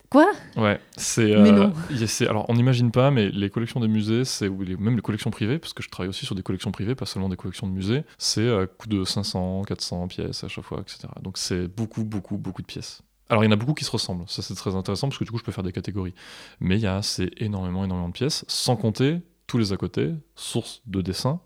Quoi? 0.08 0.30
Ouais, 0.56 0.78
c'est. 0.96 1.34
Mais 1.36 1.50
euh, 1.50 2.28
alors, 2.28 2.46
on 2.48 2.54
n'imagine 2.54 2.92
pas, 2.92 3.10
mais 3.10 3.28
les 3.30 3.50
collections 3.50 3.80
des 3.80 3.88
musées, 3.88 4.24
c'est 4.24 4.46
ou 4.46 4.62
les- 4.62 4.76
même 4.76 4.94
les 4.94 5.02
collections 5.02 5.32
privées, 5.32 5.58
parce 5.58 5.72
que 5.72 5.82
je 5.82 5.88
travaille 5.88 6.08
aussi 6.10 6.26
sur 6.26 6.36
des 6.36 6.44
collections 6.44 6.70
privées, 6.70 6.94
pas 6.94 7.06
seulement 7.06 7.28
des 7.28 7.34
collections 7.34 7.66
de 7.66 7.72
musées, 7.72 8.04
c'est 8.18 8.48
à 8.48 8.68
coup 8.68 8.86
de 8.86 9.02
500, 9.04 9.62
400 9.62 10.06
pièces 10.06 10.44
à 10.44 10.48
chaque 10.48 10.62
fois, 10.62 10.80
etc. 10.80 11.08
Donc 11.20 11.36
c'est 11.36 11.66
beaucoup, 11.66 12.04
beaucoup, 12.04 12.38
beaucoup 12.38 12.62
de 12.62 12.68
pièces. 12.68 13.02
Alors 13.30 13.42
il 13.42 13.46
y 13.46 13.48
en 13.48 13.52
a 13.52 13.56
beaucoup 13.56 13.74
qui 13.74 13.84
se 13.84 13.90
ressemblent, 13.90 14.28
ça 14.28 14.42
c'est 14.42 14.54
très 14.54 14.76
intéressant 14.76 15.08
parce 15.08 15.18
que 15.18 15.24
du 15.24 15.32
coup 15.32 15.38
je 15.38 15.42
peux 15.42 15.50
faire 15.50 15.64
des 15.64 15.72
catégories. 15.72 16.14
Mais 16.60 16.76
il 16.76 16.82
y 16.82 16.86
a 16.86 17.02
c'est 17.02 17.30
énormément, 17.38 17.84
énormément 17.84 18.10
de 18.10 18.12
pièces, 18.12 18.44
sans 18.46 18.76
compter 18.76 19.22
tous 19.48 19.58
les 19.58 19.72
à 19.72 19.76
côté, 19.76 20.12
sources 20.36 20.82
de 20.86 21.00
dessin, 21.02 21.40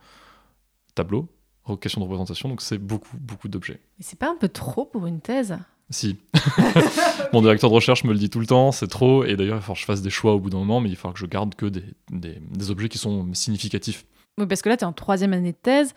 tableaux, 0.95 1.31
questions 1.77 2.01
de 2.01 2.05
représentation, 2.05 2.49
donc 2.49 2.61
c'est 2.63 2.79
beaucoup, 2.79 3.17
beaucoup 3.19 3.49
d'objets. 3.49 3.81
Mais 3.99 4.05
c'est 4.05 4.19
pas 4.19 4.31
un 4.31 4.37
peu 4.37 4.49
trop 4.49 4.85
pour 4.85 5.07
une 5.07 5.21
thèse? 5.21 5.57
Si. 5.91 6.17
Mon 7.33 7.41
directeur 7.41 7.71
de 7.71 7.75
recherche 7.75 8.05
me 8.05 8.13
le 8.13 8.19
dit 8.19 8.31
tout 8.31 8.41
le 8.41 8.47
temps, 8.47 8.73
c'est 8.73 8.89
trop. 8.89 9.25
Et 9.25 9.37
d'ailleurs, 9.37 9.57
il 9.57 9.61
falloir 9.61 9.75
que 9.77 9.81
je 9.81 9.87
fasse 9.87 10.03
des 10.03 10.11
choix 10.11 10.35
au 10.35 10.41
bout 10.41 10.51
d'un 10.51 10.59
moment, 10.59 10.81
mais 10.81 10.89
il 10.91 10.97
falloir 10.97 11.15
que 11.15 11.21
je 11.21 11.27
garde 11.27 11.55
que 11.55 11.67
des, 11.67 11.85
des, 12.11 12.39
des 12.41 12.71
objets 12.71 12.89
qui 12.89 12.99
sont 12.99 13.27
significatifs. 13.33 14.05
Oui, 14.37 14.47
parce 14.47 14.61
que 14.63 14.69
là, 14.69 14.77
tu 14.77 14.85
es 14.85 14.87
en 14.87 14.93
troisième 14.93 15.33
année 15.33 15.53
de 15.53 15.57
thèse. 15.57 15.95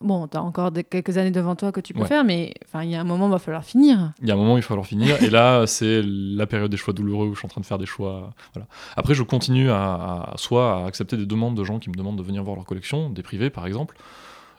Bon, 0.00 0.26
tu 0.26 0.38
as 0.38 0.42
encore 0.42 0.70
des- 0.72 0.84
quelques 0.84 1.18
années 1.18 1.30
devant 1.30 1.54
toi 1.54 1.70
que 1.70 1.80
tu 1.80 1.92
peux 1.92 2.00
Ouais. 2.00 2.06
faire, 2.06 2.24
mais 2.24 2.54
il 2.82 2.88
y 2.88 2.94
a 2.94 3.00
un 3.00 3.04
moment, 3.04 3.26
il 3.26 3.32
va 3.32 3.38
falloir 3.38 3.62
finir. 3.62 4.12
Il 4.22 4.28
y 4.28 4.30
a 4.30 4.34
un 4.34 4.38
moment 4.38 4.54
où 4.54 4.56
il 4.56 4.62
va 4.62 4.66
falloir 4.66 4.86
finir. 4.86 5.22
et 5.22 5.28
là, 5.28 5.66
c'est 5.66 6.00
la 6.02 6.46
période 6.46 6.70
des 6.70 6.78
choix 6.78 6.94
douloureux 6.94 7.26
où 7.26 7.34
je 7.34 7.38
suis 7.40 7.46
en 7.46 7.50
train 7.50 7.60
de 7.60 7.66
faire 7.66 7.76
des 7.78 7.84
choix. 7.86 8.32
Voilà. 8.54 8.66
Après, 8.96 9.14
je 9.14 9.22
continue 9.22 9.70
à, 9.70 10.32
à- 10.32 10.34
soit 10.38 10.82
à 10.82 10.86
accepter 10.86 11.18
des 11.18 11.26
demandes 11.26 11.54
de 11.54 11.64
gens 11.64 11.78
qui 11.78 11.90
me 11.90 11.94
demandent 11.94 12.16
de 12.16 12.22
venir 12.22 12.42
voir 12.42 12.56
leur 12.56 12.64
collection, 12.64 13.10
des 13.10 13.22
privés 13.22 13.50
par 13.50 13.66
exemple. 13.66 13.96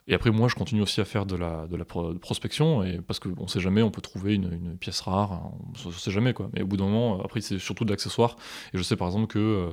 Et 0.08 0.14
après, 0.14 0.32
moi, 0.32 0.48
je 0.50 0.56
continue 0.56 0.82
aussi 0.82 1.00
à 1.02 1.06
faire 1.06 1.26
de 1.26 1.36
la, 1.36 1.66
de 1.68 1.76
la 1.78 1.86
pro- 1.86 2.14
prospection, 2.16 2.84
et 2.84 3.00
parce 3.00 3.20
qu'on 3.20 3.44
ne 3.44 3.48
sait 3.48 3.60
jamais, 3.62 3.82
on 3.82 3.92
peut 3.92 4.02
trouver 4.02 4.36
une, 4.36 4.52
une 4.52 4.78
pièce 4.78 5.00
rare, 5.02 5.32
hein, 5.32 5.52
on 5.86 5.88
ne 5.90 5.94
sait 5.94 6.12
jamais 6.12 6.34
quoi. 6.34 6.50
Mais 6.54 6.62
au 6.62 6.68
bout 6.68 6.76
d'un 6.78 6.86
moment, 6.86 7.22
après, 7.24 7.40
c'est 7.42 7.58
surtout 7.60 7.86
de 7.86 7.92
l'accessoire. 7.92 8.36
Et 8.74 8.78
je 8.78 8.84
sais 8.84 8.96
par 8.98 9.08
exemple 9.08 9.28
que, 9.28 9.40
euh, 9.40 9.70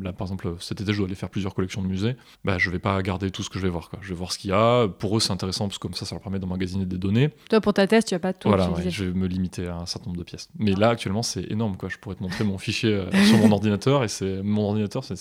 là, 0.00 0.12
par 0.12 0.26
exemple, 0.26 0.54
cet 0.60 0.80
été, 0.80 0.92
je 0.92 0.98
dois 0.98 1.06
aller 1.06 1.14
faire 1.14 1.28
plusieurs 1.30 1.54
collections 1.54 1.82
de 1.82 1.86
musées. 1.86 2.16
Bah, 2.44 2.56
je 2.58 2.70
vais 2.70 2.78
pas 2.78 3.00
garder 3.02 3.30
tout 3.30 3.42
ce 3.42 3.50
que 3.50 3.58
je 3.58 3.64
vais 3.64 3.68
voir. 3.70 3.90
Quoi. 3.90 3.98
Je 4.02 4.08
vais 4.08 4.14
voir 4.14 4.32
ce 4.32 4.38
qu'il 4.38 4.50
y 4.50 4.52
a. 4.54 4.88
Pour 4.88 5.16
eux, 5.16 5.20
c'est 5.20 5.32
intéressant, 5.32 5.66
parce 5.68 5.78
que 5.78 5.82
comme 5.82 5.94
ça, 5.94 6.06
ça 6.06 6.14
leur 6.14 6.22
permet 6.22 6.38
d'emmagasiner 6.38 6.86
des 6.86 6.96
données. 6.98 7.30
Toi, 7.50 7.60
pour 7.60 7.74
ta 7.74 7.86
thèse, 7.86 8.04
tu 8.06 8.14
vas 8.14 8.18
pas 8.20 8.32
tout 8.32 8.48
Voilà, 8.48 8.70
ouais, 8.70 8.90
je 8.90 9.04
vais 9.04 9.12
me 9.12 9.26
limiter 9.26 9.66
à 9.66 9.76
un 9.76 9.86
certain 9.86 10.06
nombre 10.06 10.18
de 10.18 10.24
pièces. 10.24 10.48
Mais 10.58 10.72
là, 10.72 10.88
actuellement, 10.90 11.22
c'est 11.22 11.50
énorme. 11.50 11.76
Quoi. 11.76 11.88
Je 11.90 11.98
pourrais 11.98 12.14
te 12.16 12.22
montrer 12.22 12.44
mon 12.44 12.56
fichier 12.58 12.94
euh, 12.94 13.10
sur 13.26 13.36
mon 13.38 13.52
ordinateur. 13.52 14.02
Et 14.02 14.08
c'est 14.08 14.42
mon 14.42 14.62
ordinateur, 14.68 15.04
c'est- 15.04 15.18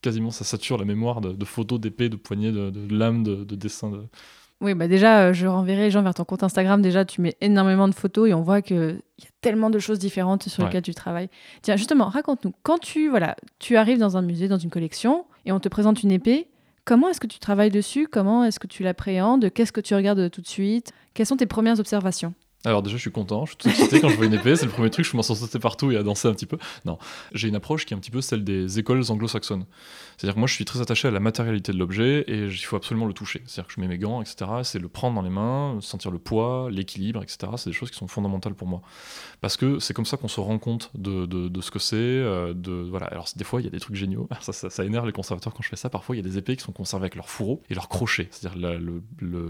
quasiment, 0.00 0.30
ça 0.30 0.44
sature 0.44 0.78
la 0.78 0.84
mémoire 0.86 1.20
de, 1.20 1.32
de 1.32 1.44
photos, 1.44 1.78
d'épées, 1.80 2.08
de 2.08 2.16
poignées, 2.16 2.52
de, 2.52 2.70
de 2.70 2.94
lames, 2.94 3.22
de, 3.22 3.44
de 3.44 3.57
de- 3.90 4.06
Oui, 4.60 4.74
bah 4.74 4.88
déjà, 4.88 5.20
euh, 5.28 5.32
je 5.32 5.46
renverrai 5.46 5.82
les 5.82 5.90
gens 5.90 6.02
vers 6.02 6.14
ton 6.14 6.24
compte 6.24 6.42
Instagram. 6.42 6.82
Déjà, 6.82 7.04
tu 7.04 7.20
mets 7.20 7.36
énormément 7.40 7.86
de 7.86 7.94
photos 7.94 8.28
et 8.28 8.34
on 8.34 8.42
voit 8.42 8.60
qu'il 8.60 9.00
y 9.20 9.24
a 9.24 9.28
tellement 9.40 9.70
de 9.70 9.78
choses 9.78 9.98
différentes 10.00 10.48
sur 10.48 10.62
Ouais. 10.62 10.68
lesquelles 10.68 10.82
tu 10.82 10.94
travailles. 10.94 11.28
Tiens, 11.62 11.76
justement, 11.76 12.06
raconte-nous. 12.08 12.52
Quand 12.64 12.78
tu, 12.78 13.08
voilà, 13.08 13.36
tu 13.60 13.76
arrives 13.76 13.98
dans 13.98 14.16
un 14.16 14.22
musée, 14.22 14.48
dans 14.48 14.58
une 14.58 14.70
collection, 14.70 15.26
et 15.46 15.52
on 15.52 15.60
te 15.60 15.68
présente 15.68 16.02
une 16.02 16.10
épée, 16.10 16.48
comment 16.84 17.08
est-ce 17.08 17.20
que 17.20 17.28
tu 17.28 17.38
travailles 17.38 17.70
dessus? 17.70 18.08
Comment 18.10 18.42
est-ce 18.44 18.58
que 18.58 18.66
tu 18.66 18.82
l'appréhendes? 18.82 19.48
Qu'est-ce 19.52 19.70
que 19.72 19.80
tu 19.80 19.94
regardes 19.94 20.28
tout 20.30 20.40
de 20.40 20.48
suite? 20.48 20.90
Quelles 21.14 21.26
sont 21.26 21.36
tes 21.36 21.46
premières 21.46 21.78
observations? 21.78 22.34
Alors 22.64 22.82
déjà, 22.82 22.96
je 22.96 23.00
suis 23.02 23.12
content, 23.12 23.46
je 23.46 23.50
suis 23.52 23.56
tout 23.56 23.68
excité 23.68 24.00
quand 24.00 24.08
je 24.08 24.16
vois 24.16 24.26
une 24.26 24.34
épée. 24.34 24.56
C'est 24.56 24.66
le 24.66 24.72
premier 24.72 24.90
truc, 24.90 25.06
je 25.06 25.10
commence 25.12 25.30
à 25.30 25.36
sauter 25.36 25.60
partout 25.60 25.92
et 25.92 25.96
à 25.96 26.02
danser 26.02 26.26
un 26.26 26.32
petit 26.32 26.44
peu. 26.44 26.58
Non, 26.84 26.98
j'ai 27.32 27.46
une 27.46 27.54
approche 27.54 27.86
qui 27.86 27.94
est 27.94 27.96
un 27.96 28.00
petit 28.00 28.10
peu 28.10 28.20
celle 28.20 28.42
des 28.42 28.80
écoles 28.80 29.02
anglo-saxonnes. 29.08 29.64
C'est-à-dire 30.16 30.34
que 30.34 30.40
moi, 30.40 30.48
je 30.48 30.54
suis 30.54 30.64
très 30.64 30.80
attaché 30.80 31.06
à 31.06 31.12
la 31.12 31.20
matérialité 31.20 31.70
de 31.72 31.78
l'objet 31.78 32.24
et 32.26 32.46
il 32.46 32.58
faut 32.64 32.74
absolument 32.74 33.06
le 33.06 33.12
toucher. 33.12 33.42
C'est-à-dire 33.46 33.68
que 33.68 33.74
je 33.74 33.80
mets 33.80 33.86
mes 33.86 33.96
gants, 33.98 34.20
etc. 34.20 34.50
C'est 34.64 34.80
le 34.80 34.88
prendre 34.88 35.14
dans 35.14 35.22
les 35.22 35.30
mains, 35.30 35.78
sentir 35.80 36.10
le 36.10 36.18
poids, 36.18 36.68
l'équilibre, 36.72 37.22
etc. 37.22 37.38
C'est 37.56 37.70
des 37.70 37.74
choses 37.76 37.92
qui 37.92 37.96
sont 37.96 38.08
fondamentales 38.08 38.54
pour 38.54 38.66
moi. 38.66 38.82
Parce 39.40 39.56
que 39.56 39.78
c'est 39.78 39.94
comme 39.94 40.04
ça 40.06 40.16
qu'on 40.16 40.26
se 40.26 40.40
rend 40.40 40.58
compte 40.58 40.90
de, 40.94 41.26
de, 41.26 41.46
de 41.48 41.60
ce 41.60 41.70
que 41.70 41.78
c'est. 41.78 41.94
euh, 41.96 42.54
De, 42.54 42.72
voilà. 42.90 43.06
Alors, 43.06 43.28
des 43.36 43.44
fois, 43.44 43.60
il 43.60 43.64
y 43.64 43.68
a 43.68 43.70
des 43.70 43.78
trucs 43.80 43.94
géniaux. 43.94 44.28
Ça, 44.40 44.52
ça, 44.52 44.68
ça 44.70 44.84
énerve 44.84 45.06
les 45.06 45.12
conservateurs 45.12 45.52
quand 45.54 45.62
je 45.62 45.68
fais 45.68 45.76
ça. 45.76 45.90
Parfois, 45.90 46.16
il 46.16 46.18
y 46.18 46.22
a 46.22 46.28
des 46.28 46.38
épées 46.38 46.56
qui 46.56 46.64
sont 46.64 46.72
conservées 46.72 47.04
avec 47.04 47.14
leur 47.14 47.28
fourreau 47.28 47.62
et 47.70 47.74
leur 47.74 47.88
crochet. 47.88 48.26
C'est-à-dire 48.32 48.58
le, 48.58 48.78
le- 48.78 49.02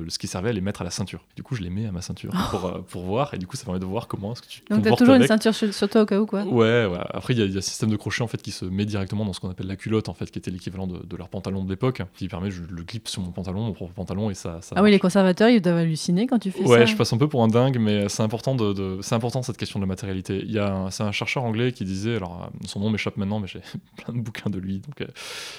le- 0.02 0.10
ce 0.10 0.18
qui 0.18 0.26
servait 0.26 0.50
à 0.50 0.52
les 0.52 0.60
mettre 0.60 0.82
à 0.82 0.84
la 0.84 0.90
ceinture. 0.90 1.24
Du 1.36 1.42
coup, 1.42 1.54
je 1.54 1.62
les 1.62 1.70
mets 1.70 1.86
à 1.86 1.92
ma 1.92 2.02
ceinture 2.02 2.32
pour, 2.50 2.66
euh, 2.66 2.80
pour 2.98 3.06
voir. 3.06 3.32
Et 3.34 3.38
du 3.38 3.46
coup, 3.46 3.56
ça 3.56 3.64
permet 3.64 3.78
de 3.80 3.84
voir 3.84 4.08
comment 4.08 4.32
est-ce 4.32 4.42
que 4.42 4.48
tu 4.48 4.62
Donc 4.70 4.82
t'as 4.82 4.94
toujours 4.96 5.14
une 5.14 5.26
ceinture 5.26 5.54
sur, 5.54 5.72
sur 5.72 5.88
toi 5.88 6.02
au 6.02 6.06
cas 6.06 6.18
où, 6.20 6.26
quoi. 6.26 6.42
Ouais, 6.44 6.86
ouais. 6.86 6.98
Après, 7.10 7.34
il 7.34 7.40
y, 7.40 7.48
y 7.50 7.54
a 7.54 7.58
un 7.58 7.60
système 7.60 7.90
de 7.90 7.96
crochet 7.96 8.22
en 8.22 8.26
fait 8.26 8.42
qui 8.42 8.50
se 8.50 8.64
met 8.64 8.84
directement 8.84 9.24
dans 9.24 9.32
ce 9.32 9.40
qu'on 9.40 9.50
appelle 9.50 9.66
la 9.66 9.76
culotte, 9.76 10.08
en 10.08 10.14
fait, 10.14 10.30
qui 10.30 10.38
était 10.38 10.50
l'équivalent 10.50 10.86
de, 10.86 10.98
de 11.04 11.16
leur 11.16 11.28
pantalon 11.28 11.64
de 11.64 11.70
l'époque, 11.70 12.02
qui 12.16 12.28
permet, 12.28 12.50
je 12.50 12.62
le 12.68 12.82
clip 12.82 13.08
sur 13.08 13.22
mon 13.22 13.30
pantalon, 13.30 13.60
mon 13.62 13.72
propre 13.72 13.92
pantalon, 13.94 14.30
et 14.30 14.34
ça. 14.34 14.58
ça 14.62 14.74
Ah 14.76 14.82
oui, 14.82 14.90
les 14.90 14.98
conservateurs, 14.98 15.48
ils 15.48 15.60
doivent 15.60 15.76
halluciner 15.78 16.26
quand 16.26 16.38
tu 16.38 16.50
fais 16.50 16.62
ça. 16.64 16.68
Ouais, 16.68 16.86
je 16.86 16.96
passe 16.96 17.12
un 17.12 17.18
peu 17.18 17.28
pour 17.28 17.42
un 17.42 17.48
dingue, 17.48 17.78
mais 17.78 18.08
c'est 18.08 18.22
important 18.22 18.54
de, 18.54 18.72
de- 18.72 18.98
c'est 19.02 19.14
important 19.14 19.42
cette 19.42 19.56
question 19.56 19.78
de 19.78 19.84
la 19.84 19.88
matérialité. 19.88 20.40
Il 20.44 20.50
y 20.52 20.58
a, 20.58 20.86
c'est 20.90 21.02
un 21.04 21.12
chercheur 21.12 21.44
anglais 21.44 21.72
qui 21.72 21.84
disait, 21.84 22.16
alors 22.16 22.42
euh, 22.52 22.66
son 22.66 22.80
nom 22.80 22.90
m'échappe 22.90 23.16
maintenant, 23.16 23.40
mais 23.40 23.46
j'ai 23.46 23.60
plein 24.04 24.14
de 24.14 24.20
bouquins 24.20 24.50
de 24.50 24.58
lui. 24.58 24.78
Donc, 24.80 25.00
euh, 25.00 25.06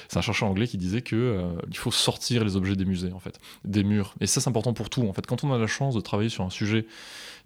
c'est 0.07 0.17
un 0.17 0.21
chercheur 0.21 0.49
anglais 0.49 0.67
qui 0.67 0.77
disait 0.77 1.01
que 1.01 1.15
euh, 1.15 1.49
il 1.69 1.77
faut 1.77 1.91
sortir 1.91 2.43
les 2.43 2.55
objets 2.55 2.75
des 2.75 2.85
musées, 2.85 3.11
en 3.13 3.19
fait, 3.19 3.39
des 3.65 3.83
murs. 3.83 4.13
Et 4.21 4.27
ça, 4.27 4.41
c'est 4.41 4.49
important 4.49 4.73
pour 4.73 4.89
tout. 4.89 5.07
En 5.07 5.13
fait, 5.13 5.25
quand 5.25 5.43
on 5.43 5.53
a 5.53 5.57
la 5.57 5.67
chance 5.67 5.95
de 5.95 6.01
travailler 6.01 6.29
sur 6.29 6.43
un 6.43 6.49
sujet 6.49 6.85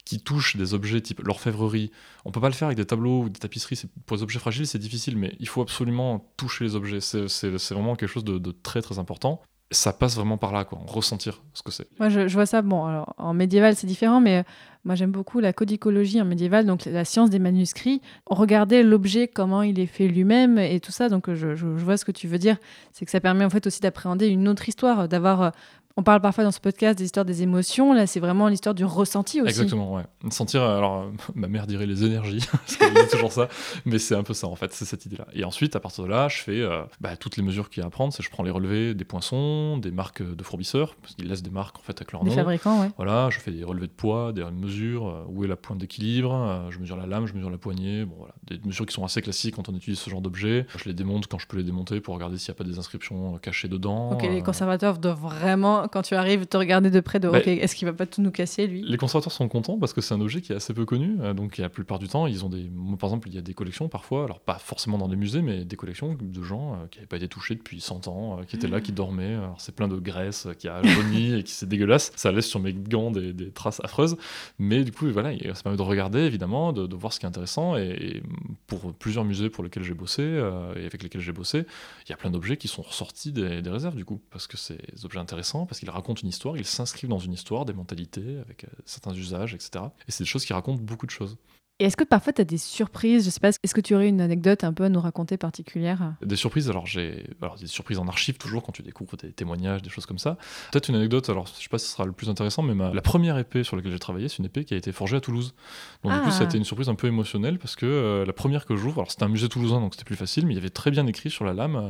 qui 0.05 0.19
touche 0.19 0.57
des 0.57 0.73
objets 0.73 0.99
type 1.01 1.21
l'orfèvrerie, 1.23 1.91
on 2.25 2.31
peut 2.31 2.41
pas 2.41 2.49
le 2.49 2.53
faire 2.53 2.67
avec 2.67 2.77
des 2.77 2.85
tableaux 2.85 3.23
ou 3.23 3.29
des 3.29 3.39
tapisseries. 3.39 3.81
Pour 4.05 4.17
les 4.17 4.23
objets 4.23 4.39
fragiles, 4.39 4.67
c'est 4.67 4.79
difficile, 4.79 5.17
mais 5.17 5.33
il 5.39 5.47
faut 5.47 5.61
absolument 5.61 6.25
toucher 6.37 6.65
les 6.65 6.75
objets. 6.75 6.99
C'est, 6.99 7.49
vraiment 7.73 7.95
quelque 7.95 8.09
chose 8.09 8.25
de, 8.25 8.37
de 8.37 8.51
très 8.51 8.81
très 8.81 8.99
important. 8.99 9.41
Ça 9.71 9.91
passe 9.93 10.15
vraiment 10.15 10.37
par 10.37 10.51
là, 10.51 10.65
quoi, 10.65 10.79
ressentir 10.85 11.41
ce 11.53 11.63
que 11.63 11.71
c'est. 11.71 11.87
Moi, 11.99 12.09
je, 12.09 12.27
vois 12.33 12.45
ça. 12.45 12.61
Bon, 12.61 12.85
alors, 12.85 13.15
en 13.17 13.33
médiéval, 13.33 13.75
c'est 13.75 13.87
différent, 13.87 14.21
mais 14.21 14.39
euh, 14.39 14.43
moi, 14.83 14.93
j'aime 14.93 15.11
beaucoup 15.11 15.39
la 15.39 15.51
codicologie 15.51 16.21
en 16.21 16.25
médiéval, 16.25 16.67
donc 16.67 16.85
la 16.85 17.05
science 17.05 17.31
des 17.31 17.39
manuscrits. 17.39 17.99
Regarder 18.29 18.83
l'objet, 18.83 19.27
comment 19.27 19.63
il 19.63 19.79
est 19.79 19.87
fait 19.87 20.07
lui-même 20.07 20.59
et 20.59 20.79
tout 20.79 20.91
ça. 20.91 21.09
Donc, 21.09 21.27
je, 21.33 21.55
je- 21.55 21.77
je 21.77 21.83
vois 21.83 21.97
ce 21.97 22.05
que 22.05 22.11
tu 22.11 22.27
veux 22.27 22.37
dire. 22.37 22.57
C'est 22.91 23.05
que 23.05 23.09
ça 23.11 23.19
permet 23.21 23.45
en 23.45 23.49
fait 23.49 23.65
aussi 23.65 23.79
d'appréhender 23.79 24.27
une 24.27 24.47
autre 24.47 24.67
histoire, 24.69 25.07
d'avoir. 25.07 25.41
euh, 25.41 25.49
on 25.95 26.03
parle 26.03 26.21
parfois 26.21 26.43
dans 26.43 26.51
ce 26.51 26.59
podcast 26.59 26.97
des 26.97 27.05
histoires 27.05 27.25
des 27.25 27.43
émotions. 27.43 27.93
Là, 27.93 28.07
c'est 28.07 28.19
vraiment 28.19 28.47
l'histoire 28.47 28.73
du 28.73 28.83
ressenti 28.83 29.41
aussi. 29.41 29.49
Exactement, 29.49 29.93
ouais. 29.93 30.03
Sentir, 30.31 30.63
alors, 30.63 31.03
euh, 31.03 31.11
ma 31.35 31.47
mère 31.47 31.67
dirait 31.67 31.85
les 31.85 32.03
énergies, 32.03 32.39
dit 32.67 32.77
toujours 33.11 33.31
ça, 33.31 33.47
mais 33.85 33.99
c'est 33.99 34.15
un 34.15 34.23
peu 34.23 34.33
ça, 34.33 34.47
en 34.47 34.55
fait, 34.55 34.73
c'est 34.73 34.85
cette 34.85 35.05
idée-là. 35.05 35.27
Et 35.33 35.43
ensuite, 35.43 35.75
à 35.75 35.79
partir 35.79 36.03
de 36.03 36.09
là, 36.09 36.27
je 36.29 36.37
fais 36.37 36.61
euh, 36.61 36.83
bah, 36.99 37.15
toutes 37.15 37.37
les 37.37 37.43
mesures 37.43 37.69
qu'il 37.69 37.81
y 37.81 37.83
a 37.83 37.87
à 37.87 37.89
prendre, 37.91 38.11
c'est 38.13 38.23
je 38.23 38.29
prends 38.29 38.43
les 38.43 38.51
relevés 38.51 38.93
des 38.95 39.05
poinçons, 39.05 39.77
des 39.77 39.91
marques 39.91 40.23
de 40.23 40.43
fourbisseurs, 40.43 40.95
parce 41.01 41.15
qu'ils 41.15 41.27
laissent 41.27 41.43
des 41.43 41.51
marques, 41.51 41.77
en 41.77 41.81
fait, 41.83 41.97
avec 41.99 42.11
leur 42.11 42.23
Des 42.23 42.31
nom. 42.31 42.35
fabricants, 42.35 42.81
ouais. 42.81 42.89
Voilà, 42.97 43.29
je 43.29 43.39
fais 43.39 43.51
des 43.51 43.63
relevés 43.63 43.87
de 43.87 43.91
poids, 43.91 44.31
des 44.33 44.43
mesures, 44.43 45.07
euh, 45.07 45.25
où 45.29 45.43
est 45.43 45.47
la 45.47 45.55
pointe 45.55 45.77
d'équilibre, 45.77 46.33
euh, 46.33 46.71
je 46.71 46.79
mesure 46.79 46.97
la 46.97 47.05
lame, 47.05 47.27
je 47.27 47.33
mesure 47.33 47.49
la 47.49 47.57
poignée, 47.57 48.05
bon 48.05 48.15
voilà, 48.17 48.33
des 48.47 48.59
mesures 48.65 48.85
qui 48.85 48.93
sont 48.93 49.03
assez 49.05 49.21
classiques 49.21 49.55
quand 49.55 49.69
on 49.69 49.75
utilise 49.75 49.99
ce 49.99 50.09
genre 50.09 50.21
d'objet. 50.21 50.65
Je 50.75 50.85
les 50.85 50.93
démonte 50.93 51.27
quand 51.27 51.39
je 51.39 51.47
peux 51.47 51.57
les 51.57 51.63
démonter 51.63 52.01
pour 52.01 52.15
regarder 52.15 52.37
s'il 52.37 52.51
n'y 52.51 52.55
a 52.55 52.57
pas 52.57 52.63
des 52.69 52.79
inscriptions 52.79 53.35
euh, 53.35 53.37
cachées 53.37 53.67
dedans. 53.67 54.11
Ok, 54.11 54.23
les 54.23 54.39
euh, 54.39 54.41
conservateurs 54.41 54.97
doivent 54.97 55.19
vraiment, 55.21 55.82
quand 55.91 56.01
tu 56.01 56.15
arrives, 56.15 56.45
te 56.45 56.57
regarder 56.57 56.89
de 56.89 56.99
près 56.99 57.19
de 57.19 57.29
Bah, 57.29 57.39
ok, 57.39 57.47
est-ce 57.47 57.75
qu'il 57.75 57.87
va 57.87 57.93
pas 57.93 58.05
tout 58.05 58.21
nous 58.21 58.31
casser 58.31 58.67
lui? 58.67 58.83
Les 58.87 58.97
conservateurs 58.97 59.31
sont 59.31 59.47
contents 59.47 59.77
parce 59.77 59.93
que 59.93 60.01
c'est 60.01 60.13
un 60.13 60.21
objet 60.21 60.41
qui 60.41 60.51
est 60.53 60.55
assez 60.55 60.73
peu 60.73 60.85
connu. 60.85 61.17
euh, 61.21 61.33
donc, 61.33 61.57
la 61.57 61.69
plupart 61.69 61.99
du 61.99 62.07
temps, 62.07 62.27
ils 62.27 62.43
ont 62.45 62.49
des. 62.49 62.69
par 62.99 63.09
exemple, 63.09 63.27
il 63.29 63.35
y 63.35 63.37
a 63.37 63.41
des 63.41 63.53
collections 63.53 63.87
parfois, 63.89 64.25
alors 64.25 64.39
pas 64.39 64.55
forcément 64.59 64.97
dans 64.97 65.07
des 65.07 65.15
musées, 65.15 65.41
mais 65.41 65.65
des 65.65 65.75
collections 65.75 66.15
de 66.19 66.43
gens 66.43 66.73
euh, 66.73 66.87
qui 66.89 66.99
n'avaient 66.99 67.07
pas 67.07 67.17
été 67.17 67.27
touchés 67.27 67.55
depuis 67.55 67.81
100 67.81 68.07
ans, 68.07 68.39
euh, 68.39 68.43
qui 68.43 68.55
étaient 68.55 68.67
là, 68.67 68.81
qui 68.81 68.91
dormaient. 68.91 69.35
Alors, 69.35 69.59
c'est 69.59 69.75
plein 69.75 69.87
de 69.87 69.97
graisse 69.97 70.45
euh, 70.47 70.53
qui 70.53 70.67
a 70.67 70.81
jauni 70.83 71.35
et 71.35 71.43
qui 71.43 71.51
c'est 71.51 71.67
dégueulasse. 71.67 72.11
Ça 72.15 72.31
laisse 72.31 72.47
sur 72.47 72.59
mes 72.59 72.73
gants 72.73 73.11
des, 73.11 73.33
des 73.33 73.51
traces 73.51 73.79
affreuses. 73.83 74.17
Mais 74.59 74.83
du 74.83 74.91
coup, 74.91 75.07
voilà, 75.11 75.31
ça 75.53 75.63
permet 75.63 75.77
de 75.77 75.81
regarder 75.81 76.19
évidemment, 76.19 76.73
de, 76.73 76.87
de 76.87 76.95
voir 76.95 77.13
ce 77.13 77.19
qui 77.19 77.25
est 77.25 77.29
intéressant. 77.29 77.75
Et, 77.77 77.89
et 77.89 78.23
pour 78.67 78.93
plusieurs 78.93 79.25
musées 79.25 79.49
pour 79.49 79.63
lesquels 79.63 79.83
j'ai 79.83 79.93
bossé 79.93 80.21
euh, 80.23 80.73
et 80.75 80.85
avec 80.85 81.03
lesquels 81.03 81.21
j'ai 81.21 81.31
bossé, 81.31 81.65
il 82.05 82.09
y 82.09 82.13
a 82.13 82.17
plein 82.17 82.29
d'objets 82.31 82.57
qui 82.57 82.67
sont 82.67 82.81
ressortis 82.81 83.31
des, 83.31 83.61
des 83.61 83.69
réserves 83.69 83.95
du 83.95 84.05
coup, 84.05 84.21
parce 84.31 84.47
que 84.47 84.57
c'est 84.57 84.77
des 84.93 85.05
objets 85.05 85.19
intéressants, 85.19 85.65
parce 85.73 85.79
qu'ils 85.79 85.89
racontent 85.89 86.21
une 86.21 86.29
histoire, 86.29 86.55
ils 86.55 86.65
s'inscrivent 86.65 87.09
dans 87.09 87.17
une 87.17 87.33
histoire, 87.33 87.65
des 87.65 87.73
mentalités, 87.73 88.37
avec 88.37 88.65
euh, 88.65 88.67
certains 88.85 89.11
usages, 89.15 89.55
etc. 89.55 89.85
Et 90.07 90.11
c'est 90.11 90.23
des 90.23 90.29
choses 90.29 90.45
qui 90.45 90.53
racontent 90.53 90.79
beaucoup 90.79 91.07
de 91.07 91.11
choses. 91.11 91.35
Et 91.79 91.85
est-ce 91.85 91.97
que 91.97 92.03
parfois 92.03 92.31
tu 92.33 92.39
as 92.41 92.45
des 92.45 92.59
surprises? 92.59 93.25
Je 93.25 93.31
sais 93.31 93.39
pas, 93.39 93.49
est-ce 93.49 93.73
que 93.73 93.81
tu 93.81 93.95
aurais 93.95 94.07
une 94.07 94.21
anecdote 94.21 94.63
un 94.63 94.73
peu 94.73 94.83
à 94.83 94.89
nous 94.89 95.01
raconter 95.01 95.37
particulière? 95.37 96.13
Des 96.21 96.35
surprises, 96.35 96.69
alors 96.69 96.85
j'ai 96.85 97.25
alors 97.41 97.55
des 97.55 97.65
surprises 97.65 97.97
en 97.97 98.07
archive 98.07 98.37
toujours 98.37 98.61
quand 98.61 98.71
tu 98.71 98.83
découvres 98.83 99.17
des 99.17 99.31
témoignages, 99.33 99.81
des 99.81 99.89
choses 99.89 100.05
comme 100.05 100.19
ça. 100.19 100.37
Peut-être 100.71 100.89
une 100.89 100.95
anecdote, 100.95 101.29
alors 101.29 101.47
je 101.47 101.53
sais 101.63 101.69
pas 101.69 101.79
si 101.79 101.87
ce 101.87 101.93
sera 101.93 102.05
le 102.05 102.11
plus 102.11 102.29
intéressant, 102.29 102.61
mais 102.61 102.75
ma, 102.75 102.93
la 102.93 103.01
première 103.01 103.39
épée 103.39 103.63
sur 103.63 103.75
laquelle 103.75 103.91
j'ai 103.91 103.99
travaillé, 103.99 104.29
c'est 104.29 104.37
une 104.37 104.45
épée 104.45 104.65
qui 104.65 104.75
a 104.75 104.77
été 104.77 104.91
forgée 104.91 105.17
à 105.17 105.19
Toulouse. 105.21 105.55
Donc 106.03 106.13
du 106.13 106.19
coup, 106.19 106.25
Ah. 106.27 106.31
ça 106.31 106.41
a 106.41 106.43
été 106.45 106.57
une 106.59 106.63
surprise 106.63 106.89
un 106.89 106.95
peu 106.95 107.07
émotionnelle 107.07 107.57
parce 107.57 107.75
que 107.75 107.87
euh, 107.87 108.23
la 108.25 108.33
première 108.33 108.65
que 108.67 108.75
j'ouvre, 108.75 108.99
alors 108.99 109.09
c'était 109.11 109.23
un 109.23 109.29
musée 109.29 109.49
toulousain, 109.49 109.79
donc 109.81 109.95
c'était 109.95 110.05
plus 110.05 110.15
facile, 110.15 110.45
mais 110.45 110.53
il 110.53 110.57
y 110.57 110.59
avait 110.59 110.69
très 110.69 110.91
bien 110.91 111.07
écrit 111.07 111.31
sur 111.31 111.43
la 111.43 111.53
lame, 111.53 111.75
euh, 111.75 111.89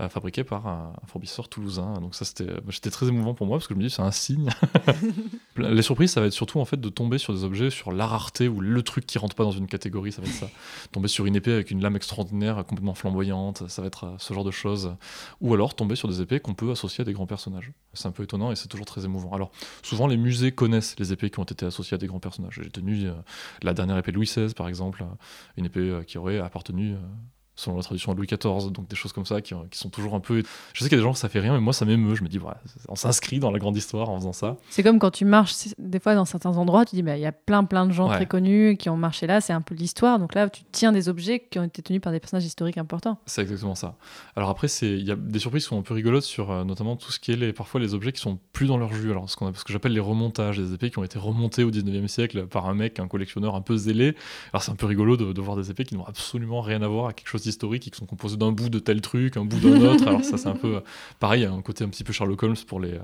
euh, 0.00 0.08
fabriquée 0.08 0.42
par 0.42 0.66
un, 0.66 0.92
un 1.00 1.06
fourbisseur 1.06 1.48
toulousain. 1.48 1.94
Donc 2.00 2.16
ça, 2.16 2.24
c'était, 2.24 2.48
j'étais 2.68 2.90
très 2.90 3.06
émouvant 3.06 3.34
pour 3.34 3.46
moi 3.46 3.58
parce 3.58 3.68
que 3.68 3.74
je 3.74 3.78
me 3.78 3.84
dis 3.84 3.90
c'est 3.90 4.02
un 4.02 4.10
signe. 4.10 4.50
Les 5.56 5.82
surprises, 5.82 6.10
ça 6.10 6.20
va 6.20 6.26
être 6.26 6.32
surtout 6.32 6.58
en 6.58 6.64
fait 6.64 6.80
de 6.80 6.88
tomber 6.88 7.18
sur 7.18 7.32
des 7.32 7.44
objets, 7.44 7.70
sur 7.70 7.92
la 7.92 8.06
rareté 8.06 8.48
ou 8.48 8.60
le 8.60 8.82
truc 8.82 9.06
qui 9.06 9.18
rentre 9.20 9.36
pas 9.36 9.44
dans 9.44 9.50
une 9.50 9.66
catégorie, 9.66 10.12
ça 10.12 10.22
va 10.22 10.28
être 10.28 10.34
ça. 10.34 10.50
tomber 10.92 11.08
sur 11.08 11.26
une 11.26 11.36
épée 11.36 11.52
avec 11.52 11.70
une 11.70 11.82
lame 11.82 11.96
extraordinaire, 11.96 12.64
complètement 12.66 12.94
flamboyante, 12.94 13.68
ça 13.68 13.82
va 13.82 13.88
être 13.88 14.04
euh, 14.04 14.14
ce 14.18 14.34
genre 14.34 14.44
de 14.44 14.50
choses. 14.50 14.94
Ou 15.40 15.54
alors 15.54 15.74
tomber 15.74 15.96
sur 15.96 16.08
des 16.08 16.20
épées 16.20 16.40
qu'on 16.40 16.54
peut 16.54 16.70
associer 16.70 17.02
à 17.02 17.04
des 17.04 17.12
grands 17.12 17.26
personnages. 17.26 17.72
C'est 17.92 18.08
un 18.08 18.12
peu 18.12 18.22
étonnant 18.22 18.52
et 18.52 18.56
c'est 18.56 18.68
toujours 18.68 18.86
très 18.86 19.04
émouvant. 19.04 19.32
Alors, 19.32 19.50
souvent 19.82 20.06
les 20.06 20.16
musées 20.16 20.52
connaissent 20.52 20.98
les 20.98 21.12
épées 21.12 21.30
qui 21.30 21.38
ont 21.38 21.44
été 21.44 21.66
associées 21.66 21.94
à 21.94 21.98
des 21.98 22.06
grands 22.06 22.20
personnages. 22.20 22.60
J'ai 22.62 22.70
tenu 22.70 23.06
euh, 23.06 23.12
la 23.62 23.74
dernière 23.74 23.98
épée 23.98 24.12
de 24.12 24.16
Louis 24.16 24.26
XVI, 24.26 24.54
par 24.54 24.68
exemple, 24.68 25.02
euh, 25.02 25.14
une 25.56 25.66
épée 25.66 25.80
euh, 25.80 26.02
qui 26.02 26.18
aurait 26.18 26.38
appartenu. 26.38 26.94
Selon 27.60 27.76
la 27.76 27.82
tradition 27.82 28.12
à 28.12 28.14
Louis 28.14 28.26
XIV, 28.26 28.70
donc 28.72 28.88
des 28.88 28.96
choses 28.96 29.12
comme 29.12 29.26
ça 29.26 29.40
qui, 29.40 29.54
qui 29.70 29.78
sont 29.78 29.90
toujours 29.90 30.14
un 30.14 30.20
peu. 30.20 30.42
Je 30.72 30.82
sais 30.82 30.88
qu'il 30.88 30.96
y 30.96 31.00
a 31.00 31.02
des 31.02 31.04
gens 31.04 31.12
que 31.12 31.18
ça 31.18 31.28
fait 31.28 31.40
rien, 31.40 31.52
mais 31.52 31.60
moi 31.60 31.72
ça 31.72 31.84
m'émeut. 31.84 32.14
Je 32.14 32.22
me 32.22 32.28
dis, 32.28 32.38
voilà, 32.38 32.58
on 32.88 32.94
s'inscrit 32.96 33.38
dans 33.38 33.50
la 33.50 33.58
grande 33.58 33.76
histoire 33.76 34.08
en 34.10 34.16
faisant 34.18 34.32
ça. 34.32 34.56
C'est 34.70 34.82
comme 34.82 34.98
quand 34.98 35.10
tu 35.10 35.24
marches 35.24 35.54
des 35.78 36.00
fois 36.00 36.14
dans 36.14 36.24
certains 36.24 36.56
endroits, 36.56 36.84
tu 36.84 36.96
dis 36.96 37.02
bah, 37.02 37.16
il 37.16 37.20
y 37.22 37.26
a 37.26 37.32
plein 37.32 37.64
plein 37.64 37.86
de 37.86 37.92
gens 37.92 38.08
Ouais. 38.08 38.16
très 38.16 38.26
connus 38.26 38.76
qui 38.78 38.88
ont 38.88 38.96
marché 38.96 39.26
là, 39.26 39.40
c'est 39.40 39.52
un 39.52 39.60
peu 39.60 39.74
l'histoire. 39.74 40.18
Donc 40.18 40.34
là, 40.34 40.48
tu 40.48 40.62
tiens 40.72 40.90
des 40.92 41.08
objets 41.08 41.40
qui 41.50 41.58
ont 41.58 41.64
été 41.64 41.82
tenus 41.82 42.00
par 42.00 42.12
des 42.12 42.18
personnages 42.20 42.44
historiques 42.46 42.78
importants. 42.78 43.18
C'est 43.26 43.42
exactement 43.42 43.74
ça. 43.74 43.96
Alors 44.36 44.48
après, 44.50 44.68
il 44.82 45.02
y 45.06 45.10
a 45.12 45.16
des 45.16 45.38
surprises 45.38 45.64
qui 45.64 45.68
sont 45.68 45.78
un 45.78 45.82
peu 45.82 45.94
rigolotes 45.94 46.22
sur 46.24 46.50
euh, 46.50 46.64
notamment 46.64 46.96
tout 46.96 47.12
ce 47.12 47.20
qui 47.20 47.30
est 47.32 47.36
les, 47.36 47.52
parfois 47.52 47.78
les 47.80 47.92
objets 47.94 48.12
qui 48.12 48.20
sont 48.20 48.38
plus 48.52 48.66
dans 48.66 48.78
leur 48.78 48.92
jus. 48.92 49.10
Alors 49.10 49.28
ce, 49.28 49.36
qu'on 49.36 49.48
a- 49.48 49.54
ce 49.54 49.64
que 49.64 49.72
j'appelle 49.72 49.92
les 49.92 50.00
remontages, 50.00 50.58
des 50.58 50.72
épées 50.74 50.90
qui 50.90 50.98
ont 50.98 51.04
été 51.04 51.18
remontées 51.18 51.62
au 51.64 51.70
19e 51.70 52.06
siècle 52.08 52.46
par 52.46 52.66
un 52.68 52.74
mec, 52.74 52.98
un 53.00 53.06
collectionneur 53.08 53.54
un 53.54 53.60
peu 53.60 53.76
zélé. 53.76 54.14
Alors 54.52 54.62
c'est 54.62 54.70
un 54.72 54.76
peu 54.76 54.86
rigolo 54.86 55.16
de, 55.16 55.32
de 55.32 55.40
voir 55.40 55.56
des 55.56 55.70
épées 55.70 55.84
qui 55.84 55.94
n'ont 55.96 56.04
absolument 56.06 56.60
rien 56.62 56.80
à 56.82 56.88
voir 56.88 57.04
avec 57.06 57.16
quelque 57.16 57.28
chose 57.28 57.42
d'historique 57.50 57.86
et 57.86 57.90
qui 57.90 57.98
sont 57.98 58.06
composées 58.06 58.36
d'un 58.36 58.52
bout 58.52 58.68
de 58.68 58.78
tel 58.78 59.00
truc, 59.00 59.36
un 59.36 59.44
bout 59.44 59.58
d'un 59.58 59.80
autre. 59.92 60.06
Alors 60.06 60.24
ça 60.24 60.38
c'est 60.38 60.48
un 60.48 60.56
peu 60.56 60.76
euh, 60.76 60.80
pareil, 61.18 61.44
un 61.44 61.62
côté 61.62 61.84
un 61.84 61.88
petit 61.88 62.04
peu 62.04 62.12
Sherlock 62.12 62.42
Holmes 62.42 62.56
pour 62.66 62.80
les 62.80 62.94
euh, 62.94 63.00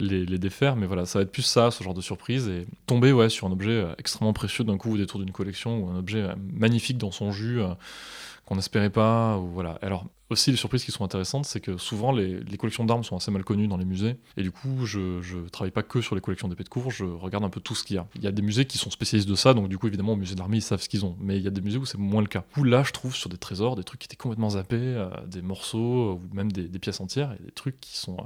les, 0.00 0.26
les 0.26 0.38
défaire, 0.38 0.74
mais 0.74 0.86
voilà, 0.86 1.06
ça 1.06 1.20
va 1.20 1.22
être 1.22 1.30
plus 1.30 1.42
ça, 1.42 1.70
ce 1.70 1.84
genre 1.84 1.94
de 1.94 2.00
surprise, 2.00 2.48
et 2.48 2.66
tomber 2.86 3.12
ouais, 3.12 3.28
sur 3.28 3.46
un 3.46 3.52
objet 3.52 3.70
euh, 3.70 3.94
extrêmement 3.96 4.32
précieux 4.32 4.64
d'un 4.64 4.76
coup 4.76 4.92
au 4.92 4.96
détour 4.96 5.20
d'une 5.20 5.30
collection, 5.30 5.84
ou 5.84 5.88
un 5.88 5.98
objet 5.98 6.26
magnifique 6.52 6.98
dans 6.98 7.12
son 7.12 7.30
jus, 7.30 7.60
qu'on 8.46 8.56
n'espérait 8.56 8.90
pas, 8.90 9.38
ou 9.38 9.48
voilà. 9.48 9.78
Alors, 9.82 10.06
aussi, 10.30 10.50
les 10.50 10.56
surprises 10.56 10.84
qui 10.84 10.92
sont 10.92 11.04
intéressantes, 11.04 11.44
c'est 11.44 11.60
que 11.60 11.76
souvent, 11.76 12.12
les, 12.12 12.42
collections 12.56 12.84
d'armes 12.84 13.04
sont 13.04 13.16
assez 13.16 13.30
mal 13.30 13.44
connues 13.44 13.68
dans 13.68 13.76
les 13.76 13.84
musées, 13.84 14.16
et 14.36 14.42
du 14.42 14.50
coup, 14.50 14.84
je, 14.86 15.20
je 15.22 15.38
travaille 15.48 15.70
pas 15.70 15.82
que 15.82 16.00
sur 16.00 16.14
les 16.14 16.20
collections 16.20 16.48
d'épées 16.48 16.64
de 16.64 16.68
cours, 16.68 16.90
je 16.90 17.04
regarde 17.04 17.44
un 17.44 17.50
peu 17.50 17.60
tout 17.60 17.74
ce 17.74 17.84
qu'il 17.84 17.96
y 17.96 17.98
a. 17.98 18.06
Il 18.16 18.22
y 18.22 18.26
a 18.26 18.32
des 18.32 18.42
musées 18.42 18.64
qui 18.64 18.78
sont 18.78 18.90
spécialistes 18.90 19.28
de 19.28 19.34
ça, 19.34 19.54
donc 19.54 19.68
du 19.68 19.78
coup, 19.78 19.86
évidemment, 19.86 20.12
au 20.12 20.16
musée 20.16 20.34
de 20.34 20.40
l'armée, 20.40 20.58
ils 20.58 20.62
savent 20.62 20.80
ce 20.80 20.88
qu'ils 20.88 21.04
ont, 21.04 21.16
mais 21.20 21.36
il 21.36 21.42
y 21.42 21.48
a 21.48 21.50
des 21.50 21.60
musées 21.60 21.78
où 21.78 21.86
c'est 21.86 21.98
moins 21.98 22.22
le 22.22 22.28
cas. 22.28 22.44
Où 22.56 22.64
là, 22.64 22.82
je 22.82 22.92
trouve 22.92 23.14
sur 23.14 23.30
des 23.30 23.38
trésors, 23.38 23.76
des 23.76 23.84
trucs 23.84 24.00
qui 24.00 24.06
étaient 24.06 24.16
complètement 24.16 24.50
zappés, 24.50 24.76
euh, 24.76 25.08
des 25.26 25.42
morceaux, 25.42 26.10
euh, 26.10 26.14
ou 26.14 26.22
même 26.32 26.50
des, 26.50 26.68
des 26.68 26.78
pièces 26.78 27.00
entières, 27.00 27.32
et 27.38 27.42
des 27.42 27.52
trucs 27.52 27.80
qui 27.80 27.96
sont... 27.96 28.16
euh, 28.18 28.24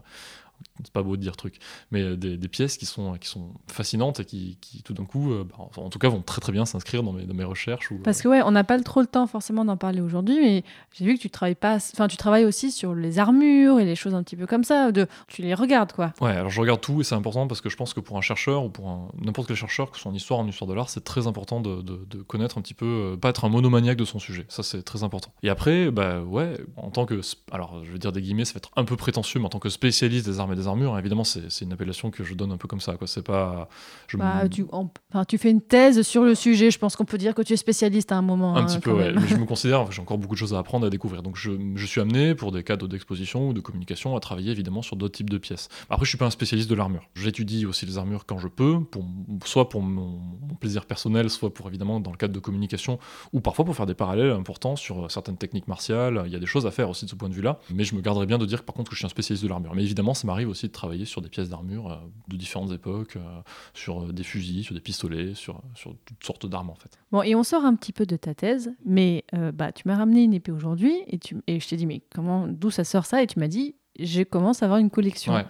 c'est 0.84 0.92
pas 0.92 1.02
beau 1.02 1.16
de 1.16 1.22
dire 1.22 1.36
truc, 1.36 1.58
mais 1.90 2.02
euh, 2.02 2.16
des, 2.16 2.36
des 2.36 2.48
pièces 2.48 2.76
qui 2.76 2.86
sont, 2.86 3.14
qui 3.18 3.28
sont 3.28 3.50
fascinantes 3.66 4.20
et 4.20 4.24
qui, 4.24 4.58
qui, 4.60 4.82
tout 4.82 4.92
d'un 4.94 5.04
coup, 5.04 5.32
euh, 5.32 5.44
bah, 5.44 5.56
en, 5.76 5.82
en 5.82 5.88
tout 5.90 5.98
cas, 5.98 6.08
vont 6.08 6.22
très 6.22 6.40
très 6.40 6.52
bien 6.52 6.64
s'inscrire 6.64 7.02
dans 7.02 7.12
mes, 7.12 7.24
dans 7.24 7.34
mes 7.34 7.44
recherches. 7.44 7.90
Ou, 7.90 7.98
Parce 7.98 8.22
que 8.22 8.28
ouais, 8.28 8.42
on 8.42 8.50
n'a 8.50 8.64
pas 8.64 8.78
trop 8.80 9.00
le 9.00 9.06
temps 9.06 9.26
forcément 9.26 9.64
d'en 9.64 9.76
parler 9.76 10.00
aujourd'hui, 10.00 10.38
mais 10.40 10.64
j'ai 10.92 11.04
vu 11.04 11.14
que 11.16 11.20
tu 11.20 11.30
travailles 11.30 11.54
pas 11.54 11.76
enfin, 11.76 12.08
tu 12.08 12.16
travailles 12.16 12.44
aussi 12.44 12.70
sur 12.70 12.94
les 12.94 13.18
armures 13.18 13.80
et 13.80 13.84
les 13.84 13.96
choses 13.96 14.14
un 14.14 14.22
petit 14.22 14.36
peu 14.36 14.46
comme 14.46 14.64
ça. 14.64 14.92
De, 14.92 15.06
tu 15.26 15.42
les 15.42 15.54
regardes, 15.54 15.92
quoi. 15.92 16.12
Ouais, 16.20 16.32
alors 16.32 16.50
je 16.50 16.60
regarde 16.60 16.80
tout 16.80 17.00
et 17.00 17.04
c'est 17.04 17.14
important 17.14 17.46
parce 17.46 17.60
que 17.60 17.68
je 17.68 17.76
pense 17.76 17.94
que 17.94 18.00
pour 18.00 18.16
un 18.16 18.20
chercheur 18.22 18.64
ou 18.64 18.68
pour 18.70 18.88
un- 18.88 19.08
n'importe 19.20 19.48
quel 19.48 19.56
chercheur, 19.56 19.90
que 19.90 19.96
ce 19.96 20.02
soit 20.02 20.12
en 20.12 20.14
histoire 20.14 20.40
ou 20.40 20.42
en 20.42 20.48
histoire 20.48 20.68
de 20.68 20.74
l'art, 20.74 20.88
c'est 20.90 21.04
très 21.04 21.26
important 21.26 21.60
de, 21.60 21.82
de- 21.82 22.04
de 22.08 22.22
connaître 22.22 22.58
un 22.58 22.62
petit 22.62 22.74
peu, 22.74 22.86
euh, 22.86 23.16
pas 23.16 23.30
être 23.30 23.44
un 23.44 23.48
monomaniaque 23.48 23.98
de 23.98 24.04
son 24.04 24.18
sujet. 24.18 24.46
Ça, 24.48 24.62
c'est 24.62 24.82
très 24.82 25.02
important. 25.02 25.32
Et 25.42 25.48
après, 25.48 25.90
bah 25.90 26.20
ouais, 26.22 26.56
en 26.76 26.90
tant 26.90 27.06
que, 27.06 27.20
alors 27.50 27.84
je 27.84 27.90
vais 27.92 27.98
dire 27.98 28.12
des 28.12 28.20
guillemets, 28.22 28.44
ça 28.44 28.54
va 28.54 28.58
être 28.58 28.70
un 28.76 28.84
peu 28.84 28.96
prétentieux, 28.96 29.40
mais 29.40 29.46
en 29.46 29.50
tant 29.50 29.58
que 29.58 29.68
spécialiste 29.68 30.26
des 30.26 30.38
armes 30.40 30.52
et 30.52 30.56
des 30.56 30.67
armures, 30.68 30.94
hein, 30.94 30.98
évidemment, 30.98 31.24
c'est 31.24 31.60
une 31.62 31.72
appellation 31.72 32.10
que 32.10 32.22
je 32.22 32.34
donne 32.34 32.52
un 32.52 32.56
peu 32.56 32.68
comme 32.68 32.80
ça. 32.80 32.96
quoi. 32.96 33.06
C'est 33.06 33.22
pas. 33.22 33.68
Je 34.06 34.16
Bah, 34.16 34.48
tu, 34.48 34.64
en- 34.72 34.90
enfin, 35.10 35.24
tu 35.24 35.38
fais 35.38 35.50
une 35.50 35.60
thèse 35.60 36.02
sur 36.02 36.22
le 36.22 36.34
sujet. 36.34 36.70
Je 36.70 36.78
pense 36.78 36.94
qu'on 36.94 37.04
peut 37.04 37.18
dire 37.18 37.34
que 37.34 37.42
tu 37.42 37.52
es 37.52 37.56
spécialiste 37.56 38.12
à 38.12 38.16
un 38.16 38.22
moment. 38.22 38.56
Un 38.56 38.62
hein, 38.62 38.66
petit 38.66 38.78
peu, 38.78 38.92
ouais. 38.92 39.12
Mais 39.12 39.26
je 39.26 39.36
me 39.38 39.44
considère, 39.44 39.80
enfin, 39.80 39.90
j'ai 39.90 40.02
encore 40.02 40.18
beaucoup 40.18 40.34
de 40.34 40.38
choses 40.38 40.54
à 40.54 40.58
apprendre 40.58 40.86
à 40.86 40.90
découvrir. 40.90 41.22
Donc 41.22 41.36
je, 41.36 41.50
je 41.74 41.86
suis 41.86 42.00
amené, 42.00 42.34
pour 42.34 42.52
des 42.52 42.62
cadres 42.62 42.86
d'exposition 42.86 43.48
ou 43.48 43.52
de 43.52 43.60
communication, 43.60 44.16
à 44.16 44.20
travailler 44.20 44.52
évidemment 44.52 44.82
sur 44.82 44.96
d'autres 44.96 45.16
types 45.16 45.30
de 45.30 45.38
pièces. 45.38 45.68
Après, 45.90 46.04
je 46.04 46.10
suis 46.10 46.18
pas 46.18 46.26
un 46.26 46.30
spécialiste 46.30 46.70
de 46.70 46.74
l'armure. 46.74 47.08
J'étudie 47.14 47.66
aussi 47.66 47.86
les 47.86 47.98
armures 47.98 48.26
quand 48.26 48.38
je 48.38 48.48
peux, 48.48 48.80
pour, 48.80 49.04
soit 49.44 49.68
pour 49.68 49.82
mon, 49.82 50.20
mon 50.48 50.54
plaisir 50.54 50.86
personnel, 50.86 51.30
soit 51.30 51.52
pour 51.52 51.68
évidemment 51.68 52.00
dans 52.00 52.10
le 52.10 52.16
cadre 52.16 52.34
de 52.34 52.38
communication, 52.38 52.98
ou 53.32 53.40
parfois 53.40 53.64
pour 53.64 53.74
faire 53.74 53.86
des 53.86 53.94
parallèles 53.94 54.30
importants 54.30 54.76
sur 54.76 55.04
euh, 55.04 55.08
certaines 55.08 55.36
techniques 55.36 55.68
martiales. 55.68 56.22
Il 56.26 56.32
y 56.32 56.36
a 56.36 56.38
des 56.38 56.46
choses 56.46 56.66
à 56.66 56.70
faire 56.70 56.88
aussi 56.90 57.04
de 57.04 57.10
ce 57.10 57.16
point 57.16 57.28
de 57.28 57.34
vue-là. 57.34 57.58
Mais 57.72 57.84
je 57.84 57.94
me 57.94 58.00
garderai 58.00 58.26
bien 58.26 58.38
de 58.38 58.46
dire 58.46 58.64
par 58.64 58.74
contre 58.74 58.90
que 58.90 58.96
je 58.96 59.00
suis 59.00 59.06
un 59.06 59.10
spécialiste 59.10 59.44
de 59.44 59.48
l'armure. 59.48 59.74
Mais 59.74 59.82
évidemment, 59.82 60.14
ça 60.14 60.26
m'arrive 60.26 60.48
aussi 60.48 60.57
de 60.66 60.72
travailler 60.72 61.04
sur 61.04 61.22
des 61.22 61.28
pièces 61.28 61.48
d'armure 61.48 61.92
euh, 61.92 61.96
de 62.26 62.36
différentes 62.36 62.72
époques, 62.72 63.16
euh, 63.16 63.40
sur 63.74 64.02
euh, 64.02 64.12
des 64.12 64.24
fusils, 64.24 64.64
sur 64.64 64.74
des 64.74 64.80
pistolets, 64.80 65.34
sur, 65.34 65.62
sur 65.74 65.94
toutes 66.04 66.24
sortes 66.24 66.46
d'armes 66.46 66.70
en 66.70 66.74
fait. 66.74 66.98
Bon, 67.12 67.22
et 67.22 67.34
on 67.34 67.44
sort 67.44 67.64
un 67.64 67.76
petit 67.76 67.92
peu 67.92 68.06
de 68.06 68.16
ta 68.16 68.34
thèse, 68.34 68.72
mais 68.84 69.24
euh, 69.34 69.52
bah, 69.52 69.70
tu 69.70 69.86
m'as 69.86 69.96
ramené 69.96 70.24
une 70.24 70.34
épée 70.34 70.50
aujourd'hui 70.52 70.94
et, 71.06 71.18
tu, 71.18 71.36
et 71.46 71.60
je 71.60 71.68
t'ai 71.68 71.76
dit, 71.76 71.86
mais 71.86 72.02
comment, 72.12 72.48
d'où 72.48 72.70
ça 72.70 72.82
sort 72.82 73.06
ça? 73.06 73.22
Et 73.22 73.26
tu 73.26 73.38
m'as 73.38 73.48
dit, 73.48 73.76
je 73.98 74.22
commence 74.22 74.62
à 74.62 74.66
avoir 74.66 74.80
une 74.80 74.90
collection. 74.90 75.34
Ouais. 75.34 75.46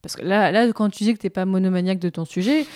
Parce 0.00 0.16
que 0.16 0.22
là, 0.22 0.52
là, 0.52 0.72
quand 0.72 0.88
tu 0.90 1.04
dis 1.04 1.12
que 1.12 1.18
t'es 1.18 1.30
pas 1.30 1.44
monomaniaque 1.44 1.98
de 1.98 2.08
ton 2.08 2.24
sujet, 2.24 2.66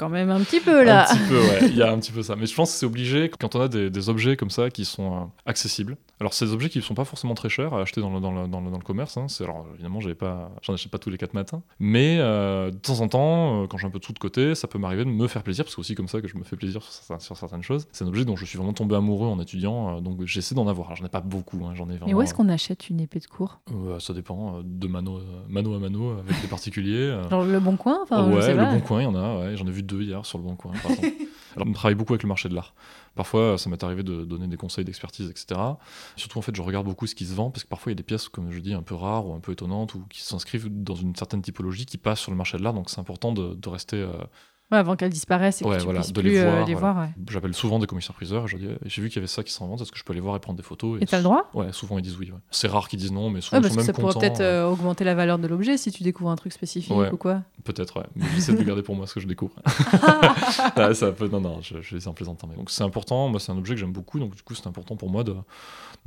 quand 0.00 0.08
même 0.08 0.30
un 0.30 0.40
petit 0.40 0.60
peu 0.60 0.82
là. 0.82 1.04
Un 1.10 1.14
petit 1.14 1.22
peu, 1.28 1.38
ouais, 1.38 1.58
il 1.68 1.76
y 1.76 1.82
a 1.82 1.92
un 1.92 1.98
petit 1.98 2.10
peu 2.12 2.22
ça. 2.22 2.34
Mais 2.36 2.46
je 2.46 2.54
pense 2.54 2.72
que 2.72 2.78
c'est 2.78 2.86
obligé 2.86 3.30
quand 3.38 3.54
on 3.54 3.60
a 3.60 3.68
des, 3.68 3.90
des 3.90 4.08
objets 4.08 4.36
comme 4.36 4.48
ça 4.50 4.70
qui 4.70 4.86
sont 4.86 5.14
euh, 5.14 5.20
accessibles. 5.44 5.96
Alors, 6.20 6.32
c'est 6.34 6.46
des 6.46 6.52
objets 6.52 6.68
qui 6.70 6.78
ne 6.78 6.82
sont 6.82 6.94
pas 6.94 7.04
forcément 7.04 7.34
très 7.34 7.48
chers 7.48 7.72
à 7.74 7.80
acheter 7.82 8.00
dans 8.00 8.10
le, 8.12 8.20
dans 8.20 8.30
le, 8.32 8.46
dans 8.48 8.60
le, 8.60 8.70
dans 8.70 8.76
le 8.78 8.82
commerce. 8.84 9.16
hein. 9.16 9.26
C'est- 9.28 9.44
Alors, 9.44 9.66
évidemment, 9.74 10.00
j'avais 10.00 10.14
pas, 10.14 10.50
j'en 10.62 10.74
achète 10.74 10.90
pas 10.90 10.98
tous 10.98 11.10
les 11.10 11.16
quatre 11.18 11.34
matins. 11.34 11.62
Mais 11.78 12.16
euh, 12.20 12.70
de 12.70 12.76
temps 12.76 13.00
en 13.00 13.08
temps, 13.08 13.62
euh, 13.62 13.66
quand 13.66 13.76
j'ai 13.78 13.86
un 13.86 13.90
peu 13.90 13.98
de 13.98 14.04
sous 14.04 14.12
de 14.12 14.18
côté, 14.18 14.54
ça 14.54 14.68
peut 14.68 14.78
m'arriver 14.78 15.04
de 15.04 15.10
me 15.10 15.28
faire 15.28 15.42
plaisir, 15.42 15.64
parce 15.64 15.74
que 15.74 15.82
c'est 15.82 15.86
aussi 15.92 15.94
comme 15.94 16.08
ça 16.08 16.20
que 16.20 16.28
je 16.28 16.36
me 16.36 16.44
fais 16.44 16.56
plaisir 16.56 16.82
sur, 16.82 16.92
certains- 16.92 17.18
sur 17.20 17.36
certaines 17.36 17.62
choses. 17.62 17.86
C'est 17.92 18.04
un 18.04 18.08
objet 18.08 18.24
dont 18.24 18.36
je 18.36 18.44
suis 18.44 18.56
vraiment 18.58 18.72
tombé 18.74 18.96
amoureux 18.96 19.28
en 19.28 19.38
étudiant, 19.40 19.96
euh, 19.96 20.00
donc 20.00 20.22
j'essaie 20.24 20.54
d'en 20.54 20.68
avoir. 20.68 20.94
J'en 20.96 21.04
ai 21.06 21.08
pas 21.10 21.20
beaucoup, 21.20 21.64
hein, 21.66 21.72
j'en 21.74 21.88
ai 21.88 21.96
vraiment. 21.96 22.06
Et 22.10 22.14
où 22.14 22.20
est-ce 22.22 22.34
qu'on 22.34 22.48
achète 22.50 22.88
une 22.90 23.00
épée 23.00 23.18
de 23.20 23.26
cours 23.26 23.60
euh, 23.74 23.98
Ça 23.98 24.12
dépend, 24.12 24.60
de 24.62 24.88
mano, 24.88 25.20
mano 25.48 25.74
à 25.74 25.78
mano 25.78 26.10
avec 26.18 26.40
des 26.42 26.48
particuliers. 26.48 27.18
Genre 27.30 27.44
le 27.44 27.60
bon 27.60 27.76
coin 27.76 27.98
enfin, 28.02 28.28
je 28.30 28.36
ouais, 28.36 28.42
sais 28.42 28.54
le 28.54 28.64
bon 28.64 28.80
coin, 28.80 29.00
il 29.00 29.04
y 29.04 29.06
en 29.06 29.14
a. 29.14 29.38
Ouais. 29.40 29.56
J'en 29.56 29.66
ai 29.66 29.70
vu 29.70 29.82
deux 29.90 30.02
hier 30.02 30.24
sur 30.24 30.38
le 30.38 30.44
bon 30.44 30.56
coin. 30.56 30.72
par. 30.82 30.92
Alors, 31.56 31.66
on 31.66 31.72
travaille 31.72 31.96
beaucoup 31.96 32.12
avec 32.12 32.22
le 32.22 32.28
marché 32.28 32.48
de 32.48 32.54
l'art. 32.54 32.74
Parfois, 33.16 33.58
ça 33.58 33.68
m'est 33.68 33.82
arrivé 33.82 34.04
de 34.04 34.24
donner 34.24 34.46
des 34.46 34.56
conseils 34.56 34.84
d'expertise, 34.84 35.28
etc. 35.28 35.60
Surtout, 36.16 36.38
en 36.38 36.42
fait, 36.42 36.54
je 36.54 36.62
regarde 36.62 36.86
beaucoup 36.86 37.06
ce 37.08 37.14
qui 37.16 37.26
se 37.26 37.34
vend, 37.34 37.50
parce 37.50 37.64
que 37.64 37.68
parfois, 37.68 37.90
il 37.90 37.94
y 37.94 37.96
a 37.96 38.02
des 38.02 38.04
pièces, 38.04 38.28
comme 38.28 38.52
je 38.52 38.60
dis, 38.60 38.72
un 38.72 38.82
peu 38.82 38.94
rares 38.94 39.26
ou 39.26 39.34
un 39.34 39.40
peu 39.40 39.52
étonnantes, 39.52 39.94
ou 39.96 40.04
qui 40.08 40.22
s'inscrivent 40.22 40.68
dans 40.70 40.94
une 40.94 41.16
certaine 41.16 41.42
typologie 41.42 41.86
qui 41.86 41.98
passe 41.98 42.20
sur 42.20 42.30
le 42.30 42.36
marché 42.36 42.56
de 42.56 42.62
l'art. 42.62 42.72
Donc, 42.74 42.88
c'est 42.88 43.00
important 43.00 43.32
de, 43.32 43.54
de 43.54 43.68
rester. 43.68 43.96
euh, 43.96 44.12
Ouais, 44.72 44.78
avant 44.78 44.94
qu'elles 44.94 45.10
disparaissent 45.10 45.62
et 45.62 45.64
ouais, 45.64 45.72
que 45.74 45.78
tu 45.80 45.84
voilà, 45.84 46.00
puisses 46.00 46.12
de 46.12 46.20
plus 46.20 46.30
les 46.30 46.38
euh, 46.38 46.50
voir. 46.50 46.66
les 46.66 46.74
voilà. 46.74 46.92
voir. 46.92 47.04
ouais. 47.06 47.12
J'appelle 47.28 47.54
souvent 47.54 47.78
des 47.80 47.86
commissaires-priseurs 47.88 48.44
et 48.44 48.48
je 48.48 48.56
dis 48.56 48.68
eh, 48.70 48.76
j'ai 48.88 49.02
vu 49.02 49.08
qu'il 49.08 49.16
y 49.16 49.18
avait 49.18 49.26
ça 49.26 49.42
qui 49.42 49.52
s'en 49.52 49.66
vend, 49.66 49.74
est-ce 49.76 49.90
que 49.90 49.98
je 49.98 50.04
peux 50.04 50.12
aller 50.12 50.20
voir 50.20 50.36
et 50.36 50.38
prendre 50.38 50.56
des 50.56 50.62
photos 50.62 50.98
Et 51.02 51.06
t'as 51.06 51.16
le 51.16 51.24
droit 51.24 51.50
Ouais, 51.54 51.72
souvent 51.72 51.98
ils 51.98 52.02
disent 52.02 52.16
oui. 52.18 52.30
C'est 52.52 52.68
rare 52.68 52.88
qu'ils 52.88 53.00
disent 53.00 53.10
non, 53.10 53.30
mais 53.30 53.40
souvent 53.40 53.60
ils 53.60 53.68
sont 53.68 53.74
même 53.74 53.84
ça 53.84 53.92
pourrait 53.92 54.12
contents. 54.14 54.20
peut-être 54.20 54.40
euh, 54.40 54.66
euh, 54.66 54.70
augmenter 54.70 55.02
la 55.02 55.14
valeur 55.16 55.38
de 55.40 55.48
l'objet 55.48 55.76
si 55.76 55.90
tu 55.90 56.04
découvres 56.04 56.30
un 56.30 56.36
truc 56.36 56.52
spécifique 56.52 56.92
ou 57.12 57.16
quoi. 57.16 57.42
Peut-être, 57.64 57.98
ouais. 57.98 58.06
Mais 58.14 58.24
j'essaie 58.34 58.52
de 58.52 58.58
le 58.58 58.64
garder 58.64 58.82
pour 58.82 58.94
moi 58.94 59.06
ce 59.08 59.14
que 59.14 59.20
je 59.20 59.26
découvre. 59.26 59.54
Ouais, 60.76 60.94
ça 60.94 61.12
peut... 61.12 61.28
Non, 61.28 61.40
non, 61.40 61.60
je, 61.62 61.80
je 61.82 61.94
laisse 61.96 62.06
en 62.06 62.12
plaisantant. 62.14 62.46
Mais 62.46 62.56
donc 62.56 62.70
c'est 62.70 62.84
important, 62.84 63.28
moi 63.28 63.40
c'est 63.40 63.50
un 63.52 63.58
objet 63.58 63.74
que 63.74 63.80
j'aime 63.80 63.92
beaucoup, 63.92 64.18
donc 64.20 64.34
du 64.36 64.42
coup 64.42 64.54
c'est 64.54 64.66
important 64.68 64.94
pour 64.96 65.10
moi 65.10 65.24
de- 65.24 65.34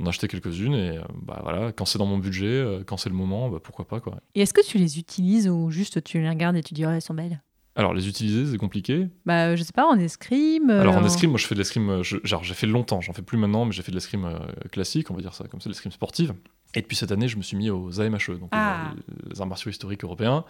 d'en 0.00 0.06
acheter 0.06 0.26
quelques-unes. 0.26 0.74
Et 0.74 0.98
bah 1.22 1.40
voilà, 1.42 1.72
quand 1.72 1.84
c'est 1.84 1.98
dans 1.98 2.06
mon 2.06 2.18
budget, 2.18 2.80
quand 2.86 2.96
c'est 2.96 3.10
le 3.10 3.14
moment, 3.14 3.48
bah, 3.50 3.58
pourquoi 3.62 3.86
pas 3.86 4.00
quoi. 4.00 4.16
Et 4.34 4.40
est-ce 4.42 4.54
que 4.54 4.64
tu 4.66 4.78
les 4.78 4.98
utilises 4.98 5.48
ou 5.48 5.70
juste 5.70 6.02
tu 6.02 6.18
les 6.20 6.28
regardes 6.30 6.56
et 6.56 6.62
tu 6.62 6.72
dis, 6.74 6.86
oh, 6.86 6.90
elles 6.90 7.02
sont 7.02 7.14
belles? 7.14 7.42
Alors 7.76 7.92
les 7.92 8.08
utiliser, 8.08 8.46
c'est 8.52 8.56
compliqué. 8.58 9.08
Bah, 9.26 9.46
euh, 9.48 9.56
je 9.56 9.62
sais 9.64 9.72
pas, 9.72 9.84
en 9.86 9.98
escrime. 9.98 10.70
euh, 10.70 10.80
Alors 10.80 10.96
en 10.96 11.04
escrime, 11.04 11.30
moi 11.30 11.38
je 11.38 11.46
fais 11.46 11.54
de 11.56 11.60
l'escrime, 11.60 11.88
euh, 11.90 12.02
genre 12.02 12.44
j'ai 12.44 12.54
fait 12.54 12.66
longtemps, 12.68 13.00
j'en 13.00 13.12
fais 13.12 13.22
plus 13.22 13.36
maintenant, 13.38 13.64
mais 13.64 13.72
j'ai 13.72 13.82
fait 13.82 13.90
de 13.90 13.96
l'escrime 13.96 14.24
euh, 14.26 14.38
classique, 14.70 15.10
on 15.10 15.14
va 15.14 15.20
dire 15.22 15.34
ça 15.34 15.44
comme 15.48 15.60
ça, 15.60 15.68
l'escrime 15.68 15.90
sportive. 15.92 16.34
Et 16.76 16.80
depuis 16.80 16.96
cette 16.96 17.12
année, 17.12 17.28
je 17.28 17.36
me 17.36 17.42
suis 17.42 17.56
mis 17.56 17.70
aux 17.70 18.00
AMHE, 18.00 18.38
donc 18.40 18.48
Ah. 18.52 18.92
les 19.32 19.40
arts 19.40 19.46
martiaux 19.46 19.70
historiques 19.70 20.02
européens. 20.04 20.44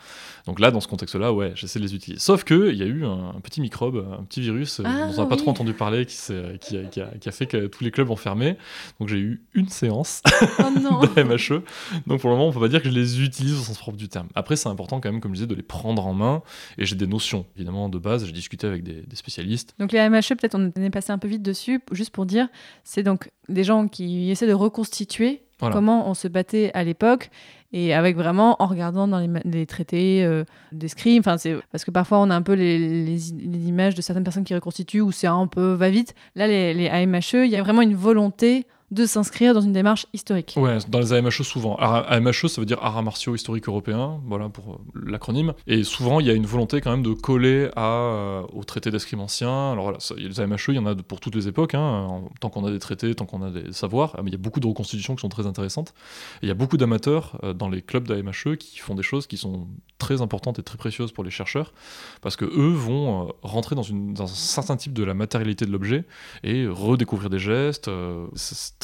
Donc 0.46 0.58
là, 0.58 0.70
dans 0.70 0.80
ce 0.80 0.88
contexte-là, 0.88 1.32
ouais, 1.32 1.52
j'essaie 1.54 1.78
de 1.78 1.84
les 1.84 1.94
utiliser. 1.94 2.18
Sauf 2.20 2.44
que 2.44 2.70
il 2.72 2.76
y 2.78 2.82
a 2.82 2.86
eu 2.86 3.04
un, 3.04 3.30
un 3.36 3.40
petit 3.40 3.60
microbe, 3.60 4.06
un 4.18 4.24
petit 4.24 4.40
virus 4.40 4.80
euh, 4.80 4.84
Ah, 4.86 5.06
dont 5.06 5.12
on 5.18 5.20
n'a 5.22 5.26
pas 5.26 5.34
oui. 5.34 5.42
trop 5.42 5.50
entendu 5.50 5.74
parler, 5.74 6.06
qui, 6.06 6.16
a, 6.32 6.56
qui 6.58 7.00
a- 7.00 7.06
qui 7.20 7.28
a 7.28 7.32
fait 7.32 7.46
que 7.46 7.66
tous 7.66 7.84
les 7.84 7.90
clubs 7.90 8.08
ont 8.10 8.16
fermé. 8.16 8.56
Donc 9.00 9.08
j'ai 9.08 9.18
eu 9.18 9.42
une 9.54 9.68
séance 9.68 10.22
Oh 10.58 11.06
d'AMHE. 11.14 11.62
Donc 12.06 12.20
pour 12.20 12.30
le 12.30 12.36
moment, 12.36 12.48
on 12.48 12.52
peut 12.52 12.60
pas 12.60 12.68
dire 12.68 12.82
que 12.82 12.88
je 12.88 12.94
les 12.94 13.22
utilise 13.22 13.52
au 13.54 13.62
sens 13.62 13.76
propre 13.78 13.96
du 13.98 14.08
terme. 14.08 14.28
Après, 14.34 14.56
c'est 14.56 14.68
important 14.68 15.00
quand 15.00 15.10
même, 15.12 15.20
comme 15.20 15.32
je 15.32 15.36
disais, 15.40 15.46
de 15.46 15.54
les 15.54 15.62
prendre 15.62 16.06
en 16.06 16.14
main. 16.14 16.42
Et 16.78 16.86
j'ai 16.86 16.96
des 16.96 17.06
notions, 17.06 17.44
évidemment, 17.56 17.88
de 17.88 17.98
base. 17.98 18.24
J'ai 18.24 18.32
discuté 18.32 18.66
avec 18.66 18.82
des, 18.82 19.02
des 19.02 19.16
spécialistes. 19.16 19.74
Donc 19.78 19.92
les 19.92 20.08
MHE, 20.08 20.34
peut-être 20.38 20.54
on 20.54 20.72
est 20.82 20.90
passé 20.90 21.12
un 21.12 21.18
peu 21.18 21.28
vite 21.28 21.42
dessus, 21.42 21.80
juste 21.92 22.10
pour 22.10 22.24
dire, 22.26 22.48
c'est 22.82 23.02
donc 23.02 23.30
des 23.48 23.64
gens 23.64 23.88
qui 23.88 24.30
essaient 24.30 24.46
de 24.46 24.52
reconstituer 24.54 25.42
Comment 25.72 26.08
on 26.08 26.14
se 26.14 26.28
battait 26.28 26.70
à 26.74 26.84
l'époque 26.84 27.30
et 27.72 27.92
avec 27.92 28.16
vraiment 28.16 28.54
en 28.62 28.66
regardant 28.66 29.08
dans 29.08 29.18
les, 29.44 29.66
traités 29.66 30.24
euh, 30.24 30.44
d'escrime. 30.70 31.18
Enfin, 31.18 31.38
c'est 31.38 31.56
parce 31.72 31.84
que 31.84 31.90
parfois 31.90 32.20
on 32.20 32.30
a 32.30 32.36
un 32.36 32.42
peu 32.42 32.52
les, 32.52 33.32
images 33.32 33.96
de 33.96 34.00
certaines 34.00 34.22
personnes 34.22 34.44
qui 34.44 34.54
reconstituent 34.54 35.00
où 35.00 35.10
c'est 35.10 35.26
un 35.26 35.48
peu 35.48 35.72
va 35.72 35.90
vite. 35.90 36.14
Là, 36.36 36.46
les 36.46 36.88
AMHE, 36.88 37.44
il 37.44 37.50
y 37.50 37.56
a 37.56 37.62
vraiment 37.62 37.82
une 37.82 37.96
volonté 37.96 38.64
de 38.90 39.06
s'inscrire 39.06 39.54
dans 39.54 39.60
une 39.60 39.72
démarche 39.72 40.06
historique. 40.12 40.54
Ouais, 40.56 40.78
dans 40.88 41.00
les 41.00 41.12
AMHE 41.12 41.30
souvent. 41.42 41.76
AMHE, 41.76 42.48
ça 42.48 42.60
veut 42.60 42.66
dire 42.66 42.78
Arts 42.82 43.02
martiaux 43.02 43.34
historiques 43.34 43.66
européens, 43.68 44.20
voilà 44.26 44.48
pour 44.48 44.74
euh, 44.74 44.76
l'acronyme. 45.06 45.54
Et 45.66 45.82
souvent, 45.84 46.20
il 46.20 46.26
y 46.26 46.30
a 46.30 46.34
une 46.34 46.46
volonté 46.46 46.80
quand 46.80 46.90
même 46.90 47.02
de 47.02 47.12
coller 47.12 47.70
à, 47.76 47.86
euh, 47.90 48.42
au 48.52 48.62
d'escrime 48.90 49.20
ancien. 49.20 49.72
Alors 49.72 49.84
voilà, 49.84 49.98
les 50.16 50.40
AMHE, 50.40 50.68
il 50.68 50.74
y 50.74 50.78
en 50.78 50.86
a 50.86 50.94
pour 50.94 51.20
toutes 51.20 51.34
les 51.34 51.48
époques, 51.48 51.74
hein, 51.74 51.80
en- 51.80 52.28
tant 52.40 52.50
qu'on 52.50 52.64
a 52.64 52.70
des 52.70 52.78
traités, 52.78 53.14
tant 53.14 53.26
qu'on 53.26 53.42
a 53.42 53.50
des 53.50 53.72
savoirs. 53.72 54.14
Ah, 54.16 54.22
Mais 54.22 54.30
il 54.30 54.32
y 54.34 54.36
a 54.36 54.38
beaucoup 54.38 54.60
de 54.60 54.66
reconstitutions 54.66 55.14
qui 55.16 55.22
sont 55.22 55.28
très 55.28 55.46
intéressantes. 55.46 55.94
Et 56.42 56.46
il 56.46 56.48
y 56.48 56.52
a 56.52 56.54
beaucoup 56.54 56.76
d'amateurs 56.76 57.38
euh, 57.42 57.52
dans 57.52 57.68
les 57.68 57.82
clubs 57.82 58.06
d'AMHE 58.06 58.56
qui 58.58 58.78
font 58.78 58.94
des 58.94 59.02
choses 59.02 59.26
qui 59.26 59.36
sont 59.36 59.66
très 59.98 60.20
importantes 60.20 60.58
et 60.58 60.62
très 60.62 60.76
précieuses 60.76 61.12
pour 61.12 61.24
les 61.24 61.30
chercheurs, 61.30 61.72
parce 62.20 62.36
que 62.36 62.44
eux 62.44 62.72
vont 62.74 63.28
euh, 63.28 63.32
rentrer 63.42 63.74
dans, 63.74 63.82
un 64.22 64.26
certain 64.26 64.76
type 64.76 64.92
de 64.92 65.02
la 65.04 65.14
matérialité 65.14 65.64
de 65.64 65.70
l'objet 65.70 66.04
et 66.42 66.66
redécouvrir 66.66 67.30
des 67.30 67.38
gestes. 67.38 67.88
euh, 67.88 68.26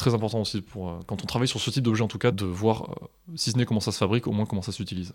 très 0.01 0.13
important 0.13 0.41
aussi 0.41 0.61
pour 0.61 0.89
euh, 0.89 0.99
quand 1.07 1.23
on 1.23 1.25
travaille 1.25 1.47
sur 1.47 1.59
ce 1.61 1.69
type 1.69 1.83
d'objet 1.83 2.03
en 2.03 2.07
tout 2.07 2.17
cas 2.17 2.31
de 2.31 2.45
voir 2.45 2.89
euh, 3.01 3.07
si 3.35 3.51
ce 3.51 3.57
n'est 3.57 3.65
comment 3.65 3.79
ça 3.79 3.91
se 3.91 3.97
fabrique, 3.97 4.27
au 4.27 4.31
moins 4.31 4.45
comment 4.45 4.61
ça 4.61 4.71
s'utilise. 4.71 5.13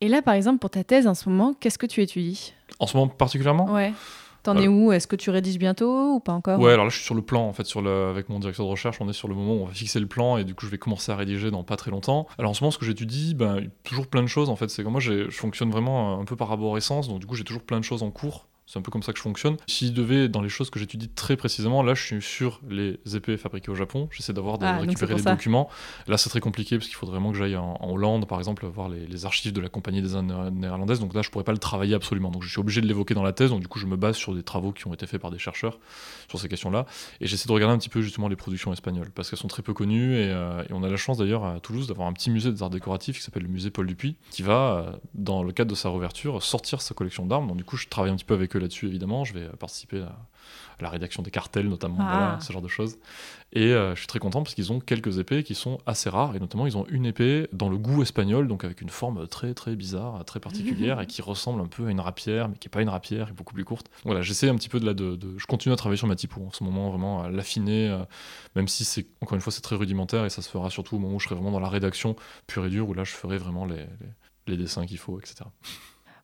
Et 0.00 0.08
là, 0.08 0.22
par 0.22 0.34
exemple, 0.34 0.60
pour 0.60 0.70
ta 0.70 0.84
thèse 0.84 1.06
en 1.08 1.14
ce 1.14 1.28
moment, 1.28 1.54
qu'est-ce 1.58 1.76
que 1.78 1.86
tu 1.86 2.00
étudies? 2.02 2.52
En 2.78 2.86
ce 2.86 2.96
moment 2.96 3.08
particulièrement? 3.08 3.66
Ouais. 3.72 3.92
T'en 4.44 4.56
Euh, 4.56 4.60
es 4.60 4.68
où? 4.68 4.92
Est-ce 4.92 5.08
que 5.08 5.16
tu 5.16 5.30
rédiges 5.30 5.58
bientôt 5.58 6.12
ou 6.14 6.20
pas 6.20 6.32
encore? 6.32 6.60
Ouais, 6.60 6.72
alors 6.72 6.84
là 6.84 6.90
je 6.90 6.96
suis 6.96 7.04
sur 7.04 7.16
le 7.16 7.22
plan 7.22 7.42
en 7.48 7.52
fait, 7.52 7.64
sur 7.66 7.82
le, 7.82 8.06
avec 8.08 8.28
mon 8.28 8.38
directeur 8.38 8.64
de 8.64 8.70
recherche, 8.70 8.98
on 9.00 9.08
est 9.08 9.12
sur 9.12 9.26
le 9.26 9.34
moment 9.34 9.54
où 9.54 9.62
on 9.62 9.66
va 9.66 9.72
fixer 9.74 9.98
le 9.98 10.06
plan 10.06 10.36
et 10.38 10.44
du 10.44 10.54
coup 10.54 10.64
je 10.66 10.70
vais 10.70 10.78
commencer 10.78 11.10
à 11.10 11.16
rédiger 11.16 11.50
dans 11.50 11.64
pas 11.64 11.76
très 11.76 11.90
longtemps. 11.90 12.28
Alors 12.38 12.52
en 12.52 12.54
ce 12.54 12.62
moment 12.62 12.70
ce 12.70 12.78
que 12.78 12.86
j'étudie, 12.86 13.34
ben, 13.34 13.68
toujours 13.82 14.06
plein 14.06 14.22
de 14.22 14.28
choses 14.28 14.48
en 14.48 14.54
fait, 14.56 14.68
c'est 14.70 14.84
que 14.84 14.88
moi 14.88 15.00
je 15.00 15.28
fonctionne 15.30 15.70
vraiment 15.72 16.20
un 16.20 16.24
peu 16.24 16.36
par 16.36 16.52
arborescence, 16.52 17.08
donc 17.08 17.18
du 17.18 17.26
coup 17.26 17.34
j'ai 17.34 17.42
toujours 17.44 17.62
plein 17.62 17.80
de 17.80 17.84
choses 17.84 18.04
en 18.04 18.12
cours. 18.12 18.46
C'est 18.70 18.78
un 18.78 18.82
peu 18.82 18.90
comme 18.90 19.02
ça 19.02 19.12
que 19.12 19.18
je 19.18 19.22
fonctionne. 19.22 19.56
S'il 19.66 19.94
devait, 19.94 20.28
dans 20.28 20.42
les 20.42 20.50
choses 20.50 20.68
que 20.68 20.78
j'étudie 20.78 21.08
très 21.08 21.38
précisément, 21.38 21.82
là 21.82 21.94
je 21.94 22.02
suis 22.04 22.20
sur 22.20 22.60
les 22.68 22.98
épées 23.16 23.38
fabriquées 23.38 23.70
au 23.70 23.74
Japon. 23.74 24.10
J'essaie 24.12 24.34
d'avoir 24.34 24.58
de 24.58 24.66
Ah, 24.66 24.76
récupérer 24.76 25.16
ça. 25.16 25.30
documents. 25.30 25.70
Là 26.06 26.18
c'est 26.18 26.28
très 26.28 26.40
compliqué 26.40 26.76
parce 26.76 26.86
qu'il 26.86 26.94
faudrait 26.96 27.14
vraiment 27.14 27.32
que 27.32 27.38
j'aille 27.38 27.56
en, 27.56 27.78
en 27.80 27.90
Hollande 27.90 28.28
par 28.28 28.36
exemple 28.38 28.66
voir 28.66 28.90
les, 28.90 29.06
les 29.06 29.24
archives 29.24 29.54
de 29.54 29.60
la 29.62 29.70
compagnie 29.70 30.02
des 30.02 30.16
Indes 30.16 30.52
néerlandaises. 30.52 31.00
Donc 31.00 31.14
là 31.14 31.22
je 31.22 31.30
pourrais 31.30 31.44
pas 31.44 31.52
le 31.52 31.58
travailler 31.58 31.94
absolument. 31.94 32.30
Donc 32.30 32.42
je 32.42 32.50
suis 32.50 32.60
obligé 32.60 32.82
de 32.82 32.86
l'évoquer 32.86 33.14
dans 33.14 33.22
la 33.22 33.32
thèse. 33.32 33.48
Donc 33.48 33.60
du 33.60 33.68
coup 33.68 33.78
je 33.78 33.86
me 33.86 33.96
base 33.96 34.16
sur 34.16 34.34
des 34.34 34.42
travaux 34.42 34.72
qui 34.72 34.86
ont 34.86 34.92
été 34.92 35.06
faits 35.06 35.22
par 35.22 35.30
des 35.30 35.38
chercheurs 35.38 35.78
sur 36.28 36.38
ces 36.38 36.48
questions-là. 36.50 36.84
Et 37.22 37.26
j'essaie 37.26 37.48
de 37.48 37.52
regarder 37.54 37.74
un 37.74 37.78
petit 37.78 37.88
peu 37.88 38.02
justement 38.02 38.28
les 38.28 38.36
productions 38.36 38.70
espagnoles, 38.74 39.10
parce 39.12 39.30
qu'elles 39.30 39.38
sont 39.38 39.48
très 39.48 39.62
peu 39.62 39.72
connues, 39.72 40.16
et, 40.16 40.28
euh, 40.30 40.62
et 40.68 40.72
on 40.74 40.82
a 40.82 40.90
la 40.90 40.96
chance 40.98 41.16
d'ailleurs 41.16 41.46
à 41.46 41.58
Toulouse 41.60 41.86
d'avoir 41.86 42.06
un 42.06 42.12
petit 42.12 42.28
musée 42.30 42.52
des 42.52 42.62
arts 42.62 42.68
décoratifs 42.68 43.16
qui 43.16 43.22
s'appelle 43.22 43.44
le 43.44 43.48
musée 43.48 43.70
Paul 43.70 43.86
Dupuis, 43.86 44.16
qui 44.30 44.42
va, 44.42 44.52
euh, 44.92 44.96
dans 45.14 45.42
le 45.42 45.52
cadre 45.52 45.70
de 45.70 45.74
sa 45.74 45.88
réouverture, 45.88 46.42
sortir 46.42 46.82
sa 46.82 46.92
collection 46.92 47.24
d'armes. 47.24 47.46
Donc 47.48 47.56
du 47.56 47.64
coup, 47.64 47.78
je 47.78 47.86
travaille 47.88 48.12
un 48.12 48.16
petit 48.16 48.26
peu 48.26 48.34
avec 48.34 48.54
eux 48.56 48.57
là-dessus, 48.60 48.86
évidemment. 48.86 49.24
Je 49.24 49.34
vais 49.34 49.44
euh, 49.44 49.52
participer 49.58 50.00
à, 50.02 50.16
la 50.80 50.88
rédaction 50.90 51.22
des 51.24 51.30
cartels 51.32 51.68
notamment, 51.68 51.96
Ah. 52.00 52.08
voilà, 52.18 52.40
ce 52.40 52.52
genre 52.52 52.62
de 52.62 52.68
choses. 52.68 52.98
Et 53.52 53.72
euh, 53.72 53.94
je 53.94 54.00
suis 54.00 54.06
très 54.06 54.18
content 54.20 54.42
parce 54.42 54.54
qu'ils 54.54 54.72
ont 54.72 54.78
quelques 54.78 55.18
épées 55.18 55.42
qui 55.42 55.54
sont 55.56 55.78
assez 55.86 56.08
rares, 56.08 56.36
et 56.36 56.38
notamment 56.40 56.66
ils 56.66 56.76
ont 56.76 56.86
une 56.88 57.04
épée 57.06 57.48
dans 57.52 57.68
le 57.68 57.76
goût 57.78 58.00
espagnol, 58.02 58.46
donc 58.46 58.62
avec 58.64 58.80
une 58.80 58.88
forme 58.88 59.26
très 59.26 59.54
très 59.54 59.74
bizarre, 59.74 60.24
très 60.24 60.38
particulière, 60.40 61.00
et 61.02 61.06
qui 61.06 61.20
ressemble 61.20 61.60
un 61.60 61.66
peu 61.66 61.86
à 61.86 61.90
une 61.90 61.98
rapière, 62.00 62.48
mais 62.48 62.56
qui 62.56 62.68
n'est 62.68 62.70
pas 62.70 62.82
une 62.82 62.88
rapière, 62.90 63.26
qui 63.26 63.32
est 63.32 63.34
beaucoup 63.34 63.54
plus 63.54 63.64
courte. 63.64 63.88
Voilà, 64.04 64.22
j'essaie 64.22 64.48
un 64.48 64.54
petit 64.54 64.68
peu 64.68 64.78
de 64.80 64.86
la... 64.86 64.94
De, 64.94 65.16
de- 65.16 65.36
je 65.36 65.46
continue 65.46 65.72
à 65.72 65.76
travailler 65.76 65.98
sur 65.98 66.06
ma 66.06 66.14
typo 66.16 66.40
en 66.46 66.52
ce 66.52 66.62
moment, 66.62 66.90
vraiment 66.90 67.22
à 67.24 67.28
l'affiner, 67.30 67.88
euh, 67.88 68.04
même 68.54 68.68
si 68.68 68.84
c'est, 68.84 69.06
encore 69.20 69.34
une 69.34 69.40
fois, 69.40 69.52
c'est 69.52 69.60
très 69.62 69.76
rudimentaire, 69.76 70.24
et 70.24 70.30
ça 70.30 70.42
se 70.42 70.48
fera 70.48 70.70
surtout 70.70 70.96
au 70.96 70.98
moment 71.00 71.16
où 71.16 71.20
je 71.20 71.24
serai 71.24 71.34
vraiment 71.34 71.50
dans 71.52 71.60
la 71.60 71.68
rédaction 71.68 72.14
pure 72.46 72.66
et 72.66 72.70
dure, 72.70 72.88
où 72.88 72.94
là 72.94 73.02
je 73.04 73.12
ferai 73.12 73.36
vraiment 73.38 73.64
les, 73.64 73.76
les, 73.78 73.86
les 74.46 74.56
dessins 74.56 74.86
qu'il 74.86 74.98
faut, 74.98 75.18
etc. 75.18 75.44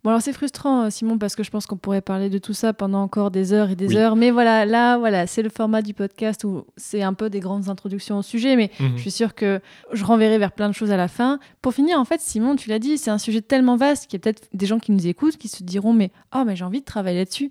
Bon 0.04 0.10
alors 0.10 0.20
c'est 0.20 0.34
frustrant 0.34 0.82
euh, 0.84 0.90
Simon 0.90 1.16
parce 1.16 1.34
que 1.34 1.42
je 1.42 1.50
pense 1.50 1.66
qu'on 1.66 1.78
pourrait 1.78 2.02
parler 2.02 2.28
de 2.28 2.36
tout 2.36 2.52
ça 2.52 2.74
pendant 2.74 3.00
encore 3.00 3.30
des 3.30 3.54
heures 3.54 3.70
et 3.70 3.74
des 3.74 3.88
Oui. 3.88 3.96
heures. 3.96 4.16
Mais 4.16 4.30
voilà, 4.30 4.66
là 4.66 4.98
voilà, 4.98 5.26
c'est 5.26 5.40
le 5.40 5.48
format 5.48 5.80
du 5.80 5.94
podcast 5.94 6.44
où 6.44 6.64
c'est 6.76 7.02
un 7.02 7.14
peu 7.14 7.30
des 7.30 7.40
grandes 7.40 7.70
introductions 7.70 8.18
au 8.18 8.22
sujet, 8.22 8.54
mais 8.54 8.70
Mhm. 8.80 8.96
je 8.96 9.00
suis 9.00 9.10
sûre 9.10 9.34
que 9.34 9.60
je 9.92 10.04
renverrai 10.04 10.36
vers 10.36 10.52
plein 10.52 10.68
de 10.68 10.74
choses 10.74 10.90
à 10.90 10.98
la 10.98 11.08
fin. 11.08 11.38
Pour 11.62 11.72
finir, 11.72 11.98
en 11.98 12.04
fait, 12.04 12.20
Simon, 12.20 12.54
tu 12.54 12.68
l'as 12.68 12.78
dit, 12.78 12.98
c'est 12.98 13.10
un 13.10 13.16
sujet 13.16 13.40
tellement 13.40 13.76
vaste 13.76 14.06
qu'il 14.10 14.18
y 14.18 14.20
a 14.20 14.22
peut-être 14.22 14.46
des 14.52 14.66
gens 14.66 14.78
qui 14.78 14.92
nous 14.92 15.06
écoutent 15.06 15.38
qui 15.38 15.48
se 15.48 15.62
diront 15.62 15.94
mais 15.94 16.10
oh 16.36 16.42
mais 16.46 16.54
j'ai 16.54 16.64
envie 16.64 16.80
de 16.80 16.84
travailler 16.84 17.18
là-dessus. 17.20 17.50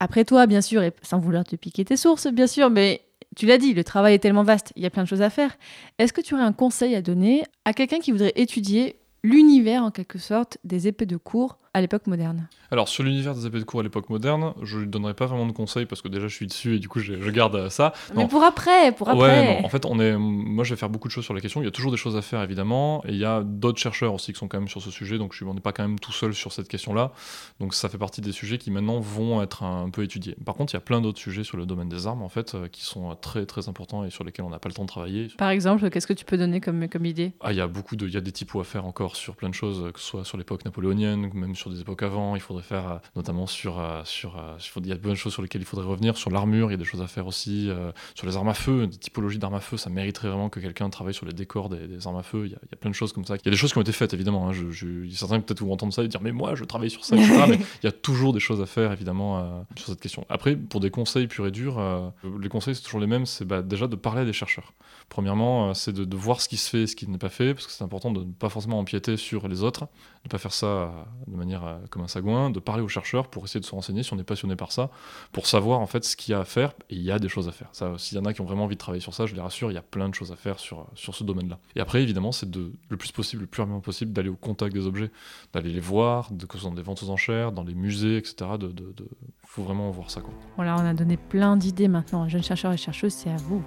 Après 0.00 0.24
toi, 0.24 0.46
bien 0.48 0.60
sûr, 0.62 0.82
et 0.82 0.92
sans 1.02 1.20
vouloir 1.20 1.44
te 1.44 1.54
piquer 1.54 1.84
tes 1.84 1.96
sources, 1.96 2.26
bien 2.26 2.48
sûr, 2.48 2.68
mais 2.68 3.02
tu 3.36 3.46
l'as 3.46 3.58
dit, 3.58 3.74
le 3.74 3.84
travail 3.84 4.14
est 4.14 4.18
tellement 4.18 4.42
vaste, 4.42 4.72
il 4.74 4.82
y 4.82 4.86
a 4.86 4.90
plein 4.90 5.04
de 5.04 5.08
choses 5.08 5.22
à 5.22 5.30
faire. 5.30 5.56
Est-ce 6.00 6.12
que 6.12 6.20
tu 6.20 6.34
aurais 6.34 6.42
un 6.42 6.52
conseil 6.52 6.96
à 6.96 7.00
donner 7.00 7.44
à 7.64 7.72
quelqu'un 7.72 8.00
qui 8.00 8.10
voudrait 8.10 8.32
étudier 8.34 8.96
l'univers 9.22 9.82
en 9.84 9.90
quelque 9.90 10.18
sorte 10.18 10.58
des 10.64 10.86
épées 10.88 11.06
de 11.06 11.16
cour 11.16 11.58
à 11.76 11.82
l'époque 11.82 12.06
moderne 12.06 12.48
Alors, 12.70 12.88
sur 12.88 13.04
l'univers 13.04 13.34
des 13.34 13.44
épées 13.44 13.58
de 13.58 13.64
cour 13.64 13.80
à 13.80 13.82
l'époque 13.82 14.08
moderne, 14.08 14.54
je 14.62 14.78
lui 14.78 14.86
donnerai 14.86 15.12
pas 15.12 15.26
vraiment 15.26 15.44
de 15.44 15.52
conseils 15.52 15.84
parce 15.84 16.00
que 16.00 16.08
déjà 16.08 16.26
je 16.26 16.34
suis 16.34 16.46
dessus 16.46 16.76
et 16.76 16.78
du 16.78 16.88
coup 16.88 17.00
je, 17.00 17.20
je 17.20 17.30
garde 17.30 17.54
euh, 17.54 17.68
ça. 17.68 17.92
Mais 18.14 18.26
pour 18.26 18.42
après, 18.42 18.92
pour 18.92 19.10
après. 19.10 19.20
Ouais, 19.20 19.60
non, 19.60 19.66
en 19.66 19.68
fait, 19.68 19.84
on 19.84 20.00
est, 20.00 20.16
moi 20.16 20.64
je 20.64 20.72
vais 20.72 20.78
faire 20.78 20.88
beaucoup 20.88 21.06
de 21.06 21.12
choses 21.12 21.26
sur 21.26 21.34
la 21.34 21.42
question. 21.42 21.60
Il 21.60 21.66
y 21.66 21.68
a 21.68 21.70
toujours 21.70 21.90
des 21.90 21.98
choses 21.98 22.16
à 22.16 22.22
faire 22.22 22.40
évidemment, 22.40 23.04
et 23.06 23.10
il 23.10 23.18
y 23.18 23.26
a 23.26 23.42
d'autres 23.42 23.78
chercheurs 23.78 24.14
aussi 24.14 24.32
qui 24.32 24.38
sont 24.38 24.48
quand 24.48 24.58
même 24.58 24.68
sur 24.68 24.80
ce 24.80 24.90
sujet, 24.90 25.18
donc 25.18 25.32
je 25.32 25.36
suis, 25.36 25.44
on 25.44 25.52
n'est 25.52 25.60
pas 25.60 25.72
quand 25.72 25.82
même 25.82 25.98
tout 25.98 26.12
seul 26.12 26.32
sur 26.32 26.50
cette 26.50 26.68
question-là. 26.68 27.12
Donc 27.60 27.74
ça 27.74 27.90
fait 27.90 27.98
partie 27.98 28.22
des 28.22 28.32
sujets 28.32 28.56
qui 28.56 28.70
maintenant 28.70 29.00
vont 29.00 29.42
être 29.42 29.62
un, 29.62 29.90
peu 29.90 30.02
étudiés. 30.02 30.34
Par 30.46 30.54
contre, 30.54 30.72
il 30.72 30.76
y 30.76 30.78
a 30.78 30.80
plein 30.80 31.02
d'autres 31.02 31.20
sujets 31.20 31.44
sur 31.44 31.58
le 31.58 31.66
domaine 31.66 31.90
des 31.90 32.06
armes 32.06 32.22
en 32.22 32.30
fait 32.30 32.54
euh, 32.54 32.68
qui 32.68 32.84
sont 32.84 33.10
euh, 33.10 33.14
très 33.14 33.44
très 33.44 33.68
importants 33.68 34.02
et 34.02 34.08
sur 34.08 34.24
lesquels 34.24 34.46
on 34.46 34.50
n'a 34.50 34.58
pas 34.58 34.70
le 34.70 34.74
temps 34.74 34.84
de 34.84 34.88
travailler. 34.88 35.28
Par 35.36 35.50
exemple, 35.50 35.90
qu'est-ce 35.90 36.06
que 36.06 36.14
tu 36.14 36.24
peux 36.24 36.38
donner 36.38 36.62
comme, 36.62 36.88
comme 36.88 37.04
idée? 37.04 37.34
Ah, 37.42 37.52
il 37.52 37.58
y 37.58 37.60
a 37.60 37.66
beaucoup 37.66 37.96
de, 37.96 38.06
il 38.06 38.14
y 38.14 38.16
a 38.16 38.22
des 38.22 38.32
typos 38.32 38.60
à 38.60 38.64
faire 38.64 38.86
encore 38.86 39.14
sur 39.14 39.36
plein 39.36 39.50
de 39.50 39.54
choses, 39.54 39.92
que 39.92 40.00
ce 40.00 40.06
soit 40.06 40.24
sur 40.24 40.38
l'époque 40.38 40.64
napoléonienne, 40.64 41.30
même 41.34 41.54
sur 41.54 41.65
des 41.70 41.80
époques 41.80 42.02
avant. 42.02 42.34
Il 42.36 42.40
faudrait 42.40 42.62
faire, 42.62 42.88
euh, 42.90 42.96
notamment 43.16 43.46
sur, 43.46 43.78
euh, 43.80 44.02
sur, 44.04 44.36
euh, 44.38 44.56
il 44.78 44.86
y 44.86 44.92
a 44.92 44.96
de 44.96 45.14
choses 45.14 45.32
sur 45.32 45.42
lesquelles 45.42 45.62
il 45.62 45.66
faudrait 45.66 45.86
revenir. 45.86 46.16
Sur 46.16 46.30
l'armure, 46.30 46.68
il 46.68 46.72
y 46.72 46.74
a 46.74 46.78
des 46.78 46.84
choses 46.84 47.02
à 47.02 47.06
faire 47.06 47.26
aussi. 47.26 47.70
sur 48.14 48.26
les 48.26 48.36
armes 48.36 48.48
à 48.48 48.54
feu, 48.54 48.86
des 48.86 48.96
typologies 48.96 49.38
d'armes 49.38 49.54
à 49.54 49.60
feu, 49.60 49.76
ça 49.76 49.90
mériterait 49.90 50.28
vraiment 50.28 50.48
que 50.48 50.60
quelqu'un 50.60 50.88
travaille 50.90 51.14
sur 51.14 51.26
les 51.26 51.32
décors 51.32 51.68
des, 51.68 51.86
des 51.86 52.06
armes 52.06 52.16
à 52.16 52.22
feu. 52.22 52.46
Il 52.46 52.52
y, 52.52 52.54
a, 52.54 52.58
il 52.62 52.68
y 52.70 52.74
a 52.74 52.76
plein 52.76 52.90
de 52.90 52.94
choses 52.94 53.12
comme 53.12 53.24
ça. 53.24 53.34
Il 53.36 53.44
y 53.44 53.48
a 53.48 53.50
des 53.50 53.56
choses 53.56 53.72
qui 53.72 53.78
ont 53.78 53.82
été 53.82 53.92
faites 53.92 54.14
évidemment. 54.14 54.48
hein. 54.48 54.52
Je, 54.52 54.70
je- 54.70 55.08
certains 55.10 55.40
peut-être 55.40 55.60
vont 55.60 55.72
entendre 55.72 55.92
ça 55.92 56.02
et 56.02 56.08
dire 56.08 56.20
mais 56.22 56.32
moi 56.32 56.54
je 56.54 56.64
travaille 56.64 56.90
sur 56.90 57.04
ça, 57.04 57.16
etc. 57.16 57.32
mais 57.48 57.56
il 57.82 57.86
y 57.86 57.88
a 57.88 57.92
toujours 57.92 58.32
des 58.32 58.40
choses 58.40 58.60
à 58.60 58.66
faire 58.66 58.92
évidemment 58.92 59.38
euh, 59.38 59.60
sur 59.76 59.88
cette 59.88 60.00
question. 60.00 60.26
Après, 60.28 60.56
pour 60.56 60.80
des 60.80 60.90
conseils 60.90 61.26
purs 61.26 61.46
et 61.46 61.50
durs, 61.50 61.78
euh, 61.78 62.08
les 62.40 62.48
conseils 62.48 62.74
c'est 62.74 62.82
toujours 62.82 63.00
les 63.00 63.06
mêmes. 63.06 63.26
C'est 63.26 63.44
bah, 63.44 63.62
déjà 63.62 63.86
de 63.86 63.96
parler 63.96 64.22
à 64.22 64.24
des 64.24 64.32
chercheurs. 64.32 64.72
Premièrement, 65.08 65.70
euh, 65.70 65.74
c'est 65.74 65.92
de, 65.92 66.04
de 66.04 66.16
voir 66.16 66.40
ce 66.40 66.48
qui 66.48 66.56
se 66.56 66.68
fait 66.68 66.82
et 66.82 66.86
ce 66.86 66.96
qui 66.96 67.08
n'est 67.08 67.18
pas 67.18 67.28
fait, 67.28 67.54
parce 67.54 67.66
que 67.66 67.72
c'est 67.72 67.84
important 67.84 68.10
de 68.10 68.20
ne 68.20 68.32
pas 68.32 68.48
forcément 68.48 68.78
empiéter 68.78 69.16
sur 69.16 69.46
les 69.48 69.62
autres, 69.62 69.86
ne 70.26 70.30
pas 70.30 70.38
faire 70.38 70.52
ça 70.52 70.66
euh, 70.66 70.88
de 71.26 71.36
manière 71.36 71.64
euh, 71.64 71.78
comme 71.90 72.02
un 72.02 72.08
sagouin, 72.08 72.50
de 72.50 72.58
parler 72.60 72.82
aux 72.82 72.88
chercheurs 72.88 73.28
pour 73.28 73.44
essayer 73.44 73.60
de 73.60 73.64
se 73.64 73.70
renseigner 73.72 74.02
si 74.02 74.12
on 74.12 74.18
est 74.18 74.24
passionné 74.24 74.56
par 74.56 74.72
ça, 74.72 74.90
pour 75.32 75.46
savoir 75.46 75.80
en 75.80 75.86
fait 75.86 76.04
ce 76.04 76.16
qu'il 76.16 76.32
y 76.32 76.34
a 76.34 76.40
à 76.40 76.44
faire, 76.44 76.72
et 76.90 76.96
il 76.96 77.02
y 77.02 77.10
a 77.10 77.18
des 77.18 77.28
choses 77.28 77.48
à 77.48 77.52
faire. 77.52 77.68
S'il 77.98 78.18
y 78.18 78.20
en 78.20 78.24
a 78.24 78.32
qui 78.32 78.40
ont 78.40 78.44
vraiment 78.44 78.64
envie 78.64 78.76
de 78.76 78.80
travailler 78.80 79.00
sur 79.00 79.14
ça, 79.14 79.26
je 79.26 79.34
les 79.34 79.40
rassure, 79.40 79.70
il 79.70 79.74
y 79.74 79.78
a 79.78 79.82
plein 79.82 80.08
de 80.08 80.14
choses 80.14 80.32
à 80.32 80.36
faire 80.36 80.58
sur, 80.58 80.86
sur 80.94 81.14
ce 81.14 81.24
domaine-là. 81.24 81.58
Et 81.74 81.80
après, 81.80 82.02
évidemment, 82.02 82.32
c'est 82.32 82.50
de 82.50 82.72
le 82.88 82.96
plus 82.96 83.12
possible, 83.12 83.42
le 83.42 83.46
plus 83.46 83.60
rapidement 83.62 83.80
possible, 83.80 84.12
d'aller 84.12 84.28
au 84.28 84.36
contact 84.36 84.74
des 84.74 84.86
objets, 84.86 85.10
d'aller 85.52 85.70
les 85.72 85.80
voir, 85.80 86.30
de, 86.32 86.44
que 86.46 86.54
ce 86.54 86.62
soit 86.62 86.70
dans 86.70 86.76
des 86.76 86.82
ventes 86.82 87.02
aux 87.02 87.10
enchères, 87.10 87.52
dans 87.52 87.64
les 87.64 87.74
musées, 87.74 88.16
etc. 88.16 88.34
De, 88.58 88.68
de, 88.68 88.92
de- 88.96 89.08
faut 89.46 89.62
vraiment 89.62 89.90
voir 89.90 90.10
ça. 90.10 90.20
Quoi. 90.20 90.34
Voilà, 90.56 90.76
on 90.76 90.84
a 90.84 90.92
donné 90.94 91.16
plein 91.16 91.56
d'idées 91.56 91.88
maintenant. 91.88 92.28
Jeunes 92.28 92.42
chercheurs 92.42 92.72
et 92.72 92.76
chercheuses, 92.76 93.14
c'est 93.14 93.30
à 93.30 93.36
vous. 93.36 93.62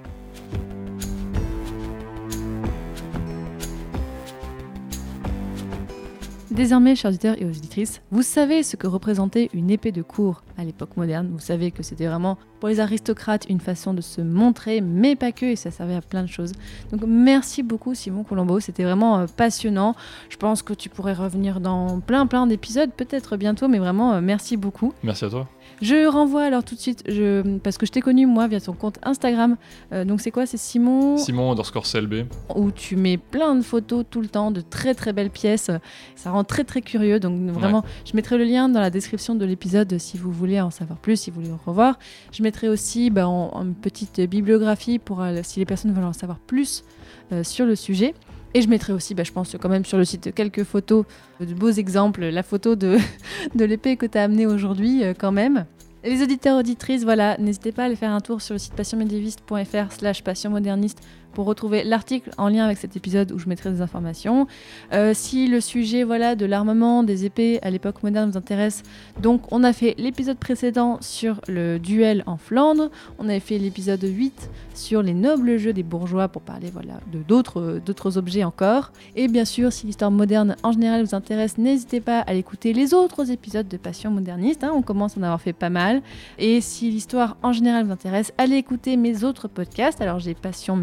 Désormais, 6.51 6.95
chers 6.95 7.09
auditeurs 7.09 7.35
et 7.39 7.45
auditrices, 7.45 8.01
vous 8.11 8.23
savez 8.23 8.63
ce 8.63 8.75
que 8.75 8.87
représentait 8.87 9.49
une 9.53 9.69
épée 9.69 9.91
de 9.91 10.01
cour 10.01 10.41
à 10.57 10.63
l'époque 10.63 10.97
moderne. 10.97 11.29
Vous 11.31 11.39
savez 11.39 11.69
que 11.69 11.83
c'était 11.83 12.07
vraiment 12.07 12.37
pour 12.59 12.69
les 12.69 12.79
aristocrates 12.79 13.45
une 13.49 13.59
façon 13.59 13.93
de 13.93 14.01
se 14.01 14.19
montrer, 14.21 14.81
mais 14.81 15.15
pas 15.15 15.31
que, 15.31 15.45
et 15.45 15.55
ça 15.55 15.69
servait 15.69 15.95
à 15.95 16.01
plein 16.01 16.23
de 16.23 16.27
choses. 16.27 16.53
Donc 16.91 17.01
merci 17.07 17.61
beaucoup 17.61 17.93
Simon 17.93 18.23
Colombo, 18.23 18.59
c'était 18.59 18.83
vraiment 18.83 19.19
euh, 19.19 19.25
passionnant. 19.27 19.95
Je 20.29 20.37
pense 20.37 20.63
que 20.63 20.73
tu 20.73 20.89
pourrais 20.89 21.13
revenir 21.13 21.59
dans 21.59 21.99
plein 21.99 22.25
plein 22.25 22.47
d'épisodes, 22.47 22.89
peut-être 22.97 23.37
bientôt, 23.37 23.67
mais 23.67 23.79
vraiment 23.79 24.13
euh, 24.13 24.21
merci 24.21 24.57
beaucoup. 24.57 24.93
Merci 25.03 25.25
à 25.25 25.29
toi. 25.29 25.47
Je 25.81 26.07
renvoie 26.07 26.43
alors 26.43 26.63
tout 26.63 26.75
de 26.75 26.79
suite, 26.79 27.03
je, 27.07 27.57
parce 27.59 27.77
que 27.77 27.85
je 27.85 27.91
t'ai 27.91 28.01
connu 28.01 28.25
moi 28.25 28.47
via 28.47 28.59
ton 28.59 28.73
compte 28.73 28.97
Instagram. 29.03 29.55
Euh, 29.93 30.03
donc 30.05 30.21
c'est 30.21 30.31
quoi 30.31 30.45
C'est 30.45 30.57
Simon 30.57 31.17
Simon 31.17 31.51
underscore 31.51 31.83
CLB. 31.89 32.25
où 32.55 32.71
tu 32.71 32.95
mets 32.95 33.17
plein 33.17 33.55
de 33.55 33.61
photos 33.61 34.03
tout 34.09 34.21
le 34.21 34.27
temps 34.27 34.51
de 34.51 34.61
très 34.61 34.93
très 34.93 35.13
belles 35.13 35.29
pièces. 35.29 35.71
Ça 36.15 36.31
rend 36.31 36.43
très 36.43 36.63
très 36.63 36.81
curieux. 36.81 37.19
Donc 37.19 37.39
vraiment, 37.49 37.83
je 38.05 38.15
mettrai 38.15 38.37
le 38.37 38.43
lien 38.43 38.69
dans 38.69 38.81
la 38.81 38.89
description 38.89 39.35
de 39.35 39.45
l'épisode 39.45 39.97
si 39.99 40.17
vous 40.17 40.31
voulez 40.31 40.59
en 40.59 40.71
savoir 40.71 40.99
plus, 40.99 41.15
si 41.19 41.31
vous 41.31 41.41
voulez 41.41 41.53
en 41.53 41.59
revoir. 41.65 41.97
Je 42.31 42.43
mettrai 42.43 42.67
aussi 42.69 43.09
bah, 43.09 43.27
en, 43.27 43.49
en 43.53 43.63
une 43.63 43.75
petite 43.75 44.19
bibliographie 44.21 44.99
pour 44.99 45.21
euh, 45.21 45.39
si 45.43 45.59
les 45.59 45.65
personnes 45.65 45.93
veulent 45.93 46.03
en 46.03 46.13
savoir 46.13 46.39
plus 46.39 46.83
euh, 47.31 47.43
sur 47.43 47.65
le 47.65 47.75
sujet. 47.75 48.13
Et 48.53 48.61
je 48.61 48.67
mettrai 48.67 48.93
aussi, 48.93 49.13
bah, 49.13 49.23
je 49.23 49.31
pense 49.31 49.55
quand 49.59 49.69
même 49.69 49.85
sur 49.85 49.97
le 49.97 50.05
site 50.05 50.33
quelques 50.33 50.63
photos 50.63 51.05
de 51.39 51.53
beaux 51.53 51.69
exemples. 51.69 52.25
La 52.25 52.43
photo 52.43 52.75
de, 52.75 52.97
de 53.55 53.65
l'épée 53.65 53.95
que 53.95 54.05
tu 54.05 54.17
as 54.17 54.23
amenée 54.23 54.47
aujourd'hui 54.47 55.03
euh, 55.03 55.13
quand 55.17 55.31
même. 55.31 55.65
Les 56.03 56.23
auditeurs 56.23 56.57
auditrices, 56.57 57.03
voilà, 57.03 57.37
n'hésitez 57.37 57.73
pas 57.73 57.83
à 57.83 57.85
aller 57.85 57.97
faire 57.97 58.11
un 58.11 58.21
tour 58.21 58.41
sur 58.41 58.53
le 58.53 58.59
site 58.59 58.73
passionmédiéviste.fr 58.73 59.91
slash 59.91 60.23
passionmoderniste 60.23 61.01
pour 61.33 61.45
retrouver 61.45 61.83
l'article 61.83 62.31
en 62.37 62.49
lien 62.49 62.65
avec 62.65 62.77
cet 62.77 62.95
épisode 62.95 63.31
où 63.31 63.39
je 63.39 63.47
mettrai 63.47 63.71
des 63.71 63.81
informations. 63.81 64.47
Euh, 64.93 65.13
si 65.13 65.47
le 65.47 65.61
sujet 65.61 66.03
voilà, 66.03 66.35
de 66.35 66.45
l'armement 66.45 67.03
des 67.03 67.25
épées 67.25 67.59
à 67.61 67.69
l'époque 67.69 68.03
moderne 68.03 68.31
vous 68.31 68.37
intéresse, 68.37 68.83
donc 69.21 69.41
on 69.51 69.63
a 69.63 69.73
fait 69.73 69.95
l'épisode 69.97 70.37
précédent 70.37 70.97
sur 71.01 71.41
le 71.47 71.79
duel 71.79 72.23
en 72.25 72.37
Flandre, 72.37 72.89
on 73.17 73.29
avait 73.29 73.39
fait 73.39 73.57
l'épisode 73.57 74.03
8 74.03 74.49
sur 74.73 75.01
les 75.01 75.13
nobles 75.13 75.57
jeux 75.57 75.73
des 75.73 75.83
bourgeois 75.83 76.27
pour 76.27 76.41
parler 76.41 76.69
voilà, 76.71 76.99
de 77.11 77.19
d'autres 77.19 77.79
d'autres 77.85 78.17
objets 78.17 78.43
encore. 78.43 78.91
Et 79.15 79.27
bien 79.27 79.45
sûr, 79.45 79.71
si 79.71 79.85
l'histoire 79.85 80.11
moderne 80.11 80.55
en 80.63 80.71
général 80.71 81.03
vous 81.03 81.15
intéresse, 81.15 81.57
n'hésitez 81.57 82.01
pas 82.01 82.19
à 82.21 82.33
écouter 82.33 82.73
les 82.73 82.93
autres 82.93 83.31
épisodes 83.31 83.67
de 83.67 83.77
Passion 83.77 84.11
moderniste, 84.11 84.63
hein, 84.63 84.71
on 84.73 84.81
commence 84.81 85.17
à 85.17 85.19
en 85.19 85.23
avoir 85.23 85.41
fait 85.41 85.53
pas 85.53 85.69
mal. 85.69 86.01
Et 86.37 86.61
si 86.61 86.91
l'histoire 86.91 87.37
en 87.43 87.53
général 87.53 87.85
vous 87.85 87.91
intéresse, 87.91 88.33
allez 88.37 88.55
écouter 88.55 88.97
mes 88.97 89.23
autres 89.23 89.47
podcasts. 89.47 90.01
Alors 90.01 90.19
j'ai 90.19 90.33
Passion 90.33 90.75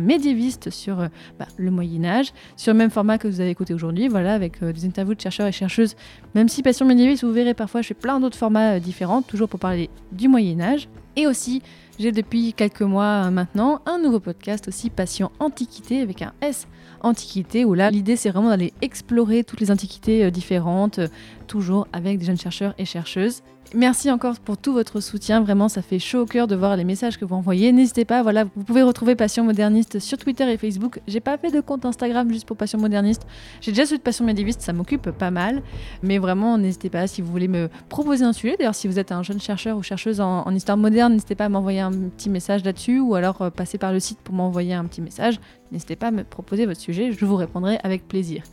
sur 0.71 1.01
euh, 1.01 1.09
bah, 1.39 1.47
le 1.57 1.71
Moyen 1.71 2.05
Âge, 2.05 2.33
sur 2.57 2.73
le 2.73 2.79
même 2.79 2.91
format 2.91 3.19
que 3.19 3.29
vous 3.29 3.41
avez 3.41 3.51
écouté 3.51 3.75
aujourd'hui, 3.75 4.09
voilà, 4.09 4.35
avec 4.35 4.63
euh, 4.63 4.73
des 4.73 4.85
interviews 4.85 5.15
de 5.15 5.21
chercheurs 5.21 5.47
et 5.47 5.53
chercheuses. 5.53 5.97
Même 6.35 6.49
si 6.49 6.63
Passion 6.63 6.87
médiéviste, 6.87 7.25
vous 7.25 7.33
verrez 7.33 7.55
parfois, 7.55 7.83
je 7.83 7.89
fais 7.89 7.95
plein 7.95 8.21
d'autres 8.21 8.37
formats 8.37 8.75
euh, 8.75 8.81
différents, 8.81 9.23
toujours 9.23 9.49
pour 9.49 9.61
parler 9.61 9.91
du 10.13 10.29
Moyen 10.29 10.61
Âge. 10.61 10.89
Et 11.17 11.27
aussi, 11.27 11.63
j'ai 11.99 12.13
depuis 12.13 12.53
quelques 12.53 12.83
mois 12.83 13.31
maintenant 13.31 13.81
un 13.87 13.99
nouveau 13.99 14.21
podcast 14.21 14.69
aussi, 14.69 14.91
Passion 14.91 15.31
Antiquité, 15.39 16.01
avec 16.01 16.21
un 16.21 16.33
S. 16.43 16.67
Antiquité, 17.01 17.65
où 17.65 17.75
là, 17.75 17.91
l'idée 17.91 18.17
c'est 18.17 18.31
vraiment 18.31 18.51
d'aller 18.51 18.73
explorer 18.83 19.45
toutes 19.45 19.61
les 19.61 19.71
antiquités 19.71 20.31
différentes, 20.31 21.01
toujours 21.47 21.87
avec 21.93 22.19
des 22.19 22.27
jeunes 22.27 22.39
chercheurs 22.39 22.75
et 22.79 22.85
chercheuses. 22.85 23.43
Merci 23.75 24.13
encore 24.13 24.39
pour 24.39 24.57
tout 24.57 24.73
votre 24.73 25.01
soutien, 25.01 25.41
vraiment 25.41 25.69
ça 25.69 25.83
fait 25.83 25.99
chaud 25.99 26.21
au 26.21 26.25
cœur 26.25 26.47
de 26.47 26.55
voir 26.55 26.77
les 26.77 26.85
messages 26.85 27.19
que 27.19 27.25
vous 27.25 27.35
envoyez. 27.35 27.73
N'hésitez 27.73 28.05
pas, 28.05 28.23
voilà, 28.23 28.45
vous 28.45 28.63
pouvez 28.63 28.83
retrouver 28.83 29.17
Passion 29.17 29.45
Moderniste 29.45 29.99
sur 29.99 30.19
Twitter 30.19 30.51
et 30.51 30.57
Facebook. 30.57 31.01
J'ai 31.09 31.19
pas 31.19 31.37
fait 31.37 31.51
de 31.51 31.61
compte 31.61 31.85
Instagram 31.85 32.31
juste 32.31 32.47
pour 32.47 32.57
Passion 32.57 32.79
Moderniste. 32.79 33.27
J'ai 33.61 33.73
déjà 33.73 33.85
celui 33.85 33.99
Passion 33.99 34.25
Médiéviste, 34.25 34.63
ça 34.63 34.73
m'occupe 34.73 35.11
pas 35.11 35.33
mal. 35.33 35.63
Mais 36.03 36.19
vraiment, 36.19 36.59
n'hésitez 36.59 36.91
pas 36.91 37.09
si 37.09 37.23
vous 37.23 37.31
voulez 37.31 37.49
me 37.49 37.69
proposer 37.89 38.25
un 38.25 38.33
sujet. 38.33 38.57
D'ailleurs, 38.57 38.77
si 38.77 38.87
vous 38.87 39.01
êtes 39.01 39.11
un 39.11 39.25
jeune 39.25 39.41
chercheur 39.41 39.77
ou 39.77 39.83
chercheuse 39.83 40.21
en, 40.21 40.47
en 40.47 40.55
histoire 40.55 40.79
moderne, 40.79 41.15
n'hésitez 41.15 41.35
pas 41.35 41.47
à 41.47 41.49
m'envoyer 41.49 41.81
un 41.81 41.91
petit 41.93 42.31
message 42.31 42.65
là-dessus 42.65 43.01
ou 43.01 43.17
alors 43.17 43.43
euh, 43.43 43.51
passer 43.51 43.79
par 43.79 43.93
le 43.93 43.99
site 43.99 44.21
pour 44.21 44.35
m'envoyer 44.35 44.75
un 44.75 44.85
petit 44.85 45.01
message. 45.01 45.41
N'hésitez 45.73 45.97
pas 45.97 46.09
à 46.09 46.13
me 46.13 46.23
proposer 46.23 46.67
votre 46.67 46.81
sujet, 46.81 47.11
je 47.11 47.25
vous 47.25 47.37
répondrai 47.37 47.79
avec 47.83 48.07
plaisir. 48.07 48.45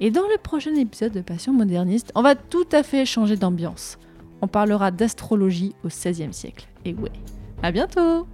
Et 0.00 0.10
dans 0.10 0.26
le 0.28 0.38
prochain 0.42 0.74
épisode 0.74 1.12
de 1.12 1.20
Passion 1.20 1.52
Moderniste, 1.52 2.10
on 2.16 2.22
va 2.22 2.34
tout 2.34 2.66
à 2.72 2.82
fait 2.82 3.06
changer 3.06 3.36
d'ambiance. 3.36 3.96
On 4.42 4.48
parlera 4.48 4.90
d'astrologie 4.90 5.74
au 5.84 5.88
XVIe 5.88 6.32
siècle. 6.32 6.66
Et 6.84 6.94
ouais, 6.94 7.10
à 7.62 7.72
bientôt 7.72 8.26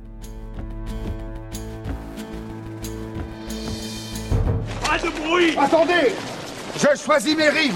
Pas 4.85 4.99
de 4.99 5.29
bruit 5.29 5.57
Attendez 5.57 6.15
Je 6.77 6.99
choisis 6.99 7.37
mes 7.37 7.49
rimes. 7.49 7.75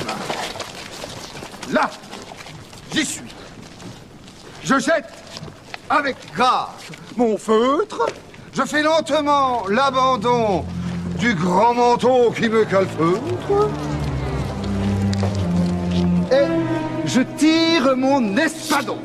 Là, 1.72 1.90
j'y 2.92 3.04
suis. 3.04 3.34
Je 4.64 4.78
jette 4.78 5.12
Avec 5.88 6.16
grâce 6.34 6.90
mon 7.16 7.38
feutre, 7.38 8.06
je 8.52 8.62
fais 8.62 8.82
lentement 8.82 9.66
l'abandon 9.68 10.64
du 11.18 11.34
grand 11.34 11.74
manteau 11.74 12.30
qui 12.30 12.48
me 12.48 12.64
calfeutre. 12.64 13.70
Et 16.30 16.85
je 17.06 17.20
tire 17.20 17.96
mon 17.96 18.36
espadon. 18.36 18.98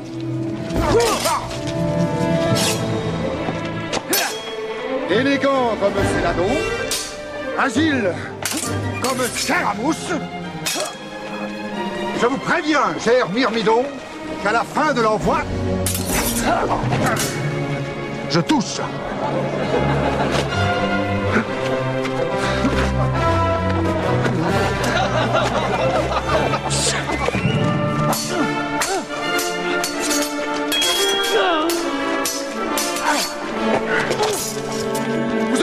Élégant 5.10 5.76
comme 5.80 5.92
Céladon, 6.14 6.50
agile 7.58 8.12
comme 9.02 9.18
Scaramouche. 9.34 9.96
Je 12.20 12.26
vous 12.26 12.38
préviens, 12.38 12.94
cher 13.02 13.28
Myrmidon, 13.30 13.84
qu'à 14.42 14.52
la 14.52 14.64
fin 14.64 14.92
de 14.92 15.00
l'envoi, 15.00 15.38
je 18.30 18.40
touche. 18.40 18.80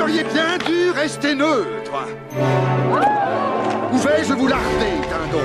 Auriez 0.10 0.24
bien 0.24 0.57
dû 0.66 0.91
rester 0.91 1.36
neutre. 1.36 2.07
Où 3.91 3.97
vais-je 3.97 4.34
vous 4.34 4.47
larder, 4.47 5.01
dindon 5.10 5.43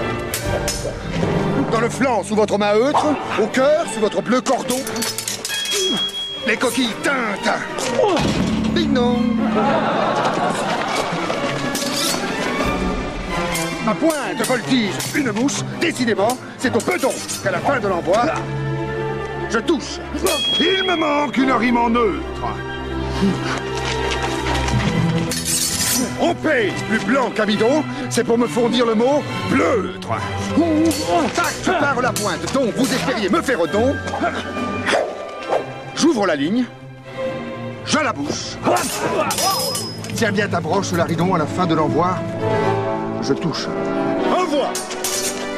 Dans 1.71 1.81
le 1.81 1.89
flanc 1.89 2.23
sous 2.23 2.35
votre 2.35 2.59
main 2.59 2.75
eutre, 2.75 3.07
au 3.43 3.47
cœur 3.47 3.85
sous 3.93 4.01
votre 4.01 4.23
bleu 4.23 4.41
cordon. 4.41 4.79
Les 6.47 6.57
coquilles 6.57 6.95
teintes. 7.03 7.59
Ding 8.75 8.93
dong. 8.93 9.37
Ma 13.85 13.95
pointe 13.95 14.47
voltige 14.47 14.95
une 15.15 15.31
mouche. 15.33 15.61
Décidément, 15.81 16.37
c'est 16.59 16.75
au 16.75 16.81
bedon 16.81 17.13
qu'à 17.43 17.51
la 17.51 17.59
fin 17.59 17.79
de 17.81 17.89
l'envoi, 17.89 18.25
je 19.51 19.59
touche. 19.59 20.01
Il 20.59 20.85
me 20.85 20.97
manque 20.97 21.37
une 21.37 21.53
rime 21.53 21.77
en 21.77 21.91
neutre. 21.91 22.45
On 26.27 26.35
plus 26.35 27.05
blanc 27.05 27.31
qu'un 27.35 27.45
bidon, 27.45 27.85
c'est 28.09 28.25
pour 28.25 28.39
me 28.39 28.47
fournir 28.47 28.87
le 28.87 28.95
mot 28.95 29.23
bleutre. 29.51 30.09
Tac, 31.35 31.53
je 31.63 31.71
pars 31.71 32.01
la 32.01 32.13
pointe, 32.13 32.51
donc 32.55 32.75
vous 32.77 32.91
espériez 32.95 33.29
me 33.29 33.43
faire 33.43 33.59
don. 33.67 33.95
J'ouvre 35.95 36.27
la 36.27 36.35
ligne, 36.35 36.65
je 37.85 37.99
la 37.99 38.15
bouche. 38.15 38.57
Tiens 40.15 40.33
bien 40.33 40.49
ta 40.49 40.61
broche, 40.61 40.93
Laridon, 40.93 41.35
à 41.35 41.39
la 41.39 41.47
fin 41.47 41.67
de 41.67 41.75
l'envoi. 41.75 42.17
Je 43.21 43.35
touche. 43.35 43.67
Envoie 44.35 44.73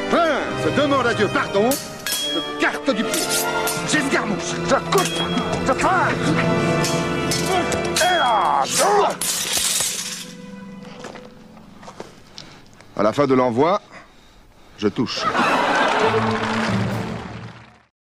Prince 0.09 0.75
demande 0.75 1.07
à 1.07 1.13
Dieu 1.13 1.29
pardon, 1.33 1.69
carte 2.59 2.93
du 2.93 3.05
pied. 3.05 3.21
J'escarmouche, 3.89 4.55
je 4.67 4.75
coupe, 4.91 5.21
je. 5.65 5.71
Et 7.95 8.17
là, 8.19 8.63
À 12.97 13.03
la 13.03 13.13
fin 13.13 13.27
de 13.27 13.35
l'envoi, 13.35 13.79
je 14.79 14.87
touche. 14.87 15.23